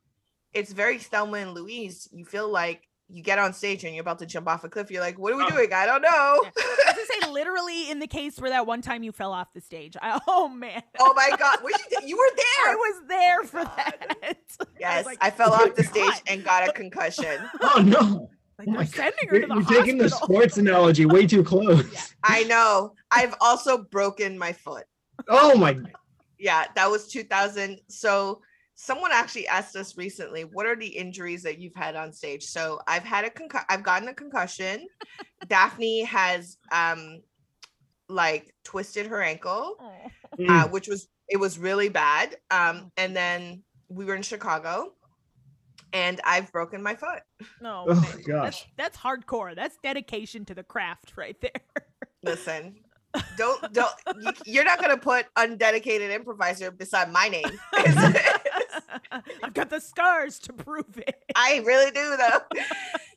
it's 0.53 0.71
very 0.71 0.97
thelma 0.97 1.37
and 1.37 1.53
louise. 1.53 2.07
You 2.11 2.25
feel 2.25 2.49
like 2.49 2.87
you 3.09 3.21
get 3.21 3.37
on 3.37 3.53
stage 3.53 3.83
and 3.83 3.93
you're 3.93 4.01
about 4.01 4.19
to 4.19 4.25
jump 4.25 4.47
off 4.47 4.63
a 4.63 4.69
cliff. 4.69 4.89
You're 4.89 5.01
like 5.01 5.19
what 5.19 5.33
are 5.33 5.37
we 5.37 5.43
oh. 5.43 5.49
doing? 5.49 5.73
I 5.73 5.85
don't 5.85 6.01
know. 6.01 6.41
Yeah. 6.43 6.51
i 6.87 6.93
was 6.95 7.07
say 7.07 7.31
literally 7.31 7.91
in 7.91 7.99
the 7.99 8.07
case 8.07 8.39
where 8.39 8.49
that 8.49 8.65
one 8.65 8.81
time 8.81 9.03
you 9.03 9.11
fell 9.11 9.33
off 9.33 9.53
the 9.53 9.61
stage. 9.61 9.97
I, 10.01 10.19
oh 10.27 10.47
man. 10.47 10.81
Oh 10.99 11.13
my 11.13 11.35
god. 11.37 11.59
You, 11.63 12.07
you, 12.07 12.17
were 12.17 12.35
there. 12.35 12.71
I 12.71 12.75
was 12.75 13.01
there 13.07 13.39
oh 13.41 13.45
for 13.45 13.63
god. 13.63 13.93
that. 14.21 14.37
Yes 14.79 15.05
I, 15.05 15.09
like, 15.09 15.17
I 15.21 15.29
fell 15.29 15.53
off 15.53 15.75
the 15.75 15.83
stage 15.83 16.21
and 16.27 16.43
got 16.43 16.67
a 16.67 16.71
concussion. 16.71 17.39
Oh 17.61 17.81
no 17.83 18.29
like 18.59 18.67
oh 18.69 18.73
they're 18.73 18.85
sending 18.85 19.27
her 19.29 19.39
to 19.39 19.47
the 19.47 19.53
You're 19.53 19.63
hospital. 19.63 19.81
taking 19.81 19.97
the 19.97 20.09
sports 20.09 20.57
analogy 20.57 21.05
way 21.05 21.25
too 21.25 21.43
close. 21.43 21.91
Yeah, 21.91 22.01
I 22.23 22.43
know. 22.43 22.93
I've 23.11 23.35
also 23.41 23.79
broken 23.85 24.37
my 24.37 24.53
foot. 24.53 24.85
Oh 25.27 25.55
my. 25.57 25.77
Yeah, 26.37 26.65
that 26.75 26.89
was 26.89 27.07
2000. 27.07 27.79
So 27.89 28.41
someone 28.75 29.11
actually 29.13 29.47
asked 29.47 29.75
us 29.75 29.97
recently, 29.97 30.43
what 30.43 30.65
are 30.65 30.75
the 30.75 30.87
injuries 30.87 31.43
that 31.43 31.59
you've 31.59 31.75
had 31.75 31.95
on 31.95 32.11
stage? 32.11 32.43
So 32.43 32.79
I've 32.87 33.03
had 33.03 33.25
a 33.25 33.29
concu- 33.29 33.65
I've 33.69 33.83
gotten 33.83 34.07
a 34.07 34.13
concussion. 34.13 34.87
Daphne 35.47 36.03
has 36.03 36.57
um 36.71 37.21
like 38.09 38.53
twisted 38.63 39.07
her 39.07 39.21
ankle, 39.21 39.77
oh. 39.79 40.45
uh, 40.47 40.67
which 40.67 40.87
was 40.87 41.07
it 41.29 41.37
was 41.37 41.57
really 41.57 41.89
bad. 41.89 42.35
Um, 42.51 42.91
and 42.97 43.15
then 43.15 43.63
we 43.89 44.05
were 44.05 44.15
in 44.15 44.21
Chicago 44.21 44.93
and 45.93 46.19
I've 46.25 46.51
broken 46.51 46.81
my 46.81 46.95
foot. 46.95 47.21
No, 47.61 47.85
oh, 47.87 48.15
gosh, 48.25 48.67
that's, 48.75 48.95
that's 48.95 48.97
hardcore. 48.97 49.55
That's 49.55 49.77
dedication 49.81 50.43
to 50.45 50.55
the 50.55 50.63
craft 50.63 51.13
right 51.15 51.39
there. 51.39 51.51
Listen, 52.23 52.75
don't 53.37 53.73
don't 53.73 53.93
you're 54.45 54.65
not 54.65 54.81
gonna 54.81 54.97
put 54.97 55.27
undedicated 55.37 56.11
improviser 56.11 56.71
beside 56.71 57.11
my 57.11 57.27
name. 57.27 57.45
I've 59.43 59.53
got 59.53 59.69
the 59.69 59.79
scars 59.79 60.39
to 60.39 60.53
prove 60.53 60.97
it. 60.97 61.23
I 61.35 61.61
really 61.65 61.91
do 61.91 62.17
though, 62.17 62.61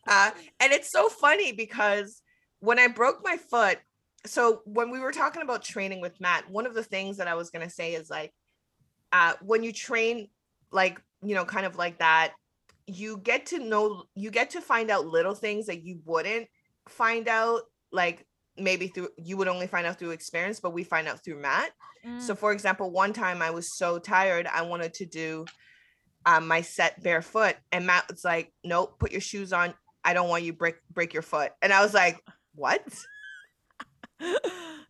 uh, 0.07 0.31
and 0.61 0.72
it's 0.72 0.91
so 0.91 1.09
funny 1.09 1.53
because 1.53 2.22
when 2.61 2.79
I 2.79 2.89
broke 2.89 3.20
my 3.24 3.37
foot, 3.37 3.79
so 4.27 4.61
when 4.64 4.91
we 4.91 5.01
were 5.01 5.12
talking 5.12 5.43
about 5.43 5.62
training 5.62 6.01
with 6.01 6.20
Matt, 6.20 6.51
one 6.51 6.66
of 6.66 6.74
the 6.74 6.83
things 6.83 7.16
that 7.16 7.29
I 7.29 7.35
was 7.35 7.51
gonna 7.51 7.70
say 7.70 7.95
is 7.95 8.11
like, 8.11 8.35
uh, 9.12 9.35
when 9.41 9.62
you 9.62 9.72
train 9.72 10.29
like 10.72 11.01
you 11.22 11.35
know 11.35 11.47
kind 11.47 11.64
of 11.64 11.77
like 11.77 11.99
that 12.01 12.35
you 12.87 13.18
get 13.18 13.47
to 13.47 13.59
know 13.59 14.05
you 14.14 14.30
get 14.30 14.51
to 14.51 14.61
find 14.61 14.91
out 14.91 15.07
little 15.07 15.34
things 15.34 15.66
that 15.66 15.82
you 15.82 16.01
wouldn't 16.05 16.47
find 16.89 17.28
out 17.28 17.62
like 17.93 18.26
maybe 18.57 18.89
through 18.89 19.09
you 19.18 19.37
would 19.37 19.49
only 19.49 19.66
find 19.66 19.87
out 19.87 19.99
through 19.99 20.11
experience 20.11 20.61
but 20.61 20.72
we 20.72 20.84
find 20.84 21.09
out 21.09 21.22
through 21.24 21.41
matt 21.41 21.72
mm. 22.07 22.20
so 22.20 22.34
for 22.34 22.53
example 22.53 22.91
one 22.91 23.12
time 23.12 23.43
i 23.43 23.51
was 23.51 23.76
so 23.76 23.99
tired 23.99 24.47
i 24.47 24.62
wanted 24.62 24.95
to 24.95 25.05
do 25.05 25.45
um, 26.24 26.49
my 26.49 26.61
set 26.61 27.03
barefoot 27.03 27.55
and 27.72 27.87
matt 27.87 28.05
was 28.09 28.24
like 28.24 28.53
nope 28.64 28.99
put 28.99 29.12
your 29.12 29.20
shoes 29.20 29.53
on. 29.53 29.74
I 30.05 30.14
don't 30.14 30.28
want 30.28 30.45
you 30.45 30.53
break 30.53 30.76
break 30.93 31.12
your 31.12 31.22
foot. 31.22 31.53
And 31.61 31.72
i 31.72 31.82
was 31.82 31.95
like 31.95 32.20
what? 32.55 32.82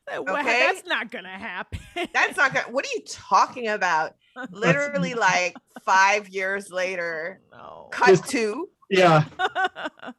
Okay? 0.09 0.61
that's 0.61 0.87
not 0.87 1.11
gonna 1.11 1.29
happen. 1.29 1.81
That's 2.15 2.37
not 2.37 2.55
gonna 2.55 2.71
what 2.71 2.85
are 2.85 2.91
you 2.95 3.03
talking 3.09 3.67
about 3.67 4.13
literally 4.51 5.15
like 5.15 5.57
five 5.85 6.29
years 6.29 6.71
later 6.71 7.41
no. 7.53 7.89
cut 7.91 8.25
to 8.27 8.69
yeah 8.91 9.25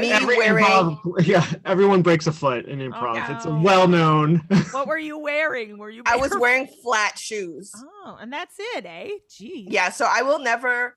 me 0.00 0.12
Every 0.12 0.36
wearing 0.36 0.64
improv, 0.64 1.00
yeah, 1.26 1.46
everyone 1.64 2.02
breaks 2.02 2.26
a 2.26 2.32
foot 2.32 2.66
in 2.66 2.78
improv. 2.78 3.16
Oh, 3.16 3.28
no. 3.28 3.36
It's 3.36 3.46
well 3.64 3.88
known. 3.88 4.36
what 4.70 4.86
were 4.86 4.98
you 4.98 5.18
wearing? 5.18 5.78
Were 5.78 5.90
you? 5.90 6.02
I 6.06 6.16
was 6.16 6.32
wearing 6.38 6.68
flat 6.82 7.18
shoes. 7.18 7.72
Oh, 8.04 8.16
and 8.20 8.32
that's 8.32 8.56
it, 8.58 8.86
eh? 8.86 9.10
Gee. 9.30 9.66
Yeah, 9.70 9.90
so 9.90 10.06
I 10.08 10.22
will 10.22 10.38
never. 10.38 10.96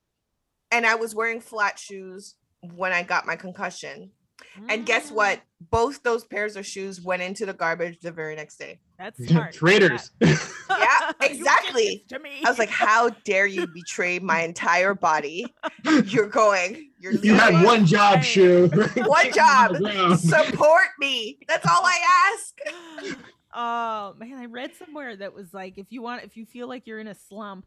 And 0.72 0.86
I 0.86 0.96
was 0.96 1.14
wearing 1.14 1.42
flat 1.42 1.78
shoes 1.80 2.36
when 2.62 2.92
I 2.92 3.04
got 3.04 3.26
my 3.26 3.36
concussion. 3.36 4.12
And 4.70 4.86
guess 4.86 5.12
what? 5.12 5.40
Mm. 5.40 5.42
Both 5.72 6.04
those 6.04 6.24
pairs 6.24 6.56
of 6.56 6.66
shoes 6.66 7.02
went 7.02 7.22
into 7.22 7.46
the 7.46 7.54
garbage 7.54 8.00
the 8.00 8.12
very 8.12 8.36
next 8.36 8.58
day. 8.58 8.80
That's 8.98 9.26
smart. 9.28 9.54
Traitors. 9.54 10.12
yeah, 10.22 11.12
exactly. 11.22 12.06
to 12.10 12.20
me. 12.20 12.42
I 12.46 12.50
was 12.50 12.60
like, 12.60 12.70
how 12.70 13.10
dare 13.24 13.48
you 13.48 13.68
betray 13.68 14.20
my 14.20 14.42
entire 14.42 14.94
body? 14.94 15.46
You're 16.06 16.28
going. 16.28 16.92
You're 17.00 17.14
you 17.14 17.36
had 17.36 17.64
one 17.64 17.86
job, 17.86 18.24
shoe. 18.24 18.68
one 18.96 19.32
job. 19.32 19.78
Support 20.18 20.88
me. 21.00 21.40
That's 21.48 21.66
all 21.66 21.82
I 21.84 22.34
ask. 22.34 23.18
Oh 23.54 24.14
man, 24.18 24.38
I 24.38 24.46
read 24.46 24.72
somewhere 24.76 25.16
that 25.16 25.34
was 25.34 25.54
like, 25.54 25.78
if 25.78 25.88
you 25.90 26.02
want, 26.02 26.24
if 26.24 26.36
you 26.36 26.46
feel 26.46 26.68
like 26.68 26.88
you're 26.88 27.00
in 27.00 27.08
a 27.08 27.16
slump, 27.16 27.66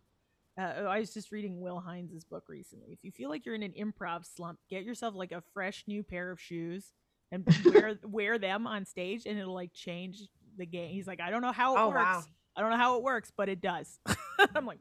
uh, 0.59 0.87
I 0.89 1.01
was 1.01 1.15
just 1.15 1.31
reading 1.31 1.61
Will 1.61 1.81
Hines's 1.81 2.25
book 2.25 2.45
recently. 2.49 2.91
If 2.91 3.05
you 3.05 3.13
feel 3.13 3.31
like 3.31 3.47
you're 3.47 3.55
in 3.55 3.63
an 3.63 3.75
improv 3.79 4.25
slump, 4.27 4.59
get 4.69 4.83
yourself 4.83 5.15
like 5.15 5.33
a 5.33 5.43
fresh 5.55 5.85
new 5.87 6.03
pair 6.03 6.31
of 6.31 6.41
shoes 6.41 6.93
and 7.31 7.47
wear 7.65 7.99
wear 8.05 8.39
them 8.39 8.67
on 8.67 8.85
stage, 8.85 9.23
and 9.27 9.39
it'll 9.39 9.55
like 9.55 9.73
change 9.73 10.23
the 10.57 10.67
game. 10.67 10.91
He's 10.91 11.07
like, 11.07 11.21
I 11.21 11.31
don't 11.31 11.43
know 11.43 11.53
how 11.53 11.77
it 11.77 11.81
oh, 11.81 11.89
works. 11.89 11.99
Wow. 11.99 12.23
I 12.57 12.61
don't 12.61 12.71
know 12.71 12.77
how 12.77 12.97
it 12.97 13.03
works, 13.05 13.31
but 13.37 13.49
it 13.49 13.61
does. 13.61 14.01
I'm 14.55 14.67
like, 14.67 14.81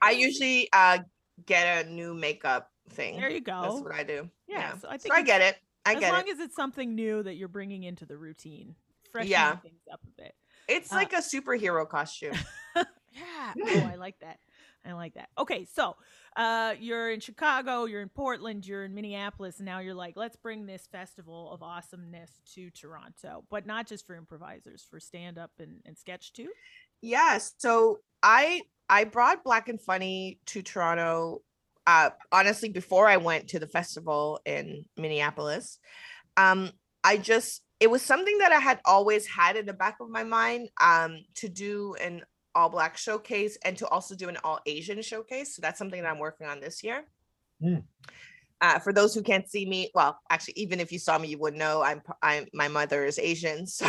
I 0.00 0.10
usually 0.10 0.68
uh, 0.72 0.98
get 1.46 1.86
a 1.86 1.88
new 1.88 2.14
makeup 2.14 2.70
thing. 2.90 3.20
There 3.20 3.30
you 3.30 3.40
go. 3.40 3.62
That's 3.62 3.80
what 3.80 3.92
I 3.92 4.02
do. 4.02 4.28
Yeah, 4.48 4.58
yeah. 4.58 4.78
so 4.78 4.88
I 4.88 4.96
think 4.96 5.14
so 5.14 5.20
I 5.20 5.22
get 5.22 5.40
it. 5.40 5.56
I 5.86 5.94
get 5.94 6.02
it. 6.02 6.06
As 6.06 6.12
long 6.12 6.28
as 6.30 6.40
it's 6.40 6.56
something 6.56 6.94
new 6.94 7.22
that 7.22 7.34
you're 7.34 7.48
bringing 7.48 7.84
into 7.84 8.06
the 8.06 8.16
routine, 8.16 8.74
freshen 9.12 9.30
yeah. 9.30 9.56
things 9.56 9.82
up 9.92 10.00
a 10.02 10.22
bit. 10.22 10.34
It's 10.68 10.92
uh, 10.92 10.96
like 10.96 11.12
a 11.12 11.16
superhero 11.18 11.88
costume. 11.88 12.34
yeah. 12.76 13.52
Oh, 13.62 13.90
I 13.92 13.96
like 13.96 14.18
that. 14.20 14.38
I 14.84 14.92
like 14.94 15.14
that. 15.14 15.28
Okay, 15.38 15.64
so 15.72 15.96
uh, 16.36 16.74
you're 16.78 17.10
in 17.10 17.20
Chicago, 17.20 17.84
you're 17.84 18.02
in 18.02 18.08
Portland, 18.08 18.66
you're 18.66 18.84
in 18.84 18.94
Minneapolis, 18.94 19.58
and 19.58 19.66
now 19.66 19.78
you're 19.78 19.94
like, 19.94 20.16
let's 20.16 20.36
bring 20.36 20.66
this 20.66 20.88
festival 20.90 21.52
of 21.52 21.62
awesomeness 21.62 22.30
to 22.54 22.70
Toronto, 22.70 23.44
but 23.50 23.66
not 23.66 23.86
just 23.86 24.06
for 24.06 24.16
improvisers, 24.16 24.84
for 24.88 24.98
stand 24.98 25.38
up 25.38 25.52
and, 25.58 25.80
and 25.86 25.96
sketch 25.96 26.32
too. 26.32 26.48
Yes. 27.00 27.52
So 27.58 27.98
I 28.22 28.62
I 28.88 29.04
brought 29.04 29.44
Black 29.44 29.68
and 29.68 29.80
Funny 29.80 30.38
to 30.46 30.62
Toronto. 30.62 31.42
Uh, 31.86 32.10
honestly, 32.30 32.68
before 32.68 33.08
I 33.08 33.16
went 33.16 33.48
to 33.48 33.58
the 33.58 33.66
festival 33.66 34.40
in 34.44 34.84
Minneapolis, 34.96 35.78
um, 36.36 36.70
I 37.04 37.16
just 37.16 37.62
it 37.80 37.90
was 37.90 38.02
something 38.02 38.38
that 38.38 38.52
I 38.52 38.60
had 38.60 38.80
always 38.84 39.26
had 39.26 39.56
in 39.56 39.66
the 39.66 39.72
back 39.72 39.96
of 40.00 40.08
my 40.08 40.22
mind 40.22 40.68
um, 40.80 41.24
to 41.36 41.48
do 41.48 41.96
an 42.00 42.22
all 42.54 42.68
black 42.68 42.96
showcase 42.96 43.58
and 43.64 43.76
to 43.78 43.88
also 43.88 44.14
do 44.14 44.28
an 44.28 44.38
all 44.44 44.60
Asian 44.66 45.00
showcase. 45.02 45.54
So 45.54 45.62
that's 45.62 45.78
something 45.78 46.02
that 46.02 46.08
I'm 46.08 46.18
working 46.18 46.46
on 46.46 46.60
this 46.60 46.82
year. 46.82 47.04
Mm. 47.62 47.84
Uh, 48.60 48.78
for 48.78 48.92
those 48.92 49.14
who 49.14 49.22
can't 49.22 49.48
see 49.50 49.66
me, 49.66 49.90
well, 49.94 50.18
actually, 50.30 50.54
even 50.56 50.78
if 50.78 50.92
you 50.92 50.98
saw 50.98 51.18
me, 51.18 51.28
you 51.28 51.38
would 51.38 51.54
know 51.54 51.82
I'm 51.82 52.00
I'm 52.22 52.46
my 52.52 52.68
mother 52.68 53.04
is 53.04 53.18
Asian. 53.18 53.66
So 53.82 53.86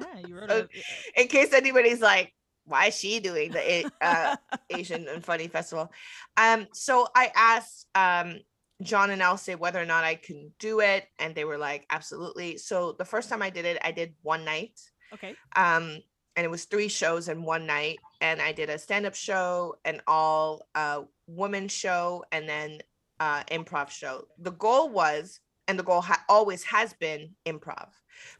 yeah, 0.00 0.26
you 0.26 0.36
wrote 0.36 0.50
a, 0.50 0.68
in 1.16 1.28
case 1.28 1.52
anybody's 1.52 2.00
like, 2.00 2.32
why 2.64 2.86
is 2.86 2.98
she 2.98 3.20
doing 3.20 3.52
the 3.52 3.90
uh, 4.00 4.36
Asian 4.70 5.06
and 5.06 5.24
Funny 5.24 5.48
Festival? 5.48 5.92
Um, 6.36 6.66
so 6.72 7.06
I 7.14 7.30
asked 7.34 7.86
um, 7.94 8.40
John 8.82 9.10
and 9.10 9.22
Elsie 9.22 9.54
whether 9.54 9.80
or 9.80 9.84
not 9.84 10.04
I 10.04 10.16
can 10.16 10.52
do 10.58 10.80
it, 10.80 11.06
and 11.18 11.34
they 11.34 11.44
were 11.44 11.58
like, 11.58 11.86
absolutely. 11.90 12.58
So 12.58 12.92
the 12.92 13.04
first 13.04 13.28
time 13.28 13.42
I 13.42 13.50
did 13.50 13.64
it, 13.64 13.78
I 13.82 13.92
did 13.92 14.14
one 14.22 14.44
night. 14.44 14.80
Okay. 15.12 15.34
Um, 15.54 15.98
and 16.36 16.44
it 16.44 16.50
was 16.50 16.64
three 16.64 16.88
shows 16.88 17.28
in 17.28 17.42
one 17.42 17.66
night 17.66 17.98
and 18.20 18.40
i 18.40 18.52
did 18.52 18.70
a 18.70 18.78
stand-up 18.78 19.14
show 19.14 19.74
an 19.84 20.00
all 20.06 20.66
uh 20.74 21.02
woman 21.26 21.68
show 21.68 22.24
and 22.32 22.48
then 22.48 22.78
uh 23.20 23.42
improv 23.44 23.90
show. 23.90 24.24
The 24.38 24.52
goal 24.52 24.90
was 24.90 25.40
and 25.68 25.78
the 25.78 25.84
goal 25.84 26.00
ha- 26.00 26.24
always 26.28 26.64
has 26.64 26.92
been 26.94 27.30
improv. 27.46 27.88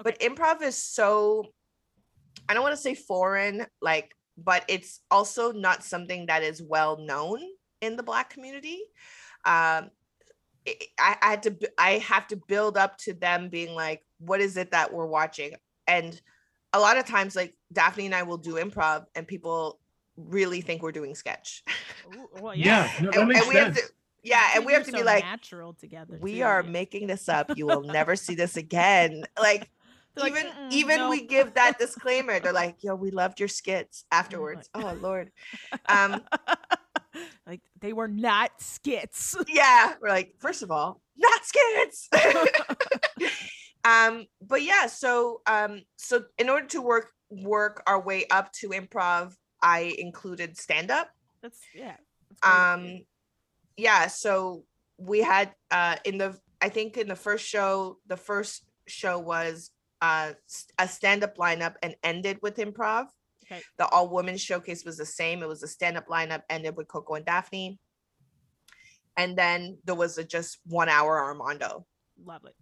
Okay. 0.01 0.03
but 0.03 0.18
improv 0.20 0.62
is 0.62 0.76
so 0.76 1.45
i 2.49 2.55
don't 2.55 2.62
want 2.62 2.74
to 2.74 2.80
say 2.80 2.95
foreign 2.95 3.66
like 3.80 4.14
but 4.36 4.64
it's 4.68 5.01
also 5.11 5.53
not 5.53 5.84
something 5.84 6.26
that 6.26 6.43
is 6.43 6.62
well 6.62 6.97
known 6.97 7.38
in 7.80 7.97
the 7.97 8.03
black 8.03 8.30
community. 8.30 8.80
Um 9.45 9.90
I, 10.99 11.16
I 11.22 11.28
had 11.30 11.43
to 11.45 11.57
i 11.78 11.90
have 11.99 12.26
to 12.28 12.36
build 12.36 12.76
up 12.76 12.97
to 12.99 13.12
them 13.12 13.49
being 13.49 13.74
like 13.74 14.03
what 14.18 14.40
is 14.40 14.57
it 14.57 14.70
that 14.70 14.93
we're 14.93 15.07
watching? 15.07 15.55
And 15.86 16.20
a 16.72 16.80
lot 16.80 16.97
of 16.97 17.05
times 17.05 17.36
like 17.36 17.55
daphne 17.73 18.07
and 18.07 18.14
i 18.14 18.23
will 18.23 18.39
do 18.39 18.55
improv 18.55 19.07
and 19.14 19.27
people 19.27 19.81
really 20.16 20.61
think 20.61 20.83
we're 20.83 20.93
doing 20.93 21.14
sketch. 21.14 21.64
Ooh, 22.14 22.29
well, 22.41 22.55
yeah, 22.55 22.91
yeah. 22.95 23.03
no, 23.03 23.11
and, 23.11 23.33
and 23.33 23.49
we 23.49 23.55
have 23.55 23.75
to 23.75 23.83
yeah 24.25 24.51
and 24.55 24.64
we 24.64 24.73
have 24.73 24.85
to 24.85 24.93
so 24.93 24.99
be 24.99 25.03
like 25.03 25.25
natural 25.25 25.73
together 25.75 26.16
we 26.20 26.37
too, 26.37 26.43
are 26.45 26.62
yeah. 26.62 26.70
making 26.70 27.07
this 27.07 27.29
up. 27.29 27.57
You 27.57 27.66
will 27.66 27.83
never 27.83 28.16
see 28.16 28.35
this 28.35 28.57
again. 28.57 29.25
Like 29.41 29.70
they're 30.14 30.27
even 30.27 30.47
like, 30.47 30.73
even 30.73 30.97
no. 30.99 31.11
we 31.11 31.27
give 31.27 31.55
that 31.55 31.79
disclaimer. 31.79 32.39
They're 32.39 32.53
like 32.64 32.85
yo 32.85 32.95
we 32.95 33.11
loved 33.11 33.41
your 33.41 33.49
skits 33.49 34.05
afterwards. 34.12 34.68
oh 34.75 34.97
lord. 35.01 35.33
Um 35.87 36.23
like 37.47 37.62
they 37.81 37.93
were 37.93 38.09
not 38.09 38.51
skits. 38.59 39.37
Yeah 39.49 39.95
we're 40.01 40.11
like 40.11 40.35
first 40.39 40.62
of 40.62 40.70
all 40.70 41.01
not 41.16 41.41
skits. 41.45 42.09
Um 43.85 44.27
but 44.41 44.62
yeah 44.62 44.87
so 44.87 45.41
um 45.47 45.83
so 45.97 46.25
in 46.39 46.49
order 46.49 46.66
to 46.68 46.81
work 46.83 47.11
work 47.33 47.83
our 47.87 48.01
way 48.01 48.26
up 48.30 48.53
to 48.53 48.68
improv 48.70 49.35
i 49.62 49.95
included 49.99 50.57
stand 50.57 50.91
up 50.91 51.09
that's 51.43 51.61
yeah 51.74 51.97
that's 52.28 52.47
um 52.47 53.01
yeah 53.76 54.07
so 54.07 54.64
we 54.99 55.20
had 55.20 55.53
uh 55.70 55.97
in 56.05 56.18
the 56.18 56.39
i 56.61 56.68
think 56.68 56.97
in 56.97 57.09
the 57.09 57.16
first 57.16 57.47
show 57.47 57.99
the 58.07 58.16
first 58.16 58.64
show 58.87 59.18
was 59.18 59.70
uh 60.03 60.33
a 60.78 60.87
stand 60.87 61.24
up 61.24 61.37
lineup 61.37 61.74
and 61.83 61.95
ended 62.03 62.39
with 62.43 62.57
improv. 62.57 63.07
Okay. 63.45 63.61
the 63.76 63.87
all 63.89 64.09
women 64.09 64.37
showcase 64.37 64.85
was 64.85 64.97
the 64.97 65.05
same. 65.05 65.43
It 65.43 65.49
was 65.49 65.62
a 65.62 65.68
stand 65.68 65.97
up 65.97 66.07
lineup 66.07 66.43
ended 66.49 66.76
with 66.76 66.87
coko 66.87 67.16
and 67.16 67.26
daphne. 67.26 67.78
And 69.16 69.37
then 69.37 69.78
there 69.85 69.97
was 69.97 70.16
a 70.16 70.24
just 70.24 70.59
one 70.64 70.89
hour 70.89 71.18
armando. 71.18 71.85
Lovely 72.24 72.53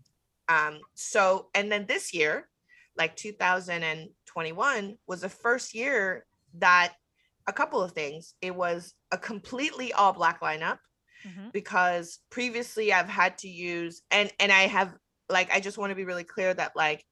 um, 0.50 0.80
so, 0.94 1.48
and 1.54 1.70
then 1.70 1.86
this 1.86 2.12
year, 2.12 2.48
like 2.96 3.16
2021, 3.16 4.98
was 5.06 5.20
the 5.20 5.28
first 5.28 5.74
year 5.74 6.26
that 6.54 6.94
a 7.46 7.52
couple 7.52 7.82
of 7.82 7.92
things. 7.92 8.34
It 8.40 8.54
was 8.54 8.94
a 9.10 9.18
completely 9.18 9.92
all 9.92 10.12
black 10.12 10.40
lineup 10.40 10.78
mm-hmm. 11.26 11.48
because 11.52 12.20
previously 12.30 12.92
I've 12.92 13.08
had 13.08 13.38
to 13.38 13.48
use 13.48 14.02
and 14.10 14.32
and 14.38 14.52
I 14.52 14.62
have 14.62 14.94
like 15.28 15.52
I 15.52 15.60
just 15.60 15.78
want 15.78 15.90
to 15.90 15.96
be 15.96 16.04
really 16.04 16.24
clear 16.24 16.54
that 16.54 16.72
like 16.76 17.04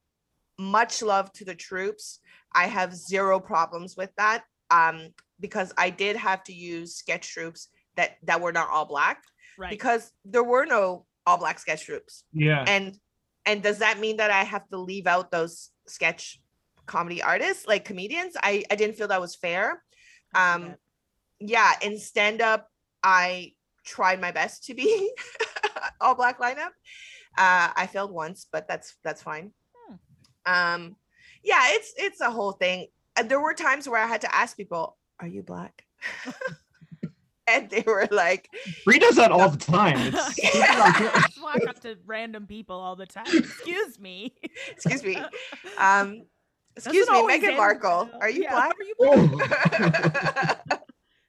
much 0.58 1.02
love 1.02 1.32
to 1.34 1.44
the 1.44 1.54
troupes. 1.54 2.20
I 2.52 2.66
have 2.66 2.94
zero 2.94 3.40
problems 3.40 3.96
with 3.96 4.10
that 4.16 4.44
um 4.70 5.08
because 5.40 5.72
I 5.76 5.90
did 5.90 6.16
have 6.16 6.42
to 6.44 6.52
use 6.52 6.96
sketch 6.96 7.32
troupes 7.32 7.68
that 7.96 8.16
that 8.24 8.40
were 8.40 8.52
not 8.52 8.70
all 8.70 8.84
black 8.84 9.22
right. 9.58 9.70
because 9.70 10.10
there 10.24 10.44
were 10.44 10.66
no 10.66 11.06
all 11.26 11.38
black 11.38 11.58
sketch 11.58 11.84
troupes. 11.84 12.24
Yeah. 12.32 12.64
And 12.66 12.96
and 13.48 13.62
does 13.62 13.78
that 13.78 13.98
mean 13.98 14.18
that 14.18 14.30
I 14.30 14.44
have 14.44 14.68
to 14.68 14.76
leave 14.76 15.06
out 15.06 15.30
those 15.30 15.70
sketch 15.86 16.38
comedy 16.84 17.22
artists, 17.22 17.66
like 17.66 17.86
comedians? 17.86 18.36
I, 18.42 18.62
I 18.70 18.76
didn't 18.76 18.96
feel 18.96 19.08
that 19.08 19.22
was 19.22 19.34
fair. 19.34 19.82
Um, 20.34 20.74
yeah, 21.40 21.72
in 21.80 21.98
stand 21.98 22.42
up, 22.42 22.68
I 23.02 23.54
tried 23.86 24.20
my 24.20 24.32
best 24.32 24.64
to 24.64 24.74
be 24.74 25.10
all 26.00 26.14
black 26.14 26.38
lineup. 26.38 26.72
Uh, 27.38 27.72
I 27.74 27.88
failed 27.90 28.12
once, 28.12 28.46
but 28.52 28.68
that's 28.68 28.96
that's 29.02 29.22
fine. 29.22 29.52
Hmm. 29.74 29.94
Um, 30.44 30.96
yeah, 31.42 31.62
it's 31.68 31.94
it's 31.96 32.20
a 32.20 32.30
whole 32.30 32.52
thing. 32.52 32.88
There 33.24 33.40
were 33.40 33.54
times 33.54 33.88
where 33.88 34.02
I 34.02 34.06
had 34.06 34.20
to 34.22 34.34
ask 34.34 34.56
people, 34.56 34.98
"Are 35.20 35.26
you 35.26 35.42
black?" 35.42 35.84
and 37.48 37.70
they 37.70 37.84
were 37.86 38.08
like, 38.10 38.50
Brie 38.84 38.98
does 38.98 39.16
that 39.16 39.32
all 39.32 39.48
the 39.48 39.56
time. 39.56 40.14
yeah. 40.42 41.22
walk 41.42 41.66
up 41.68 41.80
to 41.80 41.96
random 42.06 42.46
people 42.46 42.76
all 42.76 42.96
the 42.96 43.06
time. 43.06 43.26
Excuse 43.26 43.98
me. 43.98 44.34
Excuse 44.70 45.02
me. 45.02 45.18
Um, 45.78 46.22
excuse 46.76 47.08
me, 47.08 47.22
Meghan 47.22 47.56
Markle. 47.56 48.10
Are 48.20 48.28
you 48.28 48.42
yeah, 48.42 48.50
black? 48.50 48.72
Are 48.72 48.84
you 48.84 48.94
black? 48.98 50.82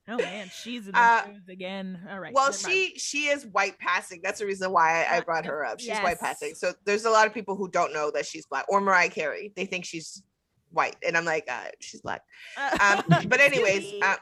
oh 0.08 0.18
man, 0.18 0.50
she's 0.52 0.88
in 0.88 0.94
the 0.94 1.00
uh, 1.00 1.24
again. 1.48 2.00
All 2.10 2.20
right. 2.20 2.34
Well, 2.34 2.52
she 2.52 2.94
she 2.98 3.28
is 3.28 3.46
white 3.46 3.78
passing. 3.78 4.22
That's 4.24 4.40
the 4.40 4.48
reason 4.48 4.72
why 4.72 5.06
I, 5.06 5.18
I 5.18 5.22
brought 5.22 5.46
her 5.46 5.64
up. 5.64 5.80
She's 5.80 5.90
yes. 5.90 6.04
white 6.04 6.20
passing. 6.20 6.56
So 6.56 6.74
there's 6.86 7.06
a 7.06 7.12
lot 7.12 7.28
of 7.28 7.34
people 7.34 7.56
who 7.56 7.70
don't 7.70 7.94
know 7.94 8.10
that 8.12 8.26
she's 8.26 8.48
black 8.48 8.66
or 8.70 8.82
Mariah 8.82 9.10
Carey. 9.10 9.54
They 9.56 9.66
think 9.66 9.86
she's 9.86 10.24
white, 10.72 10.96
and 11.06 11.16
I'm 11.18 11.26
like, 11.26 11.46
uh, 11.50 11.70
she's 11.80 12.02
black. 12.02 12.22
Um, 12.82 13.04
but 13.28 13.40
anyways, 13.40 14.02
uh, 14.02 14.16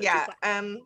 yeah. 0.00 0.26
Um, 0.42 0.80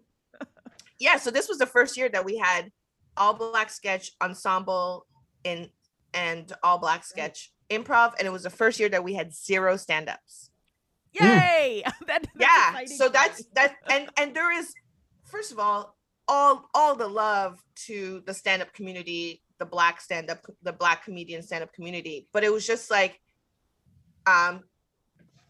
yeah, 0.98 1.16
so 1.16 1.30
this 1.30 1.48
was 1.48 1.58
the 1.58 1.66
first 1.66 1.96
year 1.96 2.08
that 2.08 2.24
we 2.24 2.36
had 2.36 2.70
all 3.16 3.34
black 3.34 3.70
sketch 3.70 4.12
ensemble 4.22 5.06
in 5.44 5.70
and 6.14 6.52
all 6.62 6.78
black 6.78 7.04
sketch 7.04 7.52
improv, 7.70 8.14
and 8.18 8.26
it 8.26 8.30
was 8.30 8.44
the 8.44 8.50
first 8.50 8.80
year 8.80 8.88
that 8.88 9.04
we 9.04 9.14
had 9.14 9.34
zero 9.34 9.76
stand-ups. 9.76 10.50
Yay! 11.12 11.84
that, 12.06 12.26
yeah. 12.38 12.84
So 12.86 13.08
that's 13.08 13.44
that, 13.54 13.74
and 13.90 14.08
and 14.16 14.34
there 14.34 14.52
is, 14.52 14.72
first 15.24 15.52
of 15.52 15.58
all, 15.58 15.96
all 16.28 16.68
all 16.74 16.94
the 16.94 17.06
love 17.06 17.62
to 17.86 18.22
the 18.26 18.34
stand-up 18.34 18.72
community, 18.72 19.42
the 19.58 19.66
black 19.66 20.00
stand-up, 20.00 20.38
the 20.62 20.72
black 20.72 21.04
comedian 21.04 21.42
stand-up 21.42 21.72
community, 21.72 22.28
but 22.32 22.44
it 22.44 22.52
was 22.52 22.66
just 22.66 22.90
like, 22.90 23.20
um, 24.26 24.62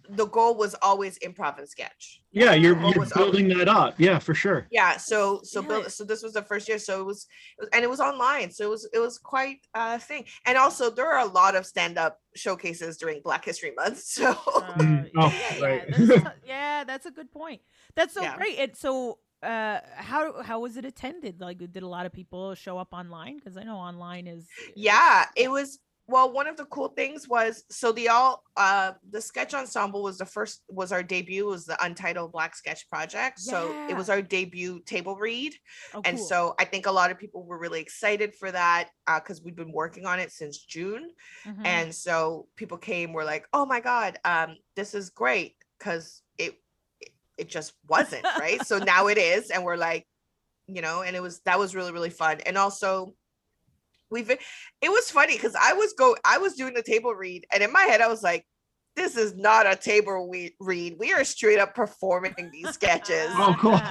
the 0.09 0.26
goal 0.26 0.54
was 0.57 0.74
always 0.82 1.18
improv 1.20 1.59
and 1.59 1.68
sketch. 1.68 2.20
Yeah, 2.32 2.52
you're, 2.52 2.78
you're 2.80 3.07
building 3.07 3.52
always, 3.52 3.59
that 3.59 3.68
up. 3.68 3.94
Yeah, 3.98 4.18
for 4.18 4.34
sure. 4.34 4.66
Yeah. 4.70 4.96
So 4.96 5.40
so 5.42 5.61
yeah. 5.62 5.68
build, 5.68 5.92
so 5.92 6.04
this 6.04 6.22
was 6.22 6.34
the 6.34 6.42
first 6.42 6.68
year. 6.68 6.78
So 6.78 7.00
it 7.00 7.04
was, 7.04 7.26
it 7.59 7.62
was, 7.62 7.68
and 7.72 7.84
it 7.84 7.88
was 7.88 8.00
online. 8.00 8.50
So 8.50 8.64
it 8.64 8.70
was 8.70 8.88
it 8.92 8.98
was 8.98 9.18
quite 9.18 9.66
a 9.74 9.98
thing. 9.98 10.24
And 10.44 10.59
also 10.59 10.90
there 10.90 11.11
are 11.11 11.20
a 11.20 11.30
lot 11.30 11.57
of 11.57 11.66
stand 11.66 11.98
up 11.98 12.20
showcases 12.34 12.96
during 12.96 13.20
Black 13.22 13.44
History 13.44 13.72
Month. 13.76 14.02
So 14.16 14.30
uh, 14.30 14.34
mm, 14.78 15.11
oh, 15.16 15.34
yeah, 15.59 15.64
right. 15.64 15.84
yeah, 15.88 15.96
that's, 16.07 16.36
yeah, 16.46 16.84
that's 16.84 17.07
a 17.07 17.11
good 17.11 17.30
point. 17.30 17.61
That's 17.94 18.14
so 18.14 18.22
yeah. 18.22 18.36
great. 18.36 18.59
And 18.59 18.76
so 18.76 19.18
uh 19.42 19.80
how 19.96 20.42
how 20.42 20.61
was 20.61 20.76
it 20.78 20.86
attended 20.86 21.40
like 21.40 21.59
did 21.59 21.82
a 21.82 21.86
lot 21.86 22.07
of 22.07 22.12
people 22.12 22.54
show 22.54 22.78
up 22.78 22.88
online 22.92 23.36
because 23.36 23.59
i 23.59 23.62
know 23.62 23.76
online 23.76 24.26
is 24.26 24.48
yeah 24.74 25.26
it 25.36 25.50
was 25.50 25.78
well 26.09 26.32
one 26.32 26.46
of 26.46 26.57
the 26.57 26.64
cool 26.66 26.88
things 26.88 27.28
was 27.28 27.64
so 27.70 27.92
the 27.92 28.09
all 28.09 28.42
uh 28.57 28.92
the 29.11 29.20
sketch 29.20 29.54
ensemble 29.54 30.02
was 30.02 30.18
the 30.18 30.24
first 30.24 30.62
was 30.68 30.92
our 30.92 31.02
debut 31.02 31.46
was 31.46 31.64
the 31.64 31.84
untitled 31.84 32.32
black 32.32 32.54
sketch 32.54 32.88
project 32.88 33.40
yeah. 33.44 33.50
so 33.50 33.86
it 33.88 33.96
was 33.96 34.09
our 34.09 34.22
debut 34.22 34.80
table 34.86 35.16
read 35.16 35.54
oh, 35.94 36.02
and 36.04 36.18
cool. 36.18 36.26
so 36.26 36.54
i 36.59 36.64
think 36.64 36.86
a 36.86 36.92
lot 36.92 37.11
of 37.11 37.18
people 37.18 37.44
were 37.44 37.59
really 37.59 37.80
excited 37.80 38.34
for 38.34 38.50
that 38.50 38.88
because 39.16 39.40
uh, 39.40 39.42
we've 39.44 39.57
been 39.57 39.72
working 39.72 40.07
on 40.07 40.18
it 40.18 40.30
since 40.30 40.64
june 40.64 41.11
mm-hmm. 41.44 41.66
and 41.66 41.94
so 41.94 42.46
people 42.57 42.78
came 42.78 43.12
were 43.12 43.24
like 43.24 43.46
oh 43.52 43.66
my 43.66 43.80
god 43.80 44.18
um 44.24 44.57
this 44.74 44.94
is 44.94 45.11
great 45.11 45.57
because 45.78 46.22
it 46.38 46.54
it 47.36 47.48
just 47.48 47.74
wasn't 47.88 48.24
right 48.38 48.64
so 48.66 48.78
now 48.78 49.09
it 49.09 49.18
is 49.18 49.50
and 49.50 49.62
we're 49.62 49.76
like 49.76 50.07
you 50.68 50.82
know 50.82 51.02
and 51.02 51.14
it 51.14 51.22
was 51.22 51.40
that 51.40 51.59
was 51.59 51.74
really 51.74 51.92
really 51.92 52.11
fun 52.11 52.40
and 52.46 52.57
also 52.57 53.14
we've 54.11 54.30
it 54.30 54.38
was 54.82 55.11
funny 55.11 55.34
because 55.34 55.54
I 55.61 55.72
was 55.72 55.92
go 55.92 56.16
I 56.24 56.38
was 56.38 56.54
doing 56.54 56.74
the 56.74 56.82
table 56.82 57.14
read 57.14 57.46
and 57.52 57.62
in 57.62 57.72
my 57.72 57.82
head 57.82 58.00
I 58.00 58.09
was 58.09 58.22
like, 58.22 58.44
this 58.94 59.16
is 59.16 59.36
not 59.36 59.70
a 59.70 59.76
table 59.76 60.28
we 60.28 60.57
read. 60.59 60.96
We 60.98 61.12
are 61.12 61.24
straight 61.24 61.59
up 61.59 61.74
performing 61.74 62.34
these 62.52 62.70
sketches. 62.70 63.28
oh, 63.32 63.54
cool. 63.59 63.80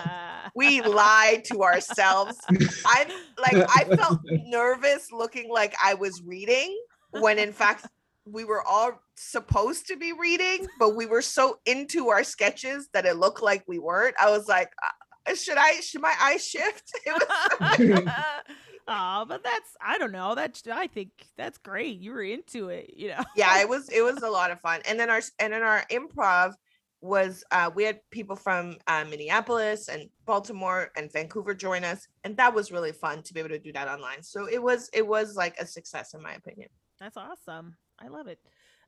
We 0.55 0.79
lied 0.81 1.43
to 1.45 1.63
ourselves. 1.63 2.37
I 2.85 3.07
like 3.39 3.67
I 3.75 3.95
felt 3.95 4.19
nervous 4.45 5.11
looking 5.11 5.49
like 5.49 5.73
I 5.83 5.95
was 5.95 6.21
reading 6.23 6.79
when 7.09 7.39
in 7.39 7.51
fact 7.51 7.87
we 8.25 8.45
were 8.45 8.63
all 8.65 9.01
supposed 9.15 9.87
to 9.87 9.97
be 9.97 10.13
reading, 10.13 10.67
but 10.79 10.95
we 10.95 11.05
were 11.07 11.21
so 11.21 11.57
into 11.65 12.09
our 12.09 12.23
sketches 12.23 12.89
that 12.93 13.05
it 13.05 13.17
looked 13.17 13.41
like 13.41 13.63
we 13.67 13.79
weren't. 13.79 14.15
I 14.21 14.29
was 14.29 14.47
like, 14.47 14.71
uh, 14.83 15.33
should 15.35 15.57
I 15.57 15.79
should 15.79 16.01
my 16.01 16.13
eyes 16.21 16.45
shift? 16.45 16.91
It 17.05 17.13
was 17.59 18.13
Oh, 18.87 19.25
but 19.27 19.43
that's 19.43 19.75
I 19.81 19.97
don't 19.97 20.11
know. 20.11 20.35
That's 20.35 20.61
I 20.71 20.87
think 20.87 21.09
that's 21.37 21.57
great. 21.57 21.99
You 21.99 22.11
were 22.11 22.23
into 22.23 22.69
it, 22.69 22.93
you 22.95 23.09
know. 23.09 23.23
yeah, 23.35 23.59
it 23.59 23.67
was 23.67 23.89
it 23.89 24.01
was 24.01 24.17
a 24.23 24.29
lot 24.29 24.51
of 24.51 24.59
fun. 24.61 24.81
And 24.87 24.99
then 24.99 25.09
our 25.09 25.21
and 25.39 25.53
then 25.53 25.63
our 25.63 25.83
improv 25.91 26.53
was 27.01 27.43
uh 27.51 27.69
we 27.73 27.83
had 27.83 27.99
people 28.09 28.35
from 28.35 28.77
uh, 28.87 29.05
Minneapolis 29.09 29.89
and 29.89 30.09
Baltimore 30.25 30.91
and 30.95 31.11
Vancouver 31.11 31.53
join 31.53 31.83
us 31.83 32.07
and 32.23 32.35
that 32.37 32.53
was 32.53 32.71
really 32.71 32.91
fun 32.91 33.21
to 33.23 33.33
be 33.33 33.39
able 33.39 33.49
to 33.49 33.59
do 33.59 33.73
that 33.73 33.87
online. 33.87 34.21
So 34.21 34.47
it 34.47 34.61
was 34.61 34.89
it 34.93 35.05
was 35.05 35.35
like 35.35 35.57
a 35.59 35.65
success 35.65 36.13
in 36.13 36.21
my 36.21 36.33
opinion. 36.33 36.69
That's 36.99 37.17
awesome. 37.17 37.75
I 37.99 38.07
love 38.07 38.27
it. 38.27 38.39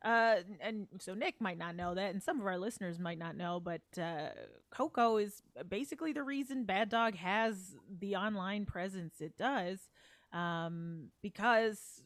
Uh, 0.07 0.37
and 0.61 0.87
so 0.99 1.13
Nick 1.13 1.41
might 1.41 1.57
not 1.57 1.75
know 1.75 1.93
that, 1.93 2.11
and 2.11 2.23
some 2.23 2.39
of 2.39 2.47
our 2.47 2.57
listeners 2.57 2.97
might 2.97 3.19
not 3.19 3.35
know, 3.35 3.59
but 3.59 3.81
uh, 4.01 4.29
Coko 4.73 5.21
is 5.21 5.41
basically 5.67 6.13
the 6.13 6.23
reason 6.23 6.63
Bad 6.63 6.87
Dog 6.87 7.15
has 7.15 7.75
the 7.99 8.15
online 8.15 8.65
presence 8.65 9.19
it 9.19 9.35
does, 9.37 9.79
um, 10.31 11.09
because 11.21 12.03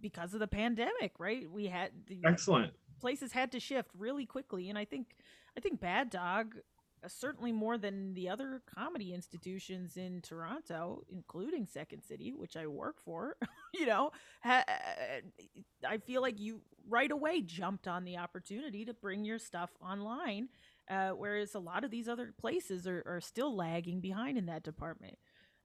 because 0.00 0.34
of 0.34 0.40
the 0.40 0.48
pandemic, 0.48 1.12
right? 1.20 1.48
We 1.48 1.66
had 1.66 1.90
the 2.08 2.22
excellent 2.26 2.72
places 3.00 3.30
had 3.30 3.52
to 3.52 3.60
shift 3.60 3.90
really 3.96 4.26
quickly, 4.26 4.68
and 4.68 4.76
I 4.76 4.84
think 4.84 5.14
I 5.56 5.60
think 5.60 5.80
Bad 5.80 6.10
Dog 6.10 6.56
uh, 7.04 7.08
certainly 7.08 7.52
more 7.52 7.76
than 7.78 8.14
the 8.14 8.28
other 8.28 8.62
comedy 8.74 9.12
institutions 9.12 9.96
in 9.96 10.20
Toronto, 10.22 11.02
including 11.10 11.66
Second 11.66 12.02
City, 12.02 12.32
which 12.32 12.56
I 12.56 12.66
work 12.66 12.96
for. 13.04 13.36
you 13.74 13.86
know, 13.86 14.10
ha- 14.42 14.64
uh, 14.68 15.88
I 15.88 15.98
feel 15.98 16.22
like 16.22 16.40
you 16.40 16.62
right 16.88 17.10
away 17.10 17.42
jumped 17.42 17.88
on 17.88 18.04
the 18.04 18.18
opportunity 18.18 18.84
to 18.84 18.94
bring 18.94 19.24
your 19.24 19.38
stuff 19.38 19.70
online, 19.80 20.48
uh, 20.90 21.10
whereas 21.10 21.54
a 21.54 21.60
lot 21.60 21.84
of 21.84 21.90
these 21.90 22.08
other 22.08 22.32
places 22.38 22.86
are, 22.86 23.02
are 23.06 23.20
still 23.20 23.54
lagging 23.54 24.00
behind 24.00 24.38
in 24.38 24.46
that 24.46 24.62
department. 24.62 25.16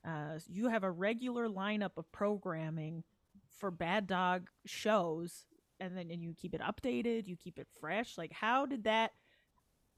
Uh, 0.08 0.40
you 0.48 0.70
have 0.70 0.84
a 0.84 0.92
regular 0.92 1.48
lineup 1.48 1.98
of 1.98 2.12
programming 2.12 3.04
for 3.58 3.72
Bad 3.72 4.08
Dog 4.08 4.48
shows, 4.66 5.46
and 5.80 5.98
then 5.98 6.10
and 6.10 6.22
you 6.24 6.34
keep 6.38 6.54
it 6.54 6.62
updated, 6.62 7.28
you 7.28 7.36
keep 7.36 7.60
it 7.60 7.68
fresh. 7.80 8.18
Like, 8.18 8.32
how 8.32 8.66
did 8.66 8.86
that? 8.86 9.12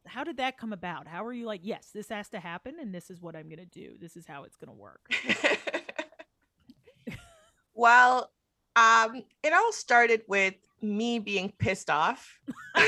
How 0.06 0.24
did 0.24 0.38
that 0.38 0.58
come 0.58 0.74
about? 0.74 1.08
How 1.08 1.26
are 1.26 1.34
you 1.34 1.46
like, 1.46 1.62
yes, 1.64 1.90
this 1.94 2.10
has 2.10 2.30
to 2.30 2.40
happen 2.40 2.76
and 2.82 2.94
this 2.94 3.10
is 3.10 3.22
what 3.22 3.36
I'm 3.36 3.50
going 3.50 3.60
to 3.60 3.66
do. 3.66 3.96
This 4.00 4.18
is 4.18 4.26
how 4.26 4.44
it's 4.44 4.58
going 4.58 4.70
to 4.70 4.74
work. 4.74 5.02
well, 7.74 8.32
um 8.76 9.24
it 9.44 9.54
all 9.54 9.72
started 9.74 10.22
with 10.28 10.56
me 10.82 11.20
being 11.20 11.54
pissed 11.60 11.90
off. 11.90 12.40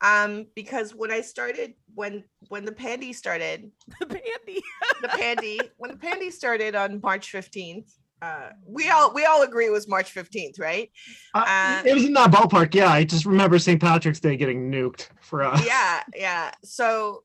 um 0.00 0.46
because 0.54 0.94
when 0.94 1.10
I 1.10 1.20
started 1.20 1.74
when 1.94 2.24
when 2.48 2.64
the 2.64 2.72
pandy 2.72 3.12
started 3.12 3.70
the 3.98 4.06
pandy 4.06 4.62
the 5.02 5.08
pandy 5.08 5.60
when 5.78 5.90
the 5.90 5.96
pandy 5.96 6.30
started 6.30 6.74
on 6.74 7.00
March 7.02 7.32
15th 7.32 7.90
uh, 8.22 8.50
we 8.66 8.88
all 8.88 9.12
we 9.12 9.24
all 9.24 9.42
agree 9.42 9.66
it 9.66 9.72
was 9.72 9.88
March 9.88 10.14
15th, 10.14 10.58
right? 10.58 10.90
Uh, 11.34 11.44
uh, 11.46 11.82
it 11.84 11.94
was 11.94 12.04
in 12.04 12.12
that 12.14 12.30
ballpark. 12.30 12.74
Yeah, 12.74 12.88
I 12.88 13.04
just 13.04 13.26
remember 13.26 13.58
St. 13.58 13.80
Patrick's 13.80 14.20
Day 14.20 14.36
getting 14.36 14.70
nuked 14.70 15.08
for 15.20 15.42
us. 15.42 15.64
Yeah, 15.66 16.02
yeah. 16.14 16.52
So 16.64 17.24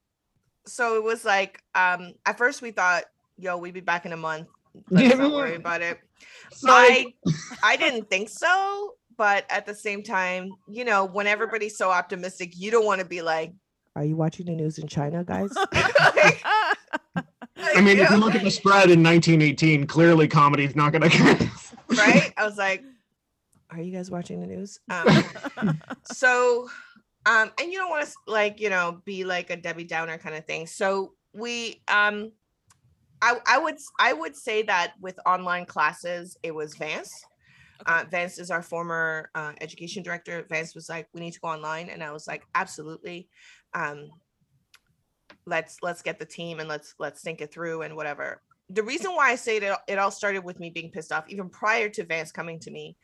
so 0.66 0.96
it 0.96 1.04
was 1.04 1.24
like 1.26 1.62
um 1.76 2.14
at 2.26 2.38
first 2.38 2.62
we 2.62 2.72
thought, 2.72 3.04
yo, 3.38 3.58
we'd 3.58 3.74
be 3.74 3.80
back 3.80 4.06
in 4.06 4.12
a 4.12 4.18
month. 4.18 4.48
Let's 4.90 5.18
not 5.18 5.32
worry 5.32 5.56
about 5.56 5.82
it. 5.82 6.00
So, 6.52 6.70
I 6.70 7.14
I 7.64 7.78
didn't 7.78 8.10
think 8.10 8.30
so, 8.30 8.96
but 9.18 9.46
at 9.50 9.66
the 9.66 9.76
same 9.76 10.04
time, 10.04 10.52
you 10.70 10.84
know, 10.86 11.06
when 11.06 11.28
everybody's 11.28 11.78
so 11.78 11.90
optimistic, 11.90 12.54
you 12.56 12.72
don't 12.72 12.86
want 12.86 13.00
to 13.00 13.08
be 13.08 13.22
like, 13.22 13.54
are 13.96 14.06
you 14.06 14.16
watching 14.16 14.46
the 14.46 14.54
news 14.54 14.78
in 14.78 14.88
China, 14.88 15.24
guys? 15.24 15.52
like, 15.56 16.44
I 17.76 17.82
mean, 17.82 18.00
if 18.00 18.10
you 18.10 18.18
look 18.18 18.36
at 18.36 18.44
the 18.44 18.52
spread 18.52 18.90
in 18.90 19.04
1918, 19.04 19.88
clearly 19.88 20.28
comedy's 20.28 20.76
not 20.76 20.92
going 20.92 21.10
to. 21.10 21.52
right? 21.90 22.34
I 22.38 22.46
was 22.46 22.58
like, 22.58 22.84
"Are 23.70 23.82
you 23.82 23.92
guys 23.92 24.12
watching 24.12 24.40
the 24.40 24.48
news?" 24.48 24.80
Um, 24.90 25.80
so, 26.06 26.70
um, 27.26 27.52
and 27.60 27.72
you 27.72 27.78
don't 27.78 27.90
want 27.90 28.08
to 28.08 28.14
like 28.28 28.60
you 28.60 28.70
know 28.70 29.02
be 29.06 29.24
like 29.24 29.50
a 29.50 29.56
Debbie 29.56 29.84
Downer 29.84 30.18
kind 30.18 30.36
of 30.36 30.46
thing. 30.46 30.68
So 30.68 31.14
we, 31.34 31.82
um, 31.88 32.32
I, 33.22 33.38
I 33.48 33.58
would 33.58 33.78
I 34.00 34.14
would 34.14 34.36
say 34.36 34.64
that 34.64 34.94
with 35.00 35.20
online 35.26 35.66
classes, 35.66 36.38
it 36.44 36.54
was 36.54 36.76
Vance. 36.76 37.26
Okay. 37.82 37.92
Uh, 37.92 38.04
Vance 38.12 38.38
is 38.38 38.52
our 38.52 38.62
former 38.62 39.32
uh, 39.34 39.54
education 39.60 40.04
director. 40.04 40.46
Vance 40.50 40.76
was 40.76 40.90
like, 40.90 41.08
"We 41.14 41.22
need 41.22 41.34
to 41.34 41.40
go 41.40 41.48
online," 41.50 41.90
and 41.90 42.04
I 42.04 42.12
was 42.12 42.28
like, 42.28 42.44
"Absolutely." 42.56 43.30
Um, 43.74 44.10
let's 45.46 45.78
let's 45.82 46.02
get 46.02 46.20
the 46.20 46.26
team 46.26 46.60
and 46.60 46.70
let's 46.70 46.96
let's 47.00 47.22
think 47.22 47.42
it 47.42 47.52
through 47.52 47.82
and 47.82 47.96
whatever 47.96 48.42
the 48.70 48.84
reason 48.84 49.12
why 49.12 49.32
i 49.32 49.36
say 49.36 49.60
that 49.60 49.82
it 49.88 49.98
all 49.98 50.12
started 50.12 50.44
with 50.44 50.60
me 50.60 50.70
being 50.70 50.92
pissed 50.92 51.12
off 51.12 51.26
even 51.28 51.50
prior 51.50 51.90
to 51.90 52.04
vance 52.04 52.32
coming 52.32 52.60
to 52.60 52.72
me 52.72 52.96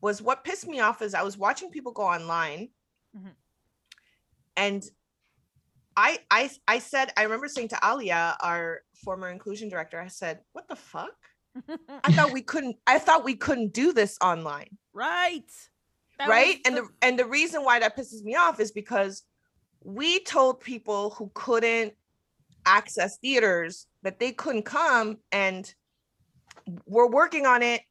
was 0.00 0.20
what 0.20 0.44
pissed 0.44 0.66
me 0.66 0.80
off 0.80 1.02
is 1.02 1.14
i 1.14 1.22
was 1.22 1.36
watching 1.36 1.70
people 1.70 1.92
go 1.92 2.02
online 2.02 2.68
mm-hmm. 3.16 3.28
and 4.56 4.84
I, 5.96 6.18
I 6.30 6.50
I 6.66 6.78
said 6.78 7.12
I 7.16 7.24
remember 7.24 7.48
saying 7.48 7.68
to 7.68 7.78
Alia, 7.84 8.36
our 8.40 8.80
former 8.94 9.30
inclusion 9.30 9.68
director, 9.68 10.00
I 10.00 10.08
said, 10.08 10.40
"What 10.52 10.68
the 10.68 10.76
fuck? 10.76 11.14
I 12.04 12.12
thought 12.12 12.32
we 12.32 12.42
couldn't. 12.42 12.76
I 12.86 12.98
thought 12.98 13.24
we 13.24 13.34
couldn't 13.34 13.72
do 13.72 13.92
this 13.92 14.16
online." 14.22 14.78
Right. 14.92 15.50
That 16.18 16.28
right. 16.28 16.58
And 16.64 16.76
the 16.76 16.88
and 17.00 17.18
the 17.18 17.26
reason 17.26 17.64
why 17.64 17.78
that 17.80 17.96
pisses 17.96 18.22
me 18.22 18.36
off 18.36 18.60
is 18.60 18.72
because 18.72 19.22
we 19.84 20.20
told 20.20 20.60
people 20.60 21.10
who 21.10 21.30
couldn't 21.34 21.94
access 22.64 23.18
theaters 23.18 23.86
that 24.02 24.18
they 24.18 24.32
couldn't 24.32 24.62
come 24.62 25.18
and 25.32 25.74
we're 26.86 27.08
working 27.08 27.44
on 27.46 27.62
it 27.62 27.82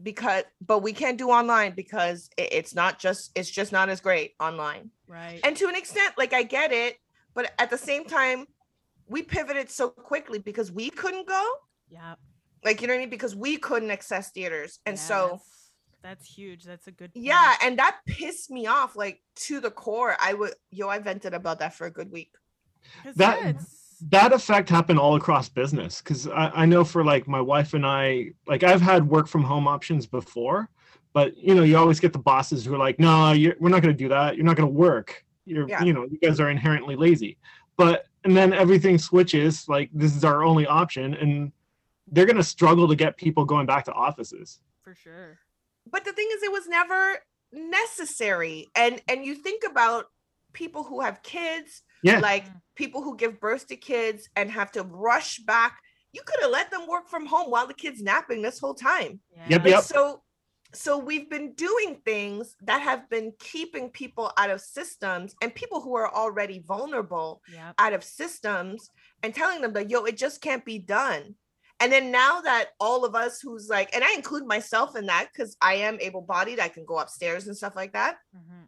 because 0.00 0.44
but 0.64 0.80
we 0.80 0.92
can't 0.92 1.18
do 1.18 1.30
online 1.30 1.72
because 1.74 2.30
it, 2.36 2.48
it's 2.52 2.74
not 2.74 3.00
just 3.00 3.32
it's 3.34 3.50
just 3.50 3.72
not 3.72 3.88
as 3.88 4.00
great 4.00 4.34
online. 4.38 4.90
Right. 5.08 5.40
And 5.42 5.56
to 5.56 5.66
an 5.68 5.74
extent 5.74 6.14
like 6.16 6.32
i 6.32 6.44
get 6.44 6.70
it 6.70 6.96
but 7.34 7.50
at 7.58 7.70
the 7.70 7.78
same 7.78 8.04
time 8.04 8.46
we 9.08 9.22
pivoted 9.22 9.70
so 9.70 9.88
quickly 9.88 10.38
because 10.38 10.70
we 10.70 10.90
couldn't 10.90 11.26
go. 11.26 11.50
Yeah 11.90 12.14
Like, 12.64 12.80
you 12.80 12.88
know 12.88 12.94
what 12.94 12.98
I 12.98 13.00
mean? 13.02 13.10
Because 13.10 13.34
we 13.34 13.56
couldn't 13.56 13.90
access 13.90 14.30
theaters. 14.30 14.80
And 14.86 14.96
yeah, 14.96 15.02
so 15.02 15.40
that's, 16.02 16.20
that's, 16.20 16.34
huge. 16.34 16.64
That's 16.64 16.86
a 16.86 16.92
good 16.92 17.12
point. 17.14 17.24
Yeah. 17.24 17.54
And 17.62 17.78
that 17.78 17.98
pissed 18.06 18.50
me 18.50 18.66
off 18.66 18.96
like 18.96 19.20
to 19.36 19.60
the 19.60 19.70
core. 19.70 20.16
I 20.20 20.34
would 20.34 20.54
yo, 20.70 20.88
I 20.88 20.98
vented 20.98 21.34
about 21.34 21.58
that 21.60 21.74
for 21.74 21.86
a 21.86 21.90
good 21.90 22.10
week. 22.10 22.32
That 23.16 23.44
yeah, 23.44 23.52
that 24.10 24.32
effect 24.32 24.68
happened 24.68 24.98
all 24.98 25.16
across 25.16 25.48
business 25.48 26.00
because 26.00 26.28
I, 26.28 26.50
I 26.54 26.66
know 26.66 26.84
for 26.84 27.04
like 27.04 27.26
my 27.26 27.40
wife 27.40 27.74
and 27.74 27.84
I, 27.84 28.32
like 28.46 28.62
I've 28.62 28.80
had 28.80 29.08
work 29.08 29.26
from 29.26 29.42
home 29.42 29.66
options 29.66 30.06
before, 30.06 30.68
but 31.12 31.36
you 31.36 31.54
know, 31.54 31.62
you 31.62 31.76
always 31.76 32.00
get 32.00 32.12
the 32.12 32.18
bosses 32.18 32.64
who 32.64 32.74
are 32.74 32.78
like, 32.78 32.98
no, 33.00 33.34
we're 33.58 33.68
not 33.68 33.82
going 33.82 33.94
to 33.94 33.98
do 33.98 34.08
that. 34.08 34.36
You're 34.36 34.44
not 34.44 34.56
going 34.56 34.68
to 34.68 34.74
work. 34.74 35.24
You're, 35.44 35.68
yeah. 35.68 35.82
you 35.82 35.92
know, 35.92 36.04
you 36.04 36.18
guys 36.18 36.40
are 36.40 36.50
inherently 36.50 36.94
lazy. 36.94 37.38
But 37.76 38.06
and 38.24 38.36
then 38.36 38.52
everything 38.52 38.98
switches. 38.98 39.68
Like 39.68 39.90
this 39.92 40.14
is 40.14 40.24
our 40.24 40.44
only 40.44 40.66
option, 40.66 41.14
and 41.14 41.52
they're 42.10 42.26
going 42.26 42.36
to 42.36 42.44
struggle 42.44 42.88
to 42.88 42.96
get 42.96 43.16
people 43.16 43.44
going 43.44 43.66
back 43.66 43.84
to 43.86 43.92
offices. 43.92 44.60
For 44.82 44.94
sure. 44.94 45.38
But 45.90 46.04
the 46.04 46.12
thing 46.12 46.28
is, 46.32 46.42
it 46.42 46.52
was 46.52 46.66
never 46.66 47.18
necessary. 47.52 48.66
And 48.74 49.00
and 49.08 49.24
you 49.24 49.34
think 49.34 49.62
about 49.68 50.06
people 50.52 50.84
who 50.84 51.00
have 51.00 51.22
kids, 51.22 51.82
yeah. 52.02 52.20
like 52.20 52.46
people 52.74 53.02
who 53.02 53.16
give 53.16 53.40
birth 53.40 53.66
to 53.68 53.76
kids 53.76 54.28
and 54.36 54.50
have 54.50 54.72
to 54.72 54.82
rush 54.82 55.38
back. 55.40 55.78
You 56.12 56.22
could 56.24 56.40
have 56.40 56.50
let 56.50 56.70
them 56.70 56.86
work 56.88 57.08
from 57.08 57.26
home 57.26 57.50
while 57.50 57.66
the 57.66 57.74
kid's 57.74 58.02
napping 58.02 58.42
this 58.42 58.58
whole 58.58 58.74
time. 58.74 59.20
Yeah. 59.30 59.44
Yep, 59.50 59.66
yep. 59.66 59.82
So 59.84 60.22
so 60.74 60.98
we've 60.98 61.30
been 61.30 61.54
doing 61.54 62.00
things 62.04 62.54
that 62.62 62.82
have 62.82 63.08
been 63.08 63.32
keeping 63.38 63.88
people 63.88 64.30
out 64.36 64.50
of 64.50 64.60
systems 64.60 65.34
and 65.40 65.54
people 65.54 65.80
who 65.80 65.96
are 65.96 66.12
already 66.14 66.62
vulnerable 66.66 67.40
yep. 67.52 67.74
out 67.78 67.94
of 67.94 68.04
systems 68.04 68.90
and 69.22 69.34
telling 69.34 69.62
them 69.62 69.72
that 69.72 69.88
yo 69.88 70.04
it 70.04 70.16
just 70.16 70.42
can't 70.42 70.64
be 70.64 70.78
done 70.78 71.34
and 71.80 71.92
then 71.92 72.10
now 72.10 72.40
that 72.40 72.70
all 72.80 73.04
of 73.04 73.14
us 73.14 73.40
who's 73.40 73.68
like 73.68 73.94
and 73.94 74.04
i 74.04 74.12
include 74.12 74.46
myself 74.46 74.96
in 74.96 75.06
that 75.06 75.28
because 75.32 75.56
i 75.60 75.74
am 75.74 75.98
able-bodied 76.00 76.60
i 76.60 76.68
can 76.68 76.84
go 76.84 76.98
upstairs 76.98 77.46
and 77.46 77.56
stuff 77.56 77.76
like 77.76 77.92
that. 77.92 78.16
Mm-hmm. 78.36 78.64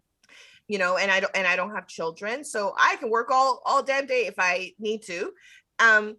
you 0.69 0.79
know 0.79 0.97
and 0.97 1.11
i 1.11 1.21
don't 1.21 1.35
and 1.35 1.47
i 1.47 1.57
don't 1.57 1.75
have 1.75 1.87
children 1.87 2.45
so 2.45 2.75
i 2.79 2.97
can 2.97 3.11
work 3.11 3.31
all 3.31 3.63
all 3.65 3.83
damn 3.83 4.07
day 4.07 4.27
if 4.27 4.35
i 4.39 4.73
need 4.79 5.03
to. 5.03 5.33
Um 5.79 6.17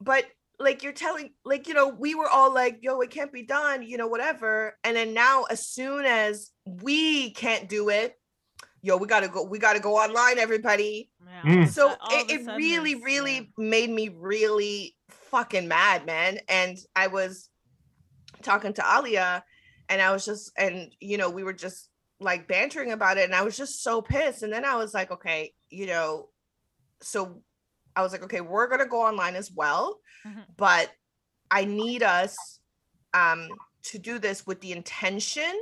but 0.00 0.24
like 0.60 0.82
you're 0.82 0.92
telling 0.92 1.30
like 1.44 1.68
you 1.68 1.74
know 1.74 1.88
we 1.88 2.14
were 2.14 2.28
all 2.28 2.52
like 2.52 2.78
yo 2.82 3.00
it 3.00 3.10
can't 3.10 3.32
be 3.32 3.42
done 3.44 3.82
you 3.82 3.96
know 3.96 4.08
whatever. 4.08 4.76
And 4.84 4.96
then 4.96 5.14
now 5.14 5.44
as 5.44 5.66
soon 5.66 6.04
as 6.04 6.50
we 6.66 7.30
can't 7.30 7.68
do 7.68 7.88
it 7.88 8.17
yo 8.88 8.96
we 8.96 9.06
gotta 9.06 9.28
go 9.28 9.42
we 9.42 9.58
gotta 9.58 9.80
go 9.80 9.96
online 9.96 10.38
everybody 10.38 11.10
yeah. 11.44 11.64
mm. 11.64 11.68
so 11.68 11.94
it, 12.10 12.30
it 12.30 12.56
really 12.56 12.94
really 12.96 13.36
yeah. 13.36 13.42
made 13.56 13.90
me 13.90 14.08
really 14.08 14.96
fucking 15.10 15.68
mad 15.68 16.06
man 16.06 16.38
and 16.48 16.78
i 16.96 17.06
was 17.06 17.50
talking 18.42 18.72
to 18.72 18.82
alia 18.96 19.44
and 19.88 20.02
i 20.02 20.10
was 20.10 20.24
just 20.24 20.50
and 20.56 20.90
you 21.00 21.18
know 21.18 21.30
we 21.30 21.44
were 21.44 21.52
just 21.52 21.90
like 22.20 22.48
bantering 22.48 22.92
about 22.92 23.18
it 23.18 23.24
and 23.24 23.34
i 23.34 23.42
was 23.42 23.56
just 23.56 23.82
so 23.82 24.02
pissed 24.02 24.42
and 24.42 24.52
then 24.52 24.64
i 24.64 24.74
was 24.74 24.94
like 24.94 25.10
okay 25.10 25.52
you 25.70 25.86
know 25.86 26.28
so 27.00 27.42
I 27.98 28.02
was 28.02 28.12
like, 28.12 28.22
okay, 28.22 28.40
we're 28.40 28.68
gonna 28.68 28.86
go 28.86 29.02
online 29.02 29.34
as 29.34 29.50
well, 29.50 29.98
mm-hmm. 30.24 30.40
but 30.56 30.90
I 31.50 31.64
need 31.64 32.04
us 32.04 32.36
um 33.12 33.48
to 33.84 33.98
do 33.98 34.18
this 34.18 34.46
with 34.46 34.60
the 34.60 34.72
intention 34.72 35.52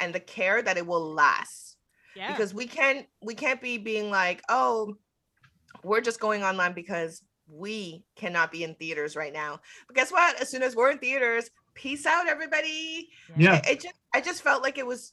and 0.00 0.12
the 0.12 0.20
care 0.20 0.60
that 0.60 0.76
it 0.76 0.86
will 0.86 1.14
last. 1.14 1.67
Yeah. 2.18 2.32
Because 2.32 2.52
we 2.52 2.66
can't 2.66 3.06
we 3.22 3.34
can't 3.34 3.62
be 3.62 3.78
being 3.78 4.10
like, 4.10 4.42
oh, 4.48 4.96
we're 5.84 6.00
just 6.00 6.18
going 6.18 6.42
online 6.42 6.72
because 6.72 7.22
we 7.48 8.02
cannot 8.16 8.50
be 8.50 8.64
in 8.64 8.74
theaters 8.74 9.14
right 9.14 9.32
now. 9.32 9.60
But 9.86 9.94
guess 9.94 10.10
what? 10.10 10.40
As 10.40 10.50
soon 10.50 10.64
as 10.64 10.74
we're 10.74 10.90
in 10.90 10.98
theaters, 10.98 11.48
peace 11.74 12.06
out, 12.06 12.28
everybody. 12.28 13.08
Yeah. 13.36 13.58
It, 13.58 13.66
it 13.68 13.80
just 13.82 13.94
I 14.12 14.20
just 14.20 14.42
felt 14.42 14.64
like 14.64 14.78
it 14.78 14.86
was 14.86 15.12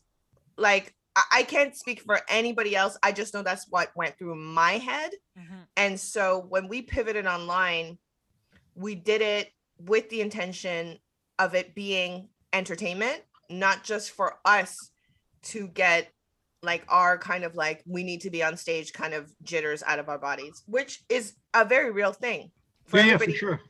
like 0.58 0.96
I 1.32 1.44
can't 1.44 1.76
speak 1.76 2.02
for 2.02 2.20
anybody 2.28 2.76
else. 2.76 2.98
I 3.04 3.12
just 3.12 3.36
know 3.36 3.44
that's 3.44 3.68
what 3.70 3.96
went 3.96 4.18
through 4.18 4.36
my 4.36 4.72
head. 4.72 5.12
Mm-hmm. 5.40 5.62
And 5.78 6.00
so 6.00 6.46
when 6.50 6.68
we 6.68 6.82
pivoted 6.82 7.28
online, 7.28 8.00
we 8.74 8.96
did 8.96 9.22
it 9.22 9.52
with 9.80 10.10
the 10.10 10.22
intention 10.22 10.98
of 11.38 11.54
it 11.54 11.76
being 11.76 12.30
entertainment, 12.52 13.22
not 13.50 13.84
just 13.84 14.12
for 14.12 14.40
us 14.44 14.90
to 15.44 15.68
get 15.68 16.10
like 16.66 16.84
our 16.90 17.18
kind 17.18 17.44
of 17.44 17.56
like 17.56 17.84
we 17.86 18.04
need 18.04 18.22
to 18.22 18.30
be 18.30 18.44
on 18.44 18.58
stage 18.58 18.94
kind 18.94 19.14
of 19.14 19.32
jitters 19.44 19.84
out 19.84 20.00
of 20.00 20.10
our 20.10 20.20
bodies, 20.20 20.64
which 20.66 21.04
is 21.10 21.34
a 21.54 21.64
very 21.64 21.92
real 21.92 22.12
thing. 22.12 22.52
For 22.86 22.98
yeah, 22.98 23.14
everybody, 23.14 23.32
yeah, 23.34 23.38
for 23.38 23.40
sure. 23.40 23.62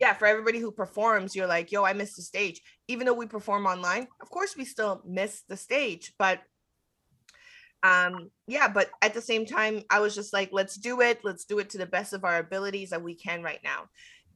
Yeah, 0.00 0.12
for 0.14 0.26
everybody 0.26 0.58
who 0.58 0.70
performs, 0.70 1.34
you're 1.34 1.46
like, 1.46 1.72
yo, 1.72 1.84
I 1.84 1.92
missed 1.92 2.16
the 2.16 2.22
stage. 2.22 2.60
Even 2.86 3.06
though 3.06 3.14
we 3.14 3.26
perform 3.26 3.66
online, 3.66 4.06
of 4.22 4.30
course 4.30 4.56
we 4.56 4.64
still 4.64 5.02
miss 5.04 5.42
the 5.48 5.56
stage, 5.56 6.14
but 6.18 6.40
um 7.82 8.30
yeah 8.46 8.66
but 8.66 8.90
at 9.02 9.14
the 9.14 9.20
same 9.20 9.46
time 9.46 9.82
i 9.90 10.00
was 10.00 10.14
just 10.14 10.32
like 10.32 10.48
let's 10.52 10.76
do 10.76 11.00
it 11.00 11.20
let's 11.22 11.44
do 11.44 11.58
it 11.60 11.70
to 11.70 11.78
the 11.78 11.86
best 11.86 12.12
of 12.12 12.24
our 12.24 12.38
abilities 12.38 12.90
that 12.90 13.02
we 13.02 13.14
can 13.14 13.42
right 13.42 13.60
now 13.62 13.84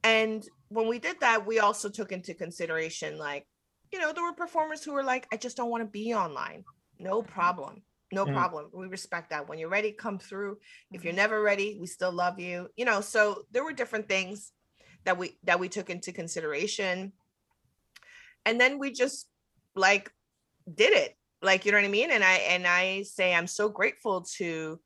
and 0.03 0.47
when 0.69 0.87
we 0.87 0.97
did 0.97 1.19
that 1.19 1.45
we 1.45 1.59
also 1.59 1.89
took 1.89 2.11
into 2.11 2.33
consideration 2.33 3.17
like 3.17 3.45
you 3.91 3.99
know 3.99 4.13
there 4.13 4.23
were 4.23 4.33
performers 4.33 4.83
who 4.83 4.93
were 4.93 5.03
like 5.03 5.27
i 5.33 5.37
just 5.37 5.57
don't 5.57 5.69
want 5.69 5.83
to 5.83 5.89
be 5.89 6.13
online 6.13 6.63
no 6.99 7.21
mm-hmm. 7.21 7.31
problem 7.31 7.81
no 8.13 8.25
mm. 8.25 8.33
problem 8.33 8.69
we 8.73 8.87
respect 8.87 9.29
that 9.29 9.47
when 9.47 9.57
you're 9.57 9.69
ready 9.69 9.91
come 9.91 10.19
through 10.19 10.57
if 10.91 11.03
you're 11.03 11.11
mm-hmm. 11.11 11.17
never 11.17 11.41
ready 11.41 11.77
we 11.79 11.87
still 11.87 12.11
love 12.11 12.39
you 12.39 12.69
you 12.75 12.85
know 12.85 13.01
so 13.01 13.45
there 13.51 13.63
were 13.63 13.73
different 13.73 14.07
things 14.07 14.51
that 15.05 15.17
we 15.17 15.37
that 15.43 15.59
we 15.59 15.69
took 15.69 15.89
into 15.89 16.11
consideration 16.11 17.11
and 18.45 18.59
then 18.59 18.79
we 18.79 18.91
just 18.91 19.27
like 19.75 20.11
did 20.73 20.93
it 20.93 21.17
like 21.41 21.65
you 21.65 21.71
know 21.71 21.77
what 21.77 21.85
i 21.85 21.89
mean 21.89 22.11
and 22.11 22.23
i 22.23 22.33
and 22.33 22.67
i 22.67 23.01
say 23.03 23.33
i'm 23.33 23.47
so 23.47 23.69
grateful 23.69 24.21
to 24.21 24.79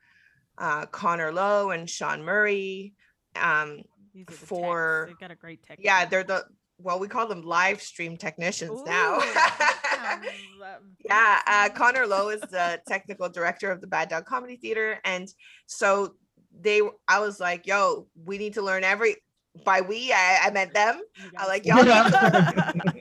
uh, 0.59 0.87
connor 0.87 1.31
lowe 1.31 1.69
and 1.69 1.87
sean 1.89 2.23
murray 2.23 2.93
um 3.35 3.81
for 4.27 5.05
they've 5.07 5.19
got 5.19 5.31
a 5.31 5.35
great 5.35 5.61
tech 5.61 5.77
yeah 5.79 6.05
they're 6.05 6.23
the 6.23 6.43
well 6.79 6.99
we 6.99 7.07
call 7.07 7.27
them 7.27 7.41
live 7.41 7.81
stream 7.81 8.17
technicians 8.17 8.81
Ooh, 8.81 8.85
now 8.85 9.19
yeah 11.05 11.39
uh, 11.47 11.69
connor 11.69 12.05
lowe 12.05 12.29
is 12.29 12.41
the 12.41 12.79
technical 12.87 13.29
director 13.29 13.71
of 13.71 13.81
the 13.81 13.87
bad 13.87 14.09
dog 14.09 14.25
comedy 14.25 14.55
theater 14.57 14.99
and 15.05 15.27
so 15.65 16.13
they 16.59 16.81
i 17.07 17.19
was 17.19 17.39
like 17.39 17.65
yo 17.67 18.07
we 18.25 18.37
need 18.37 18.53
to 18.53 18.61
learn 18.61 18.83
every 18.83 19.15
by 19.63 19.81
we 19.81 20.11
i, 20.13 20.39
I 20.43 20.51
meant 20.51 20.73
them 20.73 21.01
i 21.37 21.47
like 21.47 21.65
y'all 21.65 21.83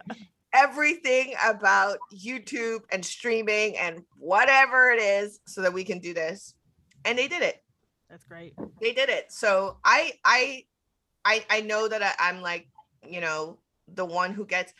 everything 0.56 1.34
about 1.44 1.98
YouTube 2.14 2.80
and 2.90 3.04
streaming 3.04 3.76
and 3.76 4.02
whatever 4.18 4.90
it 4.90 5.00
is 5.00 5.40
so 5.46 5.62
that 5.62 5.72
we 5.72 5.84
can 5.84 5.98
do 5.98 6.14
this. 6.14 6.54
And 7.04 7.18
they 7.18 7.28
did 7.28 7.42
it. 7.42 7.62
That's 8.08 8.24
great. 8.24 8.54
They 8.80 8.92
did 8.92 9.08
it. 9.08 9.30
So 9.30 9.78
I 9.84 10.12
I 10.24 10.64
I 11.24 11.44
I 11.50 11.60
know 11.60 11.88
that 11.88 12.02
I, 12.02 12.14
I'm 12.18 12.40
like, 12.40 12.68
you 13.08 13.20
know, 13.20 13.58
the 13.88 14.04
one 14.04 14.32
who 14.32 14.46
gets 14.46 14.72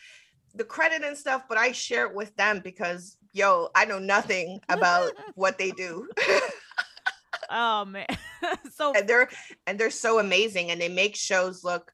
the 0.55 0.63
credit 0.63 1.03
and 1.03 1.17
stuff, 1.17 1.43
but 1.47 1.57
I 1.57 1.71
share 1.71 2.05
it 2.07 2.15
with 2.15 2.35
them 2.35 2.61
because 2.63 3.17
yo, 3.33 3.69
I 3.75 3.85
know 3.85 3.99
nothing 3.99 4.59
about 4.69 5.11
what 5.35 5.57
they 5.57 5.71
do. 5.71 6.09
oh 7.49 7.85
man. 7.85 8.07
so 8.73 8.93
and 8.93 9.07
they're 9.07 9.29
and 9.65 9.79
they're 9.79 9.89
so 9.89 10.19
amazing 10.19 10.71
and 10.71 10.79
they 10.81 10.89
make 10.89 11.15
shows 11.15 11.63
look 11.63 11.93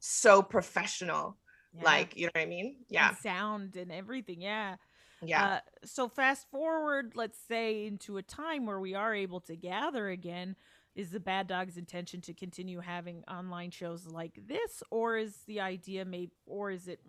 so 0.00 0.42
professional 0.42 1.36
yeah. 1.74 1.84
like 1.84 2.16
you 2.16 2.26
know 2.26 2.30
what 2.34 2.42
i 2.42 2.46
mean 2.46 2.76
yeah 2.88 3.08
and 3.08 3.18
sound 3.18 3.76
and 3.76 3.90
everything 3.90 4.40
yeah 4.40 4.76
yeah 5.22 5.44
uh, 5.44 5.60
so 5.84 6.08
fast 6.08 6.46
forward 6.50 7.12
let's 7.14 7.38
say 7.48 7.86
into 7.86 8.18
a 8.18 8.22
time 8.22 8.66
where 8.66 8.80
we 8.80 8.94
are 8.94 9.14
able 9.14 9.40
to 9.40 9.56
gather 9.56 10.08
again 10.08 10.54
is 10.94 11.10
the 11.10 11.20
bad 11.20 11.46
dog's 11.46 11.76
intention 11.76 12.20
to 12.22 12.32
continue 12.32 12.80
having 12.80 13.24
online 13.24 13.70
shows 13.70 14.06
like 14.06 14.38
this 14.46 14.82
or 14.90 15.16
is 15.16 15.36
the 15.46 15.60
idea 15.60 16.04
maybe 16.04 16.32
or 16.46 16.70
is 16.70 16.88
it 16.88 17.00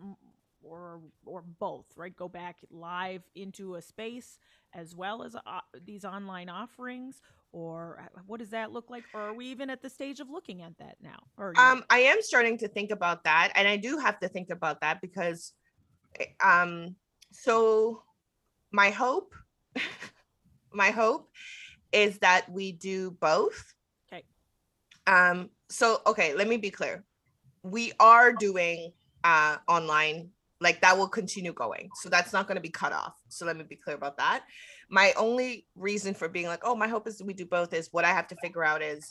or 0.62 1.00
or 1.24 1.42
both 1.58 1.86
right? 1.96 2.16
Go 2.16 2.28
back 2.28 2.58
live 2.70 3.22
into 3.34 3.76
a 3.76 3.82
space 3.82 4.38
as 4.74 4.94
well 4.94 5.22
as 5.22 5.36
uh, 5.36 5.60
these 5.84 6.04
online 6.04 6.48
offerings 6.48 7.20
or 7.52 8.02
uh, 8.02 8.20
what 8.26 8.40
does 8.40 8.50
that 8.50 8.72
look 8.72 8.90
like? 8.90 9.04
Or 9.14 9.20
are 9.20 9.34
we 9.34 9.46
even 9.46 9.70
at 9.70 9.80
the 9.82 9.88
stage 9.88 10.20
of 10.20 10.28
looking 10.28 10.62
at 10.62 10.76
that 10.78 10.96
now? 11.00 11.18
Or 11.38 11.54
um 11.56 11.84
i 11.90 11.98
am 12.00 12.20
starting 12.20 12.58
to 12.58 12.68
think 12.68 12.90
about 12.90 13.24
that 13.24 13.52
and 13.54 13.66
i 13.68 13.76
do 13.76 13.98
have 13.98 14.18
to 14.18 14.28
think 14.28 14.50
about 14.50 14.80
that 14.80 15.00
because 15.00 15.52
eh, 16.20 16.26
um 16.44 16.94
so 17.32 18.02
my 18.72 18.90
hope 18.90 19.34
my 20.72 20.90
hope 20.90 21.30
is 21.92 22.18
that 22.18 22.50
we 22.50 22.72
do 22.72 23.10
both 23.12 23.74
um 25.06 25.50
so 25.68 26.00
okay 26.06 26.34
let 26.34 26.48
me 26.48 26.56
be 26.56 26.70
clear 26.70 27.04
we 27.62 27.92
are 28.00 28.32
doing 28.32 28.92
uh 29.24 29.56
online 29.68 30.28
like 30.60 30.80
that 30.80 30.96
will 30.96 31.08
continue 31.08 31.52
going 31.52 31.88
so 31.94 32.08
that's 32.08 32.32
not 32.32 32.46
going 32.46 32.56
to 32.56 32.62
be 32.62 32.70
cut 32.70 32.92
off 32.92 33.14
so 33.28 33.44
let 33.44 33.56
me 33.56 33.64
be 33.68 33.76
clear 33.76 33.96
about 33.96 34.16
that 34.16 34.42
my 34.88 35.12
only 35.16 35.66
reason 35.74 36.14
for 36.14 36.28
being 36.28 36.46
like 36.46 36.60
oh 36.62 36.74
my 36.74 36.88
hope 36.88 37.06
is 37.06 37.22
we 37.22 37.34
do 37.34 37.44
both 37.46 37.74
is 37.74 37.88
what 37.92 38.04
i 38.04 38.10
have 38.10 38.26
to 38.26 38.36
figure 38.36 38.64
out 38.64 38.82
is 38.82 39.06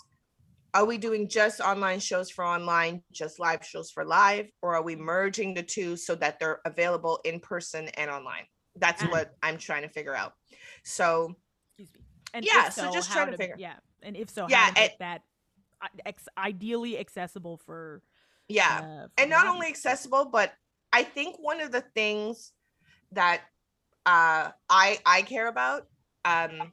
are 0.75 0.83
we 0.83 0.97
doing 0.97 1.29
just 1.29 1.61
online 1.61 2.01
shows 2.01 2.29
for 2.29 2.43
online, 2.43 3.01
just 3.13 3.39
live 3.39 3.65
shows 3.65 3.89
for 3.91 4.03
live, 4.03 4.47
or 4.61 4.75
are 4.75 4.83
we 4.83 4.97
merging 4.97 5.53
the 5.53 5.63
two 5.63 5.95
so 5.95 6.15
that 6.15 6.37
they're 6.37 6.59
available 6.65 7.21
in 7.23 7.39
person 7.39 7.87
and 7.95 8.11
online? 8.11 8.43
That's 8.75 9.01
mm. 9.01 9.09
what 9.09 9.31
I'm 9.41 9.57
trying 9.57 9.83
to 9.83 9.89
figure 9.89 10.13
out. 10.13 10.33
So, 10.83 11.33
excuse 11.77 11.97
me. 11.97 12.01
And 12.33 12.45
yeah, 12.45 12.67
so, 12.67 12.83
so, 12.83 12.91
just 12.91 13.09
trying 13.09 13.27
to, 13.27 13.31
to, 13.31 13.37
figure. 13.37 13.55
Yeah, 13.57 13.75
and 14.03 14.17
if 14.17 14.29
so, 14.29 14.47
yeah, 14.49 14.69
it, 14.75 14.91
that 14.99 15.21
uh, 15.21 15.23
ex- 16.05 16.27
ideally 16.37 16.97
accessible 16.97 17.57
for. 17.57 18.01
Yeah, 18.47 18.81
uh, 18.83 19.03
for 19.07 19.11
and 19.17 19.29
not 19.29 19.47
only 19.47 19.67
accessible, 19.67 20.25
but 20.25 20.53
I 20.93 21.03
think 21.03 21.37
one 21.39 21.61
of 21.61 21.71
the 21.71 21.81
things 21.81 22.51
that 23.11 23.41
uh, 24.05 24.51
I 24.69 24.99
I 25.05 25.23
care 25.23 25.47
about 25.47 25.87
um, 26.25 26.71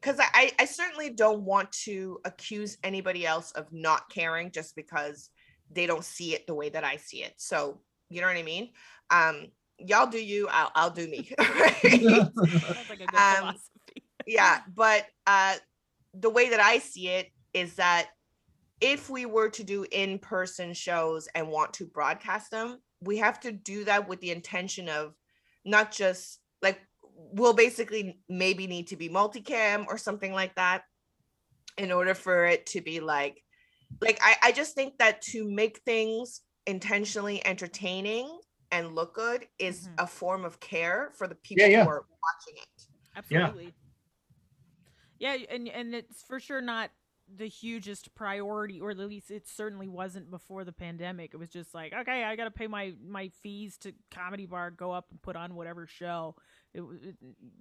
because 0.00 0.20
I, 0.20 0.52
I 0.58 0.64
certainly 0.64 1.10
don't 1.10 1.42
want 1.42 1.70
to 1.84 2.20
accuse 2.24 2.78
anybody 2.84 3.26
else 3.26 3.52
of 3.52 3.72
not 3.72 4.08
caring 4.10 4.50
just 4.52 4.76
because 4.76 5.30
they 5.70 5.86
don't 5.86 6.04
see 6.04 6.34
it 6.34 6.46
the 6.46 6.54
way 6.54 6.68
that 6.68 6.84
I 6.84 6.96
see 6.96 7.22
it. 7.22 7.34
So 7.36 7.80
you 8.08 8.20
know 8.20 8.28
what 8.28 8.36
I 8.36 8.42
mean? 8.42 8.70
Um, 9.10 9.46
y'all 9.78 10.06
do 10.06 10.22
you, 10.24 10.48
I'll, 10.50 10.70
I'll 10.74 10.90
do 10.90 11.08
me. 11.08 11.30
like 11.38 13.14
um, 13.14 13.56
yeah, 14.26 14.60
but 14.74 15.06
uh, 15.26 15.56
the 16.14 16.30
way 16.30 16.50
that 16.50 16.60
I 16.60 16.78
see 16.78 17.08
it 17.08 17.30
is 17.56 17.74
that 17.76 18.10
if 18.82 19.08
we 19.08 19.24
were 19.24 19.48
to 19.48 19.64
do 19.64 19.86
in-person 19.90 20.74
shows 20.74 21.26
and 21.34 21.48
want 21.48 21.72
to 21.74 21.86
broadcast 21.86 22.50
them, 22.50 22.78
we 23.00 23.16
have 23.16 23.40
to 23.40 23.50
do 23.50 23.84
that 23.84 24.06
with 24.06 24.20
the 24.20 24.30
intention 24.30 24.88
of 24.88 25.14
not 25.64 25.90
just 25.90 26.38
like 26.62 26.80
we'll 27.32 27.54
basically 27.54 28.18
maybe 28.28 28.66
need 28.66 28.88
to 28.88 28.96
be 28.96 29.08
multicam 29.08 29.86
or 29.88 29.96
something 29.96 30.32
like 30.32 30.54
that 30.54 30.82
in 31.78 31.90
order 31.90 32.14
for 32.14 32.46
it 32.46 32.66
to 32.66 32.80
be 32.80 33.00
like 33.00 33.42
like 34.02 34.18
I, 34.22 34.36
I 34.44 34.52
just 34.52 34.74
think 34.74 34.98
that 34.98 35.22
to 35.22 35.48
make 35.48 35.78
things 35.86 36.42
intentionally 36.66 37.44
entertaining 37.46 38.38
and 38.70 38.94
look 38.94 39.14
good 39.14 39.46
is 39.58 39.86
mm-hmm. 39.86 40.04
a 40.04 40.06
form 40.06 40.44
of 40.44 40.60
care 40.60 41.12
for 41.16 41.26
the 41.26 41.36
people 41.36 41.66
yeah, 41.66 41.78
yeah. 41.78 41.84
who 41.84 41.90
are 41.90 42.04
watching 42.22 42.62
it 42.62 42.82
absolutely 43.16 43.74
yeah. 45.18 45.34
yeah 45.34 45.46
and 45.50 45.68
and 45.68 45.94
it's 45.94 46.22
for 46.22 46.38
sure 46.38 46.60
not 46.60 46.90
the 47.34 47.48
hugest 47.48 48.14
priority 48.14 48.80
or 48.80 48.90
at 48.90 48.98
least 48.98 49.30
it 49.30 49.48
certainly 49.48 49.88
wasn't 49.88 50.30
before 50.30 50.64
the 50.64 50.72
pandemic. 50.72 51.34
It 51.34 51.38
was 51.38 51.50
just 51.50 51.74
like 51.74 51.92
okay 51.92 52.22
i 52.24 52.36
gotta 52.36 52.50
pay 52.50 52.66
my 52.66 52.92
my 53.04 53.30
fees 53.42 53.76
to 53.78 53.92
comedy 54.10 54.46
bar 54.46 54.70
go 54.70 54.92
up 54.92 55.06
and 55.10 55.20
put 55.20 55.36
on 55.36 55.54
whatever 55.54 55.86
show. 55.86 56.36
It, 56.72 56.82
it 57.02 57.14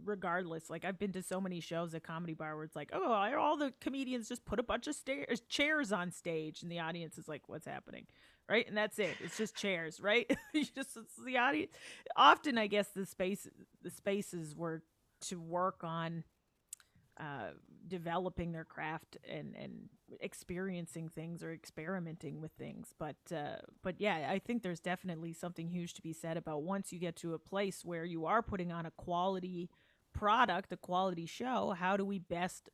regardless 0.03 0.69
like 0.69 0.83
i've 0.83 0.99
been 0.99 1.13
to 1.13 1.23
so 1.23 1.39
many 1.39 1.61
shows 1.61 1.95
at 1.95 2.03
comedy 2.03 2.33
bar 2.33 2.55
where 2.55 2.65
it's 2.65 2.75
like 2.75 2.89
oh 2.91 3.13
all 3.39 3.55
the 3.55 3.73
comedians 3.79 4.27
just 4.27 4.43
put 4.45 4.59
a 4.59 4.63
bunch 4.63 4.87
of 4.87 4.95
stairs 4.95 5.41
chairs 5.47 5.93
on 5.93 6.11
stage 6.11 6.61
and 6.61 6.71
the 6.71 6.79
audience 6.79 7.17
is 7.17 7.27
like 7.27 7.47
what's 7.47 7.65
happening? 7.65 8.07
Right? 8.47 8.67
And 8.67 8.77
that's 8.77 8.99
it. 8.99 9.15
It's 9.23 9.37
just 9.37 9.55
chairs 9.55 9.99
right? 9.99 10.29
You 10.53 10.65
just 10.65 10.95
it's 10.97 11.15
the 11.25 11.37
audience 11.37 11.71
often 12.15 12.57
i 12.57 12.67
guess 12.67 12.89
the 12.89 13.05
space 13.05 13.47
the 13.81 13.89
spaces 13.89 14.55
were 14.55 14.83
to 15.21 15.39
work 15.39 15.83
on 15.83 16.23
uh, 17.19 17.51
developing 17.87 18.51
their 18.51 18.65
craft 18.65 19.17
and 19.29 19.55
and 19.55 19.89
experiencing 20.19 21.09
things 21.09 21.43
or 21.43 21.51
experimenting 21.51 22.41
with 22.41 22.51
things. 22.53 22.93
But 22.97 23.15
uh, 23.33 23.57
but 23.81 23.95
yeah 23.99 24.27
i 24.29 24.39
think 24.39 24.61
there's 24.61 24.79
definitely 24.79 25.33
something 25.33 25.69
huge 25.69 25.93
to 25.93 26.01
be 26.01 26.13
said 26.13 26.37
about 26.37 26.63
once 26.63 26.91
you 26.91 26.99
get 26.99 27.15
to 27.15 27.33
a 27.33 27.39
place 27.39 27.83
where 27.83 28.05
you 28.05 28.25
are 28.25 28.41
putting 28.41 28.71
on 28.71 28.85
a 28.85 28.91
quality 28.91 29.69
product 30.13 30.71
a 30.71 30.77
quality 30.77 31.25
show 31.25 31.75
how 31.77 31.97
do 31.97 32.05
we 32.05 32.19
best 32.19 32.69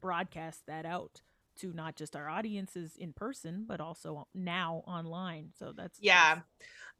broadcast 0.00 0.62
that 0.66 0.86
out 0.86 1.22
to 1.56 1.72
not 1.72 1.96
just 1.96 2.14
our 2.14 2.28
audiences 2.28 2.96
in 2.96 3.12
person 3.12 3.64
but 3.66 3.80
also 3.80 4.26
now 4.34 4.82
online? 4.86 5.50
So 5.58 5.72
that's 5.76 5.98
yeah. 6.00 6.36
that's... 6.36 6.46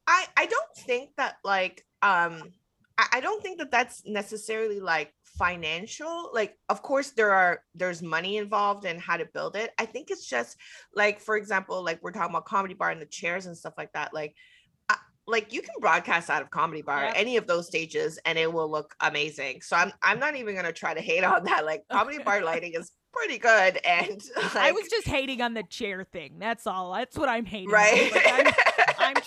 i 0.07 0.27
i 0.37 0.47
don't 0.47 0.77
think 0.77 1.11
that 1.17 1.37
like 1.45 1.85
um 2.03 2.53
I 2.99 3.21
don't 3.21 3.43
think 3.43 3.59
that 3.59 3.71
that's 3.71 4.07
necessarily 4.07 4.81
like 4.81 5.13
financial. 5.23 6.31
Like, 6.33 6.57
of 6.69 6.83
course, 6.83 7.11
there 7.11 7.31
are 7.31 7.61
there's 7.75 8.03
money 8.03 8.39
involved 8.39 8.85
in 8.87 8.99
how 8.99 9.17
to 9.19 9.27
build 9.27 9.55
it. 9.57 9.73
I 9.79 9.85
think 9.85 10.11
it's 10.11 10.27
just 10.27 10.57
like, 10.95 11.21
for 11.21 11.37
example, 11.37 11.85
like 11.85 12.03
we're 12.03 12.13
talking 12.13 12.31
about 12.31 12.47
comedy 12.47 12.75
bar 12.75 12.91
and 12.91 13.01
the 13.01 13.07
chairs 13.07 13.47
and 13.47 13.57
stuff 13.57 13.75
like 13.77 13.93
that. 13.93 14.15
Like, 14.15 14.35
uh, 14.89 14.95
like 15.27 15.53
you 15.53 15.61
can 15.61 15.75
broadcast 15.79 16.31
out 16.31 16.41
of 16.41 16.51
comedy 16.51 16.81
bar 16.81 17.05
yep. 17.05 17.15
any 17.17 17.37
of 17.37 17.47
those 17.47 17.67
stages 17.67 18.19
and 18.25 18.39
it 18.39 18.51
will 18.51 18.71
look 18.71 18.95
amazing. 19.01 19.61
So 19.61 19.77
I'm 19.77 19.93
I'm 20.03 20.19
not 20.19 20.37
even 20.37 20.55
gonna 20.55 20.73
try 20.73 20.95
to 20.95 21.01
hate 21.03 21.25
on 21.25 21.45
that. 21.45 21.67
Like 21.67 21.85
comedy 21.93 22.19
bar 22.19 22.43
lighting 22.43 22.73
is 22.75 22.93
pretty 23.13 23.39
good 23.39 23.79
and 23.85 24.23
like, 24.37 24.57
I 24.57 24.73
was 24.73 24.89
just 24.89 25.07
hating 25.07 25.43
on 25.43 25.53
the 25.53 25.65
chair 25.65 26.05
thing. 26.05 26.37
That's 26.39 26.67
all. 26.67 26.95
That's 26.95 27.17
what 27.17 27.29
I'm 27.29 27.45
hating. 27.45 27.71
Right. 27.71 28.13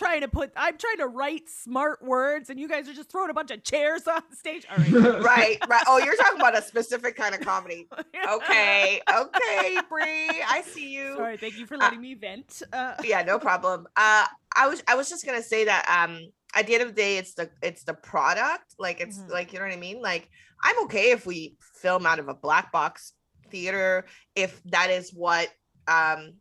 Like, 0.02 0.08
I'm 0.08 0.12
trying 0.12 0.22
to 0.22 0.28
put 0.28 0.52
I'm 0.56 0.78
trying 0.78 0.98
to 0.98 1.08
write 1.08 1.50
smart 1.50 2.04
words 2.04 2.50
and 2.50 2.60
you 2.60 2.68
guys 2.68 2.88
are 2.88 2.94
just 2.94 3.12
throwing 3.12 3.30
a 3.30 3.34
bunch 3.34 3.52
of 3.52 3.64
chairs 3.64 4.08
on 4.08 4.22
stage. 4.34 4.66
All 4.70 4.78
right. 4.78 5.24
right, 5.24 5.58
right. 5.68 5.84
Oh, 5.88 5.98
you're 5.98 6.16
talking 6.16 6.40
about 6.40 6.58
a 6.58 6.62
specific 6.62 7.16
kind 7.16 7.36
of 7.36 7.42
comedy. 7.42 7.88
Okay. 8.30 9.02
Okay, 9.12 9.78
Brie. 9.90 10.30
I 10.48 10.62
see 10.66 10.94
you. 10.94 11.16
Sorry, 11.16 11.38
thank 11.38 11.58
you 11.58 11.66
for 11.66 11.78
letting 11.78 12.00
uh, 12.00 12.02
me 12.02 12.14
vent. 12.16 12.62
Uh, 12.72 12.96
yeah, 13.04 13.24
no 13.24 13.40
problem. 13.40 13.88
Uh 13.96 14.26
I 14.56 14.68
was 14.68 14.84
I 14.88 14.96
was 14.96 15.10
just 15.10 15.26
gonna 15.26 15.42
say 15.42 15.66
that 15.66 15.86
um 15.90 16.20
at 16.56 16.68
the 16.68 16.74
end 16.74 16.84
of 16.84 16.90
the 16.90 16.96
day 16.96 17.18
it's 17.18 17.34
the 17.34 17.50
it's 17.62 17.84
the 17.84 17.94
product. 17.94 18.76
Like 18.78 19.00
it's 19.00 19.18
mm-hmm. 19.18 19.32
like 19.32 19.54
you 19.54 19.60
know 19.60 19.66
what 19.66 19.74
I 19.74 19.78
mean? 19.78 20.02
Like 20.02 20.30
I'm 20.64 20.84
okay 20.86 21.12
if 21.12 21.26
we 21.26 21.56
film 21.82 22.06
out 22.06 22.20
of 22.20 22.28
a 22.28 22.34
black 22.34 22.72
box 22.72 23.14
theater 23.50 24.06
if 24.36 24.62
that 24.66 24.90
is 24.90 25.12
what 25.12 25.50
um 25.88 26.34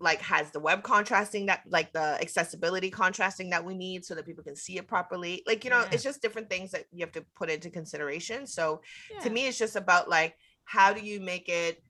like 0.00 0.20
has 0.20 0.50
the 0.50 0.60
web 0.60 0.82
contrasting 0.82 1.46
that 1.46 1.62
like 1.68 1.92
the 1.92 2.20
accessibility 2.20 2.90
contrasting 2.90 3.50
that 3.50 3.64
we 3.64 3.74
need 3.74 4.04
so 4.04 4.14
that 4.14 4.26
people 4.26 4.42
can 4.42 4.56
see 4.56 4.76
it 4.76 4.88
properly 4.88 5.42
like 5.46 5.64
you 5.64 5.70
know 5.70 5.80
yeah. 5.80 5.88
it's 5.92 6.02
just 6.02 6.20
different 6.20 6.50
things 6.50 6.70
that 6.70 6.84
you 6.92 7.04
have 7.04 7.12
to 7.12 7.24
put 7.36 7.50
into 7.50 7.70
consideration 7.70 8.46
so 8.46 8.80
yeah. 9.12 9.20
to 9.20 9.30
me 9.30 9.46
it's 9.46 9.58
just 9.58 9.76
about 9.76 10.08
like 10.08 10.36
how 10.64 10.92
do 10.92 11.00
you 11.00 11.20
make 11.20 11.48
it 11.48 11.82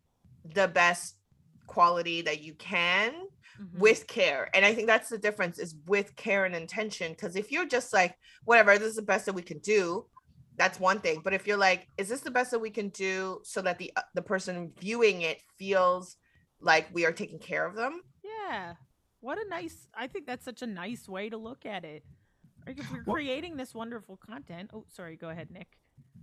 the 0.55 0.69
best 0.69 1.17
quality 1.67 2.21
that 2.21 2.43
you 2.43 2.53
can 2.55 3.13
mm-hmm. 3.13 3.79
with 3.79 4.07
care 4.07 4.51
and 4.55 4.65
i 4.65 4.75
think 4.75 4.87
that's 4.87 5.09
the 5.09 5.19
difference 5.19 5.59
is 5.59 5.75
with 5.87 6.15
care 6.17 6.45
and 6.45 6.55
intention 6.55 7.13
because 7.13 7.37
if 7.37 7.51
you're 7.51 7.67
just 7.67 7.93
like 7.93 8.15
whatever 8.45 8.79
this 8.79 8.89
is 8.89 8.97
the 8.97 9.03
best 9.03 9.27
that 9.27 9.35
we 9.35 9.43
can 9.43 9.59
do 9.59 10.05
that's 10.57 10.79
one 10.79 11.01
thing 11.01 11.21
but 11.25 11.33
if 11.33 11.47
you're 11.47 11.57
like 11.57 11.89
is 11.97 12.09
this 12.09 12.21
the 12.21 12.31
best 12.31 12.51
that 12.51 12.59
we 12.59 12.71
can 12.71 12.91
do 12.91 13.41
so 13.43 13.63
that 13.63 13.79
the 13.79 13.91
uh, 13.97 14.03
the 14.15 14.23
person 14.23 14.71
viewing 14.79 15.23
it 15.23 15.41
feels 15.59 16.17
like 16.65 16.89
we 16.93 17.05
are 17.05 17.13
taking 17.13 17.39
care 17.39 17.67
of 17.67 17.75
them. 17.75 18.03
Yeah. 18.23 18.75
What 19.21 19.39
a 19.39 19.49
nice 19.49 19.87
I 19.95 20.07
think 20.07 20.27
that's 20.27 20.45
such 20.45 20.63
a 20.63 20.67
nice 20.67 21.09
way 21.09 21.29
to 21.29 21.37
look 21.37 21.67
at 21.67 21.85
it. 21.85 22.05
Like 22.67 22.79
if 22.79 22.91
we're 22.91 23.05
creating 23.05 23.57
this 23.57 23.75
wonderful 23.75 24.17
content. 24.17 24.71
Oh, 24.73 24.85
sorry, 24.89 25.17
go 25.17 25.29
ahead, 25.29 25.51
Nick. 25.51 25.69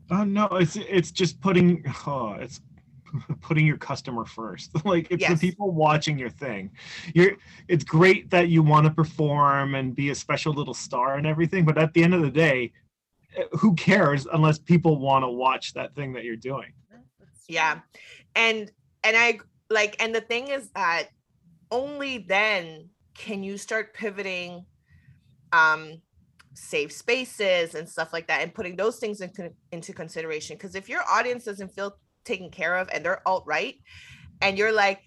Oh 0.10 0.24
no, 0.24 0.46
it's 0.48 0.76
it's 0.76 1.12
just 1.12 1.40
putting 1.40 1.84
oh, 2.08 2.36
it's 2.40 2.62
putting 3.42 3.66
your 3.66 3.78
customer 3.78 4.26
first. 4.26 4.72
like 4.86 5.08
it's 5.12 5.22
yes. 5.22 5.40
the 5.40 5.50
people 5.50 5.72
watching 5.72 6.18
your 6.18 6.30
thing. 6.30 6.72
You're 7.14 7.34
it's 7.68 7.84
great 7.84 8.30
that 8.32 8.50
you 8.50 8.64
want 8.64 8.86
to 8.86 8.92
perform 8.92 9.76
and 9.76 9.96
be 9.96 10.10
a 10.10 10.16
special 10.16 10.54
little 10.54 10.74
star 10.74 11.16
and 11.16 11.28
everything, 11.28 11.66
but 11.66 11.78
at 11.78 11.94
the 11.94 12.04
end 12.04 12.14
of 12.14 12.22
the 12.22 12.32
day, 12.32 12.72
eh, 13.36 13.44
who 13.54 13.76
cares 13.76 14.28
unless 14.34 14.58
people 14.58 15.00
want 15.00 15.24
to 15.24 15.30
watch 15.30 15.74
that 15.74 15.96
thing 15.96 16.14
that 16.14 16.24
you're 16.24 16.36
doing? 16.36 16.74
Yeah. 17.48 17.80
And 18.36 18.72
and 19.04 19.18
I 19.18 19.40
like 19.72 19.96
and 20.00 20.14
the 20.14 20.22
thing 20.22 20.50
is 20.50 20.70
that 20.72 21.08
only 21.72 22.20
then 22.20 22.90
can 23.16 23.44
you 23.44 23.58
start 23.58 23.94
pivoting 23.94 24.66
um 25.54 26.02
safe 26.54 26.92
spaces 26.92 27.76
and 27.76 27.88
stuff 27.88 28.12
like 28.12 28.28
that 28.28 28.42
and 28.42 28.54
putting 28.54 28.76
those 28.76 29.00
things 29.00 29.22
into, 29.22 29.50
into 29.72 29.94
consideration 29.94 30.58
because 30.58 30.76
if 30.76 30.90
your 30.90 31.02
audience 31.10 31.46
doesn't 31.46 31.74
feel 31.74 31.96
taken 32.26 32.50
care 32.50 32.78
of 32.78 32.90
and 32.94 33.04
they're 33.04 33.26
alt 33.28 33.44
right 33.48 33.76
and 34.42 34.58
you're 34.58 34.74
like 34.74 35.02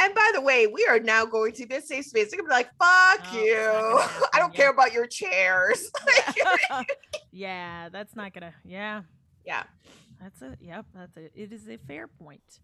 and 0.00 0.14
by 0.14 0.30
the 0.32 0.40
way, 0.40 0.66
we 0.66 0.86
are 0.86 0.98
now 0.98 1.26
going 1.26 1.52
to 1.52 1.66
this 1.66 1.88
safe 1.88 2.06
space. 2.06 2.30
They're 2.30 2.38
gonna 2.38 2.48
be 2.48 2.54
like, 2.54 2.70
"Fuck 2.78 3.26
oh, 3.32 3.44
you! 3.44 4.28
I 4.32 4.38
don't 4.38 4.52
yeah. 4.54 4.56
care 4.56 4.70
about 4.70 4.94
your 4.94 5.06
chairs." 5.06 5.90
yeah, 7.32 7.90
that's 7.90 8.16
not 8.16 8.32
gonna. 8.32 8.54
Yeah, 8.64 9.02
yeah, 9.44 9.64
that's 10.18 10.40
it. 10.40 10.58
Yep, 10.60 10.86
that's 10.94 11.16
it. 11.18 11.32
It 11.34 11.52
is 11.52 11.68
a 11.68 11.76
fair 11.76 12.08
point. 12.08 12.60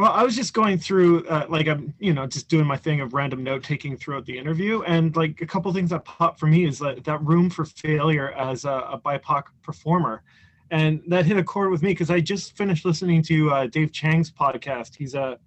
Well, 0.00 0.12
I 0.12 0.22
was 0.22 0.34
just 0.34 0.54
going 0.54 0.78
through, 0.78 1.26
uh, 1.26 1.44
like 1.50 1.68
I'm, 1.68 1.92
you 1.98 2.14
know, 2.14 2.26
just 2.26 2.48
doing 2.48 2.64
my 2.64 2.78
thing 2.78 3.02
of 3.02 3.12
random 3.12 3.44
note 3.44 3.62
taking 3.62 3.98
throughout 3.98 4.24
the 4.24 4.38
interview, 4.38 4.80
and 4.84 5.14
like 5.14 5.42
a 5.42 5.46
couple 5.46 5.70
things 5.74 5.90
that 5.90 6.06
popped 6.06 6.40
for 6.40 6.46
me 6.46 6.64
is 6.64 6.78
that 6.78 7.04
that 7.04 7.22
room 7.22 7.50
for 7.50 7.66
failure 7.66 8.32
as 8.32 8.64
a, 8.64 8.70
a 8.70 8.98
BIPOC 8.98 9.48
performer, 9.62 10.22
and 10.70 11.02
that 11.08 11.26
hit 11.26 11.36
a 11.36 11.44
chord 11.44 11.70
with 11.70 11.82
me 11.82 11.90
because 11.90 12.08
I 12.08 12.18
just 12.20 12.56
finished 12.56 12.86
listening 12.86 13.20
to 13.24 13.50
uh, 13.50 13.66
Dave 13.66 13.92
Chang's 13.92 14.30
podcast. 14.30 14.96
He's 14.96 15.14
a 15.14 15.38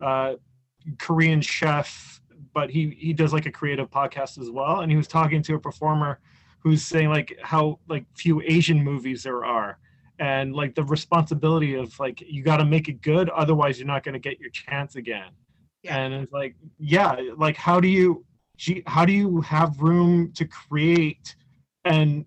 uh, 0.00 0.34
Korean 1.00 1.40
chef, 1.40 2.20
but 2.54 2.70
he 2.70 2.96
he 2.96 3.12
does 3.12 3.32
like 3.32 3.46
a 3.46 3.50
creative 3.50 3.90
podcast 3.90 4.38
as 4.40 4.48
well, 4.48 4.82
and 4.82 4.92
he 4.92 4.96
was 4.96 5.08
talking 5.08 5.42
to 5.42 5.56
a 5.56 5.58
performer 5.58 6.20
who's 6.60 6.84
saying 6.84 7.08
like 7.08 7.36
how 7.42 7.80
like 7.88 8.04
few 8.14 8.42
Asian 8.42 8.80
movies 8.80 9.24
there 9.24 9.44
are 9.44 9.76
and 10.18 10.54
like 10.54 10.74
the 10.74 10.84
responsibility 10.84 11.74
of 11.74 11.98
like 12.00 12.20
you 12.20 12.42
got 12.42 12.58
to 12.58 12.64
make 12.64 12.88
it 12.88 13.00
good 13.02 13.28
otherwise 13.30 13.78
you're 13.78 13.86
not 13.86 14.02
going 14.02 14.14
to 14.14 14.18
get 14.18 14.40
your 14.40 14.50
chance 14.50 14.96
again. 14.96 15.30
Yeah. 15.82 15.96
and 15.96 16.12
it's 16.12 16.32
like 16.32 16.56
yeah 16.78 17.16
like 17.36 17.56
how 17.56 17.78
do 17.78 17.86
you 17.86 18.24
how 18.86 19.04
do 19.04 19.12
you 19.12 19.40
have 19.42 19.80
room 19.80 20.32
to 20.32 20.44
create 20.44 21.36
and 21.84 22.24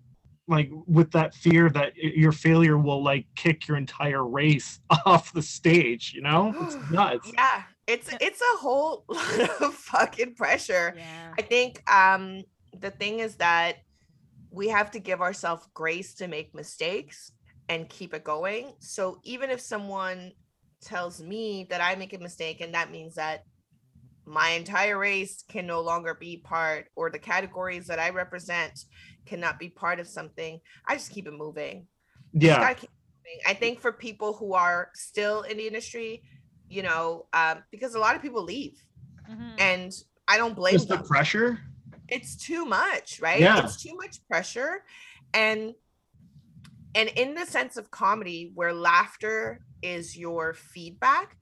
like 0.48 0.70
with 0.86 1.10
that 1.12 1.34
fear 1.34 1.68
that 1.70 1.94
your 1.96 2.32
failure 2.32 2.78
will 2.78 3.02
like 3.04 3.26
kick 3.36 3.68
your 3.68 3.76
entire 3.76 4.26
race 4.26 4.80
off 5.06 5.32
the 5.34 5.42
stage 5.42 6.12
you 6.14 6.22
know? 6.22 6.54
It's 6.62 6.90
nuts. 6.90 7.30
Yeah 7.34 7.62
it's 7.86 8.08
it's 8.20 8.40
a 8.40 8.58
whole 8.58 9.04
lot 9.08 9.60
of 9.60 9.74
fucking 9.74 10.34
pressure. 10.34 10.94
Yeah. 10.96 11.34
i 11.38 11.42
think 11.42 11.82
um 11.90 12.42
the 12.78 12.90
thing 12.90 13.20
is 13.20 13.36
that 13.36 13.78
we 14.50 14.68
have 14.68 14.90
to 14.92 14.98
give 14.98 15.20
ourselves 15.20 15.66
grace 15.74 16.14
to 16.14 16.28
make 16.28 16.54
mistakes 16.54 17.32
and 17.72 17.88
keep 17.88 18.12
it 18.12 18.22
going. 18.22 18.74
So 18.80 19.18
even 19.24 19.48
if 19.48 19.60
someone 19.60 20.32
tells 20.82 21.22
me 21.22 21.66
that 21.70 21.80
I 21.80 21.94
make 21.94 22.12
a 22.12 22.18
mistake 22.18 22.60
and 22.60 22.74
that 22.74 22.90
means 22.90 23.14
that 23.14 23.44
my 24.26 24.50
entire 24.50 24.98
race 24.98 25.42
can 25.48 25.66
no 25.66 25.80
longer 25.80 26.14
be 26.14 26.36
part 26.36 26.88
or 26.94 27.08
the 27.08 27.18
categories 27.18 27.86
that 27.86 27.98
I 27.98 28.10
represent 28.10 28.78
cannot 29.24 29.58
be 29.58 29.70
part 29.70 30.00
of 30.00 30.06
something, 30.06 30.60
I 30.86 30.96
just 30.96 31.10
keep 31.10 31.26
it 31.26 31.32
moving. 31.32 31.86
Yeah. 32.34 32.74
I 33.46 33.54
think 33.54 33.80
for 33.80 33.90
people 33.90 34.34
who 34.34 34.52
are 34.52 34.90
still 34.94 35.42
in 35.42 35.56
the 35.56 35.66
industry, 35.66 36.22
you 36.68 36.82
know, 36.82 37.26
um, 37.32 37.62
because 37.70 37.94
a 37.94 37.98
lot 37.98 38.16
of 38.16 38.20
people 38.20 38.42
leave 38.42 38.78
mm-hmm. 39.30 39.54
and 39.58 39.92
I 40.28 40.36
don't 40.36 40.54
blame 40.54 40.74
Just 40.74 40.88
them. 40.88 40.98
the 40.98 41.08
pressure 41.08 41.58
it's 42.12 42.36
too 42.36 42.66
much, 42.66 43.20
right? 43.20 43.40
Yeah. 43.40 43.64
It's 43.64 43.82
too 43.82 43.96
much 43.96 44.18
pressure. 44.28 44.84
And 45.32 45.72
and 46.94 47.08
in 47.10 47.34
the 47.34 47.46
sense 47.46 47.76
of 47.76 47.90
comedy 47.90 48.52
where 48.54 48.72
laughter 48.72 49.60
is 49.82 50.16
your 50.16 50.54
feedback, 50.54 51.36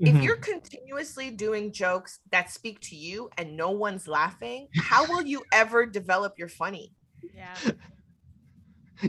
mm-hmm. 0.00 0.16
if 0.16 0.22
you're 0.22 0.36
continuously 0.36 1.30
doing 1.30 1.72
jokes 1.72 2.20
that 2.32 2.50
speak 2.50 2.80
to 2.80 2.96
you 2.96 3.30
and 3.38 3.56
no 3.56 3.70
one's 3.70 4.08
laughing, 4.08 4.68
how 4.76 5.06
will 5.06 5.22
you 5.22 5.42
ever 5.52 5.86
develop 5.86 6.38
your 6.38 6.48
funny? 6.48 6.92
Yeah. 7.34 7.54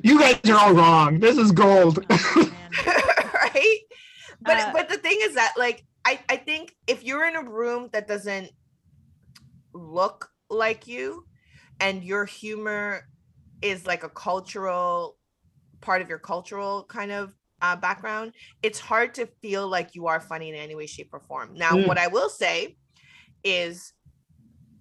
You 0.03 0.19
guys 0.19 0.37
are 0.49 0.57
all 0.57 0.73
wrong. 0.73 1.21
This 1.21 1.37
is 1.37 1.53
gold. 1.53 2.05
Oh, 2.09 2.51
right? 3.33 3.79
But 4.41 4.57
uh, 4.57 4.71
but 4.73 4.89
the 4.89 4.97
thing 4.97 5.17
is 5.21 5.35
that 5.35 5.53
like 5.57 5.85
I, 6.03 6.19
I 6.27 6.35
think 6.35 6.75
if 6.87 7.05
you're 7.05 7.25
in 7.25 7.37
a 7.37 7.43
room 7.43 7.89
that 7.93 8.05
doesn't 8.05 8.51
look 9.73 10.29
like 10.49 10.87
you 10.87 11.25
and 11.79 12.03
your 12.03 12.25
humor 12.25 13.07
is 13.61 13.87
like 13.87 14.03
a 14.03 14.09
cultural 14.09 15.17
part 15.81 16.01
of 16.01 16.09
your 16.09 16.19
cultural 16.19 16.85
kind 16.85 17.11
of 17.11 17.33
uh, 17.61 17.75
background, 17.75 18.33
it's 18.61 18.79
hard 18.79 19.13
to 19.15 19.27
feel 19.41 19.67
like 19.67 19.95
you 19.95 20.07
are 20.07 20.19
funny 20.19 20.49
in 20.49 20.55
any 20.55 20.75
way, 20.75 20.85
shape, 20.85 21.09
or 21.13 21.19
form. 21.19 21.53
Now, 21.55 21.71
mm. 21.71 21.87
what 21.87 21.97
I 21.97 22.07
will 22.07 22.29
say 22.29 22.77
is, 23.43 23.93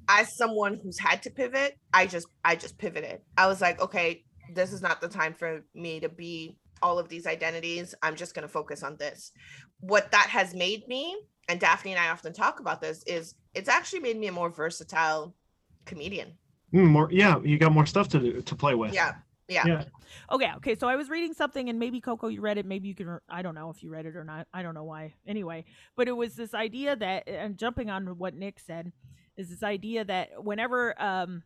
as 0.09 0.37
someone 0.37 0.79
who's 0.83 0.99
had 0.99 1.23
to 1.23 1.31
pivot, 1.31 1.79
I 1.93 2.07
just 2.07 2.29
I 2.45 2.55
just 2.57 2.79
pivoted. 2.79 3.21
I 3.37 3.47
was 3.47 3.61
like, 3.61 3.81
okay, 3.81 4.25
this 4.55 4.73
is 4.73 4.83
not 4.83 5.01
the 5.01 5.09
time 5.09 5.35
for 5.35 5.65
me 5.75 6.01
to 6.01 6.09
be 6.09 6.59
all 6.83 6.99
of 6.99 7.09
these 7.09 7.27
identities. 7.27 7.95
I'm 8.03 8.17
just 8.17 8.35
going 8.35 8.47
to 8.47 8.53
focus 8.53 8.83
on 8.83 8.97
this. 8.99 9.33
What 9.81 10.11
that 10.13 10.29
has 10.29 10.55
made 10.55 10.87
me, 10.87 11.17
and 11.49 11.59
Daphne 11.59 11.93
and 11.93 12.01
I 12.01 12.11
often 12.11 12.33
talk 12.33 12.61
about 12.61 12.81
this, 12.81 13.03
is 13.07 13.35
it's 13.55 13.69
actually 13.69 14.01
made 14.01 14.19
me 14.19 14.27
a 14.29 14.33
more 14.33 14.51
versatile 14.51 15.35
comedian. 15.87 16.33
Mm, 16.75 16.89
more, 16.89 17.09
yeah, 17.11 17.39
you 17.43 17.59
got 17.59 17.73
more 17.73 17.87
stuff 17.87 18.09
to 18.11 18.19
do, 18.19 18.43
to 18.43 18.55
play 18.55 18.75
with. 18.75 18.93
Yeah, 18.93 19.15
yeah. 19.49 19.67
yeah. 19.67 19.85
Okay, 20.31 20.51
okay. 20.57 20.75
So 20.75 20.89
I 20.89 20.97
was 20.97 21.09
reading 21.09 21.35
something, 21.35 21.69
and 21.69 21.79
maybe 21.79 22.01
Coko, 22.01 22.33
you 22.33 22.41
read 22.41 22.59
it. 22.59 22.67
Maybe 22.67 22.89
you 22.89 22.95
can. 22.95 23.19
I 23.29 23.43
don't 23.43 23.55
know 23.55 23.71
if 23.71 23.83
you 23.83 23.91
read 23.91 24.07
it 24.07 24.17
or 24.17 24.25
not. 24.25 24.47
I 24.53 24.63
don't 24.63 24.75
know 24.75 24.85
why. 24.85 25.15
Anyway, 25.27 25.65
but 25.97 26.09
it 26.09 26.13
was 26.13 26.35
this 26.35 26.55
idea 26.55 26.97
that, 26.97 27.29
and 27.29 27.57
jumping 27.57 27.91
on 27.91 28.19
what 28.19 28.35
Nick 28.35 28.59
said, 28.59 28.93
is 29.37 29.49
this 29.51 29.63
idea 29.63 30.05
that 30.05 30.43
whenever, 30.43 31.01
um, 31.01 31.43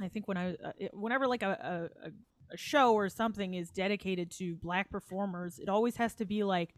I 0.00 0.08
think 0.08 0.28
when 0.28 0.36
I, 0.36 0.52
uh, 0.52 0.72
whenever 0.92 1.26
like 1.26 1.42
a, 1.42 1.90
a 2.04 2.10
a 2.52 2.56
show 2.56 2.94
or 2.94 3.08
something 3.08 3.54
is 3.54 3.70
dedicated 3.70 4.30
to 4.30 4.56
black 4.56 4.90
performers, 4.90 5.58
it 5.58 5.68
always 5.68 5.96
has 5.96 6.14
to 6.14 6.24
be 6.24 6.44
like 6.44 6.74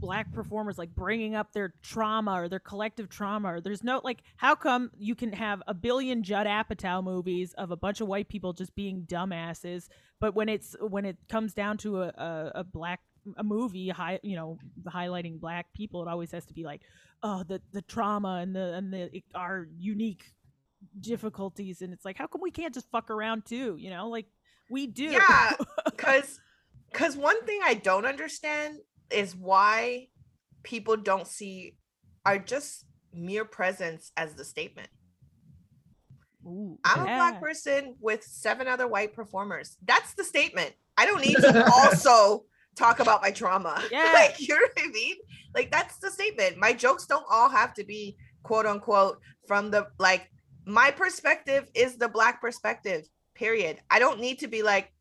black 0.00 0.32
performers 0.32 0.78
like 0.78 0.94
bringing 0.94 1.34
up 1.34 1.52
their 1.52 1.74
trauma 1.82 2.32
or 2.32 2.48
their 2.48 2.58
collective 2.58 3.08
trauma 3.08 3.54
or 3.54 3.60
there's 3.60 3.82
no 3.82 4.00
like 4.04 4.22
how 4.36 4.54
come 4.54 4.90
you 4.98 5.14
can 5.14 5.32
have 5.32 5.62
a 5.66 5.74
billion 5.74 6.22
judd 6.22 6.46
apatow 6.46 7.02
movies 7.02 7.54
of 7.54 7.70
a 7.70 7.76
bunch 7.76 8.00
of 8.00 8.08
white 8.08 8.28
people 8.28 8.52
just 8.52 8.74
being 8.74 9.02
dumbasses 9.02 9.88
but 10.20 10.34
when 10.34 10.48
it's 10.48 10.76
when 10.80 11.04
it 11.04 11.16
comes 11.28 11.52
down 11.52 11.76
to 11.76 12.02
a, 12.02 12.08
a, 12.08 12.52
a 12.56 12.64
black 12.64 13.00
a 13.36 13.44
movie 13.44 13.88
high 13.88 14.18
you 14.22 14.36
know 14.36 14.58
highlighting 14.86 15.40
black 15.40 15.72
people 15.74 16.02
it 16.02 16.08
always 16.08 16.30
has 16.30 16.46
to 16.46 16.54
be 16.54 16.64
like 16.64 16.82
oh 17.22 17.42
the 17.42 17.60
the 17.72 17.82
trauma 17.82 18.38
and 18.40 18.54
the 18.54 18.74
and 18.74 18.92
the 18.92 19.22
our 19.34 19.68
unique 19.78 20.24
difficulties 21.00 21.82
and 21.82 21.92
it's 21.92 22.04
like 22.04 22.16
how 22.16 22.26
come 22.26 22.40
we 22.40 22.50
can't 22.50 22.74
just 22.74 22.90
fuck 22.90 23.10
around 23.10 23.44
too? 23.44 23.76
You 23.78 23.90
know 23.90 24.08
like 24.08 24.26
we 24.70 24.86
do. 24.86 25.04
Yeah 25.04 25.52
because 25.84 26.40
because 26.90 27.16
one 27.16 27.42
thing 27.44 27.60
i 27.64 27.74
don't 27.74 28.06
understand 28.06 28.78
is 29.10 29.34
why 29.34 30.08
people 30.62 30.96
don't 30.96 31.26
see 31.26 31.76
are 32.24 32.38
just 32.38 32.84
mere 33.12 33.44
presence 33.44 34.12
as 34.16 34.34
the 34.34 34.44
statement. 34.44 34.88
Ooh, 36.44 36.78
I'm 36.84 37.04
yeah. 37.04 37.14
a 37.14 37.16
black 37.16 37.40
person 37.40 37.96
with 38.00 38.22
seven 38.22 38.68
other 38.68 38.86
white 38.86 39.14
performers. 39.14 39.76
That's 39.84 40.14
the 40.14 40.24
statement. 40.24 40.72
I 40.96 41.06
don't 41.06 41.20
need 41.20 41.36
to 41.36 41.70
also 41.72 42.44
talk 42.76 43.00
about 43.00 43.22
my 43.22 43.30
trauma. 43.30 43.82
Yeah. 43.90 44.10
like, 44.14 44.40
you 44.40 44.54
know 44.54 44.60
what 44.60 44.84
I 44.84 44.88
mean? 44.88 45.16
Like, 45.54 45.70
that's 45.70 45.98
the 45.98 46.10
statement. 46.10 46.56
My 46.56 46.72
jokes 46.72 47.06
don't 47.06 47.24
all 47.30 47.48
have 47.48 47.74
to 47.74 47.84
be 47.84 48.16
quote 48.42 48.66
unquote 48.66 49.18
from 49.46 49.70
the 49.70 49.88
like, 49.98 50.30
my 50.66 50.90
perspective 50.90 51.68
is 51.74 51.96
the 51.96 52.08
black 52.08 52.40
perspective, 52.40 53.08
period. 53.34 53.78
I 53.90 53.98
don't 53.98 54.20
need 54.20 54.40
to 54.40 54.48
be 54.48 54.62
like, 54.62 54.92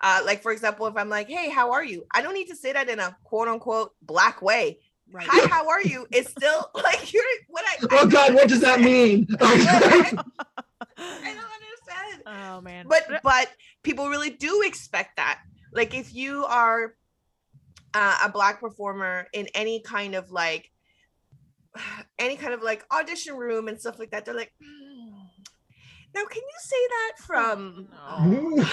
uh, 0.00 0.22
like 0.24 0.42
for 0.42 0.52
example, 0.52 0.86
if 0.86 0.96
I'm 0.96 1.08
like, 1.08 1.28
"Hey, 1.28 1.50
how 1.50 1.72
are 1.72 1.84
you?" 1.84 2.06
I 2.12 2.22
don't 2.22 2.34
need 2.34 2.48
to 2.48 2.56
say 2.56 2.72
that 2.72 2.88
in 2.88 2.98
a 2.98 3.16
quote 3.24 3.48
unquote 3.48 3.92
black 4.02 4.40
way. 4.40 4.78
Right. 5.12 5.26
Hi, 5.28 5.48
how 5.48 5.68
are 5.68 5.82
you? 5.82 6.06
It's 6.12 6.30
still 6.30 6.70
like 6.74 7.12
you're 7.12 7.22
what 7.48 7.64
I. 7.66 7.86
Oh 7.90 8.06
God, 8.06 8.34
what 8.34 8.48
does 8.48 8.60
that 8.60 8.80
mean? 8.80 9.26
I 9.40 10.14
don't 10.96 11.36
understand. 11.36 12.22
Oh 12.26 12.60
man. 12.60 12.86
But 12.88 13.20
but 13.22 13.50
people 13.82 14.08
really 14.08 14.30
do 14.30 14.62
expect 14.64 15.16
that. 15.16 15.40
Like 15.72 15.94
if 15.94 16.14
you 16.14 16.44
are 16.46 16.94
uh, 17.92 18.18
a 18.24 18.30
black 18.30 18.60
performer 18.60 19.26
in 19.32 19.48
any 19.54 19.80
kind 19.80 20.14
of 20.14 20.30
like 20.30 20.70
any 22.18 22.36
kind 22.36 22.54
of 22.54 22.62
like 22.62 22.84
audition 22.90 23.36
room 23.36 23.68
and 23.68 23.78
stuff 23.78 23.98
like 23.98 24.12
that, 24.12 24.24
they're 24.24 24.34
like. 24.34 24.52
Mm, 24.62 25.10
now, 26.12 26.24
can 26.24 26.42
you 26.42 26.58
say 26.58 26.76
that 26.88 27.12
from? 27.18 27.88
No. 27.92 28.64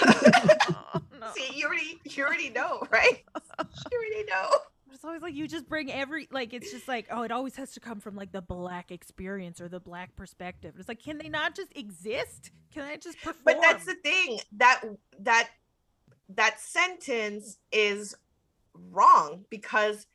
See, 1.36 1.48
you 1.54 1.66
already 1.66 2.00
you 2.04 2.24
already 2.24 2.50
know, 2.50 2.82
right? 2.90 3.24
You 3.58 3.98
already 3.98 4.24
know. 4.30 4.50
It's 4.90 5.04
always 5.04 5.22
like 5.22 5.34
you 5.34 5.46
just 5.46 5.68
bring 5.68 5.92
every 5.92 6.26
like 6.32 6.52
it's 6.52 6.72
just 6.72 6.88
like 6.88 7.06
oh 7.12 7.22
it 7.22 7.30
always 7.30 7.54
has 7.54 7.70
to 7.72 7.78
come 7.78 8.00
from 8.00 8.16
like 8.16 8.32
the 8.32 8.40
black 8.40 8.90
experience 8.90 9.60
or 9.60 9.68
the 9.68 9.78
black 9.78 10.16
perspective. 10.16 10.74
It's 10.76 10.88
like 10.88 11.00
can 11.00 11.18
they 11.18 11.28
not 11.28 11.54
just 11.54 11.76
exist? 11.76 12.50
Can 12.72 12.82
I 12.82 12.96
just 12.96 13.18
perform? 13.18 13.42
But 13.44 13.58
that's 13.60 13.84
the 13.84 13.94
thing 13.94 14.40
that 14.56 14.82
that 15.20 15.50
that 16.30 16.58
sentence 16.58 17.58
is 17.70 18.16
wrong 18.74 19.44
because 19.50 20.06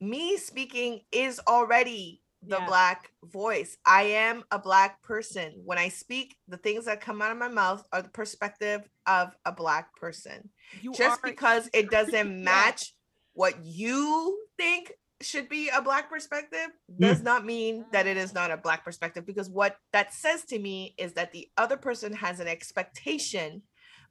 me 0.00 0.36
speaking 0.36 1.00
is 1.10 1.40
already 1.48 2.19
the 2.42 2.56
yeah. 2.58 2.66
black 2.66 3.10
voice. 3.24 3.76
I 3.84 4.02
am 4.02 4.44
a 4.50 4.58
black 4.58 5.02
person. 5.02 5.52
When 5.64 5.78
I 5.78 5.88
speak, 5.88 6.36
the 6.48 6.56
things 6.56 6.86
that 6.86 7.00
come 7.00 7.20
out 7.20 7.32
of 7.32 7.38
my 7.38 7.48
mouth 7.48 7.84
are 7.92 8.02
the 8.02 8.08
perspective 8.08 8.88
of 9.06 9.36
a 9.44 9.52
black 9.52 9.94
person. 9.96 10.50
You 10.80 10.92
Just 10.92 11.20
are- 11.22 11.30
because 11.30 11.68
it 11.72 11.90
doesn't 11.90 12.42
match 12.44 12.94
what 13.34 13.54
you 13.64 14.38
think 14.56 14.92
should 15.22 15.48
be 15.48 15.68
a 15.68 15.82
black 15.82 16.08
perspective 16.08 16.68
mm. 16.90 16.98
does 16.98 17.22
not 17.22 17.44
mean 17.44 17.84
that 17.92 18.06
it 18.06 18.16
is 18.16 18.32
not 18.32 18.50
a 18.50 18.56
black 18.56 18.84
perspective 18.84 19.26
because 19.26 19.50
what 19.50 19.76
that 19.92 20.14
says 20.14 20.44
to 20.46 20.58
me 20.58 20.94
is 20.96 21.12
that 21.12 21.32
the 21.32 21.48
other 21.58 21.76
person 21.76 22.12
has 22.12 22.40
an 22.40 22.48
expectation 22.48 23.62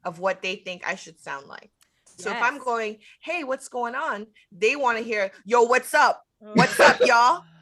of 0.04 0.20
what 0.20 0.40
they 0.40 0.56
think 0.56 0.86
I 0.86 0.94
should 0.94 1.20
sound 1.20 1.46
like. 1.48 1.70
So 2.16 2.30
yes. 2.30 2.36
if 2.36 2.42
I'm 2.42 2.58
going, 2.58 2.98
"Hey, 3.20 3.44
what's 3.44 3.68
going 3.68 3.94
on?" 3.94 4.26
they 4.52 4.76
want 4.76 4.98
to 4.98 5.04
hear, 5.04 5.32
"Yo, 5.44 5.62
what's 5.62 5.94
up? 5.94 6.22
Oh. 6.42 6.52
What's 6.54 6.78
up, 6.78 7.00
y'all?" 7.04 7.44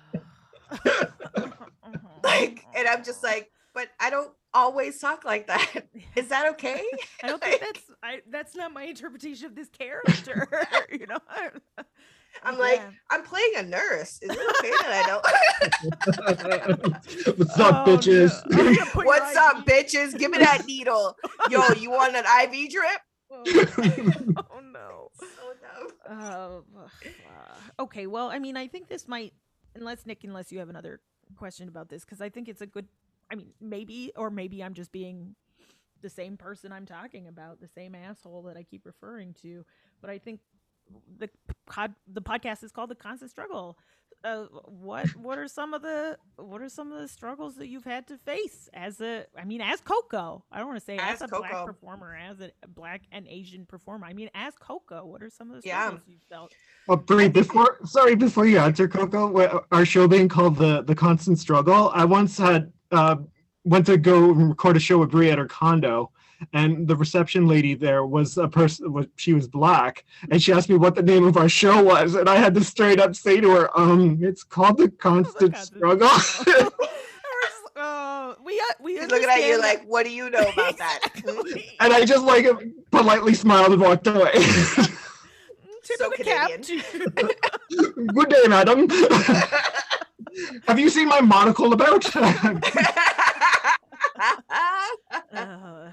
like, 2.23 2.65
and 2.75 2.89
I'm 2.89 3.05
just 3.05 3.23
like, 3.23 3.51
but 3.75 3.89
I 4.01 4.11
don't 4.11 4.33
always 4.55 4.99
talk 4.99 5.25
like 5.25 5.47
that. 5.47 5.87
Is 6.17 6.29
that 6.29 6.51
okay? 6.53 6.83
I 7.23 7.29
don't 7.29 7.43
think 7.43 7.61
that's 7.61 7.83
I, 8.03 8.21
that's 8.31 8.57
not 8.57 8.73
my 8.73 8.85
interpretation 8.85 9.47
of 9.47 9.55
this 9.55 9.69
character. 9.69 10.49
you 10.91 11.07
know, 11.07 11.19
I'm 12.43 12.55
yeah. 12.55 12.59
like, 12.59 12.83
I'm 13.11 13.23
playing 13.23 13.53
a 13.57 13.63
nurse. 13.63 14.19
Is 14.23 14.31
it 14.31 14.39
okay 14.39 14.71
that 14.83 14.93
I 14.95 15.07
don't? 17.25 17.39
What's 17.39 17.59
up, 17.59 17.87
oh, 17.87 17.91
bitches? 17.91 18.33
No. 18.51 19.03
What's 19.03 19.37
up, 19.37 19.67
bitches? 19.67 20.19
Give 20.19 20.31
me 20.31 20.39
that 20.39 20.67
needle. 20.67 21.17
Yo, 21.51 21.63
you 21.79 21.91
want 21.91 22.17
an 22.17 22.25
IV 22.25 22.71
drip? 22.71 23.01
Oh, 23.31 23.45
oh 24.51 24.61
no. 24.61 25.11
uh, 26.09 26.61
okay, 27.83 28.07
well, 28.07 28.31
I 28.31 28.39
mean, 28.39 28.57
I 28.57 28.67
think 28.69 28.89
this 28.89 29.07
might, 29.07 29.35
unless 29.79 30.07
Nick, 30.07 30.25
unless 30.25 30.53
you 30.53 30.59
have 30.59 30.69
another 30.69 31.01
question 31.37 31.69
about 31.69 31.89
this, 31.89 32.05
because 32.05 32.21
I 32.21 32.29
think 32.29 32.49
it's 32.49 32.61
a 32.61 32.67
good. 32.67 32.87
I 33.31 33.35
mean, 33.35 33.49
maybe, 33.61 34.13
or 34.17 34.31
maybe 34.31 34.63
I'm 34.63 34.75
just 34.75 34.91
being 34.91 35.35
the 36.01 36.09
same 36.09 36.37
person 36.37 36.73
I'm 36.73 36.87
talking 36.87 37.27
about, 37.27 37.61
the 37.61 37.69
same 37.69 37.95
asshole 37.95 38.43
that 38.43 38.57
I 38.57 38.63
keep 38.63 38.87
referring 38.87 39.35
to. 39.43 39.65
But 40.01 40.11
I 40.11 40.19
think 40.19 40.41
the 41.19 41.29
pod, 41.67 41.95
the 42.07 42.23
podcast 42.23 42.63
is 42.63 42.73
called 42.73 42.91
the 42.91 42.95
constant 42.95 43.31
struggle 43.31 43.79
uh, 44.25 44.45
what 44.65 45.09
what 45.17 45.39
are 45.39 45.49
some 45.49 45.75
of 45.75 45.83
the 45.83 46.19
what 46.37 46.61
are 46.61 46.69
some 46.69 46.93
of 46.93 47.01
the 47.01 47.09
struggles 47.09 47.57
that 47.57 47.69
you've 47.69 47.85
had 47.85 48.07
to 48.09 48.19
face 48.19 48.69
as 48.75 49.01
a 49.01 49.25
I 49.37 49.45
mean 49.45 49.61
as 49.61 49.81
Coko 49.81 50.43
I 50.51 50.59
don't 50.59 50.69
want 50.69 50.81
to 50.81 50.85
say 50.85 50.97
as, 50.97 51.23
as 51.23 51.23
a 51.23 51.29
Coko. 51.29 51.39
black 51.39 51.67
performer 51.67 52.17
as 52.17 52.41
a 52.41 52.51
black 52.69 53.03
and 53.13 53.27
Asian 53.29 53.65
performer 53.65 54.07
I 54.07 54.13
mean 54.13 54.31
as 54.35 54.55
Coko 54.57 55.05
what 55.05 55.23
are 55.23 55.31
some 55.31 55.51
of 55.51 55.57
the 55.57 55.63
struggles 55.63 56.01
yeah. 56.07 56.13
you 56.13 56.19
felt 56.29 56.53
well 56.89 56.97
Brie 56.97 57.29
before 57.29 57.79
sorry 57.85 58.17
before 58.17 58.47
you 58.47 58.59
answer 58.59 58.89
Coko 58.89 59.65
our 59.71 59.85
show 59.85 60.09
being 60.09 60.29
called 60.29 60.57
the 60.57 60.83
the 60.83 60.95
constant 60.95 61.39
struggle 61.39 61.91
I 61.95 62.05
once 62.05 62.39
had 62.39 62.73
uh, 62.91 63.17
went 63.65 63.87
to 63.87 63.97
go 63.99 64.31
record 64.31 64.77
a 64.77 64.81
show 64.81 64.99
with 64.99 65.11
Brie 65.11 65.31
at 65.31 65.39
her 65.39 65.47
condo 65.47 66.11
and 66.53 66.87
the 66.87 66.97
reception 66.97 67.47
lady 67.47 67.75
there 67.75 68.05
was 68.05 68.39
a 68.39 68.49
person 68.49 68.93
was 68.93 69.07
she 69.17 69.33
was 69.33 69.49
black 69.49 70.05
and 70.31 70.43
she 70.43 70.53
asked 70.53 70.69
me 70.69 70.77
what 70.77 70.95
the 70.95 71.03
name 71.03 71.27
of 71.27 71.37
our 71.37 71.49
show 71.49 71.83
was 71.83 72.15
and 72.15 72.29
i 72.29 72.37
had 72.37 72.55
to 72.55 72.63
straight 72.63 73.01
up 73.01 73.15
say 73.15 73.41
to 73.41 73.51
her 73.51 73.79
um 73.79 74.19
it's 74.23 74.45
called 74.45 74.79
the 74.79 74.89
constant 74.89 75.57
struggle 75.57 76.09
uh, 77.79 78.35
we 78.45 78.61
uh, 78.61 78.65
we 78.81 79.01
looking 79.07 79.29
at 79.29 79.47
you 79.47 79.61
like, 79.61 79.85
what 79.85 80.05
do 80.05 80.13
you 80.13 80.31
know 80.31 80.41
about 80.41 80.77
that? 80.79 81.01
and 81.81 81.93
I 81.93 82.05
just 82.05 82.25
like 82.25 82.47
politely 82.91 83.35
smiled 83.35 83.73
and 83.73 83.81
walked 83.81 84.07
away. 84.07 84.33
so 85.83 86.11
Canadian. 86.11 86.63
Good 88.15 88.29
day, 88.29 88.45
madam. 88.49 88.89
Have 90.67 90.79
you 90.79 90.91
seen 90.91 91.09
my 91.09 91.21
monocle 91.21 91.73
about? 91.73 92.15
uh, 95.33 95.91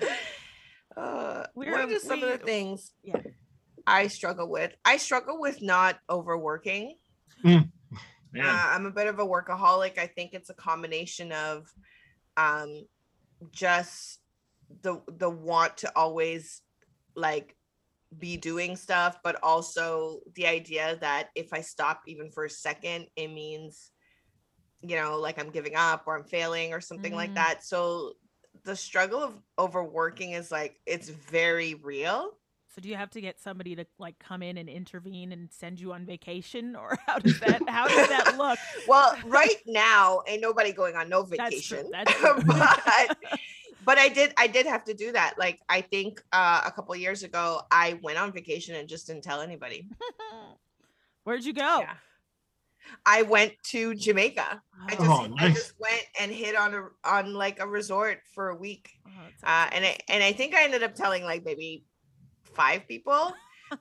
uh, 0.98 1.46
what 1.54 1.68
are 1.68 1.88
just 1.88 2.08
some 2.08 2.22
we, 2.22 2.32
of 2.32 2.40
the 2.40 2.46
things 2.46 2.92
yeah. 3.04 3.22
I 3.86 4.08
struggle 4.08 4.50
with? 4.50 4.74
I 4.86 4.98
struggle 4.98 5.40
with 5.40 5.62
not 5.62 6.00
overworking. 6.10 6.96
Mm. 7.44 7.70
Uh, 8.38 8.42
I'm 8.44 8.86
a 8.86 8.92
bit 8.92 9.08
of 9.08 9.20
a 9.20 9.26
workaholic. 9.26 9.98
I 9.98 10.08
think 10.08 10.34
it's 10.34 10.50
a 10.50 10.54
combination 10.56 11.32
of 11.32 11.72
um, 12.38 12.86
just 13.52 14.20
the 14.82 15.02
the 15.08 15.30
want 15.30 15.78
to 15.78 15.92
always 15.96 16.62
like 17.16 17.56
be 18.18 18.38
doing 18.38 18.76
stuff, 18.76 19.20
but 19.24 19.38
also 19.44 20.20
the 20.36 20.48
idea 20.48 20.98
that 21.02 21.30
if 21.36 21.54
I 21.54 21.62
stop 21.62 22.02
even 22.08 22.30
for 22.32 22.46
a 22.46 22.50
second, 22.50 23.08
it 23.16 23.28
means 23.28 23.92
you 24.82 24.96
know 24.98 25.18
like 25.18 25.40
I'm 25.40 25.50
giving 25.50 25.76
up 25.76 26.04
or 26.06 26.18
I'm 26.18 26.26
failing 26.26 26.74
or 26.74 26.82
something 26.82 27.14
mm. 27.14 27.18
like 27.18 27.34
that. 27.36 27.64
So 27.64 28.14
the 28.66 28.76
struggle 28.76 29.24
of 29.24 29.34
overworking 29.58 30.32
is 30.32 30.52
like 30.52 30.82
it's 30.86 31.10
very 31.10 31.76
real. 31.76 32.32
So 32.74 32.82
do 32.82 32.90
you 32.90 32.96
have 32.96 33.12
to 33.12 33.22
get 33.22 33.40
somebody 33.40 33.74
to 33.78 33.86
like 34.00 34.20
come 34.20 34.44
in 34.44 34.58
and 34.58 34.68
intervene 34.68 35.32
and 35.32 35.50
send 35.50 35.80
you 35.80 35.94
on 35.94 36.06
vacation 36.06 36.76
or 36.80 36.98
how 37.06 37.20
does 37.20 37.40
that 37.40 37.62
how 37.70 37.88
does 37.88 38.10
that 38.10 38.36
look? 38.38 38.60
well, 38.88 39.16
right 39.26 39.56
now 39.66 40.22
ain't 40.28 40.42
nobody 40.42 40.74
going 40.74 40.96
on 40.96 41.08
no 41.08 41.24
vacation. 41.24 41.90
That's 41.92 42.12
true. 42.12 42.34
That's 42.34 42.44
true. 42.44 42.44
but 42.46 43.18
but 43.86 43.98
I 43.98 44.10
did 44.10 44.34
I 44.38 44.48
did 44.48 44.66
have 44.66 44.84
to 44.86 44.94
do 44.94 45.12
that. 45.14 45.36
Like 45.38 45.62
I 45.70 45.82
think 45.82 46.22
uh, 46.34 46.64
a 46.66 46.72
couple 46.72 46.96
years 46.96 47.24
ago 47.24 47.62
I 47.72 48.00
went 48.02 48.18
on 48.18 48.34
vacation 48.34 48.76
and 48.76 48.90
just 48.90 49.08
didn't 49.08 49.24
tell 49.24 49.42
anybody. 49.42 49.88
Where'd 51.24 51.46
you 51.46 51.54
go? 51.54 51.80
Yeah. 51.80 51.94
I 53.06 53.22
went 53.24 53.54
to 53.68 53.96
Jamaica. 53.96 54.62
I 54.88 54.96
just 54.96 55.02
oh, 55.02 55.28
nice. 55.28 55.40
I 55.40 55.50
just 55.50 55.74
went 55.80 56.04
and 56.20 56.32
hit 56.32 56.56
on 56.56 56.74
a 56.74 56.88
on 57.04 57.34
like 57.34 57.60
a 57.60 57.68
resort 57.68 58.20
for 58.34 58.50
a 58.50 58.56
week. 58.56 58.90
Oh, 59.08 59.12
uh, 59.44 59.70
and 59.72 59.86
I 59.86 59.98
and 60.10 60.24
I 60.24 60.32
think 60.32 60.54
I 60.54 60.64
ended 60.64 60.84
up 60.84 60.96
telling 60.96 61.24
like 61.24 61.44
maybe 61.46 61.84
five 62.44 62.88
people. 62.88 63.34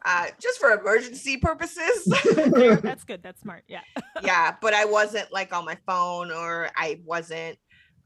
uh, 0.04 0.26
just 0.40 0.58
for 0.58 0.72
emergency 0.72 1.36
purposes. 1.36 2.04
That's 2.82 3.04
good. 3.04 3.22
That's 3.22 3.40
smart. 3.40 3.64
Yeah. 3.68 3.82
yeah, 4.22 4.54
but 4.62 4.74
I 4.74 4.84
wasn't 4.84 5.32
like 5.32 5.52
on 5.52 5.64
my 5.64 5.76
phone 5.86 6.30
or 6.30 6.70
I 6.76 7.00
wasn't 7.04 7.58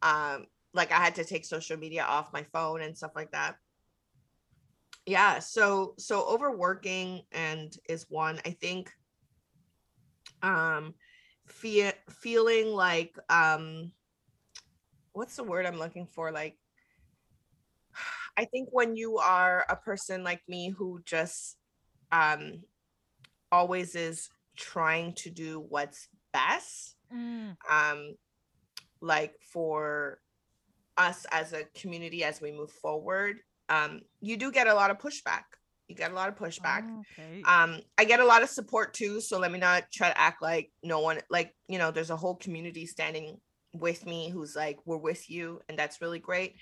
um 0.03 0.47
like 0.75 0.93
I 0.93 0.97
had 0.97 1.15
to 1.17 1.25
take 1.25 1.45
social 1.45 1.77
media 1.77 2.05
off 2.05 2.33
my 2.33 2.45
phone 2.53 2.83
and 2.83 2.97
stuff 2.97 3.13
like 3.15 3.33
that. 3.33 3.57
Yeah, 5.07 5.39
so 5.39 5.95
so 5.99 6.27
overworking 6.29 7.23
and 7.33 7.75
is 7.89 8.07
one. 8.09 8.41
I 8.45 8.51
think 8.51 8.91
um 10.43 10.95
feel 11.47 11.93
feeling 12.11 12.69
like 12.69 13.17
um 13.31 13.91
what's 15.13 15.37
the 15.37 15.43
word 15.43 15.67
i'm 15.67 15.79
looking 15.79 16.07
for 16.07 16.31
like 16.31 16.57
i 18.37 18.45
think 18.45 18.69
when 18.71 18.97
you 18.97 19.19
are 19.19 19.65
a 19.69 19.77
person 19.77 20.23
like 20.23 20.43
me 20.49 20.69
who 20.69 21.01
just 21.05 21.57
um 22.13 22.63
always 23.51 23.95
is 23.95 24.29
trying 24.57 25.13
to 25.15 25.31
do 25.31 25.65
what's 25.69 26.09
best 26.33 26.97
mm. 27.15 27.57
um 27.71 28.15
like 29.01 29.35
for 29.41 30.21
us 30.97 31.27
as 31.31 31.53
a 31.53 31.65
community 31.75 32.25
as 32.25 32.41
we 32.41 32.53
move 32.53 32.71
forward 32.71 33.39
um 33.69 34.01
you 34.21 34.37
do 34.37 34.51
get 34.51 34.67
a 34.67 34.75
lot 34.75 34.91
of 34.91 34.99
pushback 34.99 35.45
you 35.89 35.95
get 35.95 36.13
a 36.13 36.15
lot 36.15 36.29
of 36.29 36.37
pushback. 36.37 36.87
Oh, 36.87 37.03
okay. 37.19 37.43
Um, 37.43 37.81
I 37.97 38.05
get 38.05 38.21
a 38.21 38.25
lot 38.25 38.43
of 38.43 38.51
support 38.51 38.93
too. 38.93 39.21
So 39.21 39.39
let 39.39 39.51
me 39.51 39.59
not 39.59 39.85
try 39.91 40.11
to 40.11 40.21
act 40.21 40.43
like 40.43 40.71
no 40.83 41.01
one, 41.01 41.19
like, 41.31 41.55
you 41.67 41.79
know, 41.79 41.91
there's 41.91 42.11
a 42.11 42.17
whole 42.17 42.37
community 42.37 42.87
standing 42.87 43.39
with 43.75 44.05
me 44.05 44.29
who's 44.29 44.55
like, 44.55 44.77
we're 44.85 44.99
with 44.99 45.31
you. 45.31 45.61
And 45.69 45.79
that's 45.79 46.01
really 46.03 46.19
great. 46.19 46.57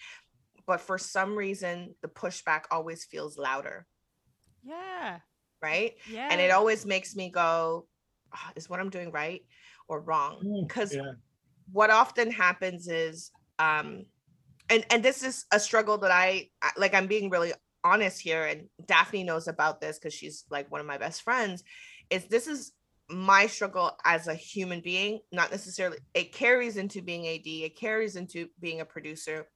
But 0.66 0.80
for 0.80 0.96
some 0.96 1.34
reason, 1.36 1.94
the 2.02 2.08
pushback 2.08 2.62
always 2.70 3.04
feels 3.04 3.36
louder. 3.36 3.86
Yeah. 4.62 5.18
Right. 5.60 5.94
Yeah. 6.08 6.28
And 6.30 6.40
it 6.40 6.50
always 6.50 6.86
makes 6.86 7.16
me 7.16 7.30
go, 7.30 7.86
oh, 8.34 8.50
is 8.54 8.70
what 8.70 8.78
I'm 8.78 8.90
doing 8.90 9.10
right 9.10 9.42
or 9.88 10.00
wrong? 10.00 10.64
Because 10.68 10.92
mm, 10.92 10.96
yeah. 10.96 11.12
what 11.72 11.90
often 11.90 12.30
happens 12.30 12.86
is, 12.88 13.30
um, 13.58 14.04
and 14.68 14.84
and 14.90 15.02
this 15.02 15.22
is 15.22 15.46
a 15.52 15.60
struggle 15.60 15.98
that 15.98 16.10
I 16.10 16.48
like. 16.76 16.92
I'm 16.92 17.06
being 17.06 17.30
really 17.30 17.52
honest 17.86 18.20
here, 18.20 18.44
and 18.44 18.68
Daphne 18.86 19.24
knows 19.24 19.46
about 19.48 19.80
this 19.80 19.98
because 19.98 20.14
she's 20.14 20.44
like 20.50 20.70
one 20.70 20.80
of 20.80 20.86
my 20.86 20.98
best 20.98 21.22
friends, 21.22 21.62
is 22.10 22.24
this 22.26 22.46
is 22.46 22.72
my 23.08 23.46
struggle 23.46 23.92
as 24.04 24.26
a 24.26 24.34
human 24.34 24.80
being, 24.80 25.20
not 25.30 25.50
necessarily 25.50 25.98
it 26.12 26.32
carries 26.32 26.76
into 26.76 27.00
being 27.02 27.26
AD, 27.28 27.46
it 27.46 27.78
carries 27.78 28.16
into 28.16 28.48
being 28.60 28.80
a 28.80 28.84
producer. 28.84 29.46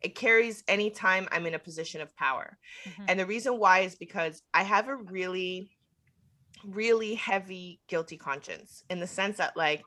It 0.00 0.14
carries 0.14 0.64
anytime 0.66 1.28
I'm 1.30 1.46
in 1.46 1.54
a 1.54 1.58
position 1.58 2.00
of 2.00 2.16
power. 2.16 2.56
Mm-hmm. 2.84 3.04
And 3.08 3.20
the 3.20 3.26
reason 3.26 3.58
why 3.58 3.80
is 3.80 3.96
because 3.96 4.42
I 4.54 4.62
have 4.62 4.88
a 4.88 4.96
really, 4.96 5.70
really 6.64 7.14
heavy 7.16 7.80
guilty 7.86 8.16
conscience 8.16 8.82
in 8.88 9.00
the 9.00 9.06
sense 9.06 9.36
that, 9.36 9.56
like, 9.56 9.82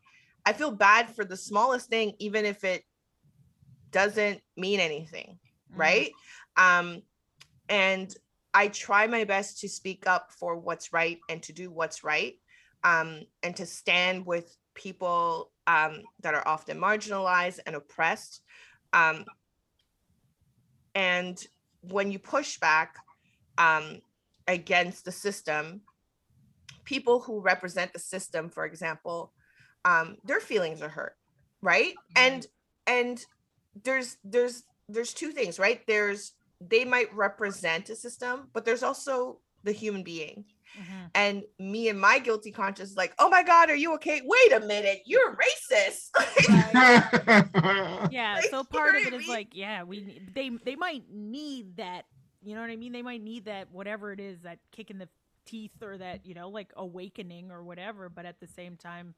I 0.45 0.53
feel 0.53 0.71
bad 0.71 1.15
for 1.15 1.25
the 1.25 1.38
smallest 1.38 1.89
thing, 1.89 2.13
even 2.19 2.45
if 2.45 2.63
it 2.63 2.84
doesn't 3.89 4.41
mean 4.55 4.80
anything. 4.80 5.39
Mm-hmm. 5.71 5.81
Right. 5.81 6.11
Um, 6.57 7.01
and 7.69 8.14
I 8.53 8.68
try 8.68 9.07
my 9.07 9.23
best 9.23 9.60
to 9.61 9.69
speak 9.69 10.06
up 10.06 10.31
for 10.31 10.57
what's 10.57 10.94
right 10.94 11.19
and 11.30 11.41
to 11.44 11.53
do 11.53 11.72
what's 11.72 12.03
right 12.03 12.35
um, 12.84 13.22
and 13.41 13.56
to 13.56 13.65
stand 13.65 14.26
with 14.26 14.56
people 14.76 15.52
um, 15.68 16.02
that 16.22 16.34
are 16.34 16.48
often 16.48 16.77
marginalized 16.80 17.60
and 17.65 17.76
oppressed. 17.76 18.41
Um, 18.91 19.26
and 20.94 21.44
when 21.81 22.11
you 22.11 22.19
push 22.19 22.60
back 22.60 22.95
um, 23.57 24.02
against 24.48 25.06
the 25.06 25.11
system, 25.11 25.81
people 26.85 27.19
who 27.19 27.40
represent 27.40 27.94
the 27.94 27.99
system, 27.99 28.49
for 28.49 28.65
example, 28.65 29.34
um, 29.85 30.18
their 30.23 30.40
feelings 30.40 30.81
are 30.81 30.90
hurt, 30.90 31.15
right? 31.61 31.95
And 32.15 32.45
and 32.85 33.26
there's 33.84 34.18
there's 34.23 34.64
there's 34.88 35.14
two 35.14 35.31
things, 35.31 35.60
right? 35.60 35.81
There's 35.88 36.34
they 36.69 36.85
might 36.85 37.14
represent 37.14 37.90
a 37.90 37.95
system, 37.95 38.49
but 38.53 38.65
there's 38.65 38.84
also 38.84 39.40
the 39.64 39.72
human 39.72 40.03
being. 40.03 40.45
Mm-hmm. 40.80 41.06
And 41.14 41.44
me 41.60 41.90
and 41.90 41.99
my 41.99 42.19
guilty 42.19 42.52
conscience, 42.52 42.95
like, 42.98 43.14
oh 43.19 43.30
my 43.30 43.44
God, 43.44 43.69
are 43.69 43.76
you 43.76 43.94
okay? 43.95 44.22
Wait 44.26 44.53
a 44.53 44.60
minute, 44.60 45.03
you're 45.06 45.35
racist. 45.35 46.10
yeah. 48.11 48.35
Like, 48.35 48.49
so 48.49 48.64
part 48.64 48.95
of 48.95 49.03
it 49.03 49.14
is 49.14 49.27
like, 49.27 49.49
yeah, 49.53 49.84
we 49.84 50.22
they 50.34 50.49
they 50.49 50.76
might 50.76 51.03
need 51.11 51.77
that. 51.77 52.06
You 52.41 52.56
know 52.56 52.61
what 52.61 52.72
I 52.72 52.76
mean? 52.76 52.91
They 52.91 53.03
might 53.03 53.22
need 53.22 53.45
that 53.45 53.72
whatever 53.72 54.11
it 54.11 54.19
is, 54.19 54.41
that 54.41 54.60
kick 54.72 54.90
in 54.90 54.98
the 54.98 55.07
teeth 55.45 55.81
or 55.84 55.98
that 55.98 56.26
you 56.26 56.34
know, 56.34 56.49
like 56.49 56.72
awakening 56.76 57.52
or 57.52 57.64
whatever. 57.64 58.10
But 58.10 58.26
at 58.26 58.40
the 58.40 58.48
same 58.48 58.76
time, 58.76 59.14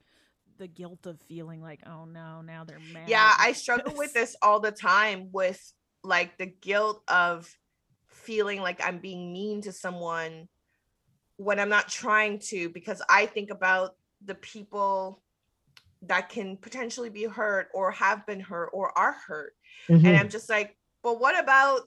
the 0.57 0.67
guilt 0.67 1.05
of 1.05 1.19
feeling 1.21 1.61
like, 1.61 1.81
oh 1.85 2.03
no, 2.05 2.41
now 2.41 2.65
they're 2.65 2.79
mad. 2.91 3.07
Yeah, 3.07 3.33
I 3.37 3.51
struggle 3.53 3.93
with 3.95 4.13
this 4.13 4.35
all 4.41 4.59
the 4.59 4.71
time 4.71 5.29
with 5.31 5.73
like 6.05 6.37
the 6.37 6.45
guilt 6.45 7.03
of 7.07 7.53
feeling 8.07 8.61
like 8.61 8.81
I'm 8.83 8.99
being 8.99 9.33
mean 9.33 9.61
to 9.61 9.71
someone 9.71 10.47
when 11.37 11.59
I'm 11.59 11.69
not 11.69 11.89
trying 11.89 12.39
to, 12.39 12.69
because 12.69 13.01
I 13.09 13.25
think 13.25 13.49
about 13.49 13.95
the 14.23 14.35
people 14.35 15.21
that 16.03 16.29
can 16.29 16.57
potentially 16.57 17.09
be 17.09 17.25
hurt 17.25 17.69
or 17.73 17.91
have 17.91 18.25
been 18.25 18.39
hurt 18.39 18.69
or 18.73 18.97
are 18.97 19.15
hurt. 19.27 19.53
Mm-hmm. 19.89 20.05
And 20.05 20.17
I'm 20.17 20.29
just 20.29 20.49
like, 20.49 20.77
but 21.03 21.19
what 21.19 21.37
about 21.37 21.81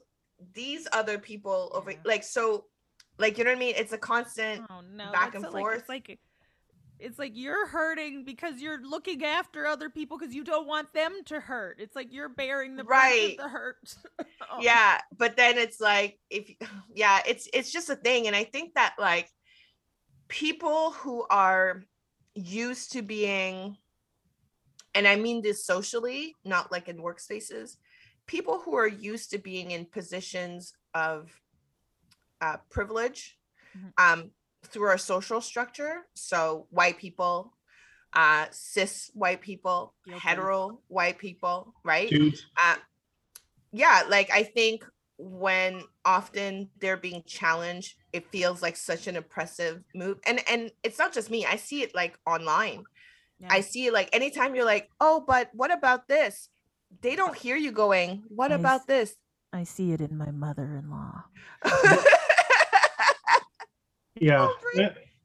these 0.53 0.87
other 0.93 1.17
people 1.17 1.71
over 1.73 1.93
like 2.05 2.23
so 2.23 2.65
like 3.17 3.37
you 3.37 3.43
know 3.43 3.51
what 3.51 3.57
I 3.57 3.59
mean? 3.59 3.73
It's 3.77 3.91
a 3.91 3.97
constant 3.97 4.65
oh, 4.69 4.81
no. 4.93 5.11
back 5.11 5.35
and 5.35 5.45
forth. 5.45 5.89
Like, 5.89 6.09
it's 6.09 6.19
like 6.19 6.19
it's 6.99 7.17
like 7.17 7.31
you're 7.35 7.67
hurting 7.67 8.25
because 8.25 8.61
you're 8.61 8.81
looking 8.81 9.23
after 9.23 9.65
other 9.65 9.89
people 9.89 10.17
because 10.17 10.35
you 10.35 10.43
don't 10.43 10.67
want 10.67 10.93
them 10.93 11.13
to 11.25 11.39
hurt. 11.39 11.77
It's 11.79 11.95
like 11.95 12.11
you're 12.11 12.29
bearing 12.29 12.75
the 12.75 12.83
right 12.83 13.35
the 13.37 13.47
hurt. 13.47 13.77
oh. 14.19 14.59
Yeah, 14.59 14.99
but 15.17 15.37
then 15.37 15.57
it's 15.57 15.79
like 15.79 16.19
if 16.29 16.51
yeah, 16.93 17.21
it's 17.25 17.47
it's 17.53 17.71
just 17.71 17.89
a 17.89 17.95
thing, 17.95 18.27
and 18.27 18.35
I 18.35 18.43
think 18.43 18.73
that 18.75 18.95
like 18.99 19.29
people 20.27 20.91
who 20.91 21.25
are 21.29 21.83
used 22.35 22.91
to 22.93 23.01
being, 23.01 23.77
and 24.93 25.07
I 25.07 25.15
mean 25.15 25.41
this 25.41 25.65
socially, 25.65 26.35
not 26.43 26.71
like 26.71 26.89
in 26.89 26.97
workspaces, 26.97 27.77
people 28.27 28.59
who 28.59 28.75
are 28.75 28.87
used 28.87 29.31
to 29.31 29.37
being 29.37 29.71
in 29.71 29.85
positions 29.85 30.73
of 30.93 31.31
uh, 32.41 32.57
privilege. 32.69 33.37
Mm-hmm. 33.77 34.21
Um, 34.21 34.31
through 34.65 34.87
our 34.87 34.97
social 34.97 35.41
structure. 35.41 36.05
So 36.15 36.67
white 36.69 36.97
people, 36.97 37.53
uh, 38.13 38.47
cis 38.51 39.09
white 39.13 39.41
people, 39.41 39.93
okay. 40.07 40.19
hetero 40.19 40.79
white 40.87 41.17
people, 41.17 41.73
right? 41.83 42.11
Uh, 42.61 42.75
yeah, 43.71 44.03
like 44.07 44.31
I 44.31 44.43
think 44.43 44.85
when 45.17 45.83
often 46.05 46.69
they're 46.79 46.97
being 46.97 47.23
challenged, 47.25 47.95
it 48.13 48.31
feels 48.31 48.61
like 48.61 48.77
such 48.77 49.07
an 49.07 49.15
oppressive 49.17 49.83
move. 49.93 50.17
And 50.25 50.41
and 50.49 50.71
it's 50.83 50.97
not 50.97 51.13
just 51.13 51.29
me. 51.29 51.45
I 51.45 51.57
see 51.57 51.81
it 51.83 51.93
like 51.93 52.17
online. 52.25 52.83
Yeah. 53.39 53.47
I 53.51 53.61
see 53.61 53.87
it 53.87 53.93
like 53.93 54.09
anytime 54.13 54.55
you're 54.55 54.65
like, 54.65 54.89
oh, 54.99 55.23
but 55.25 55.49
what 55.53 55.71
about 55.71 56.07
this? 56.07 56.49
They 57.01 57.15
don't 57.15 57.37
hear 57.37 57.55
you 57.55 57.71
going, 57.71 58.23
what 58.27 58.51
I 58.51 58.55
about 58.55 58.81
s- 58.81 58.85
this? 58.87 59.15
I 59.53 59.63
see 59.63 59.93
it 59.93 60.01
in 60.01 60.17
my 60.17 60.31
mother-in-law. 60.31 61.23
yeah. 64.21 64.49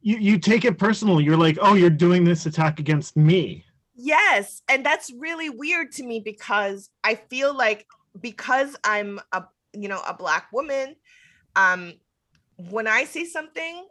You, 0.02 0.18
you 0.18 0.38
take 0.38 0.64
it 0.64 0.78
personal. 0.78 1.20
You're 1.20 1.36
like 1.36 1.58
oh 1.60 1.74
you're 1.74 1.90
doing 1.90 2.24
this 2.24 2.46
attack 2.46 2.78
against 2.78 3.16
me. 3.16 3.64
Yes. 3.94 4.62
And 4.68 4.84
that's 4.84 5.12
really 5.12 5.50
weird 5.50 5.92
to 5.92 6.02
me 6.04 6.20
because 6.20 6.90
i 7.02 7.14
feel 7.14 7.56
like 7.56 7.86
because 8.20 8.76
i'm 8.84 9.20
a 9.32 9.44
you 9.72 9.88
know 9.88 10.00
a 10.06 10.14
black 10.14 10.52
woman 10.52 10.94
um 11.56 11.94
when 12.70 12.86
i 12.86 13.04
say 13.04 13.24
something 13.24 13.86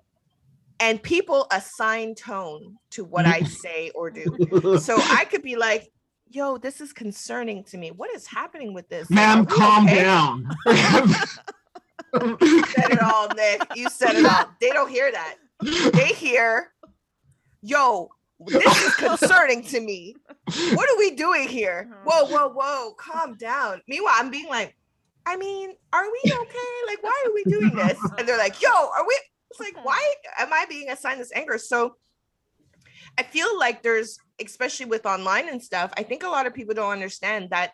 and 0.79 1.01
people 1.03 1.47
assign 1.51 2.15
tone 2.15 2.77
to 2.91 3.03
what 3.03 3.25
i 3.25 3.41
say 3.43 3.91
or 3.95 4.09
do. 4.09 4.77
So 4.79 4.97
i 4.97 5.25
could 5.25 5.43
be 5.43 5.55
like 5.55 5.91
yo 6.29 6.57
this 6.57 6.81
is 6.81 6.93
concerning 6.93 7.63
to 7.65 7.77
me. 7.77 7.91
What 7.91 8.09
is 8.15 8.25
happening 8.27 8.73
with 8.73 8.89
this? 8.89 9.09
Ma'am 9.09 9.45
calm 9.45 9.85
okay? 9.85 10.03
down 10.03 10.49
you 12.21 12.65
said 12.65 12.91
it 12.91 13.01
all, 13.01 13.27
Nick. 13.35 13.61
You 13.75 13.89
said 13.89 14.15
it 14.15 14.25
all. 14.25 14.45
They 14.59 14.69
don't 14.69 14.89
hear 14.89 15.11
that. 15.11 15.35
They 15.93 16.07
hear, 16.07 16.71
yo, 17.61 18.09
this 18.45 18.81
is 18.83 18.95
concerning 18.95 19.63
to 19.63 19.79
me. 19.79 20.15
What 20.73 20.89
are 20.89 20.97
we 20.97 21.11
doing 21.11 21.47
here? 21.47 21.89
Uh-huh. 21.89 22.25
Whoa, 22.25 22.25
whoa, 22.25 22.49
whoa, 22.49 22.93
calm 22.93 23.35
down. 23.35 23.81
Meanwhile, 23.87 24.15
I'm 24.17 24.29
being 24.29 24.47
like, 24.49 24.75
I 25.25 25.37
mean, 25.37 25.73
are 25.93 26.03
we 26.03 26.31
okay? 26.31 26.73
Like, 26.87 27.01
why 27.01 27.23
are 27.25 27.33
we 27.33 27.43
doing 27.45 27.73
this? 27.75 27.97
And 28.17 28.27
they're 28.27 28.37
like, 28.37 28.61
yo, 28.61 28.69
are 28.69 29.07
we? 29.07 29.17
It's 29.51 29.59
like, 29.59 29.85
why 29.85 30.13
am 30.39 30.51
I 30.51 30.65
being 30.67 30.89
assigned 30.89 31.21
this 31.21 31.31
anger? 31.33 31.57
So 31.57 31.95
I 33.17 33.23
feel 33.23 33.57
like 33.57 33.83
there's, 33.83 34.17
especially 34.43 34.87
with 34.87 35.05
online 35.05 35.47
and 35.47 35.61
stuff, 35.61 35.93
I 35.95 36.03
think 36.03 36.23
a 36.23 36.27
lot 36.27 36.47
of 36.47 36.53
people 36.53 36.73
don't 36.73 36.91
understand 36.91 37.51
that 37.51 37.73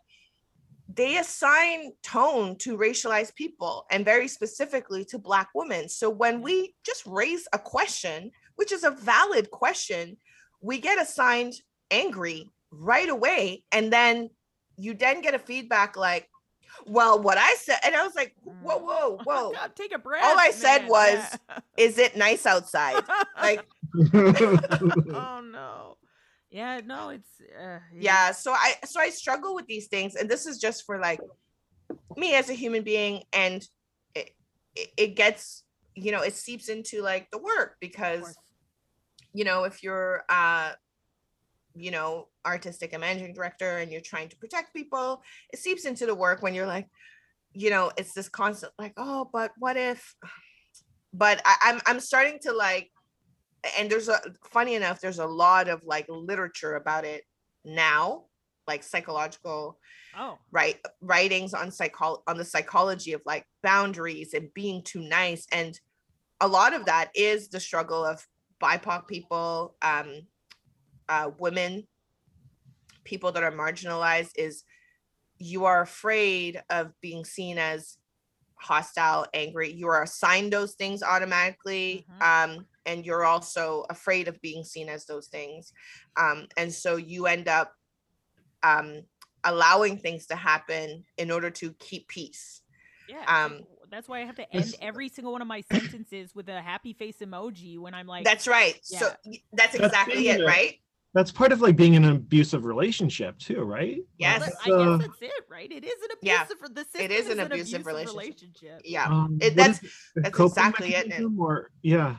they 0.91 1.17
assign 1.17 1.91
tone 2.01 2.55
to 2.57 2.77
racialized 2.77 3.35
people 3.35 3.85
and 3.91 4.03
very 4.03 4.27
specifically 4.27 5.05
to 5.05 5.19
black 5.19 5.49
women 5.53 5.87
so 5.87 6.09
when 6.09 6.41
we 6.41 6.73
just 6.85 7.05
raise 7.05 7.47
a 7.53 7.59
question 7.59 8.31
which 8.55 8.71
is 8.71 8.83
a 8.83 8.91
valid 8.91 9.51
question 9.51 10.17
we 10.61 10.79
get 10.79 11.01
assigned 11.01 11.53
angry 11.91 12.49
right 12.71 13.09
away 13.09 13.63
and 13.71 13.93
then 13.93 14.29
you 14.77 14.93
then 14.93 15.21
get 15.21 15.35
a 15.35 15.39
feedback 15.39 15.95
like 15.95 16.27
well 16.85 17.21
what 17.21 17.37
i 17.37 17.53
said 17.55 17.77
and 17.83 17.95
i 17.95 18.03
was 18.03 18.15
like 18.15 18.33
whoa 18.43 18.79
mm. 18.79 18.83
whoa 18.83 19.17
whoa 19.23 19.51
God, 19.55 19.75
take 19.75 19.93
a 19.93 19.99
breath 19.99 20.23
all 20.23 20.39
i 20.39 20.45
man. 20.45 20.53
said 20.53 20.87
was 20.87 21.37
yeah. 21.49 21.59
is 21.77 21.97
it 21.97 22.15
nice 22.17 22.45
outside 22.45 23.03
like 23.41 23.65
oh 24.13 25.41
no 25.51 25.97
yeah 26.49 26.81
no 26.85 27.09
it's 27.09 27.29
uh, 27.61 27.79
yeah. 27.93 28.31
So 28.31 28.51
i 28.51 28.75
so 28.85 28.99
i 28.99 29.09
struggle 29.09 29.53
with 29.55 29.67
these 29.67 29.87
things 29.87 30.15
and 30.15 30.29
this 30.29 30.45
is 30.45 30.57
just 30.57 30.85
for 30.85 30.99
like 30.99 31.19
me 32.17 32.33
as 32.33 32.49
a 32.49 32.53
human 32.53 32.83
being 32.83 33.23
and 33.33 33.63
it, 34.15 34.31
it, 34.75 34.89
it 34.97 35.15
gets 35.15 35.63
you 35.95 36.11
know 36.11 36.21
it 36.21 36.33
seeps 36.33 36.69
into 36.69 37.01
like 37.01 37.29
the 37.31 37.37
work 37.37 37.75
because 37.79 38.35
you 39.33 39.43
know 39.43 39.63
if 39.63 39.83
you're 39.83 40.23
uh 40.29 40.71
you 41.75 41.91
know 41.91 42.27
artistic 42.45 42.93
and 42.93 43.01
managing 43.01 43.33
director 43.33 43.77
and 43.77 43.91
you're 43.91 44.01
trying 44.01 44.29
to 44.29 44.37
protect 44.37 44.73
people 44.73 45.21
it 45.53 45.59
seeps 45.59 45.85
into 45.85 46.05
the 46.05 46.15
work 46.15 46.41
when 46.41 46.53
you're 46.53 46.67
like 46.67 46.87
you 47.53 47.69
know 47.69 47.91
it's 47.97 48.13
this 48.13 48.29
constant 48.29 48.71
like 48.77 48.93
oh 48.97 49.29
but 49.31 49.51
what 49.57 49.77
if 49.77 50.15
but 51.13 51.41
I, 51.43 51.55
I'm 51.63 51.81
I'm 51.87 51.99
starting 51.99 52.37
to 52.43 52.53
like 52.53 52.91
and 53.77 53.89
there's 53.89 54.09
a 54.09 54.19
funny 54.43 54.75
enough 54.75 55.01
there's 55.01 55.19
a 55.19 55.25
lot 55.25 55.67
of 55.67 55.81
like 55.83 56.05
literature 56.09 56.75
about 56.75 57.05
it 57.05 57.23
now 57.65 58.23
like 58.67 58.83
psychological 58.83 59.77
oh 60.17 60.37
right 60.51 60.77
writings 61.01 61.53
on 61.53 61.71
psycho 61.71 62.23
on 62.27 62.37
the 62.37 62.45
psychology 62.45 63.13
of 63.13 63.21
like 63.25 63.45
boundaries 63.63 64.33
and 64.33 64.53
being 64.53 64.81
too 64.83 65.01
nice 65.01 65.47
and 65.51 65.79
a 66.41 66.47
lot 66.47 66.73
of 66.73 66.85
that 66.85 67.09
is 67.15 67.49
the 67.49 67.59
struggle 67.59 68.05
of 68.05 68.25
bipoc 68.61 69.07
people 69.07 69.75
um 69.81 70.21
uh 71.09 71.29
women 71.39 71.85
people 73.03 73.31
that 73.31 73.43
are 73.43 73.51
marginalized 73.51 74.31
is 74.35 74.63
you 75.39 75.65
are 75.65 75.81
afraid 75.81 76.61
of 76.69 76.91
being 77.01 77.25
seen 77.25 77.57
as 77.57 77.97
hostile 78.55 79.25
angry 79.33 79.71
you 79.71 79.87
are 79.87 80.03
assigned 80.03 80.53
those 80.53 80.73
things 80.73 81.01
automatically 81.01 82.05
mm-hmm. 82.11 82.57
um 82.57 82.65
and 82.89 83.05
you're 83.05 83.23
also 83.23 83.85
afraid 83.89 84.27
of 84.27 84.41
being 84.41 84.63
seen 84.63 84.89
as 84.89 85.05
those 85.05 85.27
things 85.27 85.71
um, 86.17 86.47
and 86.57 86.73
so 86.73 86.95
you 86.95 87.27
end 87.27 87.47
up 87.47 87.73
um, 88.63 89.01
allowing 89.43 89.97
things 89.97 90.25
to 90.25 90.35
happen 90.35 91.03
in 91.17 91.31
order 91.31 91.49
to 91.49 91.73
keep 91.79 92.07
peace 92.07 92.61
yeah 93.07 93.23
um, 93.27 93.61
that's 93.91 94.07
why 94.07 94.21
i 94.21 94.25
have 94.25 94.35
to 94.35 94.55
end 94.55 94.75
every 94.81 95.07
single 95.07 95.31
one 95.31 95.41
of 95.41 95.47
my 95.47 95.61
sentences 95.71 96.33
with 96.35 96.49
a 96.49 96.61
happy 96.61 96.93
face 96.93 97.17
emoji 97.21 97.79
when 97.79 97.93
i'm 97.93 98.07
like 98.07 98.25
that's 98.25 98.47
right 98.47 98.79
yeah. 98.89 98.99
so 98.99 99.11
that's 99.53 99.75
exactly 99.75 100.27
that's 100.27 100.41
it 100.41 100.45
right 100.45 100.79
that's 101.13 101.31
part 101.31 101.51
of 101.51 101.61
like 101.61 101.75
being 101.75 101.95
in 101.95 102.03
an 102.03 102.15
abusive 102.15 102.65
relationship 102.65 103.39
too, 103.39 103.63
right? 103.63 103.97
Yes, 104.19 104.43
I 104.43 104.69
guess 104.69 104.99
that's 104.99 105.21
it, 105.21 105.45
right? 105.49 105.71
It 105.71 105.83
is 105.83 105.91
an 106.03 106.09
abusive. 106.17 106.19
Yeah, 106.21 106.45
the 106.45 107.03
it 107.03 107.11
is 107.11 107.29
an, 107.29 107.39
abusive, 107.39 107.81
abusive 107.81 107.85
relationship. 107.87 108.15
relationship. 108.15 108.81
Yeah, 108.85 109.05
um, 109.05 109.39
it, 109.41 109.55
that's 109.55 109.79
that's 110.15 110.39
exactly 110.39 110.93
it. 110.93 111.11
Or 111.39 111.71
yeah, 111.81 112.17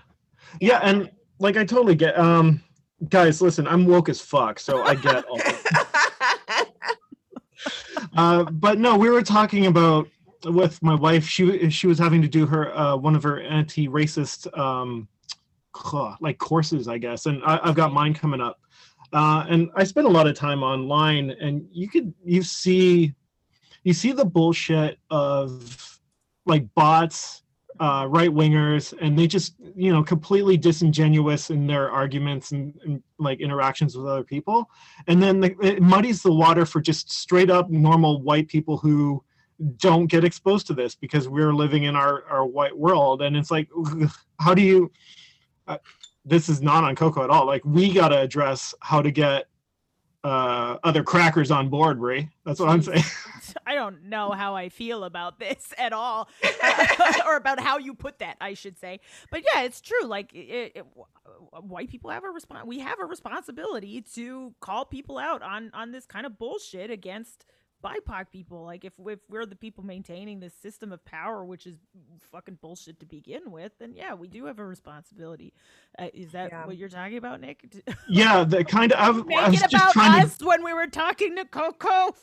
yeah, 0.60 0.80
and 0.82 1.10
like 1.38 1.56
I 1.56 1.64
totally 1.64 1.94
get 1.94 2.18
um 2.18 2.62
guys, 3.08 3.40
listen, 3.40 3.66
I'm 3.66 3.86
woke 3.86 4.08
as 4.08 4.20
fuck, 4.20 4.58
so 4.58 4.82
I 4.82 4.94
get 4.94 5.24
all 5.24 5.40
uh, 8.16 8.44
but 8.44 8.78
no, 8.78 8.96
we 8.96 9.08
were 9.08 9.22
talking 9.22 9.66
about 9.66 10.08
with 10.44 10.82
my 10.82 10.94
wife. 10.94 11.26
She 11.26 11.70
she 11.70 11.86
was 11.86 11.98
having 11.98 12.22
to 12.22 12.28
do 12.28 12.46
her 12.46 12.76
uh, 12.76 12.96
one 12.96 13.14
of 13.14 13.22
her 13.22 13.40
anti-racist 13.40 14.56
um, 14.58 15.08
like 16.20 16.38
courses, 16.38 16.88
I 16.88 16.98
guess, 16.98 17.26
and 17.26 17.42
I, 17.44 17.66
have 17.66 17.74
got 17.74 17.92
mine 17.92 18.14
coming 18.14 18.40
up. 18.40 18.60
Uh, 19.12 19.44
and 19.48 19.70
I 19.74 19.84
spend 19.84 20.06
a 20.06 20.10
lot 20.10 20.26
of 20.26 20.36
time 20.36 20.62
online, 20.62 21.30
and 21.40 21.66
you 21.72 21.88
could 21.88 22.12
you 22.24 22.42
see 22.42 23.14
you 23.84 23.92
see 23.92 24.12
the 24.12 24.24
bullshit 24.24 24.98
of 25.10 26.00
like 26.46 26.66
bots 26.74 27.42
uh, 27.80 28.06
right 28.06 28.28
wingers, 28.28 28.94
and 29.00 29.18
they 29.18 29.26
just 29.26 29.54
you 29.74 29.90
know 29.90 30.04
completely 30.04 30.56
disingenuous 30.56 31.48
in 31.50 31.66
their 31.66 31.90
arguments 31.90 32.52
and, 32.52 32.78
and 32.84 33.02
like 33.18 33.40
interactions 33.40 33.96
with 33.96 34.06
other 34.06 34.22
people, 34.22 34.68
and 35.06 35.22
then 35.22 35.40
the, 35.40 35.56
it 35.62 35.82
muddies 35.82 36.22
the 36.22 36.32
water 36.32 36.66
for 36.66 36.80
just 36.80 37.10
straight 37.10 37.50
up 37.50 37.70
normal 37.70 38.20
white 38.20 38.48
people 38.48 38.76
who 38.76 39.24
don't 39.76 40.06
get 40.06 40.24
exposed 40.24 40.66
to 40.66 40.74
this 40.74 40.94
because 40.94 41.28
we're 41.28 41.54
living 41.54 41.84
in 41.84 41.96
our 41.96 42.24
our 42.26 42.46
white 42.46 42.76
world, 42.76 43.22
and 43.22 43.34
it's 43.34 43.50
like 43.50 43.68
how 44.40 44.54
do 44.54 44.62
you? 44.62 44.92
Uh, 45.66 45.78
this 46.26 46.50
is 46.50 46.60
not 46.60 46.84
on 46.84 46.94
Coko 46.94 47.24
at 47.24 47.30
all. 47.30 47.46
Like 47.46 47.64
we 47.64 47.92
got 47.94 48.08
to 48.08 48.20
address 48.20 48.74
how 48.80 49.00
to 49.00 49.10
get 49.10 49.46
uh, 50.22 50.76
other 50.84 51.02
crackers 51.02 51.50
on 51.50 51.68
board, 51.68 51.98
Ray. 51.98 52.28
That's 52.44 52.60
what 52.60 52.68
I'm 52.68 52.82
saying. 52.82 53.04
I 53.66 53.74
don't 53.74 54.04
know 54.04 54.30
how 54.30 54.54
I 54.54 54.68
feel 54.68 55.04
about 55.04 55.38
this 55.38 55.72
at 55.78 55.92
all, 55.92 56.28
or 57.26 57.36
about 57.36 57.60
how 57.60 57.78
you 57.78 57.94
put 57.94 58.18
that, 58.18 58.36
I 58.40 58.54
should 58.54 58.78
say. 58.78 59.00
But 59.30 59.42
yeah, 59.42 59.62
it's 59.62 59.80
true. 59.80 60.04
Like, 60.04 60.34
it, 60.34 60.72
it, 60.74 60.86
white 61.60 61.90
people 61.90 62.10
have 62.10 62.24
a 62.24 62.30
response. 62.30 62.66
We 62.66 62.80
have 62.80 62.98
a 63.00 63.06
responsibility 63.06 64.02
to 64.14 64.54
call 64.60 64.84
people 64.84 65.18
out 65.18 65.42
on 65.42 65.70
on 65.74 65.92
this 65.92 66.06
kind 66.06 66.26
of 66.26 66.38
bullshit 66.38 66.90
against 66.90 67.44
BIPOC 67.84 68.30
people. 68.30 68.64
Like 68.64 68.84
if 68.84 68.92
if 69.06 69.20
we're 69.28 69.46
the 69.46 69.56
people 69.56 69.84
maintaining 69.84 70.40
this 70.40 70.54
system 70.54 70.92
of 70.92 71.04
power, 71.04 71.44
which 71.44 71.66
is 71.66 71.76
fucking 72.30 72.58
bullshit 72.60 73.00
to 73.00 73.06
begin 73.06 73.50
with, 73.50 73.72
then 73.78 73.94
yeah, 73.94 74.14
we 74.14 74.28
do 74.28 74.46
have 74.46 74.58
a 74.58 74.64
responsibility. 74.64 75.52
Uh, 75.98 76.08
is 76.14 76.32
that 76.32 76.50
yeah. 76.50 76.66
what 76.66 76.76
you're 76.76 76.88
talking 76.88 77.16
about, 77.16 77.40
Nick? 77.40 77.64
yeah, 78.08 78.44
the 78.44 78.64
kind 78.64 78.92
of. 78.92 79.26
Make 79.26 79.38
I 79.38 79.48
was 79.48 79.62
it 79.62 79.72
about 79.72 79.96
us 79.96 80.38
to... 80.38 80.46
when 80.46 80.64
we 80.64 80.72
were 80.72 80.86
talking 80.86 81.36
to 81.36 81.44
Coko. 81.44 82.14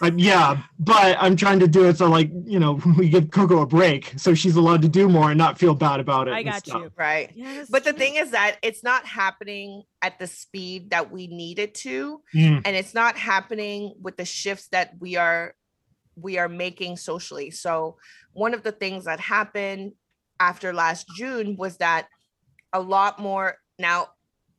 Uh, 0.00 0.10
yeah, 0.16 0.62
but 0.78 1.16
I'm 1.20 1.36
trying 1.36 1.60
to 1.60 1.68
do 1.68 1.84
it 1.88 1.98
so 1.98 2.08
like 2.08 2.30
you 2.44 2.58
know 2.58 2.80
we 2.96 3.08
give 3.08 3.30
Coko 3.30 3.62
a 3.62 3.66
break, 3.66 4.14
so 4.16 4.34
she's 4.34 4.56
allowed 4.56 4.82
to 4.82 4.88
do 4.88 5.08
more 5.08 5.30
and 5.30 5.38
not 5.38 5.58
feel 5.58 5.74
bad 5.74 6.00
about 6.00 6.28
it. 6.28 6.34
I 6.34 6.42
got 6.42 6.66
you 6.66 6.90
right. 6.96 7.30
Yeah, 7.34 7.64
but 7.70 7.84
the 7.84 7.92
thing 7.92 8.16
is 8.16 8.30
that 8.32 8.56
it's 8.62 8.82
not 8.82 9.04
happening 9.06 9.82
at 10.02 10.18
the 10.18 10.26
speed 10.26 10.90
that 10.90 11.10
we 11.10 11.26
need 11.26 11.58
it 11.58 11.74
to, 11.76 12.22
mm. 12.34 12.62
and 12.64 12.76
it's 12.76 12.94
not 12.94 13.16
happening 13.16 13.94
with 14.00 14.16
the 14.16 14.24
shifts 14.24 14.68
that 14.68 14.94
we 15.00 15.16
are 15.16 15.54
we 16.16 16.38
are 16.38 16.48
making 16.48 16.96
socially. 16.96 17.50
So 17.50 17.96
one 18.32 18.54
of 18.54 18.62
the 18.62 18.72
things 18.72 19.04
that 19.04 19.20
happened 19.20 19.92
after 20.40 20.72
last 20.72 21.06
June 21.16 21.56
was 21.56 21.76
that 21.78 22.08
a 22.72 22.80
lot 22.80 23.18
more. 23.18 23.56
Now, 23.78 24.08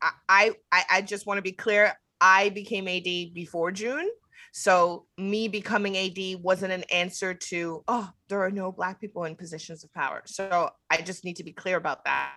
I 0.02 0.54
I, 0.72 0.84
I 0.90 1.02
just 1.02 1.26
want 1.26 1.38
to 1.38 1.42
be 1.42 1.52
clear. 1.52 1.94
I 2.22 2.50
became 2.50 2.88
AD 2.88 3.34
before 3.34 3.72
June. 3.72 4.10
So 4.52 5.06
me 5.18 5.48
becoming 5.48 5.98
AD 5.98 6.42
wasn't 6.42 6.74
an 6.74 6.84
answer 6.92 7.34
to, 7.34 7.84
oh, 7.88 8.10
there 8.28 8.42
are 8.42 8.52
no 8.52 8.72
black 8.72 9.00
people 9.00 9.26
in 9.26 9.36
positions 9.36 9.84
of 9.84 9.94
power. 9.94 10.24
So 10.26 10.70
I 10.90 10.98
just 11.02 11.24
need 11.24 11.36
to 11.38 11.44
be 11.44 11.54
clear 11.54 11.78
about 11.78 12.06
that. 12.06 12.34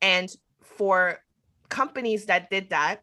And 0.00 0.30
for 0.62 1.18
companies 1.68 2.26
that 2.26 2.50
did 2.50 2.70
that, 2.70 3.00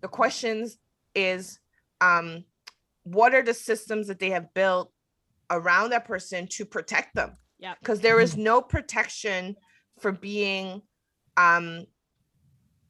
the 0.00 0.08
questions 0.08 0.78
is 1.14 1.58
um, 2.00 2.44
what 3.04 3.34
are 3.34 3.42
the 3.42 3.54
systems 3.54 4.08
that 4.08 4.18
they 4.18 4.30
have 4.30 4.52
built 4.54 4.92
around 5.50 5.90
that 5.90 6.04
person 6.04 6.46
to 6.48 6.64
protect 6.64 7.14
them? 7.14 7.36
Yeah. 7.58 7.74
Because 7.78 8.00
there 8.00 8.20
is 8.20 8.36
no 8.36 8.60
protection 8.60 9.56
for 10.00 10.12
being 10.12 10.82
um, 11.36 11.86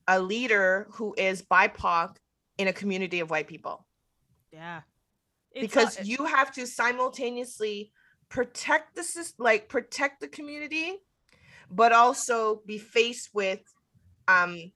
a 0.09 0.20
leader 0.20 0.89
who 0.93 1.14
is 1.16 1.43
BIPOC 1.43 2.16
in 2.59 2.68
a 2.68 2.72
community 2.72 3.20
of 3.20 3.31
white 3.31 3.48
people. 3.48 3.86
Yeah. 4.55 4.81
It's 5.52 5.60
because 5.62 6.01
a, 6.01 6.05
you 6.05 6.24
have 6.24 6.52
to 6.55 6.66
simultaneously 6.66 7.93
protect 8.28 8.94
the 8.97 9.32
like 9.39 9.68
protect 9.68 10.20
the 10.20 10.28
community, 10.28 10.94
but 11.70 11.93
also 11.93 12.62
be 12.66 12.78
faced 12.78 13.31
with 13.32 13.60
um 14.28 14.72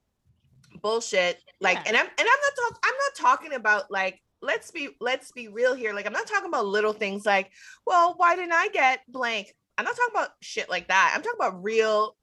bullshit. 0.83 1.41
Like, 1.61 1.77
yeah. 1.79 1.85
and 1.87 1.97
I'm 1.97 2.07
and 2.07 2.13
I'm 2.19 2.27
not 2.27 2.53
talking 2.57 2.79
I'm 2.85 2.95
not 2.95 3.15
talking 3.17 3.53
about 3.55 3.91
like 3.91 4.21
let's 4.41 4.71
be 4.71 4.91
let's 5.01 5.33
be 5.33 5.49
real 5.49 5.75
here. 5.75 5.93
Like, 5.93 6.07
I'm 6.07 6.13
not 6.13 6.27
talking 6.27 6.49
about 6.49 6.67
little 6.67 6.93
things 6.93 7.27
like, 7.27 7.51
well, 7.87 8.15
why 8.17 8.37
didn't 8.37 8.53
I 8.53 8.69
get 8.69 9.01
blank? 9.09 9.55
I'm 9.77 9.85
not 9.85 9.97
talking 9.97 10.15
about 10.15 10.31
shit 10.41 10.69
like 10.69 10.89
that. 10.89 11.13
I'm 11.15 11.23
talking 11.23 11.39
about 11.39 11.63
real, 11.63 12.17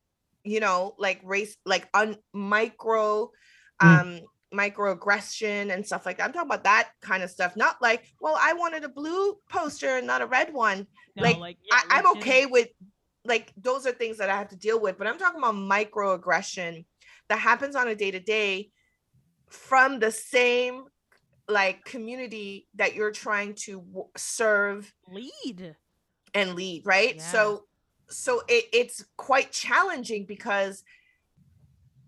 you 0.43 0.59
know, 0.59 0.93
like 0.97 1.21
race, 1.23 1.55
like 1.65 1.87
on 1.93 2.17
micro 2.33 3.31
mm. 3.81 4.21
Microaggression 4.55 5.73
and 5.73 5.85
stuff 5.85 6.05
like 6.05 6.17
that. 6.17 6.25
I'm 6.25 6.33
talking 6.33 6.49
about 6.49 6.63
that 6.63 6.89
kind 7.01 7.23
of 7.23 7.29
stuff, 7.29 7.55
not 7.55 7.81
like, 7.81 8.05
well, 8.21 8.37
I 8.39 8.53
wanted 8.53 8.83
a 8.83 8.89
blue 8.89 9.37
poster 9.49 9.97
and 9.97 10.07
not 10.07 10.21
a 10.21 10.25
red 10.25 10.53
one. 10.53 10.87
No, 11.15 11.23
like, 11.23 11.37
like 11.37 11.57
yeah, 11.63 11.81
I, 11.89 11.99
am 11.99 12.07
okay 12.17 12.45
with 12.45 12.69
like 13.25 13.51
those 13.57 13.85
are 13.85 13.91
things 13.91 14.17
that 14.17 14.29
I 14.29 14.37
have 14.37 14.49
to 14.49 14.55
deal 14.55 14.79
with, 14.79 14.97
but 14.97 15.07
I'm 15.07 15.17
talking 15.17 15.39
about 15.39 15.55
microaggression 15.55 16.85
that 17.29 17.39
happens 17.39 17.75
on 17.75 17.87
a 17.87 17.95
day 17.95 18.11
to 18.11 18.19
day 18.19 18.69
from 19.49 19.99
the 19.99 20.11
same 20.11 20.85
like 21.47 21.83
community 21.85 22.67
that 22.75 22.95
you're 22.95 23.11
trying 23.11 23.53
to 23.53 23.81
w- 23.81 24.09
serve, 24.17 24.91
lead, 25.07 25.75
and 26.33 26.55
lead, 26.55 26.83
right? 26.85 27.15
Yeah. 27.15 27.21
So, 27.21 27.63
so 28.09 28.41
it, 28.47 28.65
it's 28.73 29.05
quite 29.17 29.51
challenging 29.51 30.25
because 30.25 30.83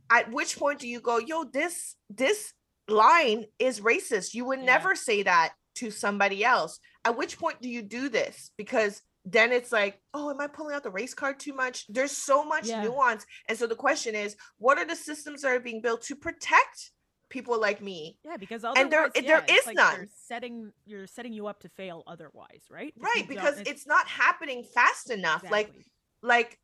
at 0.09 0.31
which 0.31 0.57
point 0.57 0.79
do 0.79 0.87
you 0.87 0.99
go 0.99 1.17
yo 1.17 1.43
this 1.43 1.95
this 2.09 2.53
line 2.89 3.45
is 3.59 3.81
racist. 3.81 4.33
You 4.33 4.45
would 4.45 4.59
yeah. 4.59 4.65
never 4.65 4.95
say 4.95 5.23
that 5.23 5.53
to 5.75 5.91
somebody 5.91 6.43
else. 6.43 6.79
At 7.05 7.17
which 7.17 7.37
point 7.37 7.61
do 7.61 7.69
you 7.69 7.81
do 7.81 8.09
this? 8.09 8.51
Because 8.57 9.01
then 9.29 9.51
it's 9.51 9.73
like 9.73 9.99
oh 10.13 10.29
am 10.29 10.39
i 10.39 10.47
pulling 10.47 10.73
out 10.73 10.83
the 10.83 10.89
race 10.89 11.13
card 11.13 11.39
too 11.39 11.53
much? 11.53 11.85
There's 11.89 12.11
so 12.11 12.43
much 12.45 12.67
yeah. 12.67 12.83
nuance. 12.83 13.25
And 13.47 13.57
so 13.57 13.67
the 13.67 13.75
question 13.75 14.15
is 14.15 14.35
what 14.57 14.77
are 14.77 14.85
the 14.85 14.95
systems 14.95 15.41
that 15.41 15.51
are 15.51 15.59
being 15.59 15.81
built 15.81 16.01
to 16.03 16.15
protect 16.15 16.91
people 17.29 17.59
like 17.59 17.81
me? 17.81 18.17
Yeah 18.23 18.37
because 18.37 18.63
and 18.63 18.91
there 18.91 19.09
yeah, 19.15 19.21
there 19.21 19.45
is 19.49 19.65
like 19.65 19.75
none. 19.75 20.07
setting 20.15 20.71
you're 20.85 21.07
setting 21.07 21.33
you 21.33 21.47
up 21.47 21.59
to 21.61 21.69
fail 21.69 22.03
otherwise 22.07 22.63
right? 22.71 22.93
Right 22.97 23.27
because 23.27 23.59
it's, 23.59 23.69
it's, 23.69 23.87
not 23.87 24.07
happening 24.07 24.63
fast 24.73 25.11
enough. 25.11 25.43
Exactly. 25.43 25.51
like 25.51 25.73
like 26.23 26.59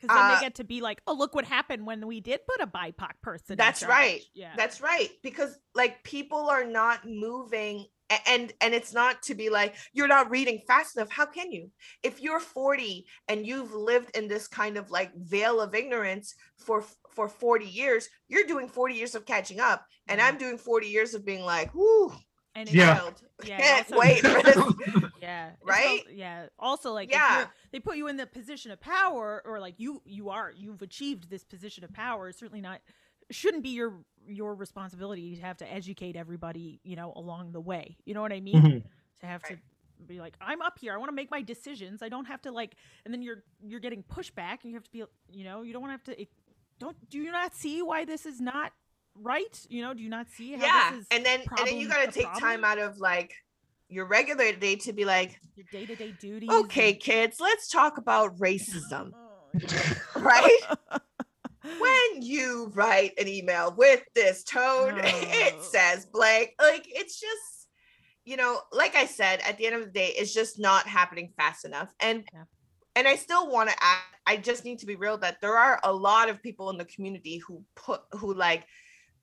because 0.00 0.14
then 0.16 0.24
uh, 0.24 0.34
they 0.34 0.40
get 0.40 0.54
to 0.56 0.64
be 0.64 0.80
like, 0.80 1.02
oh, 1.06 1.14
look 1.14 1.34
what 1.34 1.44
happened 1.44 1.86
when 1.86 2.06
we 2.06 2.20
did 2.20 2.40
put 2.46 2.60
a 2.60 2.66
BIPOC 2.66 3.10
person. 3.22 3.56
That's 3.56 3.82
right. 3.82 4.22
Yeah, 4.34 4.52
that's 4.56 4.80
right. 4.80 5.08
Because 5.22 5.58
like 5.74 6.02
people 6.04 6.48
are 6.48 6.64
not 6.64 7.06
moving, 7.06 7.86
and 8.26 8.52
and 8.60 8.74
it's 8.74 8.92
not 8.92 9.22
to 9.22 9.34
be 9.34 9.50
like 9.50 9.74
you're 9.92 10.08
not 10.08 10.30
reading 10.30 10.60
fast 10.66 10.96
enough. 10.96 11.10
How 11.10 11.26
can 11.26 11.52
you? 11.52 11.70
If 12.02 12.20
you're 12.20 12.40
40 12.40 13.06
and 13.28 13.46
you've 13.46 13.74
lived 13.74 14.16
in 14.16 14.28
this 14.28 14.48
kind 14.48 14.76
of 14.76 14.90
like 14.90 15.12
veil 15.16 15.60
of 15.60 15.74
ignorance 15.74 16.34
for 16.58 16.84
for 17.10 17.28
40 17.28 17.66
years, 17.66 18.08
you're 18.28 18.46
doing 18.46 18.68
40 18.68 18.94
years 18.94 19.14
of 19.14 19.26
catching 19.26 19.60
up, 19.60 19.84
and 20.08 20.20
I'm 20.20 20.38
doing 20.38 20.58
40 20.58 20.86
years 20.86 21.14
of 21.14 21.24
being 21.24 21.42
like, 21.42 21.74
whoo, 21.74 22.12
and 22.54 22.72
yeah. 22.72 23.00
yeah, 23.44 23.58
can't 23.58 23.92
also, 23.92 23.98
wait 23.98 24.22
yeah 25.22 25.50
right 25.62 26.00
also, 26.00 26.10
yeah 26.12 26.46
also 26.58 26.92
like 26.92 27.10
yeah 27.10 27.46
they 27.72 27.78
put 27.78 27.96
you 27.96 28.08
in 28.08 28.16
the 28.16 28.26
position 28.26 28.70
of 28.70 28.80
power 28.80 29.42
or 29.44 29.60
like 29.60 29.74
you 29.78 30.02
you 30.04 30.30
are 30.30 30.52
you've 30.56 30.82
achieved 30.82 31.30
this 31.30 31.44
position 31.44 31.84
of 31.84 31.92
power 31.92 32.32
certainly 32.32 32.60
not 32.60 32.80
shouldn't 33.30 33.62
be 33.62 33.70
your 33.70 33.94
your 34.26 34.54
responsibility 34.54 35.36
to 35.36 35.42
have 35.42 35.56
to 35.56 35.72
educate 35.72 36.16
everybody 36.16 36.80
you 36.82 36.96
know 36.96 37.12
along 37.16 37.52
the 37.52 37.60
way 37.60 37.96
you 38.04 38.14
know 38.14 38.22
what 38.22 38.32
i 38.32 38.40
mean 38.40 38.62
mm-hmm. 38.62 38.78
to 39.20 39.26
have 39.26 39.42
right. 39.44 39.58
to 39.98 40.04
be 40.06 40.18
like 40.18 40.34
i'm 40.40 40.62
up 40.62 40.78
here 40.78 40.92
i 40.92 40.96
want 40.96 41.08
to 41.08 41.14
make 41.14 41.30
my 41.30 41.42
decisions 41.42 42.02
i 42.02 42.08
don't 42.08 42.24
have 42.24 42.40
to 42.42 42.50
like 42.50 42.74
and 43.04 43.14
then 43.14 43.22
you're 43.22 43.42
you're 43.62 43.80
getting 43.80 44.02
pushback 44.02 44.58
and 44.62 44.70
you 44.70 44.74
have 44.74 44.84
to 44.84 44.90
be 44.90 45.04
you 45.30 45.44
know 45.44 45.62
you 45.62 45.72
don't 45.72 45.82
want 45.82 45.90
to 45.90 46.10
have 46.10 46.16
to 46.16 46.22
it, 46.22 46.28
don't 46.78 46.96
do 47.10 47.18
you 47.18 47.30
not 47.30 47.54
see 47.54 47.82
why 47.82 48.04
this 48.04 48.26
is 48.26 48.40
not 48.40 48.72
right? 49.14 49.66
You 49.68 49.82
know, 49.82 49.94
do 49.94 50.02
you 50.02 50.08
not 50.08 50.30
see 50.30 50.52
how 50.52 50.64
yeah. 50.64 51.00
and 51.10 51.24
then 51.24 51.42
and 51.58 51.66
then 51.66 51.76
you 51.76 51.88
got 51.88 52.04
to 52.04 52.12
take 52.12 52.24
problem? 52.24 52.42
time 52.42 52.64
out 52.64 52.78
of 52.78 52.98
like 52.98 53.34
your 53.88 54.06
regular 54.06 54.52
day 54.52 54.76
to 54.76 54.92
be 54.92 55.04
like 55.04 55.38
your 55.56 55.66
day-to-day 55.70 56.14
duties. 56.20 56.48
Okay, 56.48 56.92
and... 56.92 57.00
kids, 57.00 57.38
let's 57.40 57.68
talk 57.68 57.98
about 57.98 58.38
racism. 58.38 59.12
Oh, 59.52 60.20
right? 60.20 60.60
when 61.62 62.22
you 62.22 62.70
write 62.72 63.12
an 63.18 63.26
email 63.26 63.74
with 63.76 64.02
this 64.14 64.44
tone, 64.44 64.96
no. 64.96 65.02
it 65.04 65.60
says 65.64 66.06
blank. 66.06 66.54
Like 66.60 66.84
it's 66.86 67.20
just, 67.20 67.68
you 68.24 68.36
know, 68.36 68.60
like 68.72 68.94
I 68.94 69.06
said, 69.06 69.40
at 69.40 69.58
the 69.58 69.66
end 69.66 69.74
of 69.74 69.84
the 69.84 69.90
day, 69.90 70.12
it's 70.16 70.32
just 70.32 70.60
not 70.60 70.86
happening 70.86 71.32
fast 71.36 71.64
enough. 71.64 71.92
And 71.98 72.24
yeah. 72.32 72.44
and 72.94 73.08
I 73.08 73.16
still 73.16 73.50
want 73.50 73.70
to 73.70 73.76
add, 73.80 74.02
I 74.24 74.36
just 74.36 74.64
need 74.64 74.78
to 74.80 74.86
be 74.86 74.94
real 74.94 75.18
that 75.18 75.40
there 75.40 75.58
are 75.58 75.80
a 75.82 75.92
lot 75.92 76.28
of 76.28 76.40
people 76.42 76.70
in 76.70 76.78
the 76.78 76.84
community 76.84 77.38
who 77.38 77.64
put 77.74 78.02
who 78.12 78.34
like 78.34 78.66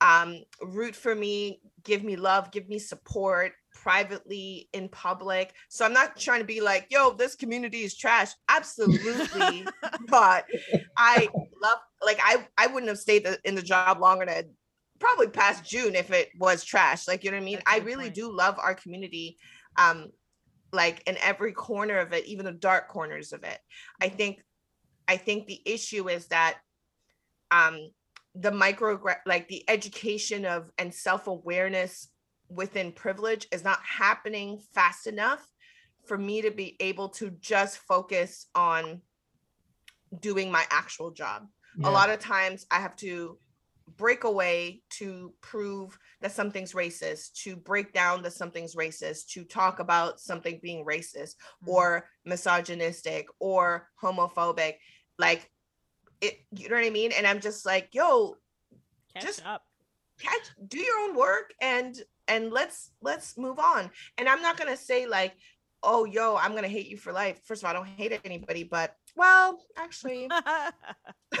um, 0.00 0.42
root 0.62 0.94
for 0.94 1.14
me, 1.14 1.60
give 1.84 2.04
me 2.04 2.16
love, 2.16 2.50
give 2.50 2.68
me 2.68 2.78
support 2.78 3.52
privately 3.74 4.68
in 4.72 4.88
public. 4.88 5.54
So 5.68 5.84
I'm 5.84 5.92
not 5.92 6.18
trying 6.18 6.40
to 6.40 6.46
be 6.46 6.60
like, 6.60 6.86
yo, 6.90 7.12
this 7.12 7.34
community 7.34 7.78
is 7.78 7.96
trash. 7.96 8.30
Absolutely. 8.48 9.66
but 10.08 10.44
I 10.96 11.28
love 11.62 11.78
like 12.04 12.18
I 12.22 12.46
I 12.56 12.66
wouldn't 12.66 12.88
have 12.88 12.98
stayed 12.98 13.26
in 13.44 13.54
the 13.54 13.62
job 13.62 14.00
longer 14.00 14.26
than 14.26 14.50
probably 14.98 15.28
past 15.28 15.64
June 15.64 15.94
if 15.94 16.10
it 16.10 16.30
was 16.38 16.64
trash. 16.64 17.06
Like 17.06 17.24
you 17.24 17.30
know 17.30 17.36
what 17.36 17.42
I 17.42 17.46
mean? 17.46 17.60
I 17.66 17.78
really 17.78 18.04
point. 18.04 18.14
do 18.14 18.32
love 18.32 18.58
our 18.58 18.74
community. 18.74 19.38
Um 19.76 20.10
like 20.72 21.02
in 21.08 21.16
every 21.18 21.52
corner 21.52 21.98
of 21.98 22.12
it, 22.12 22.26
even 22.26 22.44
the 22.44 22.52
dark 22.52 22.88
corners 22.88 23.32
of 23.32 23.42
it. 23.44 23.58
I 24.00 24.08
think 24.08 24.42
I 25.06 25.16
think 25.16 25.46
the 25.46 25.60
issue 25.64 26.08
is 26.08 26.26
that 26.28 26.58
um 27.50 27.78
the 28.34 28.50
micro 28.50 29.00
like 29.26 29.48
the 29.48 29.64
education 29.68 30.44
of 30.44 30.70
and 30.78 30.92
self-awareness 30.92 32.08
within 32.48 32.92
privilege 32.92 33.46
is 33.52 33.64
not 33.64 33.80
happening 33.82 34.60
fast 34.72 35.06
enough 35.06 35.46
for 36.06 36.16
me 36.16 36.40
to 36.42 36.50
be 36.50 36.76
able 36.80 37.08
to 37.08 37.30
just 37.40 37.78
focus 37.78 38.46
on 38.54 39.00
doing 40.20 40.50
my 40.50 40.64
actual 40.70 41.10
job 41.10 41.46
yeah. 41.78 41.88
a 41.88 41.90
lot 41.90 42.10
of 42.10 42.18
times 42.18 42.66
i 42.70 42.76
have 42.76 42.96
to 42.96 43.38
break 43.96 44.24
away 44.24 44.82
to 44.90 45.32
prove 45.40 45.98
that 46.20 46.32
something's 46.32 46.72
racist, 46.72 47.32
to 47.42 47.56
break 47.56 47.92
down 47.92 48.22
that 48.22 48.32
something's 48.32 48.74
racist, 48.74 49.28
to 49.28 49.44
talk 49.44 49.78
about 49.78 50.20
something 50.20 50.60
being 50.62 50.84
racist 50.84 51.34
mm-hmm. 51.36 51.70
or 51.70 52.08
misogynistic 52.24 53.26
or 53.38 53.88
homophobic. 54.02 54.74
Like 55.18 55.50
it, 56.20 56.40
you 56.52 56.68
know 56.68 56.76
what 56.76 56.84
I 56.84 56.90
mean? 56.90 57.12
And 57.16 57.26
I'm 57.26 57.40
just 57.40 57.64
like, 57.64 57.94
yo, 57.94 58.36
catch 59.14 59.24
just 59.24 59.46
up. 59.46 59.62
Catch 60.20 60.50
do 60.66 60.78
your 60.78 60.98
own 61.00 61.16
work 61.16 61.52
and 61.60 61.96
and 62.26 62.52
let's 62.52 62.90
let's 63.00 63.38
move 63.38 63.58
on. 63.58 63.90
And 64.16 64.28
I'm 64.28 64.42
not 64.42 64.56
gonna 64.56 64.76
say 64.76 65.06
like, 65.06 65.34
oh 65.82 66.04
yo, 66.04 66.36
I'm 66.36 66.54
gonna 66.54 66.68
hate 66.68 66.88
you 66.88 66.96
for 66.96 67.12
life. 67.12 67.40
First 67.44 67.62
of 67.62 67.66
all, 67.66 67.70
I 67.70 67.74
don't 67.74 67.86
hate 67.86 68.20
anybody, 68.24 68.64
but 68.64 68.94
well, 69.16 69.60
actually, 69.76 70.28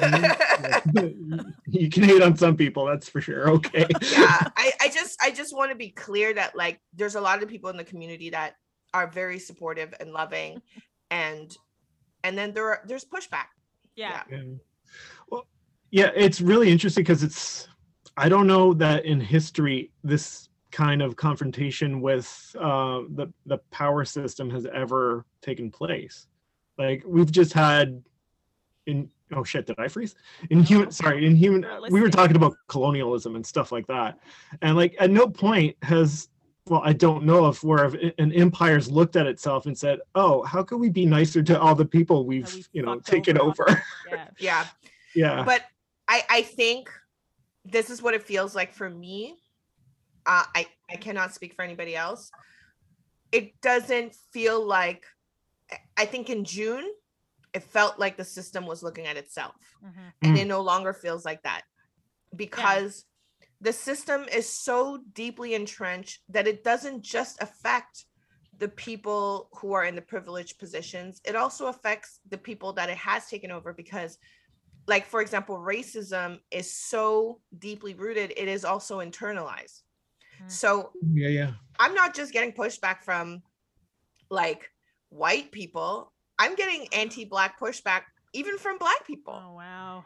you 1.66 1.90
can 1.90 2.02
hate 2.02 2.22
on 2.22 2.36
some 2.36 2.56
people, 2.56 2.86
that's 2.86 3.08
for 3.08 3.20
sure. 3.20 3.50
Okay. 3.50 3.86
yeah, 4.12 4.48
I, 4.56 4.72
I 4.80 4.88
just 4.88 5.16
I 5.22 5.30
just 5.30 5.56
want 5.56 5.70
to 5.70 5.76
be 5.76 5.90
clear 5.90 6.34
that 6.34 6.56
like 6.56 6.80
there's 6.94 7.14
a 7.14 7.20
lot 7.20 7.42
of 7.42 7.48
people 7.48 7.70
in 7.70 7.76
the 7.76 7.84
community 7.84 8.30
that 8.30 8.54
are 8.94 9.06
very 9.06 9.38
supportive 9.38 9.94
and 10.00 10.12
loving, 10.12 10.62
and 11.10 11.54
and 12.24 12.36
then 12.36 12.52
there 12.52 12.68
are 12.70 12.80
there's 12.86 13.04
pushback. 13.04 13.46
Yeah. 13.94 14.22
yeah. 14.30 14.42
Well, 15.92 16.04
yeah, 16.04 16.10
it's 16.14 16.40
really 16.40 16.70
interesting 16.70 17.02
because 17.02 17.22
it's 17.22 17.68
I 18.16 18.28
don't 18.28 18.46
know 18.46 18.74
that 18.74 19.04
in 19.04 19.20
history 19.20 19.92
this 20.02 20.48
kind 20.70 21.00
of 21.00 21.16
confrontation 21.16 22.00
with 22.00 22.54
uh, 22.58 23.02
the 23.14 23.32
the 23.46 23.58
power 23.70 24.04
system 24.04 24.50
has 24.50 24.66
ever 24.66 25.24
taken 25.40 25.70
place. 25.70 26.26
Like 26.76 27.02
we've 27.06 27.32
just 27.32 27.52
had 27.52 28.02
in 28.86 29.08
oh 29.32 29.44
shit 29.44 29.66
did 29.66 29.78
I 29.78 29.88
freeze? 29.88 30.14
In 30.50 30.62
human 30.62 30.90
sorry 30.90 31.26
in 31.26 31.36
human 31.36 31.66
we 31.90 32.00
were 32.00 32.10
talking 32.10 32.36
about 32.36 32.54
colonialism 32.68 33.36
and 33.36 33.46
stuff 33.46 33.72
like 33.72 33.86
that. 33.86 34.18
And 34.62 34.76
like 34.76 34.94
at 34.98 35.10
no 35.10 35.26
point 35.28 35.76
has 35.82 36.28
well 36.66 36.82
I 36.84 36.92
don't 36.92 37.24
know 37.24 37.48
if 37.48 37.64
where 37.64 37.84
an 38.18 38.32
empire's 38.32 38.90
looked 38.90 39.16
at 39.16 39.26
itself 39.26 39.66
and 39.66 39.76
said 39.76 40.00
oh 40.14 40.42
how 40.42 40.62
can 40.62 40.78
we 40.78 40.90
be 40.90 41.06
nicer 41.06 41.42
to 41.42 41.58
all 41.58 41.74
the 41.74 41.84
people 41.84 42.26
we've, 42.26 42.52
we've 42.52 42.68
you 42.72 42.82
know 42.82 42.98
taken 43.00 43.38
over, 43.38 43.70
over. 43.70 43.82
Yeah. 44.10 44.26
yeah. 44.38 44.66
Yeah. 45.14 45.42
But 45.44 45.62
I 46.08 46.22
I 46.28 46.42
think 46.42 46.90
this 47.64 47.90
is 47.90 48.02
what 48.02 48.14
it 48.14 48.22
feels 48.22 48.54
like 48.54 48.72
for 48.72 48.88
me 48.88 49.36
uh, 50.28 50.44
I 50.54 50.66
I 50.90 50.96
cannot 50.96 51.34
speak 51.34 51.54
for 51.54 51.62
anybody 51.62 51.96
else. 51.96 52.30
It 53.32 53.60
doesn't 53.60 54.14
feel 54.32 54.64
like 54.64 55.04
I 55.96 56.04
think 56.04 56.30
in 56.30 56.44
June 56.44 56.84
it 57.54 57.62
felt 57.62 57.98
like 57.98 58.16
the 58.16 58.24
system 58.24 58.66
was 58.66 58.82
looking 58.82 59.06
at 59.06 59.16
itself, 59.16 59.56
mm-hmm. 59.84 60.08
and 60.22 60.36
mm. 60.36 60.40
it 60.40 60.46
no 60.46 60.60
longer 60.60 60.92
feels 60.92 61.24
like 61.24 61.42
that 61.42 61.62
because 62.36 63.06
yeah. 63.40 63.46
the 63.62 63.72
system 63.72 64.26
is 64.30 64.46
so 64.46 65.00
deeply 65.14 65.54
entrenched 65.54 66.20
that 66.28 66.46
it 66.46 66.62
doesn't 66.62 67.02
just 67.02 67.42
affect 67.42 68.04
the 68.58 68.68
people 68.68 69.48
who 69.54 69.72
are 69.72 69.84
in 69.84 69.94
the 69.94 70.02
privileged 70.02 70.58
positions 70.58 71.20
it 71.24 71.36
also 71.36 71.68
affects 71.68 72.18
the 72.28 72.36
people 72.36 72.72
that 72.72 72.90
it 72.90 72.96
has 72.96 73.26
taken 73.28 73.52
over 73.52 73.72
because 73.72 74.18
like 74.88 75.06
for 75.06 75.20
example 75.20 75.56
racism 75.56 76.40
is 76.50 76.74
so 76.74 77.40
deeply 77.58 77.94
rooted 77.94 78.32
it 78.36 78.48
is 78.48 78.64
also 78.64 78.98
internalized 78.98 79.82
Mm. 80.42 80.50
So 80.50 80.90
yeah, 81.12 81.28
yeah. 81.28 81.50
I'm 81.78 81.94
not 81.94 82.14
just 82.14 82.32
getting 82.32 82.52
pushback 82.52 83.02
from 83.02 83.42
like 84.30 84.70
white 85.10 85.50
people. 85.52 86.12
I'm 86.38 86.54
getting 86.54 86.86
anti-black 86.92 87.58
pushback 87.58 88.02
even 88.34 88.58
from 88.58 88.78
black 88.78 89.06
people. 89.06 89.40
Oh 89.42 89.54
wow. 89.54 90.04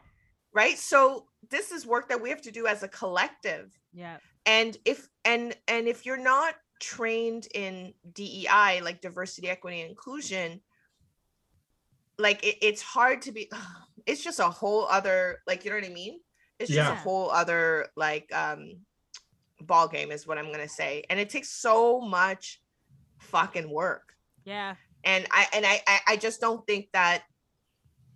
Right? 0.54 0.78
So 0.78 1.26
this 1.50 1.72
is 1.72 1.86
work 1.86 2.08
that 2.08 2.20
we 2.20 2.30
have 2.30 2.42
to 2.42 2.50
do 2.50 2.66
as 2.66 2.82
a 2.82 2.88
collective. 2.88 3.72
Yeah. 3.92 4.18
And 4.46 4.76
if 4.84 5.08
and 5.24 5.54
and 5.68 5.88
if 5.88 6.04
you're 6.06 6.16
not 6.16 6.54
trained 6.80 7.46
in 7.54 7.94
DEI 8.12 8.80
like 8.82 9.00
diversity, 9.00 9.48
equity, 9.48 9.80
and 9.80 9.90
inclusion, 9.90 10.60
like 12.22 12.44
it, 12.44 12.56
it's 12.62 12.82
hard 12.82 13.22
to 13.22 13.32
be 13.32 13.50
it's 14.06 14.22
just 14.22 14.40
a 14.40 14.48
whole 14.48 14.86
other 14.86 15.38
like 15.46 15.64
you 15.64 15.70
know 15.70 15.76
what 15.76 15.86
I 15.86 15.90
mean? 15.90 16.20
It's 16.58 16.70
just 16.70 16.88
yeah. 16.88 16.92
a 16.92 16.96
whole 16.96 17.30
other 17.30 17.88
like 17.96 18.32
um 18.34 18.76
ball 19.60 19.88
game 19.88 20.10
is 20.10 20.26
what 20.26 20.38
I'm 20.38 20.50
gonna 20.50 20.68
say. 20.68 21.04
And 21.10 21.18
it 21.20 21.30
takes 21.30 21.50
so 21.50 22.00
much 22.00 22.60
fucking 23.20 23.70
work. 23.70 24.14
Yeah. 24.44 24.74
And 25.04 25.26
I 25.30 25.46
and 25.52 25.66
I 25.66 25.82
I 26.06 26.16
just 26.16 26.40
don't 26.40 26.66
think 26.66 26.88
that 26.92 27.24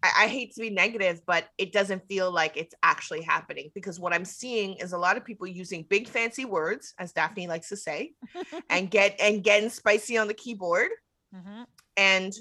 I, 0.03 0.25
I 0.25 0.29
hate 0.29 0.55
to 0.55 0.61
be 0.61 0.71
negative, 0.71 1.21
but 1.27 1.49
it 1.59 1.73
doesn't 1.73 2.07
feel 2.09 2.31
like 2.31 2.57
it's 2.57 2.75
actually 2.83 3.23
happening 3.23 3.71
because 3.75 3.99
what 3.99 4.13
I'm 4.13 4.25
seeing 4.25 4.75
is 4.75 4.93
a 4.93 4.99
lot 4.99 5.17
of 5.17 5.25
people 5.25 5.47
using 5.47 5.85
big 5.89 6.09
fancy 6.09 6.45
words, 6.45 6.95
as 6.99 7.13
Daphne 7.13 7.49
likes 7.49 7.69
to 7.71 7.77
say, 7.77 8.13
and 8.71 8.91
get 8.91 9.17
and 9.21 9.43
getting 9.43 9.71
spicy 9.71 10.17
on 10.17 10.29
the 10.29 10.35
keyboard. 10.35 10.91
Mm-hmm. 11.35 11.63
And 11.97 12.33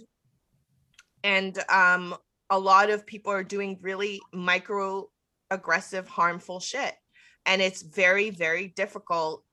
and 1.26 1.60
um 1.70 2.16
a 2.52 2.60
lot 2.60 2.92
of 2.92 3.06
people 3.06 3.32
are 3.32 3.44
doing 3.44 3.78
really 3.82 4.22
micro 4.32 5.10
aggressive 5.50 6.08
harmful 6.08 6.60
shit. 6.60 6.94
And 7.46 7.62
it's 7.62 7.82
very 7.82 8.30
very 8.30 8.68
difficult 8.70 9.44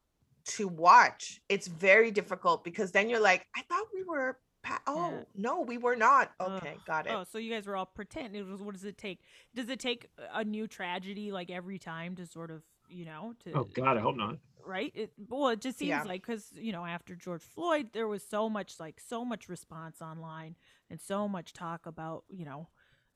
to 0.44 0.68
watch. 0.68 1.40
It's 1.48 1.66
very 1.66 2.10
difficult 2.10 2.62
because 2.64 2.92
then 2.92 3.08
you're 3.08 3.20
like 3.20 3.46
i 3.56 3.62
thought 3.62 3.86
we 3.94 4.04
were 4.04 4.38
pa- 4.62 4.82
oh 4.86 5.10
yeah. 5.12 5.24
no 5.34 5.60
we 5.60 5.78
were 5.78 5.96
not. 5.96 6.32
Okay 6.40 6.76
got 6.86 7.06
it. 7.06 7.12
oh 7.12 7.24
so 7.24 7.38
you 7.38 7.52
guys 7.52 7.66
were 7.66 7.76
all 7.76 7.86
pretend 7.86 8.36
it 8.36 8.44
was 8.44 8.60
what 8.60 8.74
does 8.74 8.84
it 8.84 8.98
take? 8.98 9.20
Does 9.54 9.68
it 9.68 9.80
take 9.80 10.08
a 10.32 10.44
new 10.44 10.66
tragedy 10.66 11.32
like 11.32 11.50
every 11.50 11.78
time 11.78 12.14
to 12.16 12.26
sort 12.26 12.50
of 12.50 12.62
you 12.92 13.04
know 13.04 13.34
to 13.42 13.52
oh 13.52 13.64
god 13.74 13.96
i 13.96 14.00
hope 14.00 14.16
not 14.16 14.36
right 14.64 14.92
it 14.94 15.12
well 15.28 15.48
it 15.48 15.60
just 15.60 15.78
seems 15.78 15.88
yeah. 15.88 16.02
like 16.04 16.24
because 16.24 16.50
you 16.54 16.72
know 16.72 16.84
after 16.84 17.14
george 17.14 17.42
floyd 17.42 17.88
there 17.92 18.06
was 18.06 18.22
so 18.22 18.48
much 18.48 18.78
like 18.78 19.00
so 19.00 19.24
much 19.24 19.48
response 19.48 20.00
online 20.00 20.54
and 20.90 21.00
so 21.00 21.26
much 21.28 21.52
talk 21.52 21.86
about 21.86 22.24
you 22.28 22.44
know 22.44 22.68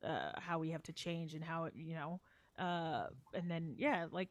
uh 0.05 0.32
how 0.39 0.59
we 0.59 0.70
have 0.70 0.82
to 0.82 0.93
change 0.93 1.35
and 1.35 1.44
how 1.44 1.65
it 1.65 1.74
you 1.77 1.94
know 1.94 2.20
uh 2.59 3.07
and 3.35 3.51
then 3.51 3.74
yeah 3.77 4.07
like 4.11 4.28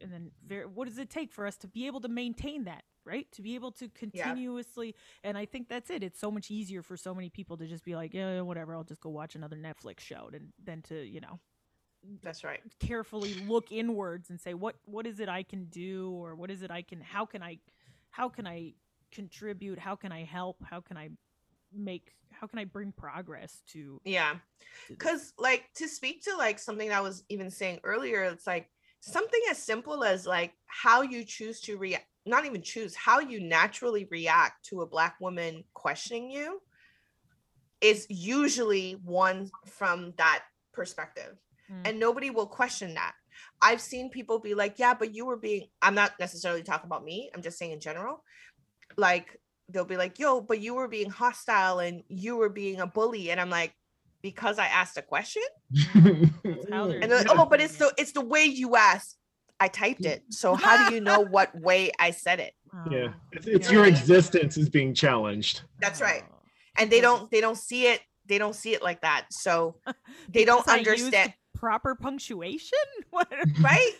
and 0.00 0.12
then 0.12 0.30
very, 0.44 0.66
what 0.66 0.88
does 0.88 0.98
it 0.98 1.08
take 1.10 1.32
for 1.32 1.46
us 1.46 1.56
to 1.56 1.68
be 1.68 1.86
able 1.86 2.00
to 2.00 2.08
maintain 2.08 2.64
that 2.64 2.82
right 3.04 3.30
to 3.32 3.42
be 3.42 3.54
able 3.54 3.70
to 3.72 3.88
continuously 3.88 4.88
yeah. 4.88 5.28
and 5.30 5.38
i 5.38 5.44
think 5.44 5.68
that's 5.68 5.90
it 5.90 6.02
it's 6.02 6.20
so 6.20 6.30
much 6.30 6.50
easier 6.50 6.82
for 6.82 6.96
so 6.96 7.14
many 7.14 7.28
people 7.28 7.56
to 7.56 7.66
just 7.66 7.84
be 7.84 7.94
like 7.94 8.14
yeah 8.14 8.40
whatever 8.40 8.74
i'll 8.74 8.84
just 8.84 9.00
go 9.00 9.10
watch 9.10 9.34
another 9.34 9.56
netflix 9.56 10.00
show 10.00 10.28
than 10.30 10.52
than 10.62 10.82
to 10.82 11.04
you 11.04 11.20
know 11.20 11.38
that's 12.22 12.44
right. 12.44 12.60
carefully 12.80 13.34
look 13.46 13.70
inwards 13.70 14.30
and 14.30 14.40
say 14.40 14.54
what 14.54 14.76
what 14.84 15.06
is 15.06 15.20
it 15.20 15.28
i 15.28 15.42
can 15.42 15.66
do? 15.66 16.10
Or 16.12 16.34
what 16.34 16.50
is 16.50 16.62
it 16.62 16.70
i 16.70 16.82
can 16.82 17.00
how 17.00 17.26
can 17.26 17.42
i 17.42 17.58
how 18.10 18.28
can 18.28 18.46
i 18.46 18.74
contribute? 19.12 19.78
How 19.78 19.96
can 19.96 20.12
i 20.12 20.24
help? 20.24 20.56
How 20.68 20.80
can 20.80 20.96
i 20.96 21.10
make 21.74 22.12
how 22.30 22.46
can 22.46 22.58
i 22.58 22.64
bring 22.64 22.92
progress 22.92 23.62
to 23.68 24.00
yeah. 24.04 24.34
because 24.88 25.32
like 25.38 25.64
to 25.74 25.88
speak 25.88 26.22
to 26.22 26.36
like 26.36 26.58
something 26.58 26.92
i 26.92 27.00
was 27.00 27.24
even 27.28 27.50
saying 27.50 27.78
earlier 27.84 28.24
it's 28.24 28.46
like 28.46 28.68
something 29.00 29.40
as 29.50 29.58
simple 29.58 30.04
as 30.04 30.26
like 30.26 30.52
how 30.66 31.02
you 31.02 31.24
choose 31.24 31.60
to 31.60 31.76
react 31.76 32.06
not 32.24 32.44
even 32.44 32.62
choose 32.62 32.94
how 32.94 33.20
you 33.20 33.40
naturally 33.40 34.06
react 34.10 34.64
to 34.64 34.82
a 34.82 34.86
black 34.86 35.16
woman 35.20 35.64
questioning 35.74 36.30
you 36.30 36.60
is 37.80 38.06
usually 38.08 38.92
one 39.04 39.50
from 39.66 40.12
that 40.16 40.42
perspective 40.72 41.36
mm. 41.72 41.80
and 41.84 41.98
nobody 41.98 42.30
will 42.30 42.46
question 42.46 42.94
that 42.94 43.12
i've 43.60 43.80
seen 43.80 44.10
people 44.10 44.38
be 44.38 44.54
like 44.54 44.78
yeah 44.78 44.94
but 44.94 45.14
you 45.14 45.24
were 45.24 45.36
being 45.36 45.66
i'm 45.80 45.94
not 45.94 46.12
necessarily 46.20 46.62
talking 46.62 46.86
about 46.86 47.04
me 47.04 47.30
i'm 47.34 47.42
just 47.42 47.58
saying 47.58 47.72
in 47.72 47.80
general 47.80 48.22
like 48.96 49.40
they'll 49.68 49.84
be 49.84 49.96
like 49.96 50.18
yo 50.18 50.40
but 50.40 50.60
you 50.60 50.74
were 50.74 50.88
being 50.88 51.10
hostile 51.10 51.78
and 51.78 52.02
you 52.08 52.36
were 52.36 52.50
being 52.50 52.80
a 52.80 52.86
bully 52.86 53.30
and 53.30 53.40
i'm 53.40 53.50
like 53.50 53.72
because 54.22 54.58
I 54.58 54.66
asked 54.66 54.96
a 54.96 55.02
question. 55.02 55.42
and 55.94 57.10
then, 57.10 57.26
oh, 57.28 57.44
but 57.44 57.60
it's 57.60 57.76
the 57.76 57.92
it's 57.98 58.12
the 58.12 58.24
way 58.24 58.44
you 58.44 58.76
asked. 58.76 59.16
I 59.60 59.68
typed 59.68 60.06
it. 60.06 60.22
So 60.30 60.54
how 60.56 60.88
do 60.88 60.94
you 60.94 61.00
know 61.00 61.20
what 61.20 61.54
way 61.60 61.90
I 61.98 62.12
said 62.12 62.40
it? 62.40 62.54
Yeah, 62.90 63.12
it's, 63.32 63.46
it's 63.46 63.70
your 63.70 63.84
existence 63.84 64.56
is 64.56 64.68
being 64.70 64.94
challenged. 64.94 65.62
That's 65.80 66.00
right, 66.00 66.22
and 66.78 66.90
they 66.90 67.00
don't 67.00 67.30
they 67.30 67.40
don't 67.40 67.58
see 67.58 67.86
it 67.86 68.00
they 68.26 68.38
don't 68.38 68.54
see 68.54 68.72
it 68.72 68.82
like 68.82 69.02
that. 69.02 69.26
So 69.30 69.76
they 70.28 70.44
don't 70.44 70.66
understand 70.68 71.34
proper 71.62 71.94
punctuation 71.94 72.78
right 73.60 73.92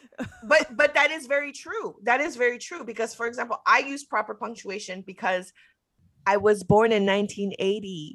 but 0.42 0.76
but 0.76 0.92
that 0.94 1.12
is 1.12 1.28
very 1.28 1.52
true 1.52 1.94
that 2.02 2.20
is 2.20 2.34
very 2.34 2.58
true 2.58 2.82
because 2.82 3.14
for 3.14 3.26
example 3.26 3.62
i 3.66 3.78
use 3.78 4.02
proper 4.02 4.34
punctuation 4.34 5.00
because 5.06 5.52
I 6.24 6.36
was 6.36 6.62
born 6.62 6.92
in 6.92 7.04
1980. 7.04 8.14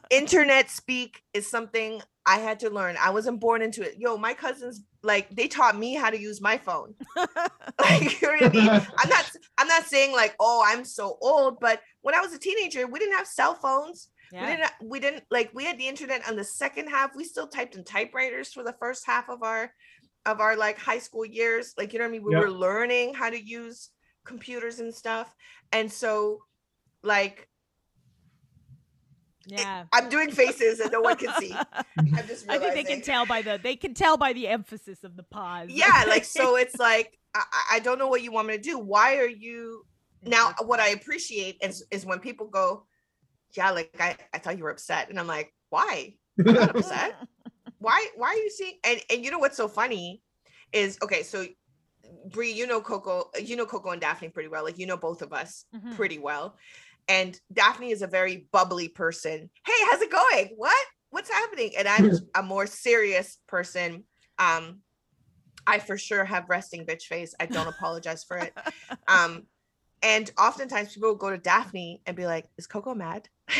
Internet 0.10 0.70
speak 0.70 1.22
is 1.34 1.50
something 1.50 2.00
I 2.24 2.38
had 2.38 2.60
to 2.60 2.70
learn. 2.70 2.96
I 2.98 3.10
wasn't 3.10 3.38
born 3.38 3.60
into 3.60 3.82
it. 3.82 3.96
Yo, 3.98 4.16
my 4.16 4.32
cousins 4.32 4.82
like 5.02 5.28
they 5.28 5.46
taught 5.46 5.76
me 5.76 5.94
how 5.94 6.08
to 6.08 6.18
use 6.18 6.40
my 6.40 6.56
phone. 6.56 6.94
like 7.16 8.20
you 8.22 8.40
know 8.40 8.46
I 8.46 8.48
mean? 8.48 8.68
I'm 8.70 9.08
not 9.10 9.30
I'm 9.58 9.68
not 9.68 9.84
saying 9.84 10.12
like, 10.12 10.34
oh, 10.40 10.64
I'm 10.66 10.86
so 10.86 11.18
old, 11.20 11.60
but 11.60 11.82
when 12.00 12.14
I 12.14 12.20
was 12.20 12.32
a 12.32 12.38
teenager, 12.38 12.86
we 12.86 12.98
didn't 12.98 13.16
have 13.16 13.26
cell 13.26 13.54
phones. 13.54 14.08
Yeah. 14.32 14.40
We 14.40 14.46
didn't 14.46 14.64
uh, 14.64 14.70
we 14.82 15.00
didn't 15.00 15.24
like 15.30 15.50
we 15.54 15.64
had 15.64 15.78
the 15.78 15.88
internet 15.88 16.28
on 16.28 16.36
the 16.36 16.44
second 16.44 16.88
half. 16.88 17.16
We 17.16 17.24
still 17.24 17.48
typed 17.48 17.76
in 17.76 17.84
typewriters 17.84 18.52
for 18.52 18.62
the 18.62 18.74
first 18.78 19.06
half 19.06 19.28
of 19.28 19.42
our 19.42 19.72
of 20.26 20.40
our 20.40 20.56
like 20.56 20.78
high 20.78 20.98
school 20.98 21.24
years. 21.24 21.74
Like 21.78 21.92
you 21.92 21.98
know 21.98 22.04
what 22.04 22.10
I 22.10 22.12
mean? 22.12 22.24
We 22.24 22.34
yep. 22.34 22.42
were 22.42 22.50
learning 22.50 23.14
how 23.14 23.30
to 23.30 23.40
use 23.40 23.90
computers 24.24 24.80
and 24.80 24.94
stuff. 24.94 25.34
And 25.72 25.90
so 25.90 26.40
like 27.02 27.48
yeah. 29.46 29.82
It, 29.82 29.86
I'm 29.92 30.08
doing 30.10 30.30
faces 30.30 30.78
and 30.80 30.92
no 30.92 31.00
one 31.00 31.16
can 31.16 31.32
see. 31.40 31.54
I'm 31.98 32.26
just 32.26 32.48
I 32.50 32.58
think 32.58 32.74
they 32.74 32.84
can 32.84 33.00
tell 33.00 33.24
by 33.24 33.40
the 33.42 33.58
they 33.62 33.76
can 33.76 33.94
tell 33.94 34.16
by 34.16 34.34
the 34.34 34.46
emphasis 34.46 35.04
of 35.04 35.16
the 35.16 35.22
pause. 35.22 35.70
Yeah, 35.70 36.04
like 36.06 36.24
so 36.38 36.56
it's 36.56 36.78
like 36.78 37.18
I, 37.34 37.44
I 37.72 37.78
don't 37.80 37.98
know 37.98 38.08
what 38.08 38.22
you 38.22 38.30
want 38.30 38.48
me 38.48 38.56
to 38.56 38.62
do. 38.62 38.78
Why 38.78 39.16
are 39.16 39.28
you 39.28 39.86
now 40.22 40.52
what 40.64 40.80
I 40.80 40.90
appreciate 40.90 41.56
is 41.62 41.84
is 41.90 42.04
when 42.04 42.18
people 42.18 42.46
go, 42.48 42.84
Yeah, 43.56 43.70
like 43.70 43.96
I, 43.98 44.16
I 44.34 44.38
thought 44.38 44.58
you 44.58 44.64
were 44.64 44.70
upset. 44.70 45.10
And 45.10 45.18
I'm 45.18 45.26
like, 45.26 45.52
why? 45.70 46.14
I'm 46.38 46.54
not 46.54 46.76
upset. 46.76 47.16
why 47.78 48.06
why 48.16 48.28
are 48.28 48.36
you 48.36 48.50
seeing 48.50 48.74
and, 48.84 49.00
and 49.10 49.24
you 49.24 49.30
know 49.30 49.38
what's 49.38 49.56
so 49.56 49.68
funny 49.68 50.22
is 50.72 50.98
okay, 51.02 51.22
so 51.22 51.46
Brie, 52.26 52.52
you 52.52 52.66
know 52.66 52.80
Coko, 52.80 53.26
you 53.42 53.56
know 53.56 53.66
Coko 53.66 53.90
and 53.90 54.00
Daphne 54.00 54.28
pretty 54.28 54.48
well. 54.48 54.64
Like 54.64 54.78
you 54.78 54.86
know 54.86 54.96
both 54.96 55.22
of 55.22 55.32
us 55.32 55.64
mm-hmm. 55.74 55.92
pretty 55.92 56.18
well. 56.18 56.56
And 57.08 57.38
Daphne 57.52 57.90
is 57.90 58.02
a 58.02 58.06
very 58.06 58.48
bubbly 58.52 58.88
person. 58.88 59.48
Hey, 59.66 59.72
how's 59.90 60.02
it 60.02 60.10
going? 60.10 60.50
What? 60.56 60.86
What's 61.10 61.30
happening? 61.30 61.72
And 61.78 61.88
I'm 61.88 62.10
a 62.34 62.42
more 62.42 62.66
serious 62.66 63.38
person. 63.46 64.04
Um, 64.38 64.80
I 65.66 65.78
for 65.78 65.96
sure 65.96 66.24
have 66.24 66.48
resting 66.48 66.84
bitch 66.84 67.04
face. 67.04 67.34
I 67.40 67.46
don't 67.46 67.66
apologize 67.66 68.24
for 68.24 68.36
it. 68.38 68.52
Um, 69.08 69.44
and 70.02 70.30
oftentimes 70.38 70.94
people 70.94 71.10
will 71.10 71.16
go 71.16 71.30
to 71.30 71.38
Daphne 71.38 72.02
and 72.06 72.16
be 72.16 72.26
like, 72.26 72.46
"Is 72.56 72.66
Coko 72.66 72.94
mad?" 72.94 73.28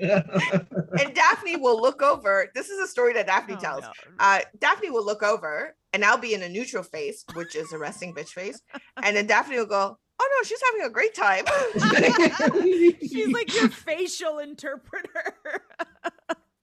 and 0.00 1.14
Daphne 1.14 1.56
will 1.56 1.80
look 1.80 2.02
over. 2.02 2.50
This 2.54 2.68
is 2.68 2.78
a 2.78 2.86
story 2.86 3.12
that 3.14 3.26
Daphne 3.26 3.54
oh, 3.54 3.60
tells. 3.60 3.82
No. 3.82 3.90
Uh, 4.18 4.40
Daphne 4.58 4.90
will 4.90 5.04
look 5.04 5.22
over, 5.22 5.74
and 5.92 6.04
I'll 6.04 6.18
be 6.18 6.34
in 6.34 6.42
a 6.42 6.48
neutral 6.48 6.82
face, 6.82 7.24
which 7.34 7.54
is 7.54 7.72
a 7.72 7.78
resting 7.78 8.14
bitch 8.14 8.30
face, 8.30 8.60
and 9.02 9.16
then 9.16 9.26
Daphne 9.26 9.56
will 9.56 9.66
go, 9.66 9.98
"Oh 10.20 10.28
no, 10.38 10.44
she's 10.44 10.60
having 10.70 10.86
a 10.86 10.90
great 10.90 11.14
time." 11.14 11.44
she's 13.00 13.32
like 13.32 13.54
your 13.54 13.68
facial 13.68 14.38
interpreter. 14.38 15.34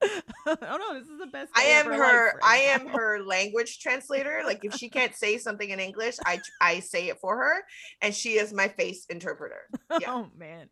oh 0.48 0.78
no, 0.78 1.00
this 1.00 1.08
is 1.08 1.20
the 1.20 1.28
best. 1.28 1.52
I 1.56 1.64
am 1.64 1.88
her. 1.88 2.40
I 2.44 2.58
am 2.58 2.88
her 2.88 3.24
language 3.24 3.80
translator. 3.80 4.42
Like 4.46 4.64
if 4.64 4.74
she 4.76 4.90
can't 4.90 5.16
say 5.16 5.38
something 5.38 5.70
in 5.70 5.80
English, 5.80 6.18
I 6.26 6.40
I 6.62 6.80
say 6.80 7.10
it 7.10 7.20
for 7.20 7.38
her, 7.38 7.64
and 8.02 8.14
she 8.14 8.34
is 8.34 8.54
my 8.54 8.68
face 8.68 9.06
interpreter. 9.10 9.62
Yeah. 10.02 10.12
Oh 10.12 10.28
man. 10.36 10.70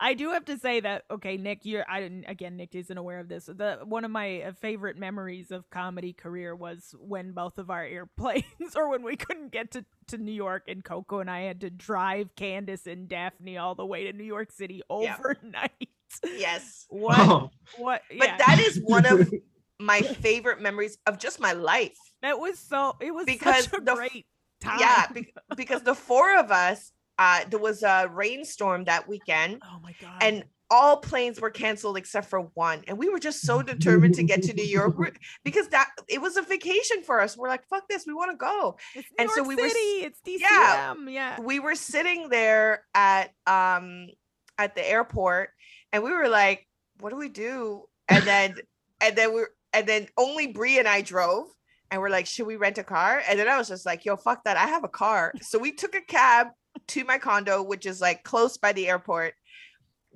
I 0.00 0.14
do 0.14 0.30
have 0.30 0.44
to 0.44 0.58
say 0.58 0.80
that 0.80 1.04
okay, 1.10 1.36
Nick, 1.36 1.60
you're 1.64 1.84
I 1.88 2.00
didn't 2.00 2.24
again. 2.26 2.56
Nick 2.56 2.74
isn't 2.74 2.96
aware 2.96 3.18
of 3.18 3.28
this. 3.28 3.46
The 3.46 3.80
one 3.84 4.04
of 4.04 4.10
my 4.10 4.42
uh, 4.42 4.52
favorite 4.52 4.96
memories 4.96 5.50
of 5.50 5.68
comedy 5.70 6.12
career 6.12 6.54
was 6.54 6.94
when 6.98 7.32
both 7.32 7.58
of 7.58 7.70
our 7.70 7.84
airplanes, 7.84 8.76
or 8.76 8.90
when 8.90 9.02
we 9.02 9.16
couldn't 9.16 9.52
get 9.52 9.72
to 9.72 9.84
to 10.08 10.18
New 10.18 10.32
York, 10.32 10.64
and 10.68 10.84
Coko 10.84 11.20
and 11.20 11.30
I 11.30 11.42
had 11.42 11.60
to 11.62 11.70
drive 11.70 12.34
Candace 12.36 12.86
and 12.86 13.08
Daphne 13.08 13.58
all 13.58 13.74
the 13.74 13.86
way 13.86 14.04
to 14.04 14.12
New 14.12 14.24
York 14.24 14.52
City 14.52 14.82
overnight. 14.88 15.72
Yeah. 15.80 15.86
Yes. 16.24 16.74
What? 16.90 17.18
Oh. 17.18 17.50
What? 17.76 18.00
Yeah. 18.10 18.18
But 18.18 18.46
that 18.46 18.58
is 18.60 18.80
one 18.82 19.04
of 19.04 19.30
my 19.78 20.00
favorite 20.00 20.60
memories 20.60 20.96
of 21.06 21.18
just 21.18 21.38
my 21.38 21.52
life. 21.52 21.98
That 22.22 22.40
was 22.40 22.58
so. 22.58 22.96
It 23.00 23.14
was 23.14 23.26
because 23.26 23.64
such 23.64 23.78
a 23.78 23.84
the, 23.84 23.94
great 23.94 24.26
time. 24.60 24.78
Yeah, 24.80 25.06
be, 25.12 25.34
because 25.54 25.82
the 25.82 25.94
four 25.94 26.38
of 26.38 26.50
us 26.50 26.92
uh, 27.18 27.44
there 27.50 27.58
was 27.58 27.82
a 27.82 28.08
rainstorm 28.12 28.84
that 28.84 29.08
weekend. 29.08 29.60
Oh 29.64 29.80
my 29.82 29.94
god! 30.00 30.22
And 30.22 30.44
all 30.70 30.98
planes 30.98 31.40
were 31.40 31.50
canceled 31.50 31.96
except 31.96 32.28
for 32.28 32.42
one, 32.54 32.84
and 32.86 32.96
we 32.96 33.08
were 33.08 33.18
just 33.18 33.40
so 33.40 33.60
determined 33.62 34.14
to 34.14 34.22
get 34.22 34.42
to 34.44 34.54
New 34.54 34.64
York 34.64 34.94
because 35.44 35.68
that 35.68 35.88
it 36.08 36.20
was 36.20 36.36
a 36.36 36.42
vacation 36.42 37.02
for 37.02 37.20
us. 37.20 37.36
We're 37.36 37.48
like, 37.48 37.66
"Fuck 37.68 37.88
this, 37.88 38.04
we 38.06 38.14
want 38.14 38.30
to 38.30 38.36
go." 38.36 38.76
It's 38.94 39.08
New 39.10 39.16
and 39.18 39.26
York 39.26 39.36
so 39.36 39.42
we 39.42 39.56
City, 39.56 40.02
were, 40.02 40.06
it's 40.06 40.20
DCM, 40.20 40.40
yeah, 40.40 40.94
yeah. 41.08 41.40
We 41.40 41.58
were 41.58 41.74
sitting 41.74 42.28
there 42.28 42.84
at 42.94 43.30
um 43.46 44.06
at 44.56 44.76
the 44.76 44.88
airport, 44.88 45.50
and 45.92 46.02
we 46.02 46.12
were 46.12 46.28
like, 46.28 46.66
"What 47.00 47.10
do 47.10 47.16
we 47.16 47.28
do?" 47.28 47.84
And 48.08 48.24
then 48.24 48.54
and 49.00 49.16
then 49.16 49.32
we're 49.32 49.48
and 49.72 49.86
then 49.86 50.08
only 50.16 50.48
Brie 50.48 50.78
and 50.78 50.88
I 50.88 51.02
drove 51.02 51.48
and 51.90 52.00
we're 52.00 52.10
like, 52.10 52.26
should 52.26 52.46
we 52.46 52.56
rent 52.56 52.78
a 52.78 52.84
car? 52.84 53.22
And 53.28 53.38
then 53.38 53.48
I 53.48 53.56
was 53.56 53.68
just 53.68 53.86
like, 53.86 54.04
yo, 54.04 54.16
fuck 54.16 54.44
that. 54.44 54.56
I 54.56 54.66
have 54.66 54.84
a 54.84 54.88
car. 54.88 55.32
So 55.40 55.58
we 55.58 55.72
took 55.72 55.94
a 55.94 56.00
cab 56.02 56.48
to 56.88 57.04
my 57.04 57.18
condo, 57.18 57.62
which 57.62 57.86
is 57.86 58.00
like 58.00 58.24
close 58.24 58.56
by 58.56 58.72
the 58.72 58.88
airport, 58.88 59.34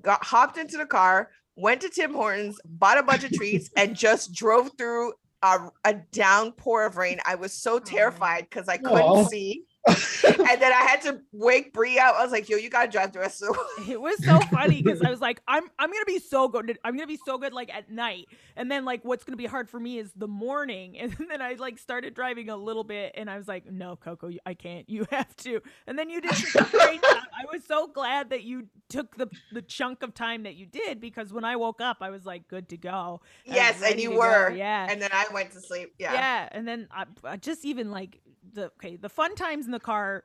got 0.01 0.25
hopped 0.25 0.59
into 0.59 0.77
the 0.77 0.87
car, 0.87 1.31
went 1.57 1.81
to 1.83 1.89
Tim 1.89 2.13
Hortons, 2.13 2.61
bought 2.65 2.99
a 2.99 3.03
bunch 3.03 3.25
of 3.25 3.33
treats, 3.33 3.71
and 3.77 3.97
just 3.97 4.35
drove 4.35 4.71
through 4.77 5.13
a, 5.43 5.69
a 5.85 5.95
downpour 6.13 6.87
of 6.87 6.97
rain. 6.97 7.19
I 7.27 7.37
was 7.37 7.53
so 7.53 7.79
terrified 7.79 8.47
because 8.49 8.69
I 8.69 8.77
couldn't 8.77 8.99
Aww. 8.99 9.29
see. 9.29 9.65
and 9.89 10.63
then 10.63 10.73
I 10.73 10.87
had 10.87 11.03
to 11.03 11.21
wake 11.33 11.73
Brie 11.73 11.99
up. 11.99 12.15
I 12.15 12.23
was 12.23 12.31
like, 12.31 12.49
"Yo, 12.49 12.57
you 12.57 12.71
gotta 12.71 12.89
drive 12.89 13.13
the 13.13 13.19
rest 13.19 13.43
of 13.43 13.57
the 13.57 13.93
It 13.93 14.01
was 14.01 14.25
so 14.25 14.39
funny 14.43 14.81
because 14.81 15.03
I 15.03 15.11
was 15.11 15.21
like, 15.21 15.43
"I'm 15.49 15.65
I'm 15.77 15.91
gonna 15.91 16.05
be 16.05 16.21
so 16.21 16.47
good. 16.47 16.79
I'm 16.85 16.95
gonna 16.95 17.09
be 17.09 17.19
so 17.27 17.37
good 17.37 17.53
like 17.53 17.75
at 17.75 17.91
night." 17.91 18.27
And 18.55 18.71
then 18.71 18.85
like, 18.85 19.05
what's 19.05 19.25
gonna 19.25 19.37
be 19.37 19.47
hard 19.47 19.69
for 19.69 19.81
me 19.81 19.99
is 19.99 20.13
the 20.15 20.29
morning. 20.29 20.97
And 21.03 21.17
then 21.29 21.43
I 21.43 21.55
like 21.55 21.79
started 21.79 22.15
driving 22.15 22.49
a 22.49 22.57
little 22.57 22.85
bit, 22.85 23.13
and 23.17 23.29
I 23.29 23.37
was 23.37 23.49
like, 23.49 23.67
"No, 23.71 23.97
Coko, 23.97 24.37
I 24.47 24.55
can't. 24.55 24.89
You 24.89 25.07
have 25.11 25.35
to." 25.39 25.61
And 25.87 25.99
then 25.99 26.11
you 26.11 26.21
did 26.21 26.31
great 26.31 27.03
job. 27.03 27.23
I 27.33 27.53
was 27.53 27.65
so 27.67 27.89
glad 27.89 28.31
that 28.31 28.45
you 28.45 28.69
took 28.89 29.17
the 29.17 29.29
the 29.53 29.63
chunk 29.63 30.03
of 30.03 30.15
time 30.15 30.45
that 30.45 30.55
you 30.55 30.67
did 30.67 31.01
because 31.01 31.33
when 31.33 31.45
I 31.45 31.57
woke 31.57 31.81
up, 31.81 31.99
I 32.01 32.11
was 32.11 32.25
like, 32.25 32.47
"Good 32.47 32.69
to 32.69 32.77
go." 32.77 33.21
Yes, 33.45 33.83
and 33.83 34.01
you 34.01 34.13
were. 34.13 34.51
Go. 34.51 34.57
Yeah. 34.57 34.87
And 34.89 35.03
then 35.03 35.11
I 35.13 35.27
went 35.33 35.51
to 35.53 35.61
sleep. 35.61 35.95
Yeah. 35.99 36.13
Yeah, 36.13 36.49
and 36.53 36.69
then 36.69 36.89
I, 36.93 37.07
I 37.25 37.37
just 37.37 37.65
even 37.65 37.91
like 37.91 38.21
the 38.55 38.67
okay 38.79 38.97
the 38.97 39.09
fun 39.09 39.35
times 39.35 39.67
in 39.67 39.73
the 39.73 39.81
car 39.81 40.25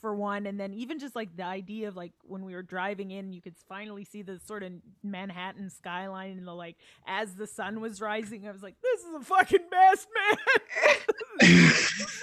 for 0.00 0.14
one 0.14 0.46
and 0.46 0.58
then 0.60 0.74
even 0.74 0.98
just 0.98 1.16
like 1.16 1.34
the 1.36 1.44
idea 1.44 1.88
of 1.88 1.96
like 1.96 2.12
when 2.24 2.44
we 2.44 2.54
were 2.54 2.62
driving 2.62 3.10
in 3.10 3.32
you 3.32 3.40
could 3.40 3.54
finally 3.68 4.04
see 4.04 4.22
the 4.22 4.38
sort 4.44 4.62
of 4.62 4.72
manhattan 5.02 5.70
skyline 5.70 6.36
and 6.36 6.46
the 6.46 6.52
like 6.52 6.76
as 7.06 7.34
the 7.34 7.46
sun 7.46 7.80
was 7.80 8.00
rising 8.00 8.46
i 8.46 8.50
was 8.50 8.62
like 8.62 8.76
this 8.82 9.00
is 9.00 9.14
a 9.14 9.20
fucking 9.24 9.66
best 9.70 10.08
man 10.14 10.36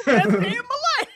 best 0.05 0.41
day 0.41 0.57
of 0.57 0.65
my 0.65 0.81
life 0.99 1.07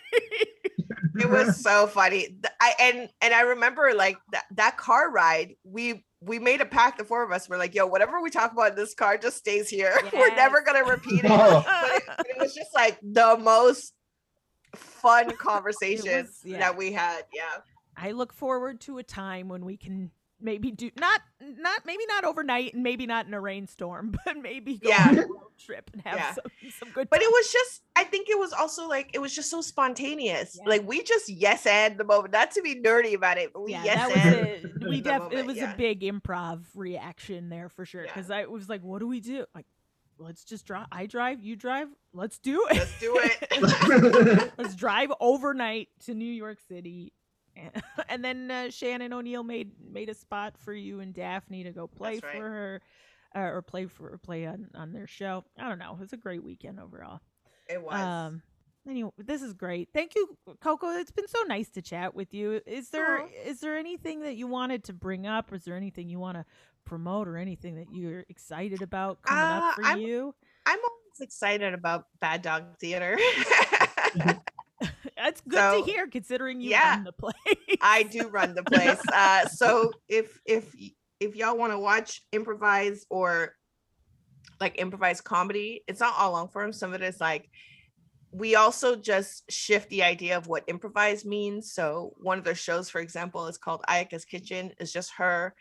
it 1.17 1.29
was 1.29 1.61
so 1.61 1.87
funny 1.87 2.35
i 2.59 2.73
and 2.79 3.09
and 3.21 3.33
i 3.33 3.41
remember 3.41 3.93
like 3.95 4.17
that 4.31 4.45
that 4.51 4.77
car 4.77 5.11
ride 5.11 5.55
we 5.63 6.03
we 6.25 6.39
made 6.39 6.61
a 6.61 6.65
pact, 6.65 6.97
the 6.97 7.03
four 7.03 7.23
of 7.23 7.31
us. 7.31 7.47
We're 7.47 7.57
like, 7.57 7.75
yo, 7.75 7.85
whatever 7.85 8.21
we 8.21 8.29
talk 8.29 8.51
about 8.51 8.71
in 8.71 8.75
this 8.75 8.93
car 8.93 9.17
just 9.17 9.37
stays 9.37 9.69
here. 9.69 9.93
Yes. 10.03 10.13
We're 10.13 10.35
never 10.35 10.61
gonna 10.61 10.83
repeat 10.83 11.23
it. 11.23 11.27
but 11.29 11.65
it. 11.65 12.25
it. 12.29 12.37
was 12.39 12.53
just 12.53 12.73
like 12.73 12.99
the 13.01 13.37
most 13.37 13.93
fun 14.75 15.31
conversation 15.37 16.23
was, 16.23 16.41
yeah. 16.43 16.59
that 16.59 16.77
we 16.77 16.91
had. 16.91 17.23
Yeah. 17.33 17.61
I 17.97 18.11
look 18.11 18.33
forward 18.33 18.81
to 18.81 18.97
a 18.97 19.03
time 19.03 19.47
when 19.47 19.63
we 19.65 19.77
can 19.77 20.11
maybe 20.41 20.69
do 20.69 20.91
not 20.99 21.21
not 21.41 21.85
maybe 21.85 22.05
not 22.07 22.23
overnight 22.23 22.73
and 22.73 22.83
maybe 22.83 23.05
not 23.05 23.25
in 23.25 23.33
a 23.33 23.39
rainstorm, 23.39 24.15
but 24.25 24.37
maybe 24.37 24.77
go 24.77 24.89
yeah. 24.89 25.07
on 25.09 25.17
a 25.17 25.21
road 25.21 25.41
trip 25.57 25.89
and 25.93 26.01
have 26.03 26.17
yeah. 26.17 26.33
some, 26.33 26.71
some 26.79 26.89
good. 26.89 27.09
But 27.09 27.21
it 27.21 27.29
was 27.31 27.51
just, 27.51 27.81
I 27.95 28.03
think 28.03 28.29
it 28.29 28.37
was 28.37 28.53
also 28.53 28.87
like 28.87 29.11
it 29.13 29.19
was 29.19 29.33
just 29.33 29.49
so 29.49 29.61
spontaneous. 29.61 30.57
Yeah. 30.57 30.69
Like 30.69 30.87
we 30.87 31.03
just 31.03 31.29
yes 31.29 31.65
and 31.65 31.97
the 31.97 32.03
moment, 32.03 32.33
not 32.33 32.51
to 32.51 32.61
be 32.61 32.75
nerdy 32.75 33.15
about 33.15 33.37
it, 33.37 33.53
but 33.53 33.63
we 33.63 33.71
yes 33.71 34.11
and. 34.15 34.35
A, 34.35 34.65
we 34.89 35.01
def 35.01 35.31
it 35.31 35.45
was 35.45 35.57
a 35.57 35.73
big 35.77 36.01
improv 36.01 36.65
reaction 36.75 37.49
there 37.49 37.69
for 37.69 37.85
sure 37.85 38.03
because 38.03 38.29
I 38.29 38.45
was 38.45 38.69
like, 38.69 38.81
what 38.81 38.99
do 38.99 39.07
we 39.07 39.19
do? 39.19 39.45
Like 39.55 39.65
let's 40.17 40.43
just 40.43 40.65
drive. 40.65 40.87
I 40.91 41.05
drive, 41.05 41.41
you 41.41 41.55
drive. 41.55 41.87
Let's 42.13 42.37
do 42.37 42.65
it. 42.69 42.77
Let's 42.77 42.99
do 42.99 43.19
it. 43.21 44.51
let's 44.57 44.75
drive 44.75 45.11
overnight 45.19 45.89
to 46.05 46.13
New 46.13 46.31
York 46.31 46.59
City. 46.67 47.13
And 48.09 48.23
then 48.23 48.51
uh, 48.51 48.69
Shannon 48.69 49.13
O'Neill 49.13 49.43
made 49.43 49.71
made 49.81 50.09
a 50.09 50.13
spot 50.13 50.57
for 50.57 50.73
you 50.73 50.99
and 50.99 51.13
Daphne 51.13 51.63
to 51.63 51.71
go 51.71 51.87
play 51.87 52.19
right. 52.21 52.21
for 52.21 52.49
her, 52.49 52.81
uh, 53.35 53.39
or 53.39 53.61
play 53.61 53.87
for 53.87 54.17
play 54.19 54.45
on 54.45 54.67
on 54.75 54.93
their 54.93 55.07
show. 55.07 55.43
I 55.57 55.67
don't 55.67 55.79
know. 55.79 55.93
It 55.93 55.99
was 55.99 56.13
a 56.13 56.17
great 56.17 56.43
weekend 56.43 56.79
overall. 56.79 57.21
It 57.69 57.81
was. 57.81 57.93
Um, 57.93 58.41
anyway, 58.87 59.11
this 59.17 59.41
is 59.41 59.53
great. 59.53 59.89
Thank 59.93 60.15
you, 60.15 60.37
Coko. 60.61 60.99
It's 60.99 61.11
been 61.11 61.27
so 61.27 61.41
nice 61.47 61.69
to 61.69 61.81
chat 61.81 62.13
with 62.13 62.33
you. 62.33 62.61
Is 62.65 62.89
there 62.89 63.21
Aww. 63.21 63.29
is 63.45 63.59
there 63.59 63.77
anything 63.77 64.21
that 64.21 64.35
you 64.35 64.47
wanted 64.47 64.83
to 64.85 64.93
bring 64.93 65.25
up? 65.25 65.53
Is 65.53 65.63
there 65.63 65.75
anything 65.75 66.09
you 66.09 66.19
want 66.19 66.37
to 66.37 66.45
promote 66.85 67.27
or 67.27 67.37
anything 67.37 67.75
that 67.75 67.87
you're 67.91 68.25
excited 68.29 68.81
about 68.81 69.21
coming 69.23 69.43
uh, 69.43 69.67
up 69.67 69.75
for 69.75 69.85
I'm, 69.85 69.99
you? 69.99 70.35
I'm 70.65 70.79
always 70.79 71.21
excited 71.21 71.73
about 71.73 72.05
Bad 72.19 72.41
Dog 72.41 72.77
Theater. 72.79 73.17
That's 75.17 75.41
good 75.41 75.57
so, 75.57 75.79
to 75.83 75.91
hear, 75.91 76.07
considering 76.07 76.61
you 76.61 76.71
yeah, 76.71 76.95
run 76.95 77.03
the 77.05 77.11
place. 77.11 77.77
I 77.81 78.03
do 78.03 78.27
run 78.27 78.53
the 78.53 78.63
place. 78.63 78.99
Uh, 79.13 79.45
so 79.47 79.91
if 80.07 80.39
if 80.45 80.73
if 81.19 81.35
y'all 81.35 81.57
want 81.57 81.71
to 81.73 81.79
watch 81.79 82.21
improvise 82.31 83.05
or 83.09 83.53
like 84.59 84.79
improvised 84.79 85.23
comedy, 85.23 85.83
it's 85.87 85.99
not 85.99 86.13
all 86.17 86.33
long 86.33 86.49
form. 86.49 86.73
Some 86.73 86.93
of 86.93 87.01
it 87.01 87.05
is 87.05 87.19
like 87.19 87.49
we 88.31 88.55
also 88.55 88.95
just 88.95 89.49
shift 89.49 89.89
the 89.89 90.03
idea 90.03 90.37
of 90.37 90.47
what 90.47 90.63
improvise 90.67 91.23
means. 91.23 91.71
So 91.71 92.13
one 92.17 92.37
of 92.37 92.43
their 92.43 92.55
shows, 92.55 92.89
for 92.89 92.99
example, 92.99 93.47
is 93.47 93.57
called 93.57 93.81
Ayaka's 93.87 94.25
Kitchen. 94.25 94.73
It's 94.77 94.91
just 94.91 95.11
her 95.17 95.55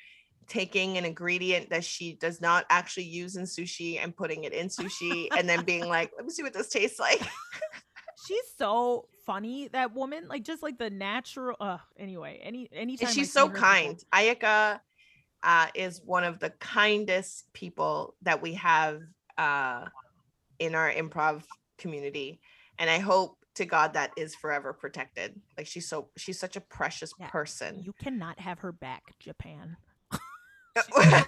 taking 0.49 0.99
an 0.99 1.05
ingredient 1.05 1.71
that 1.71 1.85
she 1.85 2.15
does 2.15 2.41
not 2.41 2.65
actually 2.71 3.05
use 3.05 3.37
in 3.37 3.45
sushi 3.45 3.99
and 4.03 4.17
putting 4.17 4.45
it 4.45 4.53
in 4.53 4.69
sushi 4.69 5.29
and 5.37 5.49
then 5.49 5.65
being 5.65 5.89
like, 5.89 6.13
let 6.17 6.25
me 6.25 6.31
see 6.31 6.43
what 6.43 6.53
this 6.53 6.69
tastes 6.69 6.99
like. 6.99 7.21
She's 8.27 8.45
so 8.57 9.09
funny, 9.27 9.69
that 9.69 9.95
woman. 9.95 10.29
Like 10.29 10.45
just 10.45 10.63
like 10.63 10.79
the 10.79 10.89
natural 10.89 11.57
uh 11.61 11.79
anyway, 11.99 12.41
any 12.43 12.69
anytime 12.73 13.13
she's 13.13 13.33
so 13.33 13.51
kind. 13.51 14.03
Ayaka 14.15 14.81
uh, 15.45 15.67
is 15.75 16.01
one 16.05 16.25
of 16.25 16.39
the 16.41 16.51
kindest 16.51 17.53
people 17.53 18.15
that 18.23 18.41
we 18.41 18.55
have 18.55 19.03
uh, 19.37 19.85
in 20.59 20.75
our 20.75 20.91
improv 20.91 21.43
community. 21.79 22.41
And 22.79 22.89
I 22.89 22.99
hope 22.99 23.37
to 23.57 23.65
God 23.65 23.93
that 23.93 24.13
is 24.17 24.35
forever 24.35 24.73
protected. 24.73 25.41
Like 25.57 25.67
she's 25.67 25.89
so 25.89 26.09
she's 26.17 26.41
such 26.41 26.57
a 26.57 26.61
precious 26.61 27.13
yeah, 27.21 27.29
person. 27.29 27.83
You 27.85 27.93
cannot 27.93 28.41
have 28.41 28.61
her 28.61 28.73
back, 28.73 29.03
Japan. 29.21 29.77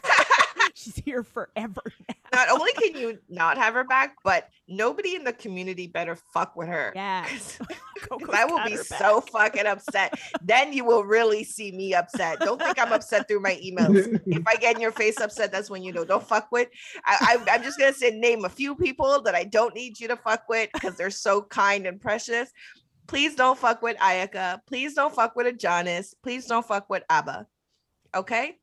she's 0.75 0.97
here 0.97 1.23
forever 1.23 1.83
now. 2.09 2.15
Not 2.33 2.51
only 2.51 2.73
can 2.73 2.97
you 3.01 3.19
not 3.29 3.57
have 3.57 3.75
her 3.75 3.85
back, 3.85 4.17
but 4.23 4.51
nobody 4.69 5.15
in 5.15 5.25
the 5.25 5.33
community 5.33 5.87
better 5.87 6.17
fuck 6.17 6.55
with 6.57 6.69
her. 6.69 6.93
Yeah. 6.95 7.27
I 8.33 8.45
will 8.45 8.65
be 8.65 8.77
so 8.77 9.21
fucking 9.21 9.67
upset. 9.67 10.19
then 10.43 10.73
you 10.73 10.85
will 10.85 11.05
really 11.05 11.45
see 11.45 11.73
me 11.73 11.95
upset. 11.95 12.41
Don't 12.41 12.61
think 12.61 12.79
I'm 12.79 12.93
upset 12.93 13.27
through 13.27 13.41
my 13.41 13.61
emails. 13.65 14.21
if 14.27 14.47
I 14.47 14.57
get 14.57 14.77
in 14.77 14.83
your 14.83 14.93
face 14.93 15.21
upset, 15.21 15.51
that's 15.51 15.71
when 15.71 15.83
you 15.83 15.93
know. 15.93 16.05
Don't 16.05 16.27
fuck 16.27 16.49
with. 16.53 16.69
I, 17.05 17.39
I, 17.49 17.55
I'm 17.55 17.63
just 17.63 17.79
gonna 17.79 17.93
say 17.93 18.11
name 18.11 18.45
a 18.45 18.49
few 18.49 18.75
people 18.75 19.23
that 19.23 19.35
I 19.35 19.45
don't 19.45 19.75
need 19.75 19.99
you 19.99 20.09
to 20.09 20.17
fuck 20.17 20.45
with 20.49 20.71
because 20.73 20.97
they're 20.97 21.11
so 21.11 21.43
kind 21.43 21.87
and 21.87 22.01
precious. 22.01 22.51
Please 23.07 23.35
don't 23.35 23.59
fuck 23.59 23.83
with 23.83 23.97
Ayaka. 23.99 24.61
Please 24.67 24.95
don't 24.95 25.15
fuck 25.15 25.37
with 25.37 25.47
Adonis. 25.47 26.15
Please 26.23 26.47
don't 26.47 26.67
fuck 26.67 26.91
with 26.91 27.05
Abba. 27.09 27.47
Okay? 28.15 28.59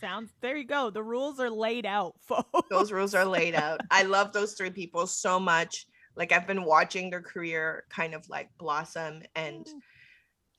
Sounds 0.00 0.30
there 0.40 0.56
you 0.56 0.64
go. 0.64 0.90
The 0.90 1.02
rules 1.02 1.38
are 1.40 1.50
laid 1.50 1.84
out, 1.84 2.14
folks. 2.26 2.68
Those 2.70 2.90
rules 2.90 3.14
are 3.14 3.24
laid 3.24 3.54
out. 3.54 3.80
I 3.90 4.04
love 4.04 4.32
those 4.32 4.54
three 4.54 4.70
people 4.70 5.06
so 5.06 5.38
much. 5.38 5.86
Like 6.16 6.32
I've 6.32 6.46
been 6.46 6.64
watching 6.64 7.10
their 7.10 7.22
career 7.22 7.84
kind 7.90 8.14
of 8.14 8.28
like 8.28 8.48
blossom 8.58 9.22
and 9.34 9.64
mm. 9.64 9.80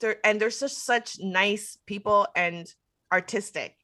they're 0.00 0.16
and 0.24 0.40
they're 0.40 0.48
just 0.48 0.84
such 0.84 1.16
nice 1.20 1.76
people 1.86 2.26
and 2.36 2.72
artistic, 3.12 3.76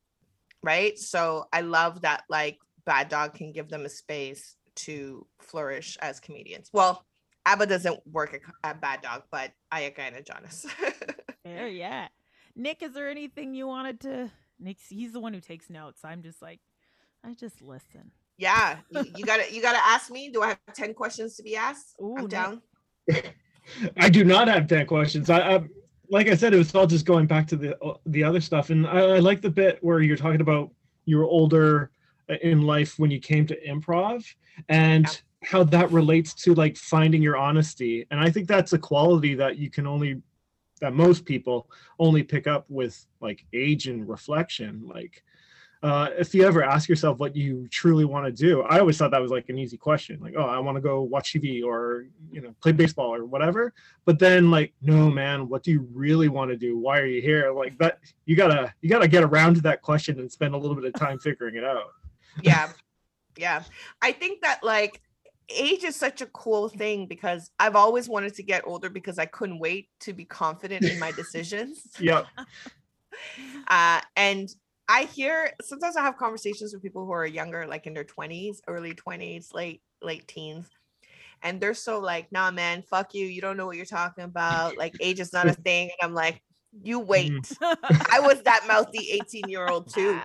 right? 0.62 0.98
So 0.98 1.46
I 1.52 1.60
love 1.62 2.02
that 2.02 2.24
like 2.28 2.58
Bad 2.86 3.08
Dog 3.08 3.34
can 3.34 3.52
give 3.52 3.68
them 3.68 3.84
a 3.84 3.88
space 3.88 4.56
to 4.76 5.26
flourish 5.40 5.98
as 6.00 6.20
comedians. 6.20 6.70
Well, 6.72 7.04
Abba 7.44 7.66
doesn't 7.66 8.00
work 8.06 8.40
at, 8.62 8.80
Bad 8.80 9.02
Dog, 9.02 9.22
but 9.30 9.52
Ayaka 9.72 10.00
and 10.00 10.16
Adonis. 10.16 10.66
yeah, 11.44 11.66
yeah. 11.66 12.08
Nick, 12.54 12.82
is 12.82 12.92
there 12.92 13.08
anything 13.08 13.54
you 13.54 13.66
wanted 13.66 14.00
to 14.00 14.30
Nick, 14.60 14.78
he's 14.88 15.12
the 15.12 15.20
one 15.20 15.34
who 15.34 15.40
takes 15.40 15.70
notes. 15.70 16.04
I'm 16.04 16.22
just 16.22 16.42
like, 16.42 16.60
I 17.24 17.34
just 17.34 17.62
listen. 17.62 18.10
Yeah, 18.36 18.76
you, 18.90 19.04
you 19.16 19.24
gotta 19.24 19.52
you 19.52 19.60
gotta 19.60 19.84
ask 19.84 20.10
me. 20.10 20.30
Do 20.30 20.42
I 20.42 20.48
have 20.48 20.58
ten 20.74 20.94
questions 20.94 21.36
to 21.36 21.42
be 21.42 21.56
asked? 21.56 21.96
Ooh, 22.00 22.16
I'm 22.16 22.28
down. 22.28 22.62
I 23.96 24.08
do 24.08 24.24
not 24.24 24.48
have 24.48 24.68
ten 24.68 24.86
questions. 24.86 25.28
I, 25.28 25.56
I, 25.56 25.60
like 26.10 26.28
I 26.28 26.36
said, 26.36 26.54
it 26.54 26.58
was 26.58 26.74
all 26.74 26.86
just 26.86 27.04
going 27.04 27.26
back 27.26 27.46
to 27.48 27.56
the 27.56 27.82
uh, 27.82 27.94
the 28.06 28.22
other 28.22 28.40
stuff, 28.40 28.70
and 28.70 28.86
I, 28.86 29.00
I 29.00 29.18
like 29.18 29.40
the 29.40 29.50
bit 29.50 29.78
where 29.82 30.00
you're 30.00 30.16
talking 30.16 30.40
about 30.40 30.70
you 31.04 31.18
were 31.18 31.24
older 31.24 31.90
uh, 32.30 32.34
in 32.42 32.62
life 32.62 32.98
when 32.98 33.10
you 33.10 33.18
came 33.18 33.46
to 33.46 33.60
improv, 33.66 34.24
and 34.68 35.04
yeah. 35.06 35.12
how 35.42 35.64
that 35.64 35.90
relates 35.90 36.32
to 36.34 36.54
like 36.54 36.76
finding 36.76 37.22
your 37.22 37.36
honesty. 37.36 38.06
And 38.10 38.20
I 38.20 38.30
think 38.30 38.46
that's 38.46 38.72
a 38.72 38.78
quality 38.78 39.34
that 39.34 39.58
you 39.58 39.68
can 39.68 39.86
only 39.86 40.22
that 40.78 40.92
most 40.92 41.24
people 41.24 41.70
only 41.98 42.22
pick 42.22 42.46
up 42.46 42.64
with 42.68 43.06
like 43.20 43.44
age 43.52 43.88
and 43.88 44.08
reflection 44.08 44.82
like 44.86 45.22
uh, 45.80 46.08
if 46.18 46.34
you 46.34 46.44
ever 46.44 46.64
ask 46.64 46.88
yourself 46.88 47.20
what 47.20 47.36
you 47.36 47.68
truly 47.70 48.04
want 48.04 48.26
to 48.26 48.32
do 48.32 48.62
i 48.62 48.80
always 48.80 48.98
thought 48.98 49.12
that 49.12 49.22
was 49.22 49.30
like 49.30 49.48
an 49.48 49.58
easy 49.58 49.76
question 49.76 50.18
like 50.20 50.34
oh 50.36 50.42
i 50.42 50.58
want 50.58 50.76
to 50.76 50.80
go 50.80 51.02
watch 51.02 51.32
tv 51.32 51.62
or 51.64 52.06
you 52.30 52.40
know 52.40 52.54
play 52.60 52.72
baseball 52.72 53.14
or 53.14 53.24
whatever. 53.24 53.72
But 54.04 54.18
then 54.18 54.50
like 54.50 54.72
no 54.82 55.10
man 55.10 55.48
what 55.48 55.62
do 55.62 55.70
you 55.70 55.88
really 55.92 56.28
want 56.28 56.50
to 56.50 56.56
do? 56.56 56.78
Why 56.78 56.98
are 56.98 57.06
you 57.06 57.20
here? 57.20 57.52
Like 57.52 57.78
that 57.78 57.98
you 58.26 58.36
gotta 58.36 58.72
you 58.80 58.88
gotta 58.88 59.08
get 59.08 59.24
around 59.24 59.56
to 59.56 59.60
that 59.62 59.82
question 59.82 60.18
and 60.18 60.30
spend 60.30 60.54
a 60.54 60.58
little 60.58 60.76
bit 60.76 60.84
of 60.84 60.94
time 60.94 61.18
figuring 61.18 61.56
it 61.56 61.64
out. 61.64 61.92
Yeah. 62.42 62.70
Yeah. 63.36 63.62
I 64.02 64.12
think 64.12 64.42
that 64.42 64.60
like 64.62 65.00
age 65.50 65.84
is 65.84 65.96
such 65.96 66.20
a 66.20 66.26
cool 66.26 66.68
thing 66.68 67.06
because 67.06 67.50
I've 67.58 67.76
always 67.76 68.08
wanted 68.08 68.34
to 68.34 68.42
get 68.42 68.66
older 68.66 68.90
because 68.90 69.18
I 69.18 69.26
couldn't 69.26 69.58
wait 69.58 69.88
to 70.00 70.12
be 70.12 70.24
confident 70.24 70.84
in 70.84 70.98
my 70.98 71.12
decisions. 71.12 71.86
yep. 72.00 72.26
Uh, 73.66 74.00
and 74.14 74.48
I 74.88 75.04
hear 75.04 75.50
sometimes 75.60 75.96
I 75.96 76.02
have 76.02 76.16
conversations 76.16 76.72
with 76.72 76.82
people 76.82 77.04
who 77.04 77.10
are 77.10 77.26
younger, 77.26 77.66
like 77.66 77.88
in 77.88 77.94
their 77.94 78.04
20s, 78.04 78.58
early 78.68 78.94
20s, 78.94 79.52
late, 79.52 79.82
late 80.00 80.28
teens. 80.28 80.68
And 81.42 81.60
they're 81.60 81.74
so 81.74 81.98
like, 81.98 82.30
nah, 82.30 82.52
man, 82.52 82.82
fuck 82.82 83.14
you. 83.14 83.26
You 83.26 83.40
don't 83.40 83.56
know 83.56 83.66
what 83.66 83.76
you're 83.76 83.86
talking 83.86 84.22
about. 84.22 84.76
Like, 84.76 84.94
age 85.00 85.18
is 85.18 85.32
not 85.32 85.48
a 85.48 85.52
thing. 85.52 85.90
And 86.00 86.08
I'm 86.08 86.14
like, 86.14 86.40
you 86.82 87.00
wait. 87.00 87.32
Mm. 87.32 88.06
I 88.12 88.20
was 88.20 88.40
that 88.42 88.64
mouthy 88.68 89.10
18 89.10 89.48
year 89.48 89.66
old 89.66 89.92
too. 89.92 90.20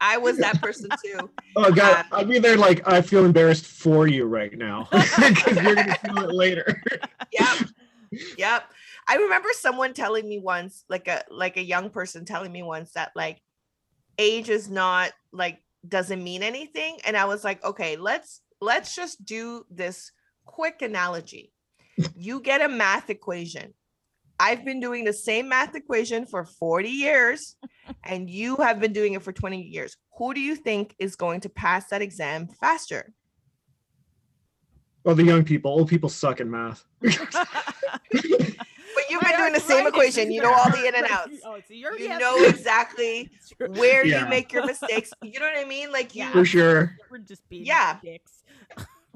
I 0.00 0.18
was 0.18 0.38
that 0.38 0.58
person 0.62 0.90
too. 1.04 1.30
Oh 1.56 1.72
god, 1.72 2.00
um, 2.00 2.06
I'll 2.12 2.24
be 2.24 2.38
there 2.38 2.56
like 2.56 2.86
I 2.86 3.00
feel 3.02 3.24
embarrassed 3.24 3.66
for 3.66 4.06
you 4.06 4.24
right 4.24 4.56
now 4.56 4.88
because 4.92 5.62
you're 5.62 5.74
gonna 5.74 5.94
feel 5.96 6.18
it 6.28 6.34
later. 6.34 6.82
yep. 7.32 7.68
Yep. 8.38 8.64
I 9.06 9.16
remember 9.16 9.48
someone 9.52 9.92
telling 9.92 10.28
me 10.28 10.38
once, 10.38 10.84
like 10.88 11.08
a 11.08 11.24
like 11.30 11.56
a 11.56 11.64
young 11.64 11.90
person 11.90 12.24
telling 12.24 12.52
me 12.52 12.62
once 12.62 12.92
that 12.92 13.12
like 13.14 13.40
age 14.18 14.48
is 14.48 14.70
not 14.70 15.12
like 15.32 15.60
doesn't 15.86 16.22
mean 16.22 16.42
anything. 16.42 16.98
And 17.04 17.16
I 17.16 17.24
was 17.26 17.44
like, 17.44 17.62
okay, 17.64 17.96
let's 17.96 18.40
let's 18.60 18.94
just 18.94 19.24
do 19.24 19.64
this 19.70 20.12
quick 20.44 20.82
analogy. 20.82 21.52
You 22.16 22.40
get 22.40 22.60
a 22.60 22.68
math 22.68 23.10
equation 23.10 23.74
I've 24.38 24.64
been 24.64 24.80
doing 24.80 25.04
the 25.04 25.12
same 25.12 25.48
math 25.48 25.74
equation 25.74 26.26
for 26.26 26.44
40 26.44 26.88
years 26.88 27.56
and 28.02 28.28
you 28.28 28.56
have 28.56 28.80
been 28.80 28.92
doing 28.92 29.14
it 29.14 29.22
for 29.22 29.32
20 29.32 29.62
years. 29.62 29.96
Who 30.18 30.34
do 30.34 30.40
you 30.40 30.56
think 30.56 30.94
is 30.98 31.16
going 31.16 31.40
to 31.40 31.48
pass 31.48 31.88
that 31.88 32.02
exam 32.02 32.48
faster? 32.48 33.12
Well, 35.04 35.14
the 35.14 35.24
young 35.24 35.44
people, 35.44 35.70
old 35.70 35.88
people 35.88 36.08
suck 36.08 36.40
at 36.40 36.46
math. 36.46 36.84
but 37.00 37.14
you've 39.10 39.20
been 39.20 39.36
doing 39.36 39.52
the 39.52 39.60
same 39.60 39.86
equation. 39.86 40.32
You 40.32 40.42
know 40.42 40.52
all 40.52 40.70
the 40.70 40.86
in 40.86 40.94
and 40.94 41.06
outs. 41.10 41.36
Oh, 41.44 41.58
so 41.66 41.74
you 41.74 42.18
know 42.18 42.42
exactly 42.44 43.30
where 43.58 44.06
yeah. 44.06 44.24
you 44.24 44.28
make 44.28 44.52
your 44.52 44.64
mistakes. 44.64 45.10
You 45.22 45.38
know 45.38 45.46
what 45.46 45.58
I 45.58 45.68
mean? 45.68 45.92
Like 45.92 46.14
you, 46.14 46.26
for 46.30 46.44
sure. 46.44 46.96
We're 47.10 47.18
just 47.18 47.46
being 47.48 47.66
yeah. 47.66 47.98
dicks. 48.02 48.44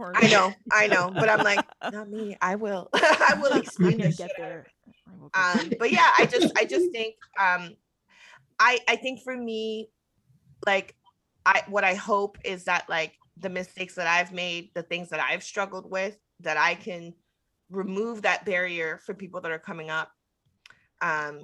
I 0.01 0.29
know, 0.29 0.53
I 0.71 0.87
know, 0.87 1.11
but 1.13 1.29
I'm 1.29 1.43
like, 1.43 1.65
not 1.91 2.09
me. 2.09 2.37
I 2.41 2.55
will. 2.55 2.89
I 2.95 3.37
will 3.41 3.59
explain 3.59 3.99
this. 3.99 4.19
Get 4.19 4.31
there. 4.37 4.67
Um, 5.35 5.73
but 5.79 5.91
yeah, 5.91 6.11
I 6.19 6.27
just 6.27 6.53
I 6.57 6.65
just 6.65 6.91
think 6.93 7.15
um 7.39 7.77
I 8.59 8.79
I 8.89 8.97
think 8.97 9.23
for 9.23 9.37
me, 9.37 9.91
like 10.67 10.95
I 11.45 11.63
what 11.69 11.85
I 11.85 11.95
hope 11.95 12.39
is 12.45 12.65
that 12.65 12.89
like 12.89 13.15
the 13.37 13.51
mistakes 13.51 13.95
that 13.95 14.07
I've 14.07 14.33
made, 14.33 14.71
the 14.75 14.83
things 14.83 15.11
that 15.11 15.21
I've 15.21 15.43
struggled 15.43 15.91
with, 15.91 16.17
that 16.41 16.57
I 16.57 16.75
can 16.75 17.15
remove 17.71 18.23
that 18.23 18.45
barrier 18.45 19.01
for 19.05 19.15
people 19.15 19.41
that 19.43 19.51
are 19.53 19.59
coming 19.59 19.91
up 19.91 20.11
um 21.03 21.41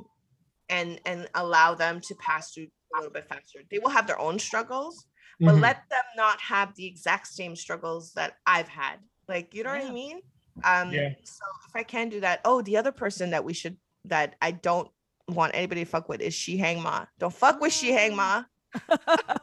and 0.70 0.98
and 1.04 1.28
allow 1.34 1.74
them 1.74 2.00
to 2.00 2.14
pass 2.14 2.52
through 2.52 2.66
a 2.94 2.98
little 2.98 3.12
bit 3.12 3.28
faster. 3.28 3.60
They 3.70 3.78
will 3.78 3.90
have 3.90 4.06
their 4.06 4.18
own 4.18 4.38
struggles, 4.38 5.06
but 5.40 5.52
mm-hmm. 5.52 5.62
let 5.62 5.88
them 5.90 6.04
not 6.16 6.40
have 6.40 6.74
the 6.74 6.86
exact 6.86 7.26
same 7.28 7.56
struggles 7.56 8.12
that 8.14 8.36
I've 8.46 8.68
had. 8.68 8.96
Like, 9.28 9.54
you 9.54 9.64
know 9.64 9.72
yeah. 9.72 9.82
what 9.82 9.90
I 9.90 9.94
mean? 9.94 10.20
Um, 10.62 10.92
yeah. 10.92 11.10
So 11.24 11.44
if 11.68 11.74
I 11.74 11.82
can 11.82 12.08
do 12.08 12.20
that, 12.20 12.40
oh, 12.44 12.62
the 12.62 12.76
other 12.76 12.92
person 12.92 13.30
that 13.30 13.44
we 13.44 13.54
should 13.54 13.76
that 14.04 14.36
I 14.40 14.52
don't 14.52 14.88
want 15.28 15.52
anybody 15.54 15.84
to 15.84 15.90
fuck 15.90 16.08
with 16.08 16.20
is 16.20 16.34
She 16.34 16.56
Hang 16.56 16.82
Ma. 16.82 17.06
Don't 17.18 17.34
fuck 17.34 17.60
with 17.60 17.72
She 17.72 17.90
Hang 17.92 18.14
Ma. 18.14 18.44
don't 18.88 19.00
fuck 19.02 19.42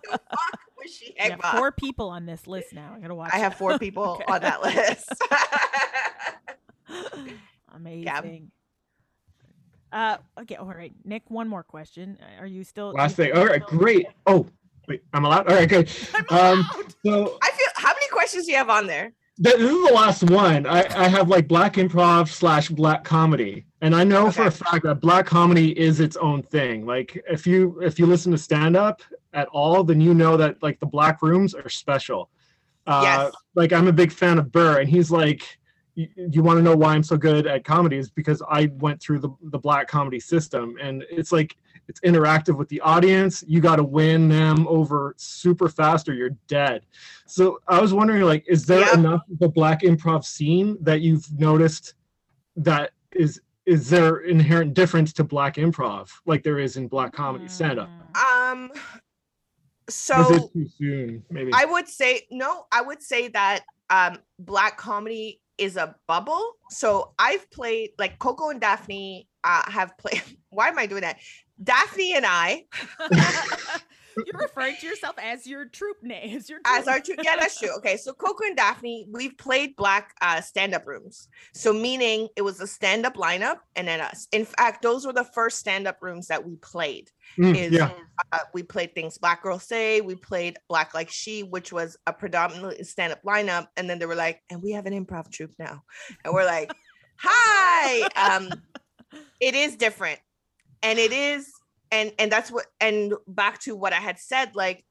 with 0.78 0.90
She 0.92 1.14
Hang 1.18 1.38
Ma. 1.42 1.52
Four 1.54 1.72
people 1.72 2.10
on 2.10 2.26
this 2.26 2.48
list 2.48 2.74
now. 2.74 2.94
I 2.96 3.00
gotta 3.00 3.16
watch. 3.16 3.32
I 3.34 3.40
have 3.40 3.56
four 3.56 3.78
people 3.80 4.04
okay. 4.04 4.24
on 4.28 4.42
that 4.42 4.62
list. 4.62 5.10
Amazing. 7.74 8.04
Yeah. 8.04 8.22
Uh, 9.94 10.18
okay, 10.42 10.56
all 10.56 10.68
right, 10.68 10.94
Nick. 11.04 11.24
One 11.30 11.50
more 11.50 11.64
question. 11.64 12.18
Are 12.40 12.46
you 12.46 12.64
still 12.64 12.92
last 12.92 13.18
thing? 13.18 13.34
All 13.34 13.46
right, 13.46 13.62
great. 13.62 14.08
Oh, 14.26 14.48
wait, 14.88 15.04
I'm 15.14 15.26
allowed. 15.26 15.50
All 15.50 15.56
right, 15.56 15.68
good. 15.68 15.90
I'm 16.14 16.26
Um, 16.30 16.70
so 17.06 17.38
I 17.42 17.52
feel. 17.52 17.68
How 17.76 17.94
many 17.94 18.08
questions 18.10 18.46
do 18.46 18.52
you 18.52 18.58
have 18.58 18.70
on 18.70 18.88
there? 18.88 19.12
This 19.38 19.56
is 19.56 19.88
the 19.88 19.94
last 19.94 20.24
one. 20.30 20.66
I, 20.66 20.86
I 20.96 21.08
have 21.08 21.30
like 21.30 21.48
black 21.48 21.76
improv 21.76 22.28
slash 22.28 22.70
black 22.70 23.04
comedy, 23.04 23.66
and 23.82 23.96
I 23.96 24.04
know 24.04 24.28
okay. 24.28 24.32
for 24.32 24.48
a 24.48 24.52
fact 24.52 24.84
that 24.84 24.96
black 24.96 25.26
comedy 25.26 25.78
is 25.80 26.00
its 26.00 26.18
own 26.18 26.44
thing. 26.44 26.86
Like 26.86 27.22
if 27.30 27.48
you 27.48 27.80
if 27.82 27.98
you 27.98 28.06
listen 28.06 28.32
to 28.34 28.38
stand 28.38 28.76
up 28.76 29.02
at 29.34 29.48
all, 29.48 29.84
then 29.84 30.02
you 30.02 30.14
know 30.14 30.38
that 30.38 30.62
like 30.62 30.80
the 30.80 30.86
black 30.86 31.22
rooms 31.22 31.56
are 31.56 31.70
special. 31.70 32.30
Uh, 32.86 33.02
yes. 33.04 33.34
Like 33.56 33.74
I'm 33.74 33.88
a 33.88 33.94
big 33.94 34.12
fan 34.12 34.38
of 34.38 34.52
Burr, 34.52 34.82
and 34.82 34.90
he's 34.90 35.12
like, 35.12 35.60
you, 35.96 36.08
you 36.16 36.44
want 36.44 36.58
to 36.58 36.64
know 36.64 36.76
why 36.76 36.94
I'm 36.94 37.04
so 37.04 37.18
good 37.18 37.48
at 37.48 37.64
comedy 37.64 37.98
is 37.98 38.10
because 38.10 38.42
I 38.50 38.70
went 38.80 39.02
through 39.02 39.20
the 39.20 39.30
the 39.44 39.60
black 39.60 39.88
comedy 39.88 40.20
system, 40.20 40.76
and 40.82 41.04
it's 41.10 41.32
like 41.32 41.56
it's 41.88 42.00
interactive 42.02 42.58
with 42.58 42.70
the 42.70 42.80
audience. 42.82 43.44
You 43.48 43.60
got 43.60 43.78
to 43.78 43.84
win 43.84 44.30
them 44.30 44.68
over 44.68 45.14
super 45.18 45.68
fast 45.68 46.08
or 46.08 46.14
you're 46.14 46.38
dead. 46.48 46.86
So 47.26 47.62
i 47.68 47.80
was 47.80 47.94
wondering 47.94 48.24
like 48.24 48.44
is 48.48 48.66
there 48.66 48.82
yep. 48.82 48.96
enough 48.96 49.22
of 49.32 49.40
the 49.40 49.48
black 49.48 49.84
improv 49.84 50.26
scene 50.26 50.78
that 50.82 51.00
you've 51.00 51.32
noticed 51.40 51.94
that 52.58 52.92
is 53.14 53.42
is 53.66 53.90
there 53.90 54.18
inherent 54.18 54.74
difference 54.74 55.14
to 55.14 55.24
black 55.24 55.56
improv 55.56 56.10
like 56.26 56.44
there 56.44 56.60
is 56.60 56.78
in 56.78 56.88
black 56.90 57.14
comedy 57.14 57.48
stand 57.48 57.80
up 57.80 57.90
um 58.18 58.70
so 59.90 60.50
too 60.54 60.68
soon 60.78 61.24
maybe? 61.30 61.52
I 61.54 61.66
would 61.66 61.88
say 61.88 62.28
no 62.32 62.66
i 62.72 62.82
would 62.82 63.02
say 63.02 63.30
that 63.30 63.64
um 63.90 64.18
black 64.40 64.78
comedy 64.78 65.40
is 65.58 65.78
a 65.78 65.96
bubble. 66.08 66.54
So 66.70 67.14
i've 67.18 67.50
played 67.52 67.92
like 67.98 68.20
coko 68.20 68.52
and 68.52 68.60
daphne 68.60 69.28
uh, 69.44 69.70
have 69.72 69.98
played 69.98 70.22
why 70.50 70.68
am 70.68 70.78
i 70.78 70.86
doing 70.86 71.02
that 71.02 71.20
daphne 71.64 72.14
and 72.16 72.26
i 72.28 72.66
You're 74.18 74.42
referring 74.42 74.76
to 74.78 74.88
yourself 74.88 75.16
as 75.18 75.48
your 75.48 75.66
troupe 75.66 76.04
name. 76.04 76.36
As, 76.36 76.50
your 76.50 76.60
troupe. 76.60 76.80
as 76.80 76.88
our 76.88 77.00
troupe. 77.00 77.20
Yeah, 77.24 77.36
that's 77.38 77.60
true. 77.60 77.76
Okay, 77.78 77.98
so 77.98 78.14
Coko 78.14 78.46
and 78.46 78.56
Daphne, 78.56 79.08
we've 79.10 79.38
played 79.38 79.76
black 79.76 80.14
uh, 80.22 80.42
stand-up 80.42 80.86
rooms. 80.86 81.28
So 81.54 81.74
meaning 81.74 82.28
it 82.36 82.42
was 82.42 82.60
a 82.60 82.68
stand-up 82.68 83.16
lineup 83.16 83.58
and 83.76 83.88
then 83.88 84.02
us. 84.02 84.28
In 84.32 84.46
fact, 84.46 84.82
those 84.82 85.06
were 85.06 85.14
the 85.14 85.24
first 85.24 85.60
stand-up 85.60 85.98
rooms 86.02 86.28
that 86.28 86.46
we 86.46 86.56
played. 86.58 87.10
Mm, 87.38 87.56
is 87.56 87.72
yeah. 87.72 87.92
uh, 88.32 88.40
we 88.54 88.64
played 88.64 88.94
things 88.94 89.18
Black 89.18 89.44
Girl 89.44 89.60
Say, 89.60 90.02
we 90.02 90.16
played 90.16 90.58
Black 90.68 90.94
Like 90.94 91.10
She, 91.10 91.44
which 91.44 91.72
was 91.72 91.98
a 92.08 92.14
predominantly 92.14 92.84
stand-up 92.84 93.24
lineup, 93.24 93.68
and 93.78 93.90
then 93.90 94.00
they 94.00 94.06
were 94.06 94.16
like, 94.16 94.42
and 94.50 94.62
we 94.62 94.72
have 94.72 94.86
an 94.86 95.06
improv 95.06 95.32
troupe 95.32 95.54
now, 95.58 95.84
and 96.26 96.34
we're 96.34 96.46
like, 96.46 96.72
hi. 97.18 98.02
Um, 98.16 98.52
it 99.40 99.56
is 99.56 99.78
different, 99.78 100.20
and 100.84 101.00
it 101.00 101.12
is 101.12 101.52
and 101.92 102.12
and 102.20 102.32
that's 102.32 102.52
what 102.52 102.66
and 102.80 103.14
back 103.28 103.60
to 103.60 103.76
what 103.76 103.94
i 103.94 103.98
had 103.98 104.20
said 104.20 104.56
like 104.56 104.86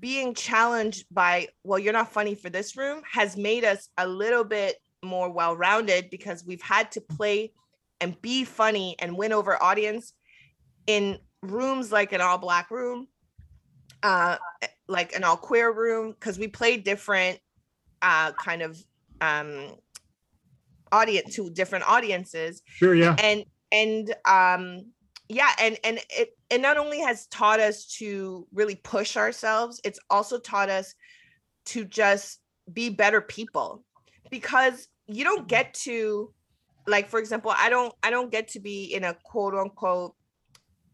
being 0.00 0.34
challenged 0.34 1.06
by 1.10 1.46
well 1.64 1.78
you're 1.78 1.92
not 1.92 2.12
funny 2.12 2.34
for 2.34 2.50
this 2.50 2.76
room 2.76 3.02
has 3.10 3.36
made 3.36 3.64
us 3.64 3.88
a 3.98 4.06
little 4.06 4.44
bit 4.44 4.76
more 5.02 5.30
well-rounded 5.30 6.10
because 6.10 6.44
we've 6.44 6.62
had 6.62 6.90
to 6.90 7.00
play 7.00 7.52
and 8.00 8.20
be 8.20 8.44
funny 8.44 8.96
and 8.98 9.16
win 9.16 9.32
over 9.32 9.62
audience 9.62 10.12
in 10.86 11.18
rooms 11.42 11.92
like 11.92 12.12
an 12.12 12.20
all 12.20 12.38
black 12.38 12.70
room 12.70 13.06
uh 14.02 14.36
like 14.88 15.14
an 15.14 15.24
all 15.24 15.36
queer 15.36 15.72
room 15.72 16.12
because 16.12 16.38
we 16.38 16.48
play 16.48 16.76
different 16.76 17.38
uh 18.02 18.32
kind 18.32 18.62
of 18.62 18.82
um 19.20 19.76
audience 20.92 21.34
to 21.34 21.50
different 21.50 21.88
audiences. 21.88 22.62
Sure 22.66 22.94
yeah. 22.94 23.16
And 23.18 23.44
and 23.72 24.14
um 24.26 24.86
yeah 25.30 25.52
and 25.60 25.78
and 25.84 26.00
it 26.10 26.36
it 26.50 26.60
not 26.60 26.76
only 26.76 27.00
has 27.00 27.26
taught 27.28 27.60
us 27.60 27.86
to 27.86 28.46
really 28.52 28.74
push 28.74 29.16
ourselves 29.16 29.80
it's 29.84 30.00
also 30.10 30.38
taught 30.38 30.68
us 30.68 30.94
to 31.64 31.84
just 31.84 32.40
be 32.72 32.90
better 32.90 33.20
people 33.20 33.84
because 34.30 34.88
you 35.06 35.22
don't 35.22 35.40
mm-hmm. 35.40 35.46
get 35.46 35.72
to 35.72 36.32
like 36.86 37.08
for 37.08 37.20
example 37.20 37.52
i 37.56 37.70
don't 37.70 37.94
i 38.02 38.10
don't 38.10 38.32
get 38.32 38.48
to 38.48 38.58
be 38.58 38.92
in 38.92 39.04
a 39.04 39.16
quote 39.24 39.54
unquote 39.54 40.14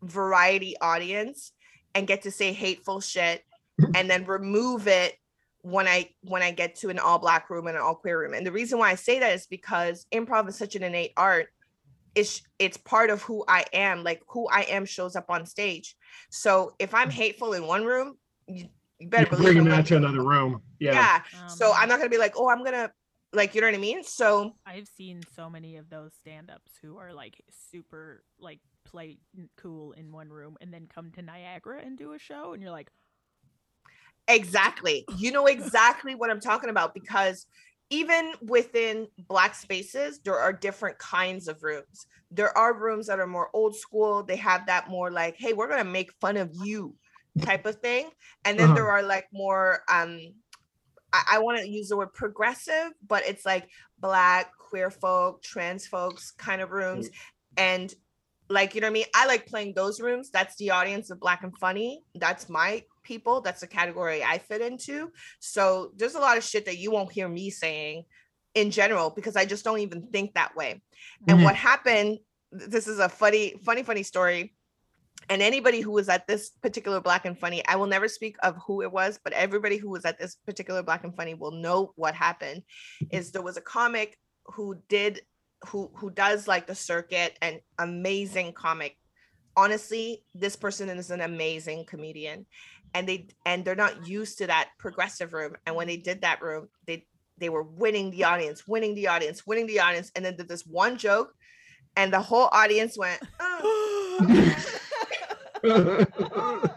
variety 0.02 0.76
audience 0.80 1.52
and 1.94 2.06
get 2.06 2.22
to 2.22 2.30
say 2.30 2.52
hateful 2.52 3.00
shit 3.00 3.42
and 3.94 4.08
then 4.10 4.24
remove 4.26 4.86
it 4.86 5.14
when 5.62 5.88
i 5.88 6.08
when 6.20 6.42
i 6.42 6.50
get 6.50 6.76
to 6.76 6.90
an 6.90 6.98
all 6.98 7.18
black 7.18 7.48
room 7.48 7.66
and 7.66 7.76
an 7.76 7.82
all 7.82 7.94
queer 7.94 8.20
room. 8.20 8.34
And 8.34 8.46
the 8.46 8.52
reason 8.52 8.78
why 8.78 8.90
i 8.90 8.94
say 8.94 9.18
that 9.18 9.32
is 9.32 9.46
because 9.46 10.06
improv 10.12 10.48
is 10.48 10.56
such 10.56 10.76
an 10.76 10.82
innate 10.82 11.12
art 11.16 11.48
it's 12.16 12.42
it's 12.58 12.78
part 12.78 13.10
of 13.10 13.22
who 13.22 13.44
I 13.46 13.64
am. 13.72 14.02
Like 14.02 14.22
who 14.26 14.48
I 14.48 14.62
am 14.62 14.86
shows 14.86 15.14
up 15.14 15.26
on 15.28 15.46
stage. 15.46 15.94
So 16.30 16.74
if 16.80 16.94
I'm 16.94 17.10
hateful 17.10 17.52
in 17.52 17.66
one 17.66 17.84
room, 17.84 18.16
you, 18.48 18.66
you 18.98 19.08
better 19.08 19.28
you 19.30 19.36
believe 19.36 19.64
that 19.66 19.86
to 19.86 19.96
another 19.96 20.22
room. 20.22 20.62
Yeah. 20.80 20.92
Yeah. 20.92 21.42
Um, 21.42 21.48
so 21.50 21.72
I'm 21.72 21.88
not 21.88 21.98
gonna 21.98 22.10
be 22.10 22.18
like, 22.18 22.32
oh, 22.36 22.48
I'm 22.48 22.64
gonna 22.64 22.90
like 23.32 23.54
you 23.54 23.60
know 23.60 23.68
what 23.68 23.74
I 23.74 23.78
mean. 23.78 24.02
So 24.02 24.56
I've 24.66 24.88
seen 24.88 25.20
so 25.36 25.50
many 25.50 25.76
of 25.76 25.90
those 25.90 26.12
stand-ups 26.14 26.72
who 26.82 26.96
are 26.96 27.12
like 27.12 27.40
super 27.70 28.24
like 28.40 28.60
play 28.84 29.18
cool 29.56 29.92
in 29.92 30.10
one 30.10 30.30
room 30.30 30.56
and 30.60 30.72
then 30.72 30.88
come 30.92 31.10
to 31.12 31.22
Niagara 31.22 31.82
and 31.84 31.98
do 31.98 32.14
a 32.14 32.18
show, 32.18 32.54
and 32.54 32.62
you're 32.62 32.72
like. 32.72 32.90
Exactly. 34.28 35.04
You 35.18 35.30
know 35.30 35.46
exactly 35.46 36.16
what 36.16 36.30
I'm 36.30 36.40
talking 36.40 36.68
about 36.68 36.94
because 36.94 37.46
even 37.90 38.32
within 38.42 39.06
black 39.28 39.54
spaces 39.54 40.18
there 40.24 40.38
are 40.38 40.52
different 40.52 40.98
kinds 40.98 41.48
of 41.48 41.62
rooms. 41.62 42.06
There 42.30 42.56
are 42.56 42.74
rooms 42.74 43.06
that 43.06 43.20
are 43.20 43.26
more 43.26 43.50
old 43.52 43.76
school. 43.76 44.24
They 44.24 44.36
have 44.36 44.66
that 44.66 44.88
more 44.88 45.10
like 45.10 45.36
hey 45.38 45.52
we're 45.52 45.68
gonna 45.68 45.84
make 45.84 46.12
fun 46.20 46.36
of 46.36 46.50
you 46.64 46.94
type 47.42 47.66
of 47.66 47.76
thing. 47.76 48.10
And 48.44 48.58
then 48.58 48.66
uh-huh. 48.66 48.74
there 48.74 48.90
are 48.90 49.02
like 49.02 49.26
more 49.32 49.82
um 49.88 50.20
i, 51.12 51.22
I 51.32 51.38
want 51.38 51.58
to 51.60 51.68
use 51.68 51.88
the 51.88 51.96
word 51.96 52.12
progressive 52.12 52.92
but 53.06 53.24
it's 53.26 53.46
like 53.46 53.68
black 53.98 54.50
queer 54.58 54.90
folk 54.90 55.42
trans 55.42 55.86
folks 55.86 56.32
kind 56.32 56.60
of 56.60 56.70
rooms. 56.70 57.08
And 57.56 57.92
like 58.48 58.74
you 58.74 58.80
know 58.80 58.86
what 58.86 58.90
i 58.90 58.94
mean? 58.94 59.06
I 59.14 59.26
like 59.26 59.46
playing 59.46 59.74
those 59.74 60.00
rooms. 60.00 60.30
That's 60.30 60.56
the 60.56 60.70
audience 60.70 61.10
of 61.10 61.20
black 61.20 61.42
and 61.44 61.56
funny. 61.58 62.02
That's 62.14 62.48
my 62.48 62.82
people. 63.06 63.40
That's 63.40 63.60
the 63.60 63.66
category 63.66 64.22
I 64.22 64.38
fit 64.38 64.60
into. 64.60 65.10
So 65.40 65.92
there's 65.96 66.14
a 66.14 66.20
lot 66.20 66.36
of 66.36 66.44
shit 66.44 66.66
that 66.66 66.78
you 66.78 66.90
won't 66.90 67.12
hear 67.12 67.28
me 67.28 67.50
saying 67.50 68.04
in 68.54 68.70
general 68.70 69.10
because 69.10 69.36
I 69.36 69.44
just 69.44 69.64
don't 69.64 69.78
even 69.78 70.08
think 70.08 70.34
that 70.34 70.56
way. 70.56 70.82
And 71.28 71.38
mm-hmm. 71.38 71.44
what 71.44 71.54
happened, 71.54 72.18
this 72.50 72.86
is 72.86 72.98
a 72.98 73.08
funny, 73.08 73.54
funny, 73.64 73.82
funny 73.82 74.02
story. 74.02 74.54
And 75.28 75.42
anybody 75.42 75.80
who 75.80 75.90
was 75.90 76.08
at 76.08 76.26
this 76.26 76.50
particular 76.50 77.00
Black 77.00 77.24
and 77.24 77.38
Funny, 77.38 77.64
I 77.66 77.76
will 77.76 77.86
never 77.86 78.06
speak 78.06 78.36
of 78.42 78.56
who 78.64 78.82
it 78.82 78.92
was, 78.92 79.18
but 79.22 79.32
everybody 79.32 79.76
who 79.76 79.90
was 79.90 80.04
at 80.04 80.18
this 80.18 80.36
particular 80.46 80.82
Black 80.82 81.04
and 81.04 81.16
Funny 81.16 81.34
will 81.34 81.50
know 81.50 81.92
what 81.96 82.14
happened. 82.14 82.62
Is 83.10 83.32
there 83.32 83.42
was 83.42 83.56
a 83.56 83.62
comic 83.62 84.18
who 84.44 84.76
did 84.88 85.20
who 85.66 85.90
who 85.94 86.10
does 86.10 86.46
like 86.46 86.66
the 86.66 86.74
circuit 86.74 87.36
and 87.42 87.60
amazing 87.78 88.52
comic 88.52 88.96
honestly 89.56 90.22
this 90.34 90.54
person 90.54 90.88
is 90.88 91.10
an 91.10 91.22
amazing 91.22 91.84
comedian 91.86 92.46
and 92.94 93.08
they 93.08 93.26
and 93.44 93.64
they're 93.64 93.74
not 93.74 94.06
used 94.06 94.38
to 94.38 94.46
that 94.46 94.70
progressive 94.78 95.32
room 95.32 95.54
and 95.66 95.74
when 95.74 95.86
they 95.86 95.96
did 95.96 96.20
that 96.20 96.42
room 96.42 96.68
they 96.86 97.04
they 97.38 97.48
were 97.48 97.62
winning 97.62 98.10
the 98.10 98.24
audience 98.24 98.66
winning 98.66 98.94
the 98.94 99.08
audience 99.08 99.46
winning 99.46 99.66
the 99.66 99.80
audience 99.80 100.12
and 100.14 100.24
then 100.24 100.36
did 100.36 100.48
this 100.48 100.66
one 100.66 100.96
joke 100.96 101.32
and 101.96 102.12
the 102.12 102.20
whole 102.20 102.48
audience 102.52 102.96
went 102.98 103.20
oh. 103.40 104.62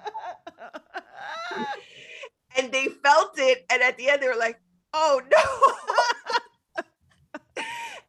and 2.57 2.71
they 2.71 2.87
felt 3.03 3.37
it 3.37 3.65
and 3.69 3.81
at 3.81 3.97
the 3.97 4.09
end 4.09 4.21
they 4.21 4.27
were 4.27 4.35
like 4.35 4.59
oh 4.93 5.21
no 5.31 6.83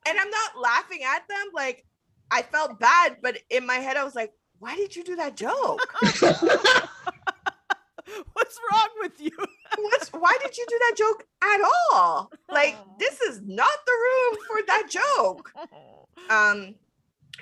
and 0.07 0.19
i'm 0.19 0.31
not 0.31 0.61
laughing 0.61 1.01
at 1.05 1.27
them 1.29 1.47
like 1.55 1.85
i 2.31 2.41
felt 2.43 2.79
bad 2.79 3.17
but 3.23 3.37
in 3.51 3.67
my 3.67 3.75
head 3.77 3.97
i 3.97 4.05
was 4.05 4.15
like 4.15 4.33
why 4.61 4.77
did 4.77 4.95
you 4.95 5.03
do 5.03 5.17
that 5.17 5.37
joke 5.37 5.81
What's 8.33 8.59
wrong 8.71 8.89
with 9.01 9.21
you? 9.21 9.31
What's 9.79 10.09
why 10.09 10.37
did 10.43 10.57
you 10.57 10.67
do 10.69 10.79
that 10.81 10.95
joke 10.97 11.25
at 11.43 11.61
all? 11.93 12.31
Like 12.51 12.77
this 12.99 13.21
is 13.21 13.41
not 13.45 13.71
the 13.87 13.93
room 13.93 14.39
for 14.47 14.67
that 14.67 14.87
joke. 14.91 15.53
Um 16.29 16.75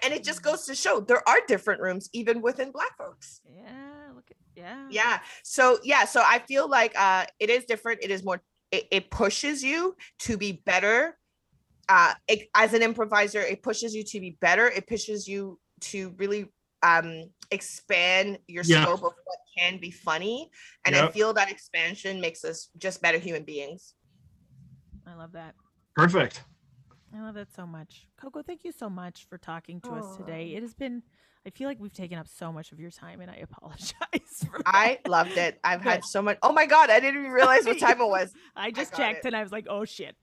and 0.02 0.14
it 0.14 0.22
just 0.24 0.42
goes 0.42 0.64
to 0.66 0.74
show 0.74 1.00
there 1.00 1.28
are 1.28 1.40
different 1.46 1.80
rooms 1.82 2.08
even 2.12 2.40
within 2.40 2.70
black 2.70 2.96
folks. 2.96 3.40
Yeah, 3.44 4.12
look 4.14 4.24
at 4.30 4.36
yeah. 4.54 4.86
Yeah. 4.90 5.18
So 5.42 5.78
yeah, 5.82 6.04
so 6.04 6.22
I 6.24 6.38
feel 6.38 6.68
like 6.68 6.98
uh 6.98 7.26
it 7.38 7.50
is 7.50 7.64
different. 7.64 8.00
It 8.02 8.10
is 8.10 8.24
more 8.24 8.40
it, 8.70 8.86
it 8.90 9.10
pushes 9.10 9.62
you 9.62 9.96
to 10.20 10.36
be 10.38 10.62
better. 10.64 11.18
Uh 11.88 12.14
it, 12.28 12.48
as 12.54 12.72
an 12.72 12.82
improviser, 12.82 13.40
it 13.40 13.62
pushes 13.62 13.94
you 13.94 14.04
to 14.04 14.20
be 14.20 14.38
better. 14.40 14.68
It 14.68 14.86
pushes 14.86 15.26
you 15.26 15.58
to 15.80 16.14
really 16.18 16.46
um 16.82 17.24
expand 17.50 18.38
your 18.46 18.64
yeah. 18.64 18.82
scope 18.82 19.02
of 19.02 19.14
what 19.24 19.38
can 19.56 19.78
be 19.78 19.90
funny 19.90 20.50
and 20.84 20.94
yep. 20.94 21.08
i 21.08 21.12
feel 21.12 21.32
that 21.32 21.50
expansion 21.50 22.20
makes 22.20 22.44
us 22.44 22.68
just 22.78 23.00
better 23.02 23.18
human 23.18 23.42
beings 23.42 23.94
i 25.06 25.14
love 25.14 25.32
that 25.32 25.54
perfect 25.96 26.42
i 27.16 27.20
love 27.20 27.34
that 27.34 27.52
so 27.54 27.66
much 27.66 28.06
coko 28.22 28.44
thank 28.44 28.64
you 28.64 28.72
so 28.72 28.88
much 28.88 29.26
for 29.28 29.38
talking 29.38 29.80
to 29.80 29.88
Aww. 29.88 29.98
us 29.98 30.16
today 30.16 30.54
it 30.54 30.62
has 30.62 30.74
been 30.74 31.02
I 31.48 31.50
feel 31.50 31.66
like 31.66 31.80
we've 31.80 31.94
taken 31.94 32.18
up 32.18 32.28
so 32.28 32.52
much 32.52 32.72
of 32.72 32.80
your 32.80 32.90
time 32.90 33.22
and 33.22 33.30
I 33.30 33.36
apologize 33.50 34.44
for 34.50 34.58
that. 34.58 34.66
I 34.66 34.98
loved 35.06 35.38
it. 35.38 35.58
I've 35.64 35.80
had 35.80 36.04
so 36.04 36.20
much. 36.20 36.36
Oh 36.42 36.52
my 36.52 36.66
God. 36.66 36.90
I 36.90 37.00
didn't 37.00 37.20
even 37.20 37.32
realize 37.32 37.64
what 37.64 37.78
time 37.78 38.00
it 38.02 38.06
was. 38.06 38.34
I 38.56 38.70
just 38.70 38.92
I 38.94 38.96
checked 38.98 39.24
it. 39.24 39.28
and 39.28 39.36
I 39.36 39.42
was 39.42 39.50
like, 39.50 39.66
oh 39.68 39.86
shit. 39.86 40.14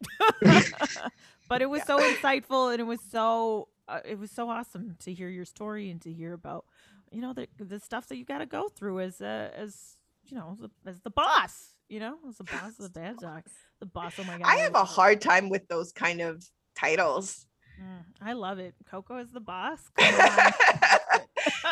but 1.50 1.64
it 1.64 1.70
was 1.70 1.80
yeah. 1.80 1.86
so 1.86 2.00
insightful 2.00 2.72
and 2.72 2.80
it 2.80 2.84
was 2.86 3.00
so, 3.12 3.70
uh, 3.88 4.00
it 4.06 4.18
was 4.18 4.32
so 4.32 4.50
awesome 4.50 4.96
to 5.00 5.14
hear 5.14 5.30
your 5.30 5.46
story 5.46 5.90
and 5.90 6.02
to 6.02 6.12
hear 6.12 6.34
about 6.34 6.66
you 7.12 7.22
know 7.22 7.34
the 7.34 7.48
the 7.60 7.80
stuff 7.80 8.08
that 8.08 8.18
you 8.18 8.26
got 8.26 8.40
to 8.40 8.46
go 8.46 8.70
through 8.70 9.00
as 9.00 9.22
uh, 9.22 9.50
as 9.56 9.98
you 10.26 10.36
know 10.36 10.58
as, 10.64 10.70
as 10.86 11.02
the 11.02 11.10
boss 11.10 11.76
you 11.90 12.00
know 12.00 12.18
as 12.28 12.38
the 12.38 12.44
boss 12.52 12.72
of 12.80 12.94
the 12.94 13.00
bad 13.00 13.18
dog 13.18 13.44
the 13.80 13.86
boss 13.86 14.14
oh 14.20 14.24
my 14.24 14.38
god 14.38 14.48
i 14.48 14.56
have 14.58 14.76
a 14.76 14.84
hard 14.84 15.22
time 15.22 15.50
with 15.50 15.68
those 15.68 15.92
kind 15.92 16.22
of 16.22 16.44
titles 16.76 17.46
mm, 17.82 18.04
i 18.22 18.34
love 18.34 18.60
it 18.60 18.74
coko 18.90 19.22
is 19.22 19.32
the 19.32 19.40
boss 19.40 19.80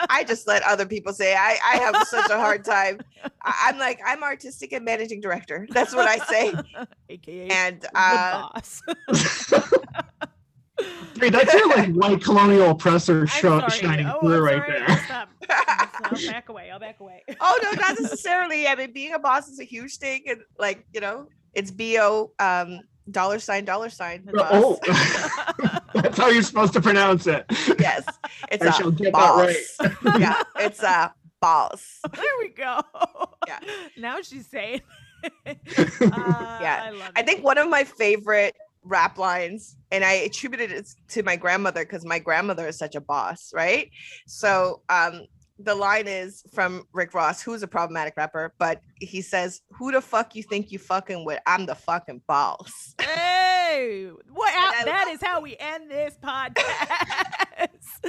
I 0.10 0.24
just 0.24 0.48
let 0.48 0.64
other 0.64 0.86
people 0.86 1.14
say 1.14 1.34
I, 1.36 1.58
I 1.66 1.78
have 1.78 2.08
such 2.08 2.30
a 2.30 2.38
hard 2.38 2.64
time. 2.64 3.00
I, 3.42 3.70
am 3.70 3.80
like, 3.80 4.00
I'm 4.06 4.24
artistic 4.24 4.72
and 4.72 4.86
managing 4.86 5.22
director. 5.22 5.68
That's 5.72 5.96
what 5.96 6.08
I 6.08 6.18
say. 6.26 6.54
AKA 7.10 7.48
and 7.50 7.86
uh 7.96 8.50
boss. 8.54 8.82
Hey, 11.20 11.30
that's 11.30 11.54
your 11.54 11.70
like 11.70 11.94
white 11.94 12.24
colonial 12.24 12.72
oppressor 12.72 13.28
sh- 13.28 13.42
shining 13.42 14.08
oh, 14.08 14.20
through 14.20 14.44
right 14.44 14.64
there. 14.68 14.98
Stop. 15.06 15.30
I'll 15.50 16.12
back 16.28 16.50
away. 16.50 16.72
I'll 16.72 16.80
back 16.80 17.00
away. 17.00 17.24
oh 17.40 17.60
no, 17.62 17.72
not 17.74 18.00
necessarily. 18.02 18.68
I 18.68 18.76
mean, 18.76 18.92
being 18.92 19.14
a 19.14 19.20
boss 19.20 19.48
is 19.48 19.60
a 19.60 19.64
huge 19.64 19.98
thing, 19.98 20.24
and 20.28 20.42
like 20.58 20.86
you 20.94 21.02
know, 21.02 21.28
it's 21.54 21.70
bo 21.70 22.32
um 22.40 22.80
dollar 23.10 23.40
sign 23.40 23.66
dollar 23.66 23.90
sign. 23.90 24.28
Oh, 24.36 24.80
that's 25.94 26.18
how 26.18 26.30
you're 26.30 26.42
supposed 26.42 26.74
to 26.74 26.82
pronounce 26.82 27.28
it. 27.28 27.46
Yes, 27.80 28.06
it's 28.52 28.66
I 28.66 28.70
a 28.70 28.72
shall 28.74 28.92
get 28.92 29.14
boss. 29.14 29.78
That 29.78 30.04
right. 30.04 30.20
yeah, 30.20 30.42
it's 30.58 30.82
a 30.82 31.14
boss. 31.40 32.00
There 32.14 32.24
we 32.42 32.50
go. 32.50 32.82
Yeah. 33.48 33.60
Now 33.98 34.22
she's 34.22 34.48
saying. 34.48 34.82
Uh, 35.46 35.54
yeah, 35.72 36.92
I, 36.92 37.12
I 37.18 37.22
think 37.22 37.46
one 37.46 37.58
of 37.58 37.70
my 37.70 37.86
favorite 37.86 38.58
rap 38.84 39.18
lines 39.18 39.76
and 39.92 40.04
i 40.04 40.14
attributed 40.14 40.72
it 40.72 40.88
to 41.08 41.24
my 41.24 41.36
grandmother 41.36 41.84
because 41.84 42.06
my 42.06 42.20
grandmother 42.20 42.68
is 42.68 42.78
such 42.78 42.96
a 42.96 43.02
boss 43.02 43.52
right? 43.54 43.90
So 44.28 44.82
um 44.90 45.26
the 45.60 45.76
line 45.76 46.08
is 46.08 46.44
from 46.54 46.86
rick 46.94 47.14
ross 47.14 47.42
who's 47.42 47.64
a 47.64 47.68
problematic 47.68 48.16
rapper 48.18 48.54
but 48.58 48.82
he 49.00 49.22
says 49.22 49.62
who 49.72 49.92
the 49.92 50.02
fuck 50.02 50.36
you 50.36 50.44
think 50.44 50.72
you 50.72 50.80
fucking 50.80 51.24
with 51.26 51.40
i'm 51.46 51.66
the 51.66 51.76
fucking 51.76 52.22
boss 52.28 52.96
hey 53.02 54.10
what 54.32 54.86
that 54.86 55.08
is 55.10 55.22
how 55.22 55.40
we 55.42 55.56
end 55.60 55.90
this 55.90 56.18
podcast 56.24 56.64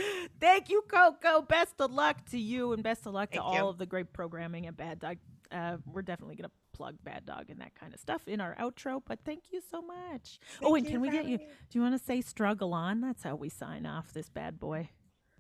thank 0.41 0.71
you 0.71 0.83
coko 0.89 1.47
best 1.47 1.75
of 1.81 1.93
luck 1.93 2.25
to 2.31 2.39
you 2.39 2.73
and 2.73 2.83
best 2.83 3.07
of 3.07 3.13
luck 3.13 3.31
thank 3.33 3.43
to 3.43 3.51
you. 3.53 3.59
all 3.61 3.69
of 3.69 3.79
the 3.79 3.87
great 3.87 4.13
programming 4.13 4.67
at 4.67 4.77
bad 4.77 4.99
dog 4.99 5.17
uh, 5.53 5.77
we're 5.87 6.03
definitely 6.03 6.37
gonna 6.37 6.51
plug 6.75 6.97
Bad 7.05 7.25
Dog 7.25 7.47
and 7.49 7.61
that 7.61 7.75
kind 7.75 7.95
of 7.95 8.01
stuff 8.01 8.27
in 8.27 8.41
our 8.41 8.57
outro. 8.61 9.01
But 9.07 9.21
thank 9.25 9.45
you 9.53 9.61
so 9.71 9.81
much. 9.81 10.41
Thank 10.61 10.71
oh, 10.71 10.75
and 10.75 10.87
can 10.87 11.01
we 11.01 11.11
get 11.11 11.27
you? 11.27 11.39
Do 11.39 11.45
you 11.73 11.81
want 11.81 11.99
to 11.99 12.05
say 12.05 12.21
"struggle 12.21 12.75
on"? 12.75 13.01
That's 13.01 13.23
how 13.23 13.37
we 13.37 13.49
sign 13.49 13.87
off 13.87 14.13
this 14.13 14.29
bad 14.29 14.59
boy. 14.59 14.91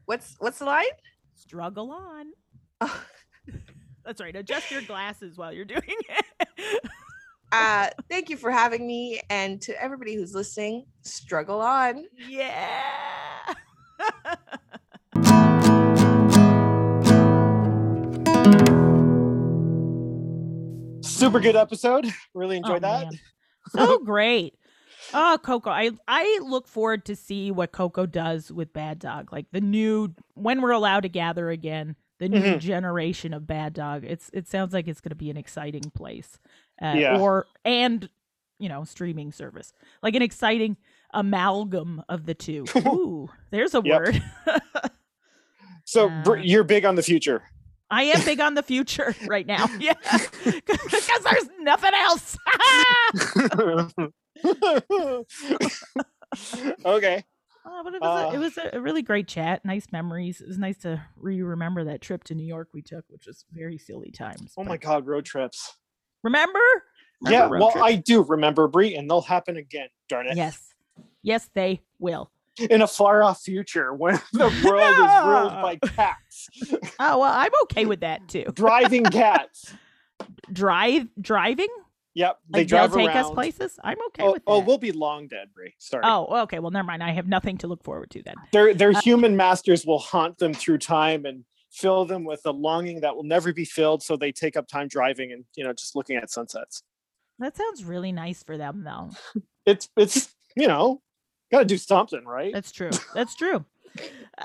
What's 0.07 0.37
what's 0.39 0.61
the 0.61 0.67
line? 0.67 0.85
Struggle 1.35 1.93
on. 1.93 2.27
Oh. 2.81 3.05
That's 4.05 4.21
right. 4.21 4.35
Adjust 4.35 4.71
your 4.71 4.83
glasses 4.83 5.37
while 5.37 5.53
you're 5.53 5.65
doing 5.65 5.83
it. 5.87 6.81
uh, 7.53 7.89
thank 8.09 8.29
you 8.29 8.37
for 8.37 8.51
having 8.51 8.87
me, 8.87 9.21
and 9.31 9.61
to 9.63 9.81
everybody 9.83 10.15
who's 10.15 10.35
listening, 10.35 10.87
struggle 11.03 11.61
on. 11.61 12.05
Yeah. 12.29 12.83
super 21.25 21.41
good 21.41 21.57
episode. 21.57 22.07
Really 22.35 22.59
enjoyed 22.59 22.85
oh, 22.85 22.89
that. 23.01 23.15
So 23.71 23.99
great. 23.99 24.55
Oh, 25.13 25.39
Coko. 25.43 25.71
I 25.71 25.91
I 26.09 26.41
look 26.43 26.67
forward 26.67 27.05
to 27.07 27.17
see 27.17 27.51
what 27.51 27.73
Coko 27.73 28.11
does 28.11 28.51
with 28.51 28.73
Bad 28.73 28.99
Dog. 28.99 29.33
Like 29.33 29.47
the 29.53 29.61
new 29.61 30.15
when 30.35 30.63
we're 30.63 30.71
allowed 30.71 31.01
to 31.01 31.09
gather 31.09 31.51
again, 31.51 31.97
the 32.19 32.29
new 32.29 32.41
mm-hmm. 32.41 32.59
generation 32.59 33.35
of 33.35 33.47
Bad 33.47 33.75
Dog. 33.75 34.05
It's 34.05 34.31
it 34.33 34.49
sounds 34.49 34.73
like 34.73 34.89
it's 34.89 35.01
going 35.01 35.11
to 35.11 35.17
be 35.17 35.31
an 35.31 35.37
exciting 35.37 35.91
place. 35.95 36.39
Uh, 36.83 36.95
yeah. 36.97 37.19
or 37.19 37.47
and 37.65 38.09
you 38.59 38.69
know, 38.69 38.85
streaming 38.85 39.33
service. 39.33 39.73
Like 40.03 40.15
an 40.15 40.23
exciting 40.23 40.77
amalgam 41.13 42.03
of 42.09 42.27
the 42.27 42.35
two. 42.35 42.65
Ooh, 42.77 43.29
there's 43.51 43.75
a 43.75 43.81
word. 43.81 44.23
so 45.85 46.09
uh, 46.09 46.35
you're 46.35 46.65
big 46.65 46.85
on 46.85 46.95
the 46.95 47.03
future. 47.03 47.43
I 47.91 48.05
am 48.05 48.25
big 48.25 48.41
on 48.41 48.55
the 48.55 48.63
future 48.63 49.15
right 49.27 49.47
now. 49.47 49.69
Yeah. 49.79 49.95
Because 50.45 51.25
there's 51.25 51.49
nothing 51.61 51.93
else. 51.95 52.37
okay. 56.85 57.25
Oh, 57.67 57.81
but 57.83 57.95
it 57.95 58.03
was, 58.03 58.25
uh, 58.25 58.29
a, 58.29 58.35
it 58.35 58.39
was 58.39 58.59
a 58.73 58.81
really 58.81 59.03
great 59.03 59.27
chat. 59.27 59.65
Nice 59.65 59.87
memories. 59.91 60.41
It 60.41 60.49
was 60.49 60.59
nice 60.59 60.79
to 60.79 61.03
re 61.17 61.43
remember 61.43 61.85
that 61.85 62.03
trip 62.03 62.25
to 62.25 62.35
New 62.35 62.47
York 62.47 62.69
we 62.75 62.83
took, 62.83 63.05
which 63.09 63.27
was 63.27 63.45
very 63.53 63.79
silly 63.79 64.11
times. 64.11 64.53
Oh 64.59 64.65
my 64.65 64.77
God, 64.77 65.07
road 65.07 65.25
trips. 65.25 65.79
Remember? 66.23 66.61
remember 67.23 67.57
yeah, 67.57 67.61
well, 67.61 67.73
trips? 67.73 67.87
I 67.87 67.95
do 67.95 68.23
remember, 68.23 68.69
Brie, 68.69 68.97
and 68.97 69.09
they'll 69.09 69.23
happen 69.23 69.57
again, 69.57 69.89
darn 70.09 70.27
it. 70.27 70.37
Yes. 70.37 70.75
Yes, 71.23 71.49
they 71.55 71.81
will 71.99 72.31
in 72.59 72.83
a 72.83 72.87
far 72.87 73.23
off 73.23 73.43
future 73.43 73.93
when 73.93 74.21
the 74.33 74.47
world 74.65 74.93
is 74.93 75.27
ruled 75.27 75.53
by 75.63 75.77
cats. 75.77 76.49
oh 77.01 77.19
well, 77.19 77.33
I'm 77.33 77.53
okay 77.65 77.87
with 77.87 78.01
that 78.01 78.29
too. 78.29 78.45
driving 78.55 79.05
cats. 79.05 79.75
Drive 80.53 81.09
driving. 81.21 81.69
Yep, 82.15 82.39
they 82.49 82.61
like 82.61 82.69
drive 82.69 82.91
they'll 82.91 83.07
take 83.07 83.15
around. 83.15 83.25
us 83.27 83.31
places. 83.33 83.79
I'm 83.83 83.99
okay 84.09 84.23
oh, 84.23 84.33
with 84.33 84.43
oh, 84.47 84.59
that. 84.59 84.63
Oh, 84.63 84.67
we'll 84.67 84.79
be 84.79 84.93
long 84.93 85.27
dead, 85.27 85.49
Brie. 85.53 85.75
Sorry. 85.79 86.03
Oh, 86.07 86.43
okay. 86.43 86.61
Well, 86.61 86.71
never 86.71 86.87
mind. 86.87 87.03
I 87.03 87.11
have 87.11 87.27
nothing 87.27 87.59
to 87.59 87.67
look 87.67 87.83
forward 87.83 88.11
to 88.11 88.23
then. 88.23 88.37
Their 88.53 88.73
their 88.73 88.91
uh, 88.91 89.01
human 89.01 89.37
masters 89.37 89.85
will 89.85 89.99
haunt 89.99 90.39
them 90.39 90.55
through 90.55 90.79
time 90.79 91.25
and 91.25 91.45
fill 91.73 92.05
them 92.05 92.25
with 92.25 92.43
a 92.45 92.53
longing 92.53 93.01
that 93.01 93.17
will 93.17 93.25
never 93.25 93.53
be 93.53 93.65
filled. 93.65 94.03
So 94.03 94.17
they 94.17 94.31
take 94.31 94.57
up 94.57 94.69
time 94.69 94.87
driving 94.87 95.33
and 95.33 95.45
you 95.57 95.65
know 95.65 95.73
just 95.73 95.97
looking 95.97 96.17
at 96.17 96.31
sunsets. 96.31 96.85
That 97.41 97.57
sounds 97.57 97.85
really 97.85 98.13
nice 98.13 98.45
for 98.45 98.57
them, 98.57 98.85
though. 98.85 99.11
it's 99.67 99.89
it's 99.97 100.33
you 100.57 100.69
know 100.69 101.03
got 101.51 101.61
to 101.61 101.65
do 101.65 101.79
something, 101.79 102.25
right? 102.25 102.53
That's 102.53 102.71
true. 102.71 102.91
That's 103.13 103.35
true. 103.35 103.65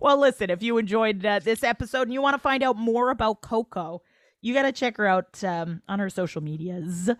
well, 0.00 0.18
listen, 0.18 0.50
if 0.50 0.62
you 0.62 0.78
enjoyed 0.78 1.24
uh, 1.24 1.38
this 1.38 1.62
episode 1.62 2.02
and 2.02 2.12
you 2.12 2.20
want 2.20 2.34
to 2.34 2.38
find 2.38 2.62
out 2.62 2.76
more 2.76 3.10
about 3.10 3.42
Coko, 3.42 4.02
you 4.46 4.54
got 4.54 4.62
to 4.62 4.72
check 4.72 4.96
her 4.96 5.06
out 5.08 5.42
um, 5.42 5.82
on 5.88 5.98
her 5.98 6.08
social 6.08 6.40
medias. 6.40 7.10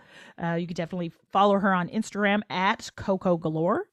Uh, 0.41 0.53
you 0.53 0.67
could 0.67 0.77
definitely 0.77 1.11
follow 1.33 1.59
her 1.59 1.75
on 1.75 1.89
Instagram 1.89 2.43
at 2.49 2.91
Coko 2.97 3.41
Galore, 3.41 3.89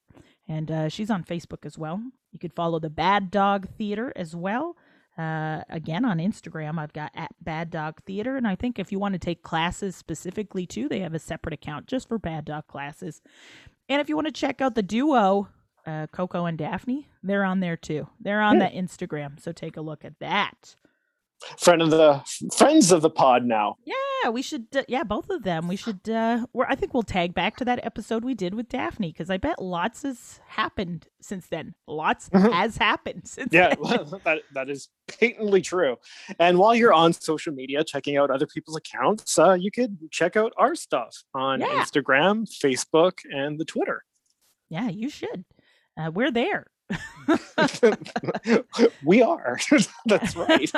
and 0.47 0.69
uh, 0.69 0.88
she's 0.88 1.10
on 1.10 1.23
Facebook 1.23 1.65
as 1.65 1.76
well. 1.76 1.99
You 2.31 2.38
could 2.38 2.53
follow 2.53 2.80
the 2.80 2.91
Bad 2.91 3.31
Dog 3.31 3.68
Theatre 3.76 4.14
as 4.15 4.35
well. 4.35 4.76
Uh, 5.18 5.61
again, 5.69 6.05
on 6.05 6.19
Instagram, 6.19 6.77
I've 6.77 6.93
got 6.93 7.11
at 7.15 7.31
Bad 7.41 7.72
Dog 7.72 8.03
Theatre, 8.05 8.35
and 8.35 8.47
I 8.47 8.55
think 8.55 8.77
if 8.77 8.91
you 8.91 8.99
want 8.99 9.14
to 9.14 9.19
take 9.19 9.41
classes 9.41 9.95
specifically 9.95 10.68
too, 10.68 10.88
they 10.88 10.99
have 10.99 11.15
a 11.15 11.19
separate 11.19 11.53
account 11.53 11.88
just 11.88 12.07
for 12.07 12.19
Bad 12.19 12.45
Dog 12.45 12.68
classes. 12.68 13.22
And 13.89 13.99
if 13.99 14.10
you 14.10 14.15
want 14.15 14.27
to 14.27 14.34
check 14.34 14.61
out 14.61 14.76
the 14.76 14.84
duo, 14.84 15.47
uh, 15.88 16.05
Coko 16.14 16.47
and 16.47 16.57
Daphne, 16.57 17.10
they're 17.23 17.43
on 17.43 17.61
there 17.61 17.77
too. 17.77 18.10
They're 18.19 18.41
on 18.41 18.60
the 18.60 18.65
Instagram, 18.65 19.41
so 19.41 19.51
take 19.51 19.76
a 19.76 19.81
look 19.81 20.05
at 20.05 20.19
that. 20.19 20.76
Friend 21.57 21.82
of 21.82 21.90
the 21.90 22.22
friends 22.56 22.91
of 22.91 23.02
the 23.02 23.10
pod 23.10 23.45
now. 23.45 23.78
Yeah, 23.86 24.30
we 24.30 24.41
should. 24.41 24.68
Uh, 24.76 24.84
yeah, 24.88 25.03
both 25.03 25.30
of 25.30 25.44
them. 25.44 25.68
We 25.68 25.76
should. 25.76 26.07
Uh, 26.07 26.45
we 26.53 26.65
I 26.68 26.76
think 26.76 26.94
we'll 26.94 27.03
tag 27.03 27.34
back 27.34 27.57
to 27.57 27.65
that 27.65 27.86
episode 27.86 28.24
we 28.24 28.34
did 28.34 28.53
with 28.53 28.70
Daphne 28.70 29.11
because 29.11 29.30
I 29.30 29.38
bet 29.38 29.61
lots 29.61 30.03
has 30.03 30.40
happened 30.48 31.07
since 31.22 31.48
then. 31.48 31.76
Lots 31.88 32.30
mm-hmm. 32.30 32.52
has 32.52 32.78
happened 32.78 33.28
since. 33.28 33.52
Yeah, 33.52 33.76
then. 33.76 34.06
that 34.24 34.41
that 34.53 34.70
is 34.70 34.90
patently 35.07 35.61
true. 35.61 35.98
And 36.40 36.57
while 36.57 36.76
you're 36.76 36.94
on 36.94 37.14
social 37.14 37.53
media 37.53 37.84
checking 37.84 38.18
out 38.18 38.30
other 38.30 38.48
people's 38.48 38.78
accounts, 38.78 39.38
uh, 39.38 39.53
you 39.53 39.72
could 39.72 39.98
check 40.11 40.36
out 40.36 40.53
our 40.57 40.76
stuff 40.76 41.24
on 41.34 41.61
yeah. 41.61 41.68
Instagram, 41.68 42.48
Facebook, 42.64 43.20
and 43.32 43.60
the 43.60 43.65
Twitter. 43.65 44.03
Yeah, 44.70 44.90
you 44.90 45.10
should. 45.10 45.45
Uh, 45.98 46.11
we're 46.11 46.32
there. 46.32 46.68
we 49.03 49.22
are. 49.22 49.60
That's 50.05 50.35
right. 50.35 50.72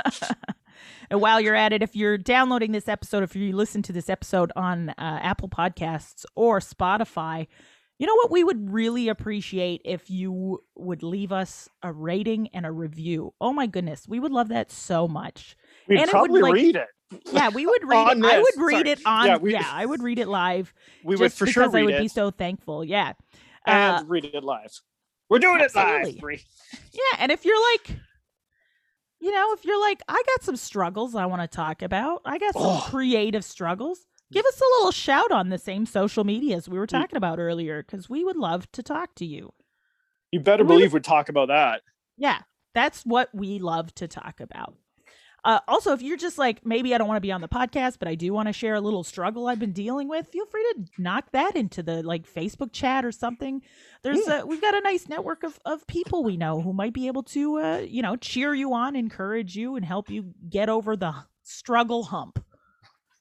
and 1.09 1.21
while 1.21 1.41
you're 1.41 1.55
at 1.55 1.73
it, 1.73 1.81
if 1.81 1.95
you're 1.95 2.17
downloading 2.17 2.71
this 2.71 2.87
episode, 2.87 3.23
if 3.23 3.35
you 3.35 3.55
listen 3.55 3.81
to 3.83 3.93
this 3.93 4.09
episode 4.09 4.51
on 4.55 4.89
uh, 4.89 4.93
Apple 4.97 5.49
Podcasts 5.49 6.25
or 6.35 6.59
Spotify, 6.59 7.47
you 7.97 8.07
know 8.07 8.15
what? 8.15 8.31
We 8.31 8.43
would 8.43 8.71
really 8.71 9.07
appreciate 9.07 9.81
if 9.85 10.09
you 10.09 10.61
would 10.75 11.01
leave 11.01 11.31
us 11.31 11.69
a 11.81 11.93
rating 11.93 12.49
and 12.49 12.65
a 12.65 12.71
review. 12.71 13.33
Oh 13.39 13.53
my 13.53 13.67
goodness, 13.67 14.07
we 14.07 14.19
would 14.19 14.31
love 14.31 14.49
that 14.49 14.71
so 14.71 15.07
much. 15.07 15.55
We'd 15.87 16.01
and 16.01 16.09
probably 16.09 16.39
it 16.39 16.41
would, 16.43 16.43
like, 16.43 16.53
read 16.53 16.75
it. 16.75 16.87
Yeah, 17.31 17.49
we 17.49 17.65
would 17.65 17.87
read 17.87 18.11
it. 18.11 18.21
This. 18.21 18.31
I 18.31 18.39
would 18.39 18.65
read 18.65 18.77
Sorry. 18.77 18.89
it 18.89 18.99
on. 19.05 19.25
Yeah, 19.27 19.37
we, 19.37 19.53
yeah, 19.53 19.69
I 19.71 19.85
would 19.85 20.01
read 20.01 20.19
it 20.19 20.27
live. 20.27 20.73
We 21.03 21.15
would 21.15 21.31
for 21.31 21.45
sure 21.45 21.63
because 21.63 21.75
I 21.75 21.83
would 21.83 21.93
it. 21.93 22.01
be 22.01 22.07
so 22.07 22.31
thankful. 22.31 22.83
Yeah, 22.83 23.13
and 23.65 23.97
uh, 23.97 24.03
read 24.07 24.25
it 24.25 24.43
live. 24.43 24.71
We're 25.29 25.39
doing 25.39 25.61
absolutely. 25.61 26.17
it 26.17 26.23
live. 26.23 26.45
Yeah, 26.93 27.19
and 27.19 27.31
if 27.31 27.45
you're 27.45 27.61
like, 27.73 27.97
you 29.19 29.31
know, 29.31 29.53
if 29.53 29.65
you're 29.65 29.79
like, 29.79 30.01
I 30.07 30.21
got 30.27 30.43
some 30.43 30.55
struggles 30.55 31.15
I 31.15 31.25
want 31.25 31.41
to 31.41 31.47
talk 31.47 31.81
about. 31.81 32.21
I 32.25 32.37
got 32.37 32.53
some 32.53 32.63
oh. 32.63 32.85
creative 32.89 33.43
struggles. 33.43 34.05
Give 34.31 34.45
us 34.45 34.59
a 34.59 34.77
little 34.77 34.91
shout 34.91 35.31
on 35.31 35.49
the 35.49 35.57
same 35.57 35.85
social 35.85 36.23
medias 36.23 36.67
we 36.67 36.77
were 36.77 36.87
talking 36.87 37.17
about 37.17 37.39
earlier, 37.39 37.83
because 37.83 38.09
we 38.09 38.23
would 38.23 38.37
love 38.37 38.71
to 38.73 38.83
talk 38.83 39.15
to 39.15 39.25
you. 39.25 39.51
You 40.31 40.39
better 40.39 40.63
we 40.63 40.67
believe 40.67 40.93
would, 40.93 41.01
we'd 41.01 41.03
talk 41.05 41.29
about 41.29 41.47
that. 41.47 41.81
Yeah, 42.17 42.39
that's 42.73 43.03
what 43.03 43.29
we 43.33 43.59
love 43.59 43.93
to 43.95 44.07
talk 44.07 44.39
about. 44.39 44.75
Uh, 45.45 45.59
also, 45.67 45.93
if 45.93 46.01
you're 46.01 46.17
just 46.17 46.39
like, 46.39 46.65
maybe 46.65 46.95
I 46.95 46.97
don't 46.97 47.07
want 47.07 47.17
to 47.17 47.21
be 47.21 47.31
on 47.31 47.41
the 47.41 47.47
podcast, 47.47 47.99
but 47.99 48.07
I 48.07 48.15
do 48.15 48.33
want 48.33 48.47
to 48.47 48.53
share 48.53 48.73
a 48.73 48.81
little 48.81 49.03
struggle 49.03 49.47
I've 49.47 49.59
been 49.59 49.73
dealing 49.73 50.09
with, 50.09 50.27
feel 50.27 50.47
free 50.47 50.63
to 50.73 50.85
knock 50.97 51.31
that 51.33 51.55
into 51.55 51.83
the 51.83 52.01
like 52.01 52.27
Facebook 52.27 52.73
chat 52.73 53.05
or 53.05 53.11
something. 53.11 53.61
There's 54.01 54.27
a, 54.27 54.43
we've 54.43 54.59
got 54.59 54.73
a 54.73 54.81
nice 54.81 55.07
network 55.07 55.43
of, 55.43 55.59
of 55.63 55.85
people 55.85 56.23
we 56.23 56.35
know 56.35 56.61
who 56.61 56.73
might 56.73 56.93
be 56.93 57.05
able 57.05 57.21
to, 57.23 57.59
uh, 57.59 57.77
you 57.87 58.01
know, 58.01 58.15
cheer 58.15 58.55
you 58.55 58.73
on, 58.73 58.95
encourage 58.95 59.55
you, 59.55 59.75
and 59.75 59.85
help 59.85 60.09
you 60.09 60.33
get 60.49 60.67
over 60.67 60.95
the 60.95 61.13
struggle 61.43 62.05
hump. 62.05 62.43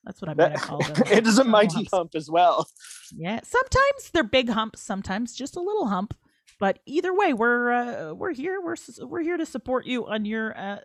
That's 0.05 0.23
what 0.23 0.31
I'm 0.31 0.37
going 0.39 0.53
to 0.53 0.59
call 0.59 0.79
them. 0.83 1.03
it 1.11 1.27
is 1.27 1.39
a 1.39 1.45
mighty 1.45 1.77
humps. 1.77 1.91
hump 1.93 2.15
as 2.15 2.31
well. 2.31 2.67
Yeah. 3.15 3.41
Sometimes 3.45 4.11
they're 4.15 4.25
big 4.25 4.49
humps, 4.49 4.81
sometimes 4.81 5.35
just 5.35 5.57
a 5.57 5.61
little 5.61 5.89
hump. 5.89 6.15
But 6.59 6.79
either 6.87 7.13
way, 7.13 7.35
we're 7.35 7.73
uh, 7.73 8.15
we're 8.15 8.33
here. 8.33 8.61
We're 8.63 8.77
we're 9.03 9.23
here 9.23 9.37
to 9.37 9.45
support 9.45 9.87
you 9.87 10.07
on 10.07 10.25
your 10.25 10.57
uh, 10.57 10.79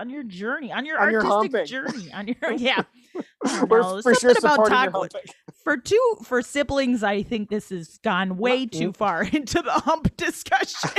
on 0.00 0.08
your 0.08 0.22
journey, 0.22 0.72
on 0.72 0.86
your 0.86 0.98
on 0.98 1.14
artistic 1.14 1.52
your 1.52 1.84
journey, 1.84 2.10
on 2.12 2.26
your 2.26 2.52
yeah. 2.56 2.82
We're 3.68 4.02
for 4.02 4.14
sure 4.14 4.34
about 4.38 4.66
talk 4.68 5.12
for 5.62 5.76
two 5.76 6.16
for 6.24 6.40
siblings. 6.42 7.02
I 7.02 7.22
think 7.22 7.50
this 7.50 7.68
has 7.68 7.98
gone 7.98 8.38
way 8.38 8.66
too 8.66 8.92
far 8.92 9.22
into 9.32 9.60
the 9.60 9.72
hump 9.72 10.16
discussion. 10.16 10.90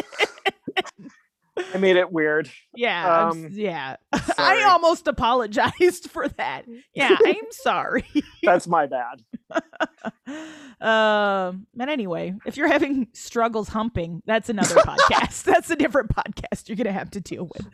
I 1.73 1.77
made 1.77 1.95
it 1.95 2.11
weird. 2.11 2.49
Yeah, 2.75 3.27
um, 3.27 3.49
yeah. 3.51 3.97
I 4.37 4.63
almost 4.63 5.07
apologized 5.07 6.09
for 6.11 6.27
that. 6.29 6.65
Yeah, 6.93 7.15
I'm 7.25 7.51
sorry. 7.51 8.05
That's 8.43 8.67
my 8.67 8.87
bad. 8.87 9.23
um, 10.81 11.67
but 11.75 11.89
anyway, 11.89 12.33
if 12.45 12.57
you're 12.57 12.67
having 12.67 13.07
struggles 13.13 13.69
humping, 13.69 14.21
that's 14.25 14.49
another 14.49 14.75
podcast. 14.75 15.43
That's 15.43 15.69
a 15.69 15.75
different 15.75 16.15
podcast 16.15 16.67
you're 16.69 16.77
gonna 16.77 16.91
have 16.91 17.11
to 17.11 17.21
deal 17.21 17.49
with. 17.53 17.67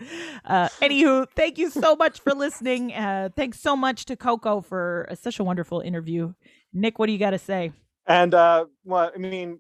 Uh, 0.45 0.69
anywho, 0.81 1.27
thank 1.35 1.57
you 1.57 1.69
so 1.69 1.95
much 1.95 2.19
for 2.19 2.33
listening. 2.33 2.93
Uh, 2.93 3.29
thanks 3.35 3.59
so 3.59 3.75
much 3.75 4.05
to 4.05 4.15
Coko 4.15 4.63
for 4.63 5.07
such 5.15 5.39
a 5.39 5.43
wonderful 5.43 5.81
interview. 5.81 6.33
Nick, 6.73 6.99
what 6.99 7.07
do 7.07 7.11
you 7.11 7.19
got 7.19 7.31
to 7.31 7.39
say? 7.39 7.71
And 8.05 8.33
uh, 8.33 8.65
well, 8.85 9.11
I 9.13 9.17
mean, 9.17 9.59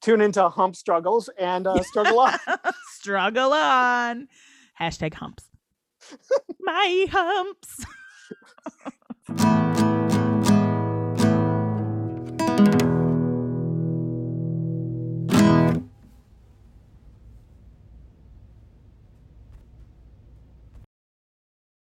tune 0.00 0.20
into 0.20 0.48
Hump 0.48 0.76
Struggles 0.76 1.28
and 1.38 1.66
uh, 1.66 1.82
struggle 1.82 2.20
on. 2.20 2.38
struggle 2.92 3.52
on. 3.52 4.28
Hashtag 4.80 5.14
humps. 5.14 5.44
My 6.60 7.06
humps. 7.10 7.84